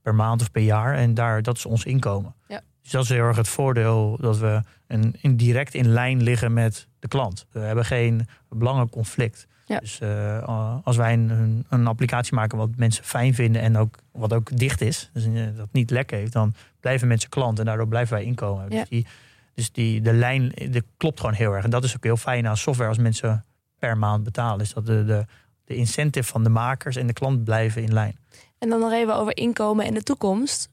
per 0.01 0.15
maand 0.15 0.41
of 0.41 0.51
per 0.51 0.61
jaar. 0.61 0.95
En 0.95 1.13
daar, 1.13 1.41
dat 1.41 1.57
is 1.57 1.65
ons 1.65 1.85
inkomen. 1.85 2.35
Ja. 2.47 2.61
Dus 2.81 2.91
dat 2.91 3.03
is 3.03 3.09
heel 3.09 3.23
erg 3.23 3.37
het 3.37 3.47
voordeel 3.47 4.17
dat 4.21 4.37
we 4.37 4.61
een, 4.89 5.15
in 5.21 5.35
direct 5.35 5.73
in 5.73 5.87
lijn 5.87 6.23
liggen 6.23 6.53
met 6.53 6.87
de 6.99 7.07
klant. 7.07 7.45
We 7.51 7.59
hebben 7.59 7.85
geen 7.85 8.27
belangenconflict. 8.49 9.47
Ja. 9.65 9.79
Dus 9.79 9.99
uh, 10.03 10.79
als 10.83 10.97
wij 10.97 11.13
een, 11.13 11.65
een, 11.69 11.87
applicatie 11.87 12.35
maken 12.35 12.57
wat 12.57 12.69
mensen 12.75 13.03
fijn 13.03 13.33
vinden 13.33 13.61
en 13.61 13.77
ook 13.77 13.97
wat 14.11 14.33
ook 14.33 14.57
dicht 14.57 14.81
is, 14.81 15.09
dus 15.13 15.25
uh, 15.25 15.47
dat 15.55 15.67
niet 15.71 15.89
lek 15.89 16.11
heeft, 16.11 16.33
dan 16.33 16.53
blijven 16.79 17.07
mensen 17.07 17.29
klant 17.29 17.59
en 17.59 17.65
daardoor 17.65 17.87
blijven 17.87 18.13
wij 18.13 18.25
inkomen. 18.25 18.63
Ja. 18.69 18.79
Dus, 18.79 18.89
die, 18.89 19.07
dus 19.53 19.71
die, 19.71 20.01
de 20.01 20.13
lijn 20.13 20.49
de 20.49 20.83
klopt 20.97 21.19
gewoon 21.19 21.35
heel 21.35 21.53
erg. 21.53 21.63
En 21.63 21.69
dat 21.69 21.83
is 21.83 21.95
ook 21.95 22.03
heel 22.03 22.17
fijn 22.17 22.47
aan 22.47 22.57
software 22.57 22.89
als 22.89 22.97
mensen 22.97 23.45
per 23.79 23.97
maand 23.97 24.23
betalen. 24.23 24.61
Is 24.61 24.73
dat 24.73 24.85
de, 24.85 25.05
de, 25.05 25.25
de 25.65 25.75
incentive 25.75 26.27
van 26.27 26.43
de 26.43 26.49
makers 26.49 26.95
en 26.95 27.07
de 27.07 27.13
klant 27.13 27.43
blijven 27.43 27.81
in 27.81 27.93
lijn. 27.93 28.17
En 28.57 28.69
dan 28.69 28.79
nog 28.79 28.91
even 28.91 29.15
over 29.15 29.37
inkomen 29.37 29.85
en 29.85 29.93
de 29.93 30.03
toekomst. 30.03 30.69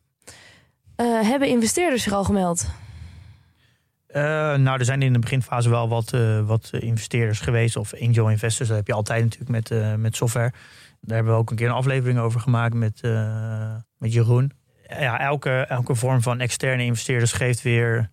Uh, 0.96 1.20
hebben 1.20 1.48
investeerders 1.48 2.02
zich 2.02 2.12
al 2.12 2.24
gemeld? 2.24 2.66
Uh, 4.16 4.22
nou, 4.54 4.78
er 4.78 4.84
zijn 4.84 5.02
in 5.02 5.12
de 5.12 5.18
beginfase 5.18 5.68
wel 5.68 5.88
wat, 5.88 6.12
uh, 6.12 6.40
wat 6.40 6.70
investeerders 6.72 7.40
geweest. 7.40 7.76
Of 7.76 7.94
angel 7.94 8.30
investors. 8.30 8.68
Dat 8.68 8.76
heb 8.76 8.86
je 8.86 8.92
altijd 8.92 9.22
natuurlijk 9.22 9.50
met, 9.50 9.70
uh, 9.70 9.94
met 9.94 10.16
software. 10.16 10.52
Daar 11.00 11.16
hebben 11.16 11.34
we 11.34 11.38
ook 11.38 11.50
een 11.50 11.56
keer 11.56 11.66
een 11.66 11.72
aflevering 11.72 12.18
over 12.18 12.40
gemaakt 12.40 12.74
met, 12.74 13.00
met 13.98 14.12
Jeroen. 14.12 14.52
Ja, 14.88 15.20
elke, 15.20 15.50
elke 15.50 15.94
vorm 15.94 16.22
van 16.22 16.40
externe 16.40 16.84
investeerders 16.84 17.32
geeft 17.32 17.62
weer 17.62 18.10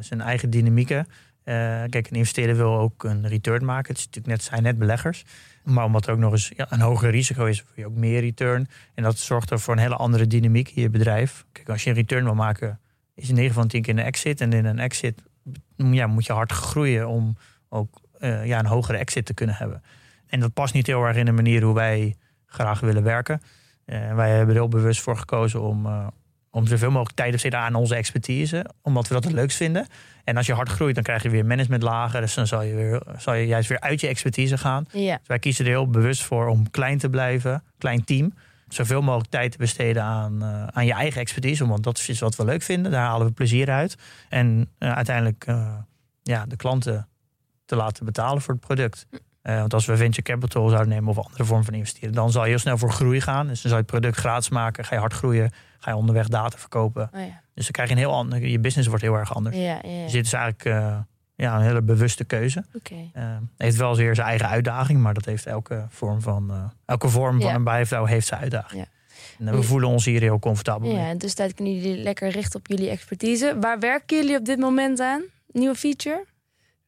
zijn 0.00 0.20
eigen 0.20 0.50
dynamieken. 0.50 1.06
kijk, 1.44 2.06
een 2.10 2.16
investeerder 2.16 2.56
wil 2.56 2.78
ook 2.78 3.04
een 3.04 3.28
return 3.28 3.64
maken. 3.64 3.88
Het 3.88 3.98
is 3.98 4.04
natuurlijk 4.06 4.34
net, 4.34 4.42
zijn 4.42 4.62
net 4.62 4.78
beleggers. 4.78 5.24
Maar 5.64 5.84
omdat 5.84 6.06
er 6.06 6.12
ook 6.12 6.18
nog 6.18 6.32
eens 6.32 6.52
ja, 6.56 6.66
een 6.70 6.80
hoger 6.80 7.10
risico 7.10 7.44
is, 7.44 7.58
wil 7.58 7.72
je 7.74 7.86
ook 7.86 7.96
meer 7.96 8.20
return. 8.20 8.68
En 8.94 9.02
dat 9.02 9.18
zorgt 9.18 9.50
er 9.50 9.60
voor 9.60 9.74
een 9.74 9.80
hele 9.80 9.96
andere 9.96 10.26
dynamiek 10.26 10.68
in 10.68 10.82
je 10.82 10.90
bedrijf. 10.90 11.44
Kijk, 11.52 11.68
als 11.68 11.84
je 11.84 11.90
een 11.90 11.96
return 11.96 12.24
wil 12.24 12.34
maken, 12.34 12.80
is 13.14 13.28
in 13.28 13.34
9 13.34 13.54
van 13.54 13.68
10 13.68 13.82
keer 13.82 13.98
een 13.98 14.04
exit. 14.04 14.40
En 14.40 14.52
in 14.52 14.64
een 14.64 14.78
exit 14.78 15.22
ja, 15.76 16.06
moet 16.06 16.26
je 16.26 16.32
hard 16.32 16.52
groeien 16.52 17.08
om 17.08 17.36
ook 17.68 18.00
uh, 18.18 18.46
ja, 18.46 18.58
een 18.58 18.66
hogere 18.66 18.98
exit 18.98 19.26
te 19.26 19.34
kunnen 19.34 19.54
hebben. 19.54 19.82
En 20.26 20.40
dat 20.40 20.52
past 20.52 20.74
niet 20.74 20.86
heel 20.86 21.04
erg 21.04 21.16
in 21.16 21.24
de 21.24 21.32
manier 21.32 21.62
hoe 21.62 21.74
wij 21.74 22.16
graag 22.46 22.80
willen 22.80 23.02
werken. 23.02 23.42
Uh, 23.86 24.14
wij 24.14 24.30
hebben 24.30 24.48
er 24.48 24.60
heel 24.60 24.68
bewust 24.68 25.00
voor 25.00 25.16
gekozen 25.16 25.60
om, 25.60 25.86
uh, 25.86 26.06
om 26.50 26.66
zoveel 26.66 26.90
mogelijk 26.90 27.16
tijd 27.16 27.28
te 27.28 27.34
besteden 27.34 27.58
aan 27.58 27.74
onze 27.74 27.94
expertise. 27.94 28.66
Omdat 28.82 29.08
we 29.08 29.14
dat 29.14 29.24
het 29.24 29.32
leukst 29.32 29.56
vinden. 29.56 29.86
En 30.24 30.36
als 30.36 30.46
je 30.46 30.52
hard 30.52 30.68
groeit, 30.68 30.94
dan 30.94 31.04
krijg 31.04 31.22
je 31.22 31.30
weer 31.30 31.46
managementlagen. 31.46 32.20
Dus 32.20 32.34
dan 32.34 32.46
zal 32.46 32.62
je, 32.62 32.74
weer, 32.74 33.02
zal 33.16 33.34
je 33.34 33.46
juist 33.46 33.68
weer 33.68 33.80
uit 33.80 34.00
je 34.00 34.06
expertise 34.06 34.58
gaan. 34.58 34.86
Ja. 34.92 35.16
Dus 35.16 35.26
wij 35.26 35.38
kiezen 35.38 35.64
er 35.64 35.70
heel 35.70 35.88
bewust 35.88 36.22
voor 36.22 36.46
om 36.46 36.70
klein 36.70 36.98
te 36.98 37.10
blijven, 37.10 37.62
klein 37.78 38.04
team 38.04 38.32
zoveel 38.74 39.02
mogelijk 39.02 39.30
tijd 39.30 39.52
te 39.52 39.58
besteden 39.58 40.02
aan, 40.02 40.42
uh, 40.42 40.66
aan 40.66 40.86
je 40.86 40.92
eigen 40.92 41.20
expertise. 41.20 41.66
Want 41.66 41.82
dat 41.82 42.04
is 42.08 42.20
wat 42.20 42.36
we 42.36 42.44
leuk 42.44 42.62
vinden. 42.62 42.92
Daar 42.92 43.06
halen 43.06 43.26
we 43.26 43.32
plezier 43.32 43.70
uit. 43.70 43.96
En 44.28 44.70
uh, 44.78 44.92
uiteindelijk 44.92 45.46
uh, 45.48 45.74
ja, 46.22 46.46
de 46.46 46.56
klanten 46.56 47.08
te 47.64 47.76
laten 47.76 48.04
betalen 48.04 48.42
voor 48.42 48.54
het 48.54 48.66
product. 48.66 49.06
want 49.42 49.74
als 49.74 49.86
we 49.86 49.96
venture 49.96 50.22
capital 50.22 50.68
zouden 50.68 50.88
nemen 50.88 51.08
of 51.08 51.18
andere 51.18 51.44
vorm 51.44 51.64
van 51.64 51.74
investeren, 51.74 52.14
dan 52.14 52.30
zal 52.30 52.42
je 52.42 52.48
heel 52.48 52.58
snel 52.58 52.78
voor 52.78 52.92
groei 52.92 53.20
gaan. 53.20 53.46
Dus 53.46 53.62
dan 53.62 53.70
zal 53.70 53.80
je 53.80 53.84
het 53.86 53.92
product 53.92 54.16
gratis 54.16 54.48
maken, 54.48 54.84
ga 54.84 54.94
je 54.94 55.00
hard 55.00 55.12
groeien, 55.12 55.52
ga 55.78 55.90
je 55.90 55.96
onderweg 55.96 56.28
data 56.28 56.58
verkopen. 56.58 57.10
Oh 57.14 57.20
ja. 57.20 57.40
Dus 57.54 57.64
dan 57.64 57.72
krijg 57.72 57.88
je 57.88 57.94
een 57.94 58.00
heel 58.00 58.14
ander, 58.14 58.46
je 58.46 58.58
business 58.58 58.88
wordt 58.88 59.02
heel 59.02 59.14
erg 59.14 59.34
anders. 59.34 59.56
Ja, 59.56 59.62
ja, 59.62 59.90
ja. 59.90 60.02
Dus 60.02 60.12
dit 60.12 60.26
is 60.26 60.32
eigenlijk 60.32 60.64
ja, 61.42 61.56
een 61.56 61.62
hele 61.62 61.82
bewuste 61.82 62.24
keuze. 62.24 62.64
Okay. 62.74 63.10
Uh, 63.16 63.36
heeft 63.56 63.76
wel 63.76 63.96
weer 63.96 64.14
zijn 64.14 64.26
eigen 64.26 64.48
uitdaging, 64.48 65.00
maar 65.00 65.14
dat 65.14 65.24
heeft 65.24 65.46
elke 65.46 65.86
vorm 65.88 66.20
van, 66.20 66.50
uh, 66.50 66.64
elke 66.84 67.08
vorm 67.08 67.38
Ja. 67.38 67.46
van 67.46 67.54
een 67.54 67.64
bijvrouw 67.64 68.04
heeft 68.04 68.26
zijn 68.26 68.40
uitdaging. 68.40 68.80
Ja. 69.38 69.46
En 69.46 69.54
we 69.54 69.62
voelen 69.62 69.88
ons 69.88 70.04
hier 70.04 70.20
heel 70.20 70.38
comfortabel 70.38 70.88
Ja, 70.90 70.96
mee. 70.96 71.04
en 71.10 71.18
dus 71.18 71.34
tijd 71.34 71.54
kunnen 71.54 71.74
jullie 71.74 72.02
lekker 72.02 72.28
richten 72.28 72.58
op 72.58 72.66
jullie 72.66 72.88
expertise. 72.90 73.56
Waar 73.60 73.78
werken 73.78 74.16
jullie 74.16 74.36
op 74.36 74.44
dit 74.44 74.58
moment 74.58 75.00
aan? 75.00 75.22
Nieuwe 75.52 75.74
feature? 75.74 76.24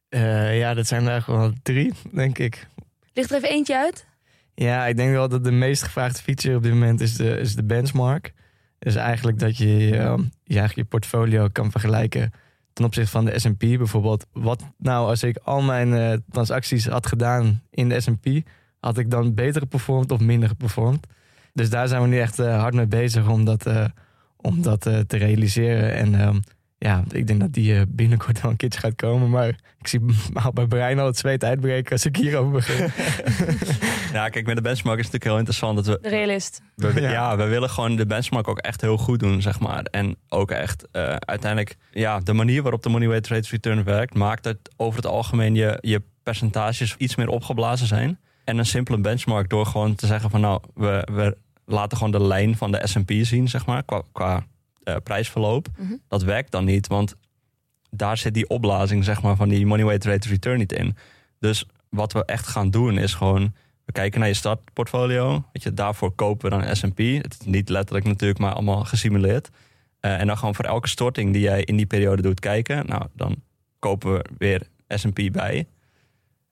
Eh, 0.09 0.57
ja, 0.57 0.73
dat 0.73 0.87
zijn 0.87 1.03
er 1.03 1.09
eigenlijk 1.09 1.41
wel 1.41 1.53
drie, 1.63 1.93
denk 2.11 2.37
ik. 2.37 2.67
Ligt 3.13 3.29
er 3.31 3.37
even 3.37 3.49
eentje 3.49 3.77
uit? 3.77 4.05
Ja, 4.53 4.85
ik 4.85 4.95
denk 4.97 5.11
wel 5.11 5.29
dat 5.29 5.43
de 5.43 5.51
meest 5.51 5.83
gevraagde 5.83 6.21
feature 6.21 6.55
op 6.55 6.63
dit 6.63 6.73
moment 6.73 7.01
is 7.01 7.15
de, 7.15 7.37
is 7.39 7.55
de 7.55 7.63
benchmark. 7.63 8.33
Dus 8.79 8.95
eigenlijk 8.95 9.39
dat 9.39 9.57
je, 9.57 9.65
eh, 9.97 10.17
je 10.43 10.59
eigenlijk 10.59 10.75
je 10.75 10.83
portfolio 10.85 11.47
kan 11.51 11.71
vergelijken 11.71 12.31
ten 12.75 12.85
opzichte 12.85 13.11
van 13.11 13.25
de 13.25 13.39
S&P 13.39 13.59
bijvoorbeeld. 13.59 14.25
Wat 14.31 14.63
nou 14.77 15.07
als 15.07 15.23
ik 15.23 15.37
al 15.37 15.61
mijn 15.61 15.93
eh, 15.93 16.17
transacties 16.31 16.87
had 16.87 17.07
gedaan 17.07 17.61
in 17.69 17.89
de 17.89 17.99
S&P, 17.99 18.27
had 18.79 18.97
ik 18.97 19.11
dan 19.11 19.33
beter 19.33 19.61
geperformd 19.61 20.11
of 20.11 20.19
minder 20.19 20.49
geperformd? 20.49 21.07
Dus 21.53 21.69
daar 21.69 21.87
zijn 21.87 22.01
we 22.01 22.07
nu 22.07 22.19
echt 22.19 22.39
eh, 22.39 22.59
hard 22.59 22.73
mee 22.73 22.87
bezig 22.87 23.27
om 23.27 23.45
dat, 23.45 23.65
eh, 23.65 23.85
om 24.35 24.61
dat 24.61 24.81
te 24.81 25.17
realiseren. 25.17 25.93
En 25.93 26.19
ehm, 26.19 26.39
ja, 26.85 27.03
ik 27.11 27.27
denk 27.27 27.39
dat 27.39 27.53
die 27.53 27.75
eh, 27.75 27.81
binnenkort 27.87 28.41
wel 28.41 28.51
een 28.51 28.57
keertje 28.57 28.79
gaat 28.79 28.95
komen. 28.95 29.29
Maar 29.29 29.47
ik 29.79 29.87
zie 29.87 29.99
al 30.33 30.53
bij 30.53 30.67
Brein 30.67 30.99
al 30.99 31.05
het 31.05 31.17
zweet 31.17 31.43
uitbreken 31.43 31.91
als 31.91 32.05
ik 32.05 32.15
hierover 32.15 32.51
begin. 32.51 32.89
Ja, 34.13 34.29
kijk, 34.29 34.45
met 34.45 34.55
de 34.55 34.61
benchmark 34.61 34.99
is 34.99 35.05
het 35.05 35.13
natuurlijk 35.13 35.23
heel 35.23 35.37
interessant 35.37 35.75
dat 35.75 35.85
we 35.85 35.99
De 36.01 36.09
realist. 36.09 36.61
We, 36.75 37.01
ja. 37.01 37.11
Ja. 37.11 37.37
we 37.37 37.43
willen 37.43 37.69
gewoon 37.69 37.95
de 37.95 38.05
benchmark 38.05 38.47
ook 38.47 38.57
echt 38.57 38.81
heel 38.81 38.97
goed 38.97 39.19
doen, 39.19 39.41
zeg 39.41 39.59
maar. 39.59 39.83
En 39.83 40.15
ook 40.29 40.51
echt 40.51 40.87
eh, 40.91 41.15
uiteindelijk, 41.15 41.75
ja, 41.91 42.19
de 42.19 42.33
manier 42.33 42.61
waarop 42.61 42.83
de 42.83 42.89
Money 42.89 43.07
Weight 43.07 43.27
Return 43.27 43.83
werkt, 43.83 44.13
maakt 44.13 44.43
dat 44.43 44.57
over 44.75 44.95
het 44.95 45.05
algemeen 45.05 45.55
je, 45.55 45.77
je 45.81 46.01
percentages 46.23 46.95
iets 46.97 47.15
meer 47.15 47.27
opgeblazen 47.27 47.87
zijn. 47.87 48.19
En 48.43 48.57
een 48.57 48.65
simpele 48.65 48.97
benchmark 48.97 49.49
door 49.49 49.65
gewoon 49.65 49.95
te 49.95 50.07
zeggen 50.07 50.29
van 50.29 50.41
nou, 50.41 50.61
we, 50.73 51.07
we 51.11 51.37
laten 51.65 51.97
gewoon 51.97 52.11
de 52.11 52.23
lijn 52.23 52.57
van 52.57 52.71
de 52.71 52.81
S&P 52.83 53.11
zien, 53.21 53.47
zeg 53.47 53.65
maar, 53.65 53.83
qua, 53.83 54.01
qua 54.11 54.43
eh, 54.85 54.95
prijsverloop. 55.03 55.67
Mhm. 55.77 55.93
Dat 56.07 56.23
werkt 56.23 56.51
dan 56.51 56.65
niet, 56.65 56.87
want 56.87 57.15
daar 57.89 58.17
zit 58.17 58.33
die 58.33 58.49
opblazing, 58.49 59.03
zeg 59.03 59.21
maar, 59.21 59.35
van 59.35 59.49
die 59.49 59.65
Money 59.65 59.85
Weight 59.85 60.05
Rate 60.05 60.29
Return 60.29 60.57
niet 60.57 60.73
in. 60.73 60.95
Dus 61.39 61.65
wat 61.89 62.13
we 62.13 62.25
echt 62.25 62.47
gaan 62.47 62.69
doen 62.69 62.97
is 62.97 63.13
gewoon 63.13 63.53
we 63.85 63.91
kijken 63.91 64.19
naar 64.19 64.29
je 64.29 64.35
startportfolio. 64.35 65.43
Weet 65.51 65.63
je, 65.63 65.73
daarvoor 65.73 66.11
kopen 66.11 66.49
we 66.49 66.57
dan 66.57 66.75
S&P. 66.75 66.97
Het 66.97 67.37
is 67.39 67.45
niet 67.45 67.69
letterlijk 67.69 68.05
natuurlijk, 68.05 68.39
maar 68.39 68.53
allemaal 68.53 68.83
gesimuleerd. 68.83 69.49
Eh, 69.99 70.19
en 70.19 70.27
dan 70.27 70.37
gewoon 70.37 70.55
voor 70.55 70.65
elke 70.65 70.87
storting 70.87 71.33
die 71.33 71.41
jij 71.41 71.63
in 71.63 71.75
die 71.75 71.85
periode 71.85 72.21
doet 72.21 72.39
kijken. 72.39 72.85
Nou, 72.85 73.05
dan 73.13 73.35
kopen 73.79 74.13
we 74.13 74.25
weer 74.37 74.67
S&P 74.87 75.31
bij. 75.31 75.67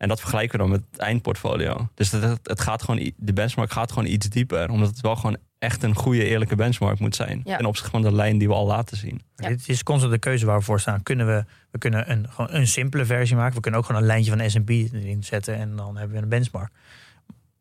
En 0.04 0.10
dat 0.10 0.20
vergelijken 0.20 0.52
we 0.52 0.58
dan 0.58 0.72
met 0.72 0.84
het 0.92 1.00
eindportfolio. 1.00 1.88
Dus 1.94 2.12
het, 2.12 2.24
het, 2.24 2.40
het 2.44 2.62
gaat 2.62 2.84
gewoon, 2.84 3.12
de 3.18 3.34
benchmark 3.34 3.72
gaat 3.72 3.92
gewoon 3.92 4.08
iets 4.08 4.30
dieper. 4.30 4.70
Omdat 4.70 4.90
het 4.90 5.02
wel 5.02 5.16
gewoon 5.16 5.38
echt 5.60 5.84
een 5.84 5.96
goede, 5.96 6.26
eerlijke 6.26 6.56
benchmark 6.56 7.00
moet 7.00 7.16
zijn. 7.16 7.42
Ja. 7.44 7.58
Ten 7.58 7.66
opzichte 7.66 7.92
van 7.92 8.02
de 8.02 8.12
lijn 8.12 8.38
die 8.38 8.48
we 8.48 8.54
al 8.54 8.66
laten 8.66 8.98
zien. 8.98 9.22
Ja. 9.36 9.48
Dit 9.48 9.70
is 9.70 9.84
constant 9.84 10.14
de 10.14 10.20
keuze 10.20 10.46
waar 10.46 10.58
we 10.58 10.64
voor 10.64 10.80
staan. 10.80 11.04
Kunnen 11.04 11.26
we, 11.26 11.46
we 11.72 11.78
kunnen 11.78 12.12
een, 12.12 12.30
gewoon 12.30 12.54
een 12.54 12.68
simpele 12.68 13.06
versie 13.06 13.36
maken. 13.36 13.56
We 13.56 13.62
kunnen 13.62 13.80
ook 13.80 13.86
gewoon 13.86 14.02
een 14.02 14.08
lijntje 14.08 14.30
van 14.32 14.40
de 14.40 14.50
S&P 14.50 14.70
erin 14.70 15.24
zetten. 15.24 15.56
En 15.56 15.76
dan 15.76 15.98
hebben 15.98 16.16
we 16.16 16.24
een 16.24 16.30
benchmark. 16.30 16.72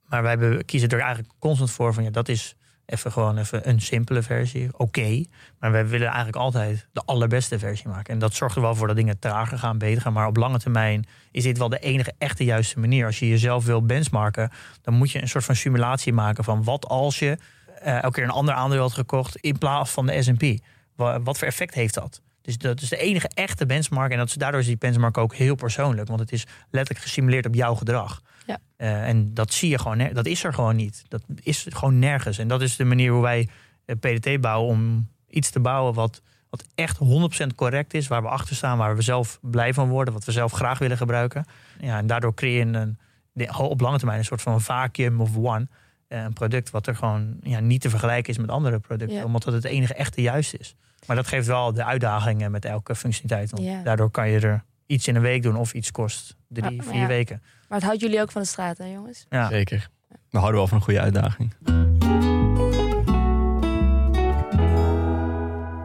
Maar 0.08 0.22
wij 0.22 0.30
hebben, 0.30 0.64
kiezen 0.64 0.88
er 0.88 1.00
eigenlijk 1.00 1.32
constant 1.38 1.70
voor 1.70 1.94
van 1.94 2.04
ja, 2.04 2.10
dat 2.10 2.28
is 2.28 2.56
even 2.86 3.12
gewoon 3.12 3.38
even 3.38 3.68
een 3.68 3.80
simpele 3.80 4.22
versie. 4.22 4.68
Oké. 4.76 5.24
Maar 5.58 5.72
wij 5.72 5.86
willen 5.86 6.06
eigenlijk 6.06 6.36
altijd 6.36 6.86
de 6.92 7.02
allerbeste 7.04 7.58
versie 7.58 7.88
maken. 7.88 8.12
En 8.14 8.18
dat 8.18 8.34
zorgt 8.34 8.56
er 8.56 8.62
wel 8.62 8.74
voor 8.74 8.86
dat 8.86 8.96
dingen 8.96 9.18
trager 9.18 9.58
gaan, 9.58 9.78
beter 9.78 10.02
gaan. 10.02 10.12
Maar 10.12 10.26
op 10.26 10.36
lange 10.36 10.58
termijn 10.58 11.04
is 11.30 11.42
dit 11.42 11.58
wel 11.58 11.68
de 11.68 11.78
enige 11.78 12.12
echte 12.18 12.44
juiste 12.44 12.78
manier. 12.80 13.06
Als 13.06 13.18
je 13.18 13.28
jezelf 13.28 13.64
wil 13.64 13.86
benchmarken, 13.86 14.50
dan 14.82 14.94
moet 14.94 15.10
je 15.10 15.22
een 15.22 15.28
soort 15.28 15.44
van 15.44 15.56
simulatie 15.56 16.12
maken 16.12 16.44
van 16.44 16.64
wat 16.64 16.86
als 16.86 17.18
je 17.18 17.38
eh, 17.80 17.94
elke 18.02 18.10
keer 18.14 18.24
een 18.24 18.30
ander 18.30 18.54
aandeel 18.54 18.80
had 18.80 18.92
gekocht 18.92 19.36
in 19.36 19.58
plaats 19.58 19.90
van 19.90 20.06
de 20.06 20.22
S&P. 20.22 20.42
Wa- 20.96 21.20
Wat 21.20 21.38
voor 21.38 21.46
effect 21.48 21.74
heeft 21.74 21.94
dat? 21.94 22.20
Dus 22.42 22.58
dat 22.58 22.80
is 22.80 22.88
de 22.88 22.96
enige 22.96 23.30
echte 23.34 23.66
benchmark. 23.66 24.12
En 24.12 24.18
dat 24.18 24.28
is, 24.28 24.34
daardoor 24.34 24.60
is 24.60 24.66
die 24.66 24.78
benchmark 24.78 25.18
ook 25.18 25.34
heel 25.34 25.54
persoonlijk. 25.54 26.08
Want 26.08 26.20
het 26.20 26.32
is 26.32 26.46
letterlijk 26.70 27.04
gesimuleerd 27.04 27.46
op 27.46 27.54
jouw 27.54 27.74
gedrag. 27.74 28.22
Ja. 28.46 28.58
Eh, 28.76 29.08
en 29.08 29.34
dat 29.34 29.52
zie 29.52 29.70
je 29.70 29.78
gewoon, 29.78 30.08
dat 30.12 30.26
is 30.26 30.44
er 30.44 30.54
gewoon 30.54 30.76
niet. 30.76 31.04
Dat 31.08 31.22
is 31.42 31.66
gewoon 31.70 31.98
nergens. 31.98 32.38
En 32.38 32.48
dat 32.48 32.62
is 32.62 32.76
de 32.76 32.84
manier 32.84 33.12
hoe 33.12 33.22
wij 33.22 33.48
eh, 33.84 33.96
PDT 33.96 34.40
bouwen 34.40 34.70
om 34.70 35.08
iets 35.28 35.50
te 35.50 35.60
bouwen 35.60 35.94
wat, 35.94 36.22
wat 36.50 36.64
echt 36.74 36.98
100% 36.98 37.46
correct 37.54 37.94
is. 37.94 38.08
Waar 38.08 38.22
we 38.22 38.28
achter 38.28 38.56
staan, 38.56 38.78
waar 38.78 38.96
we 38.96 39.02
zelf 39.02 39.38
blij 39.42 39.74
van 39.74 39.88
worden. 39.88 40.14
Wat 40.14 40.24
we 40.24 40.32
zelf 40.32 40.52
graag 40.52 40.78
willen 40.78 40.96
gebruiken. 40.96 41.44
Ja, 41.80 41.98
en 41.98 42.06
daardoor 42.06 42.34
creëer 42.34 42.66
je 42.66 42.72
een, 42.72 42.98
op 43.56 43.80
lange 43.80 43.98
termijn 43.98 44.18
een 44.18 44.24
soort 44.24 44.42
van 44.42 44.60
vacuum 44.60 45.20
of 45.20 45.36
one. 45.36 45.68
Eh, 46.12 46.22
Een 46.22 46.32
product 46.32 46.70
wat 46.70 46.86
er 46.86 46.96
gewoon 46.96 47.36
ja, 47.42 47.60
niet 47.60 47.80
te 47.80 47.90
vergelijken 47.90 48.32
is 48.32 48.38
met 48.38 48.50
andere 48.50 48.78
producten. 48.78 49.16
Ja. 49.16 49.24
Omdat 49.24 49.44
het 49.44 49.54
het 49.54 49.64
enige 49.64 49.94
echte 49.94 50.20
juist 50.20 50.54
is. 50.54 50.76
Maar 51.06 51.16
dat 51.16 51.26
geeft 51.26 51.46
wel 51.46 51.72
de 51.72 51.84
uitdagingen 51.84 52.50
met 52.50 52.64
elke 52.64 52.94
functionaliteit. 52.94 53.50
Want 53.50 53.62
Ja. 53.64 53.82
daardoor 53.82 54.10
kan 54.10 54.28
je 54.28 54.40
er 54.40 54.64
iets 54.86 55.08
in 55.08 55.16
een 55.16 55.22
week 55.22 55.42
doen 55.42 55.56
of 55.56 55.72
iets 55.74 55.90
kost 55.90 56.36
drie, 56.48 56.76
maar 56.76 56.86
vier 56.86 57.00
ja. 57.00 57.06
weken. 57.06 57.42
Maar 57.68 57.78
het 57.78 57.86
houdt 57.86 58.00
jullie 58.02 58.20
ook 58.20 58.30
van 58.30 58.42
de 58.42 58.48
straat, 58.48 58.78
hè, 58.78 58.84
jongens? 58.84 59.26
Ja. 59.28 59.48
Zeker. 59.48 59.88
We 60.30 60.38
houden 60.38 60.56
wel 60.58 60.66
van 60.68 60.76
een 60.76 60.84
goede 60.84 61.00
uitdaging. 61.00 61.52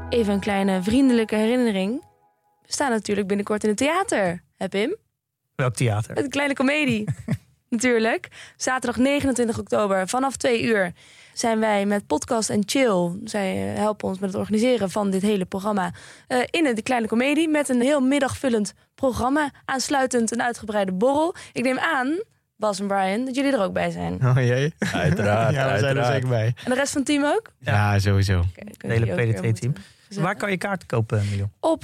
Even 0.09 0.33
een 0.33 0.39
kleine 0.39 0.83
vriendelijke 0.83 1.35
herinnering. 1.35 2.01
We 2.65 2.73
staan 2.73 2.91
natuurlijk 2.91 3.27
binnenkort 3.27 3.63
in 3.63 3.69
het 3.69 3.77
theater. 3.77 4.43
Hè, 4.57 4.67
Pim? 4.67 4.95
Welk 5.55 5.75
theater? 5.75 6.13
Met 6.13 6.23
een 6.23 6.29
kleine 6.29 6.53
komedie. 6.53 7.07
Natuurlijk. 7.69 8.27
Zaterdag 8.55 8.97
29 9.01 9.59
oktober 9.59 10.07
vanaf 10.07 10.35
2 10.35 10.63
uur 10.63 10.91
zijn 11.39 11.59
wij 11.59 11.85
met 11.85 12.07
Podcast 12.07 12.49
en 12.49 12.63
Chill. 12.65 13.11
Zij 13.23 13.73
eh, 13.73 13.79
helpen 13.79 14.07
ons 14.07 14.19
met 14.19 14.29
het 14.29 14.39
organiseren 14.39 14.89
van 14.89 15.09
dit 15.09 15.21
hele 15.21 15.45
programma. 15.45 15.91
eh, 16.27 16.37
in 16.49 16.75
de 16.75 16.81
kleine 16.81 17.07
komedie 17.07 17.49
met 17.49 17.69
een 17.69 17.81
heel 17.81 17.99
middagvullend 18.01 18.73
programma. 18.95 19.51
Aansluitend 19.65 20.31
een 20.31 20.41
uitgebreide 20.41 20.91
borrel. 20.91 21.35
Ik 21.51 21.63
neem 21.63 21.79
aan, 21.79 22.21
Bas 22.55 22.79
en 22.79 22.87
Brian, 22.87 23.25
dat 23.25 23.35
jullie 23.35 23.51
er 23.53 23.61
ook 23.63 23.73
bij 23.73 23.91
zijn. 23.91 24.13
Oh 24.25 24.35
jee. 24.35 24.73
Uiteraard, 24.93 25.53
ja, 25.55 25.71
we 25.71 25.79
zijn 25.79 25.97
er 25.97 26.01
uiteraard. 26.01 26.13
zeker 26.13 26.29
bij. 26.29 26.45
En 26.63 26.69
de 26.71 26.75
rest 26.75 26.91
van 26.91 27.01
het 27.01 27.09
team 27.09 27.23
ook? 27.25 27.51
Ja, 27.59 27.99
sowieso. 27.99 28.43
Kunnen 28.77 28.97
hele 28.99 29.15
weer 29.15 29.41
PDT-team. 29.41 29.73
Waar 30.09 30.35
kan 30.35 30.49
je 30.51 30.57
kaarten 30.57 30.87
kopen, 30.87 31.23
Milo? 31.29 31.49
Op 31.59 31.83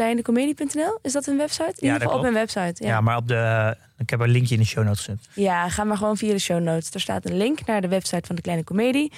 www.dekleinecomedie.nl 0.00 0.98
Is 1.02 1.12
dat 1.12 1.26
een 1.26 1.36
website? 1.36 1.64
In 1.64 1.86
Ja, 1.86 1.92
ieder 1.92 2.00
geval 2.00 2.14
op 2.16 2.22
mijn 2.22 2.34
website. 2.34 2.84
Ja. 2.84 2.88
Ja. 2.88 3.00
maar 3.00 3.16
op 3.16 3.28
de, 3.28 3.76
ik 3.98 4.10
heb 4.10 4.20
een 4.20 4.28
linkje 4.30 4.54
in 4.54 4.60
de 4.60 4.66
show 4.66 4.84
notes 4.84 4.98
gezet. 5.04 5.28
ja, 5.34 5.68
ga 5.68 5.84
maar 5.84 5.96
gewoon 5.96 6.16
via 6.16 6.32
de 6.32 6.38
show 6.38 6.60
notes. 6.62 6.90
Er 6.90 7.00
staat 7.00 7.24
een 7.30 7.36
link 7.36 7.66
naar 7.66 7.80
de 7.80 7.88
website 7.88 8.26
van 8.26 8.36
de 8.36 8.42
Kleine 8.42 8.64
Comedie. 8.64 9.12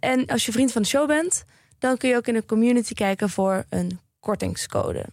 En 0.00 0.26
als 0.26 0.46
je 0.46 0.52
vriend 0.52 0.72
van 0.72 0.82
de 0.82 0.88
show 0.88 1.06
bent, 1.08 1.44
dan 1.78 1.96
kun 1.96 2.08
je 2.08 2.16
ook 2.16 2.26
in 2.26 2.34
de 2.34 2.44
community 2.46 2.94
kijken 2.94 3.30
voor 3.30 3.64
een 3.68 4.00
kortingscode. 4.20 5.04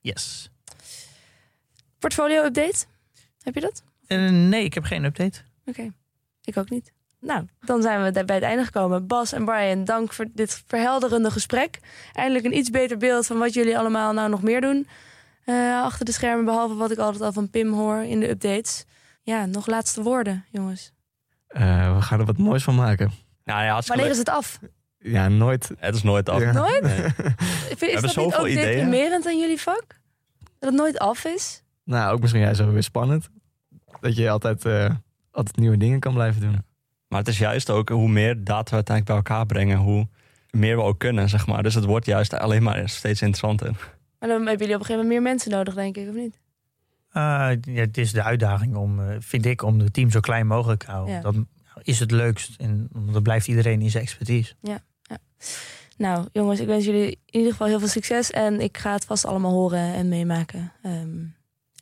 Yes. 0.00 0.50
Portfolio 1.98 2.44
update? 2.44 2.84
Heb 3.42 3.54
je 3.54 3.60
dat? 3.60 3.82
Eh, 4.06 4.30
nee, 4.30 4.64
ik 4.64 4.74
heb 4.74 4.84
geen 4.84 5.04
update. 5.04 5.40
Oké, 5.66 5.92
ik 6.44 6.56
ook 6.56 6.70
niet. 6.70 6.92
Nou, 7.24 7.46
dan 7.60 7.82
zijn 7.82 8.02
we 8.02 8.10
daar 8.10 8.24
bij 8.24 8.34
het 8.34 8.44
einde 8.44 8.64
gekomen. 8.64 9.06
Bas 9.06 9.32
en 9.32 9.44
Brian, 9.44 9.84
dank 9.84 10.12
voor 10.12 10.26
dit 10.32 10.62
verhelderende 10.66 11.30
gesprek. 11.30 11.78
Eindelijk 12.12 12.44
een 12.44 12.56
iets 12.56 12.70
beter 12.70 12.96
beeld 12.96 13.26
van 13.26 13.38
wat 13.38 13.54
jullie 13.54 13.78
allemaal 13.78 14.12
nou 14.12 14.28
nog 14.30 14.42
meer 14.42 14.60
doen. 14.60 14.86
eh, 15.44 15.82
achter 15.82 16.04
de 16.04 16.12
schermen, 16.12 16.44
behalve 16.44 16.74
wat 16.74 16.90
ik 16.90 16.98
altijd 16.98 17.22
al 17.22 17.32
van 17.32 17.50
Pim 17.50 17.72
hoor 17.72 18.02
in 18.02 18.20
de 18.20 18.28
updates. 18.28 18.84
Ja, 19.22 19.46
nog 19.46 19.66
laatste 19.66 20.02
woorden, 20.02 20.44
jongens. 20.50 20.92
Eh, 21.46 21.96
we 21.96 22.02
gaan 22.02 22.20
er 22.20 22.26
wat 22.26 22.38
moois 22.38 22.62
van 22.62 22.74
maken. 22.74 23.12
Nou 23.44 23.64
ja, 23.64 23.82
Wanneer 23.86 24.10
is 24.10 24.18
het 24.18 24.28
af? 24.28 24.58
Ja, 24.98 25.28
nooit. 25.28 25.70
Het 25.78 25.94
is 25.94 26.02
nooit 26.02 26.28
af. 26.28 26.40
Ja. 26.40 26.52
Nooit? 26.52 26.82
Nee. 26.82 27.90
Is 27.94 28.00
dat 28.00 28.16
niet 28.16 28.34
ook 28.34 28.46
ideeën. 28.46 28.56
deprimerend 28.76 29.26
aan 29.26 29.38
jullie 29.38 29.60
vak? 29.60 29.84
Dat 30.58 30.70
het 30.70 30.74
nooit 30.74 30.98
af 30.98 31.24
is? 31.24 31.62
Nou, 31.84 32.12
ook 32.14 32.20
misschien 32.20 32.40
juist 32.42 32.60
wel 32.60 32.70
weer 32.70 32.82
spannend. 32.82 33.28
Dat 34.00 34.16
je 34.16 34.30
altijd, 34.30 34.64
eh, 34.64 34.90
altijd 35.30 35.56
nieuwe 35.56 35.76
dingen 35.76 36.00
kan 36.00 36.14
blijven 36.14 36.40
doen. 36.40 36.62
Maar 37.14 37.22
het 37.22 37.32
is 37.32 37.38
juist 37.38 37.70
ook 37.70 37.88
hoe 37.88 38.08
meer 38.08 38.44
data 38.44 38.70
we 38.70 38.74
uiteindelijk 38.74 39.06
bij 39.06 39.16
elkaar 39.16 39.46
brengen, 39.46 39.78
hoe 39.78 40.08
meer 40.50 40.76
we 40.76 40.82
ook 40.82 40.98
kunnen, 40.98 41.28
zeg 41.28 41.46
maar. 41.46 41.62
Dus 41.62 41.74
het 41.74 41.84
wordt 41.84 42.06
juist 42.06 42.34
alleen 42.34 42.62
maar 42.62 42.88
steeds 42.88 43.22
interessanter. 43.22 43.70
Maar 44.18 44.28
dan 44.28 44.46
hebben 44.46 44.58
jullie 44.58 44.74
op 44.74 44.80
een 44.80 44.86
gegeven 44.86 45.02
moment 45.02 45.08
meer 45.08 45.22
mensen 45.22 45.50
nodig, 45.50 45.74
denk 45.74 45.96
ik, 45.96 46.08
of 46.08 46.14
niet? 46.14 46.40
Eh, 47.10 47.22
ja, 47.74 47.80
het 47.80 47.98
is 47.98 48.12
de 48.12 48.22
uitdaging 48.22 48.76
om, 48.76 49.00
eh, 49.00 49.16
vind 49.18 49.46
ik, 49.46 49.62
om 49.62 49.78
het 49.78 49.92
team 49.92 50.10
zo 50.10 50.20
klein 50.20 50.46
mogelijk 50.46 50.82
te 50.82 50.90
houden. 50.90 51.14
Ja. 51.14 51.20
Dat 51.20 51.34
is 51.82 52.00
het 52.00 52.10
leukst. 52.10 52.60
En 52.60 52.88
dan 52.92 53.22
blijft 53.22 53.48
iedereen 53.48 53.80
in 53.80 53.90
zijn 53.90 54.02
expertise. 54.02 54.54
Nou, 55.96 56.28
jongens, 56.32 56.60
ik 56.60 56.66
wens 56.66 56.84
jullie 56.84 57.10
in 57.10 57.18
ieder 57.26 57.50
geval 57.50 57.66
heel 57.66 57.78
veel 57.78 57.88
succes. 57.88 58.30
En 58.30 58.60
ik 58.60 58.78
ga 58.78 58.92
het 58.92 59.04
vast 59.04 59.24
allemaal 59.24 59.52
horen 59.52 59.94
en 59.94 60.08
meemaken. 60.08 60.72
Ehm 60.82 61.26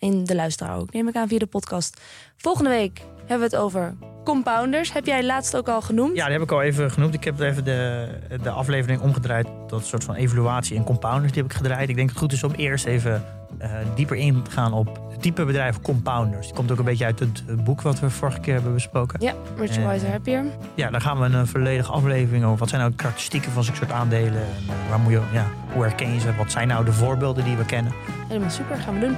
in 0.03 0.25
de 0.25 0.35
luisteraar 0.35 0.79
ook, 0.79 0.93
neem 0.93 1.09
ik 1.09 1.17
aan 1.17 1.29
via 1.29 1.39
de 1.39 1.47
podcast. 1.47 2.01
Volgende 2.37 2.71
week 2.71 3.03
hebben 3.27 3.51
we 3.51 3.57
het 3.57 3.57
over 3.57 3.95
compounders. 4.25 4.93
Heb 4.93 5.07
jij 5.07 5.25
laatst 5.25 5.57
ook 5.57 5.69
al 5.69 5.81
genoemd? 5.81 6.17
Ja, 6.17 6.25
die 6.25 6.33
heb 6.33 6.43
ik 6.43 6.53
al 6.53 6.63
even 6.63 6.91
genoemd. 6.91 7.15
Ik 7.15 7.25
heb 7.25 7.41
even 7.41 7.65
de, 7.65 8.09
de 8.43 8.51
aflevering 8.51 9.01
omgedraaid 9.01 9.47
tot 9.69 9.81
een 9.81 9.87
soort 9.87 10.05
van 10.05 10.15
evaluatie 10.15 10.77
en 10.77 10.85
compounders. 10.85 11.33
Die 11.33 11.43
heb 11.43 11.51
ik 11.51 11.57
gedraaid. 11.57 11.89
Ik 11.89 11.97
denk 11.97 12.09
dat 12.09 12.21
het 12.21 12.25
goed 12.25 12.33
is 12.33 12.45
om 12.45 12.53
eerst 12.53 12.85
even 12.85 13.25
eh, 13.59 13.71
dieper 13.95 14.17
in 14.17 14.43
te 14.43 14.51
gaan 14.51 14.73
op 14.73 15.01
het 15.11 15.23
type 15.23 15.45
bedrijf 15.45 15.81
compounders. 15.81 16.47
Die 16.47 16.55
komt 16.57 16.71
ook 16.73 16.79
een 16.79 16.85
beetje 16.85 17.05
uit 17.05 17.19
het 17.19 17.45
eh, 17.47 17.55
boek 17.55 17.83
wat 17.83 18.01
we 18.01 18.11
vorige 18.11 18.41
keer 18.41 18.55
hebben 18.55 18.75
besproken. 18.75 19.21
Ja, 19.23 19.33
Richard 19.57 20.03
Eh, 20.03 20.11
Happier. 20.11 20.45
Ja, 20.75 20.91
daar 20.91 21.01
gaan 21.01 21.21
we 21.21 21.25
een 21.25 21.47
volledige 21.47 21.93
aflevering 21.93 22.45
over. 22.45 22.59
Wat 22.59 22.69
zijn 22.69 22.81
nou 22.81 22.93
de 22.93 22.99
karakteristieken 22.99 23.53
van 23.53 23.65
zulke 23.65 23.79
soort 23.79 23.93
aandelen? 23.93 24.41
En, 24.43 24.75
waar 24.89 24.99
moet 24.99 25.13
je, 25.13 25.21
ja, 25.33 25.47
hoe 25.73 25.83
herken 25.83 26.13
je 26.15 26.21
ze? 26.21 26.35
Wat 26.37 26.53
zijn 26.53 26.69
nou 26.69 26.85
de 26.85 26.93
voorbeelden 26.93 27.45
die 27.45 27.57
we 27.57 27.65
kennen? 27.65 27.93
Helemaal 28.29 28.51
super, 28.51 28.77
gaan 28.77 28.95
we 28.95 29.01
doen. 29.01 29.17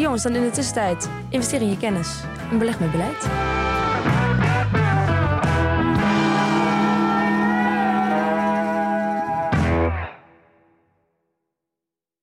Jongens, 0.00 0.22
dan 0.22 0.34
in 0.34 0.42
de 0.42 0.50
tussentijd 0.50 1.08
investeer 1.28 1.60
in 1.60 1.70
je 1.70 1.76
kennis 1.76 2.20
en 2.50 2.58
beleg 2.58 2.80
met 2.80 2.90
beleid. 2.90 3.28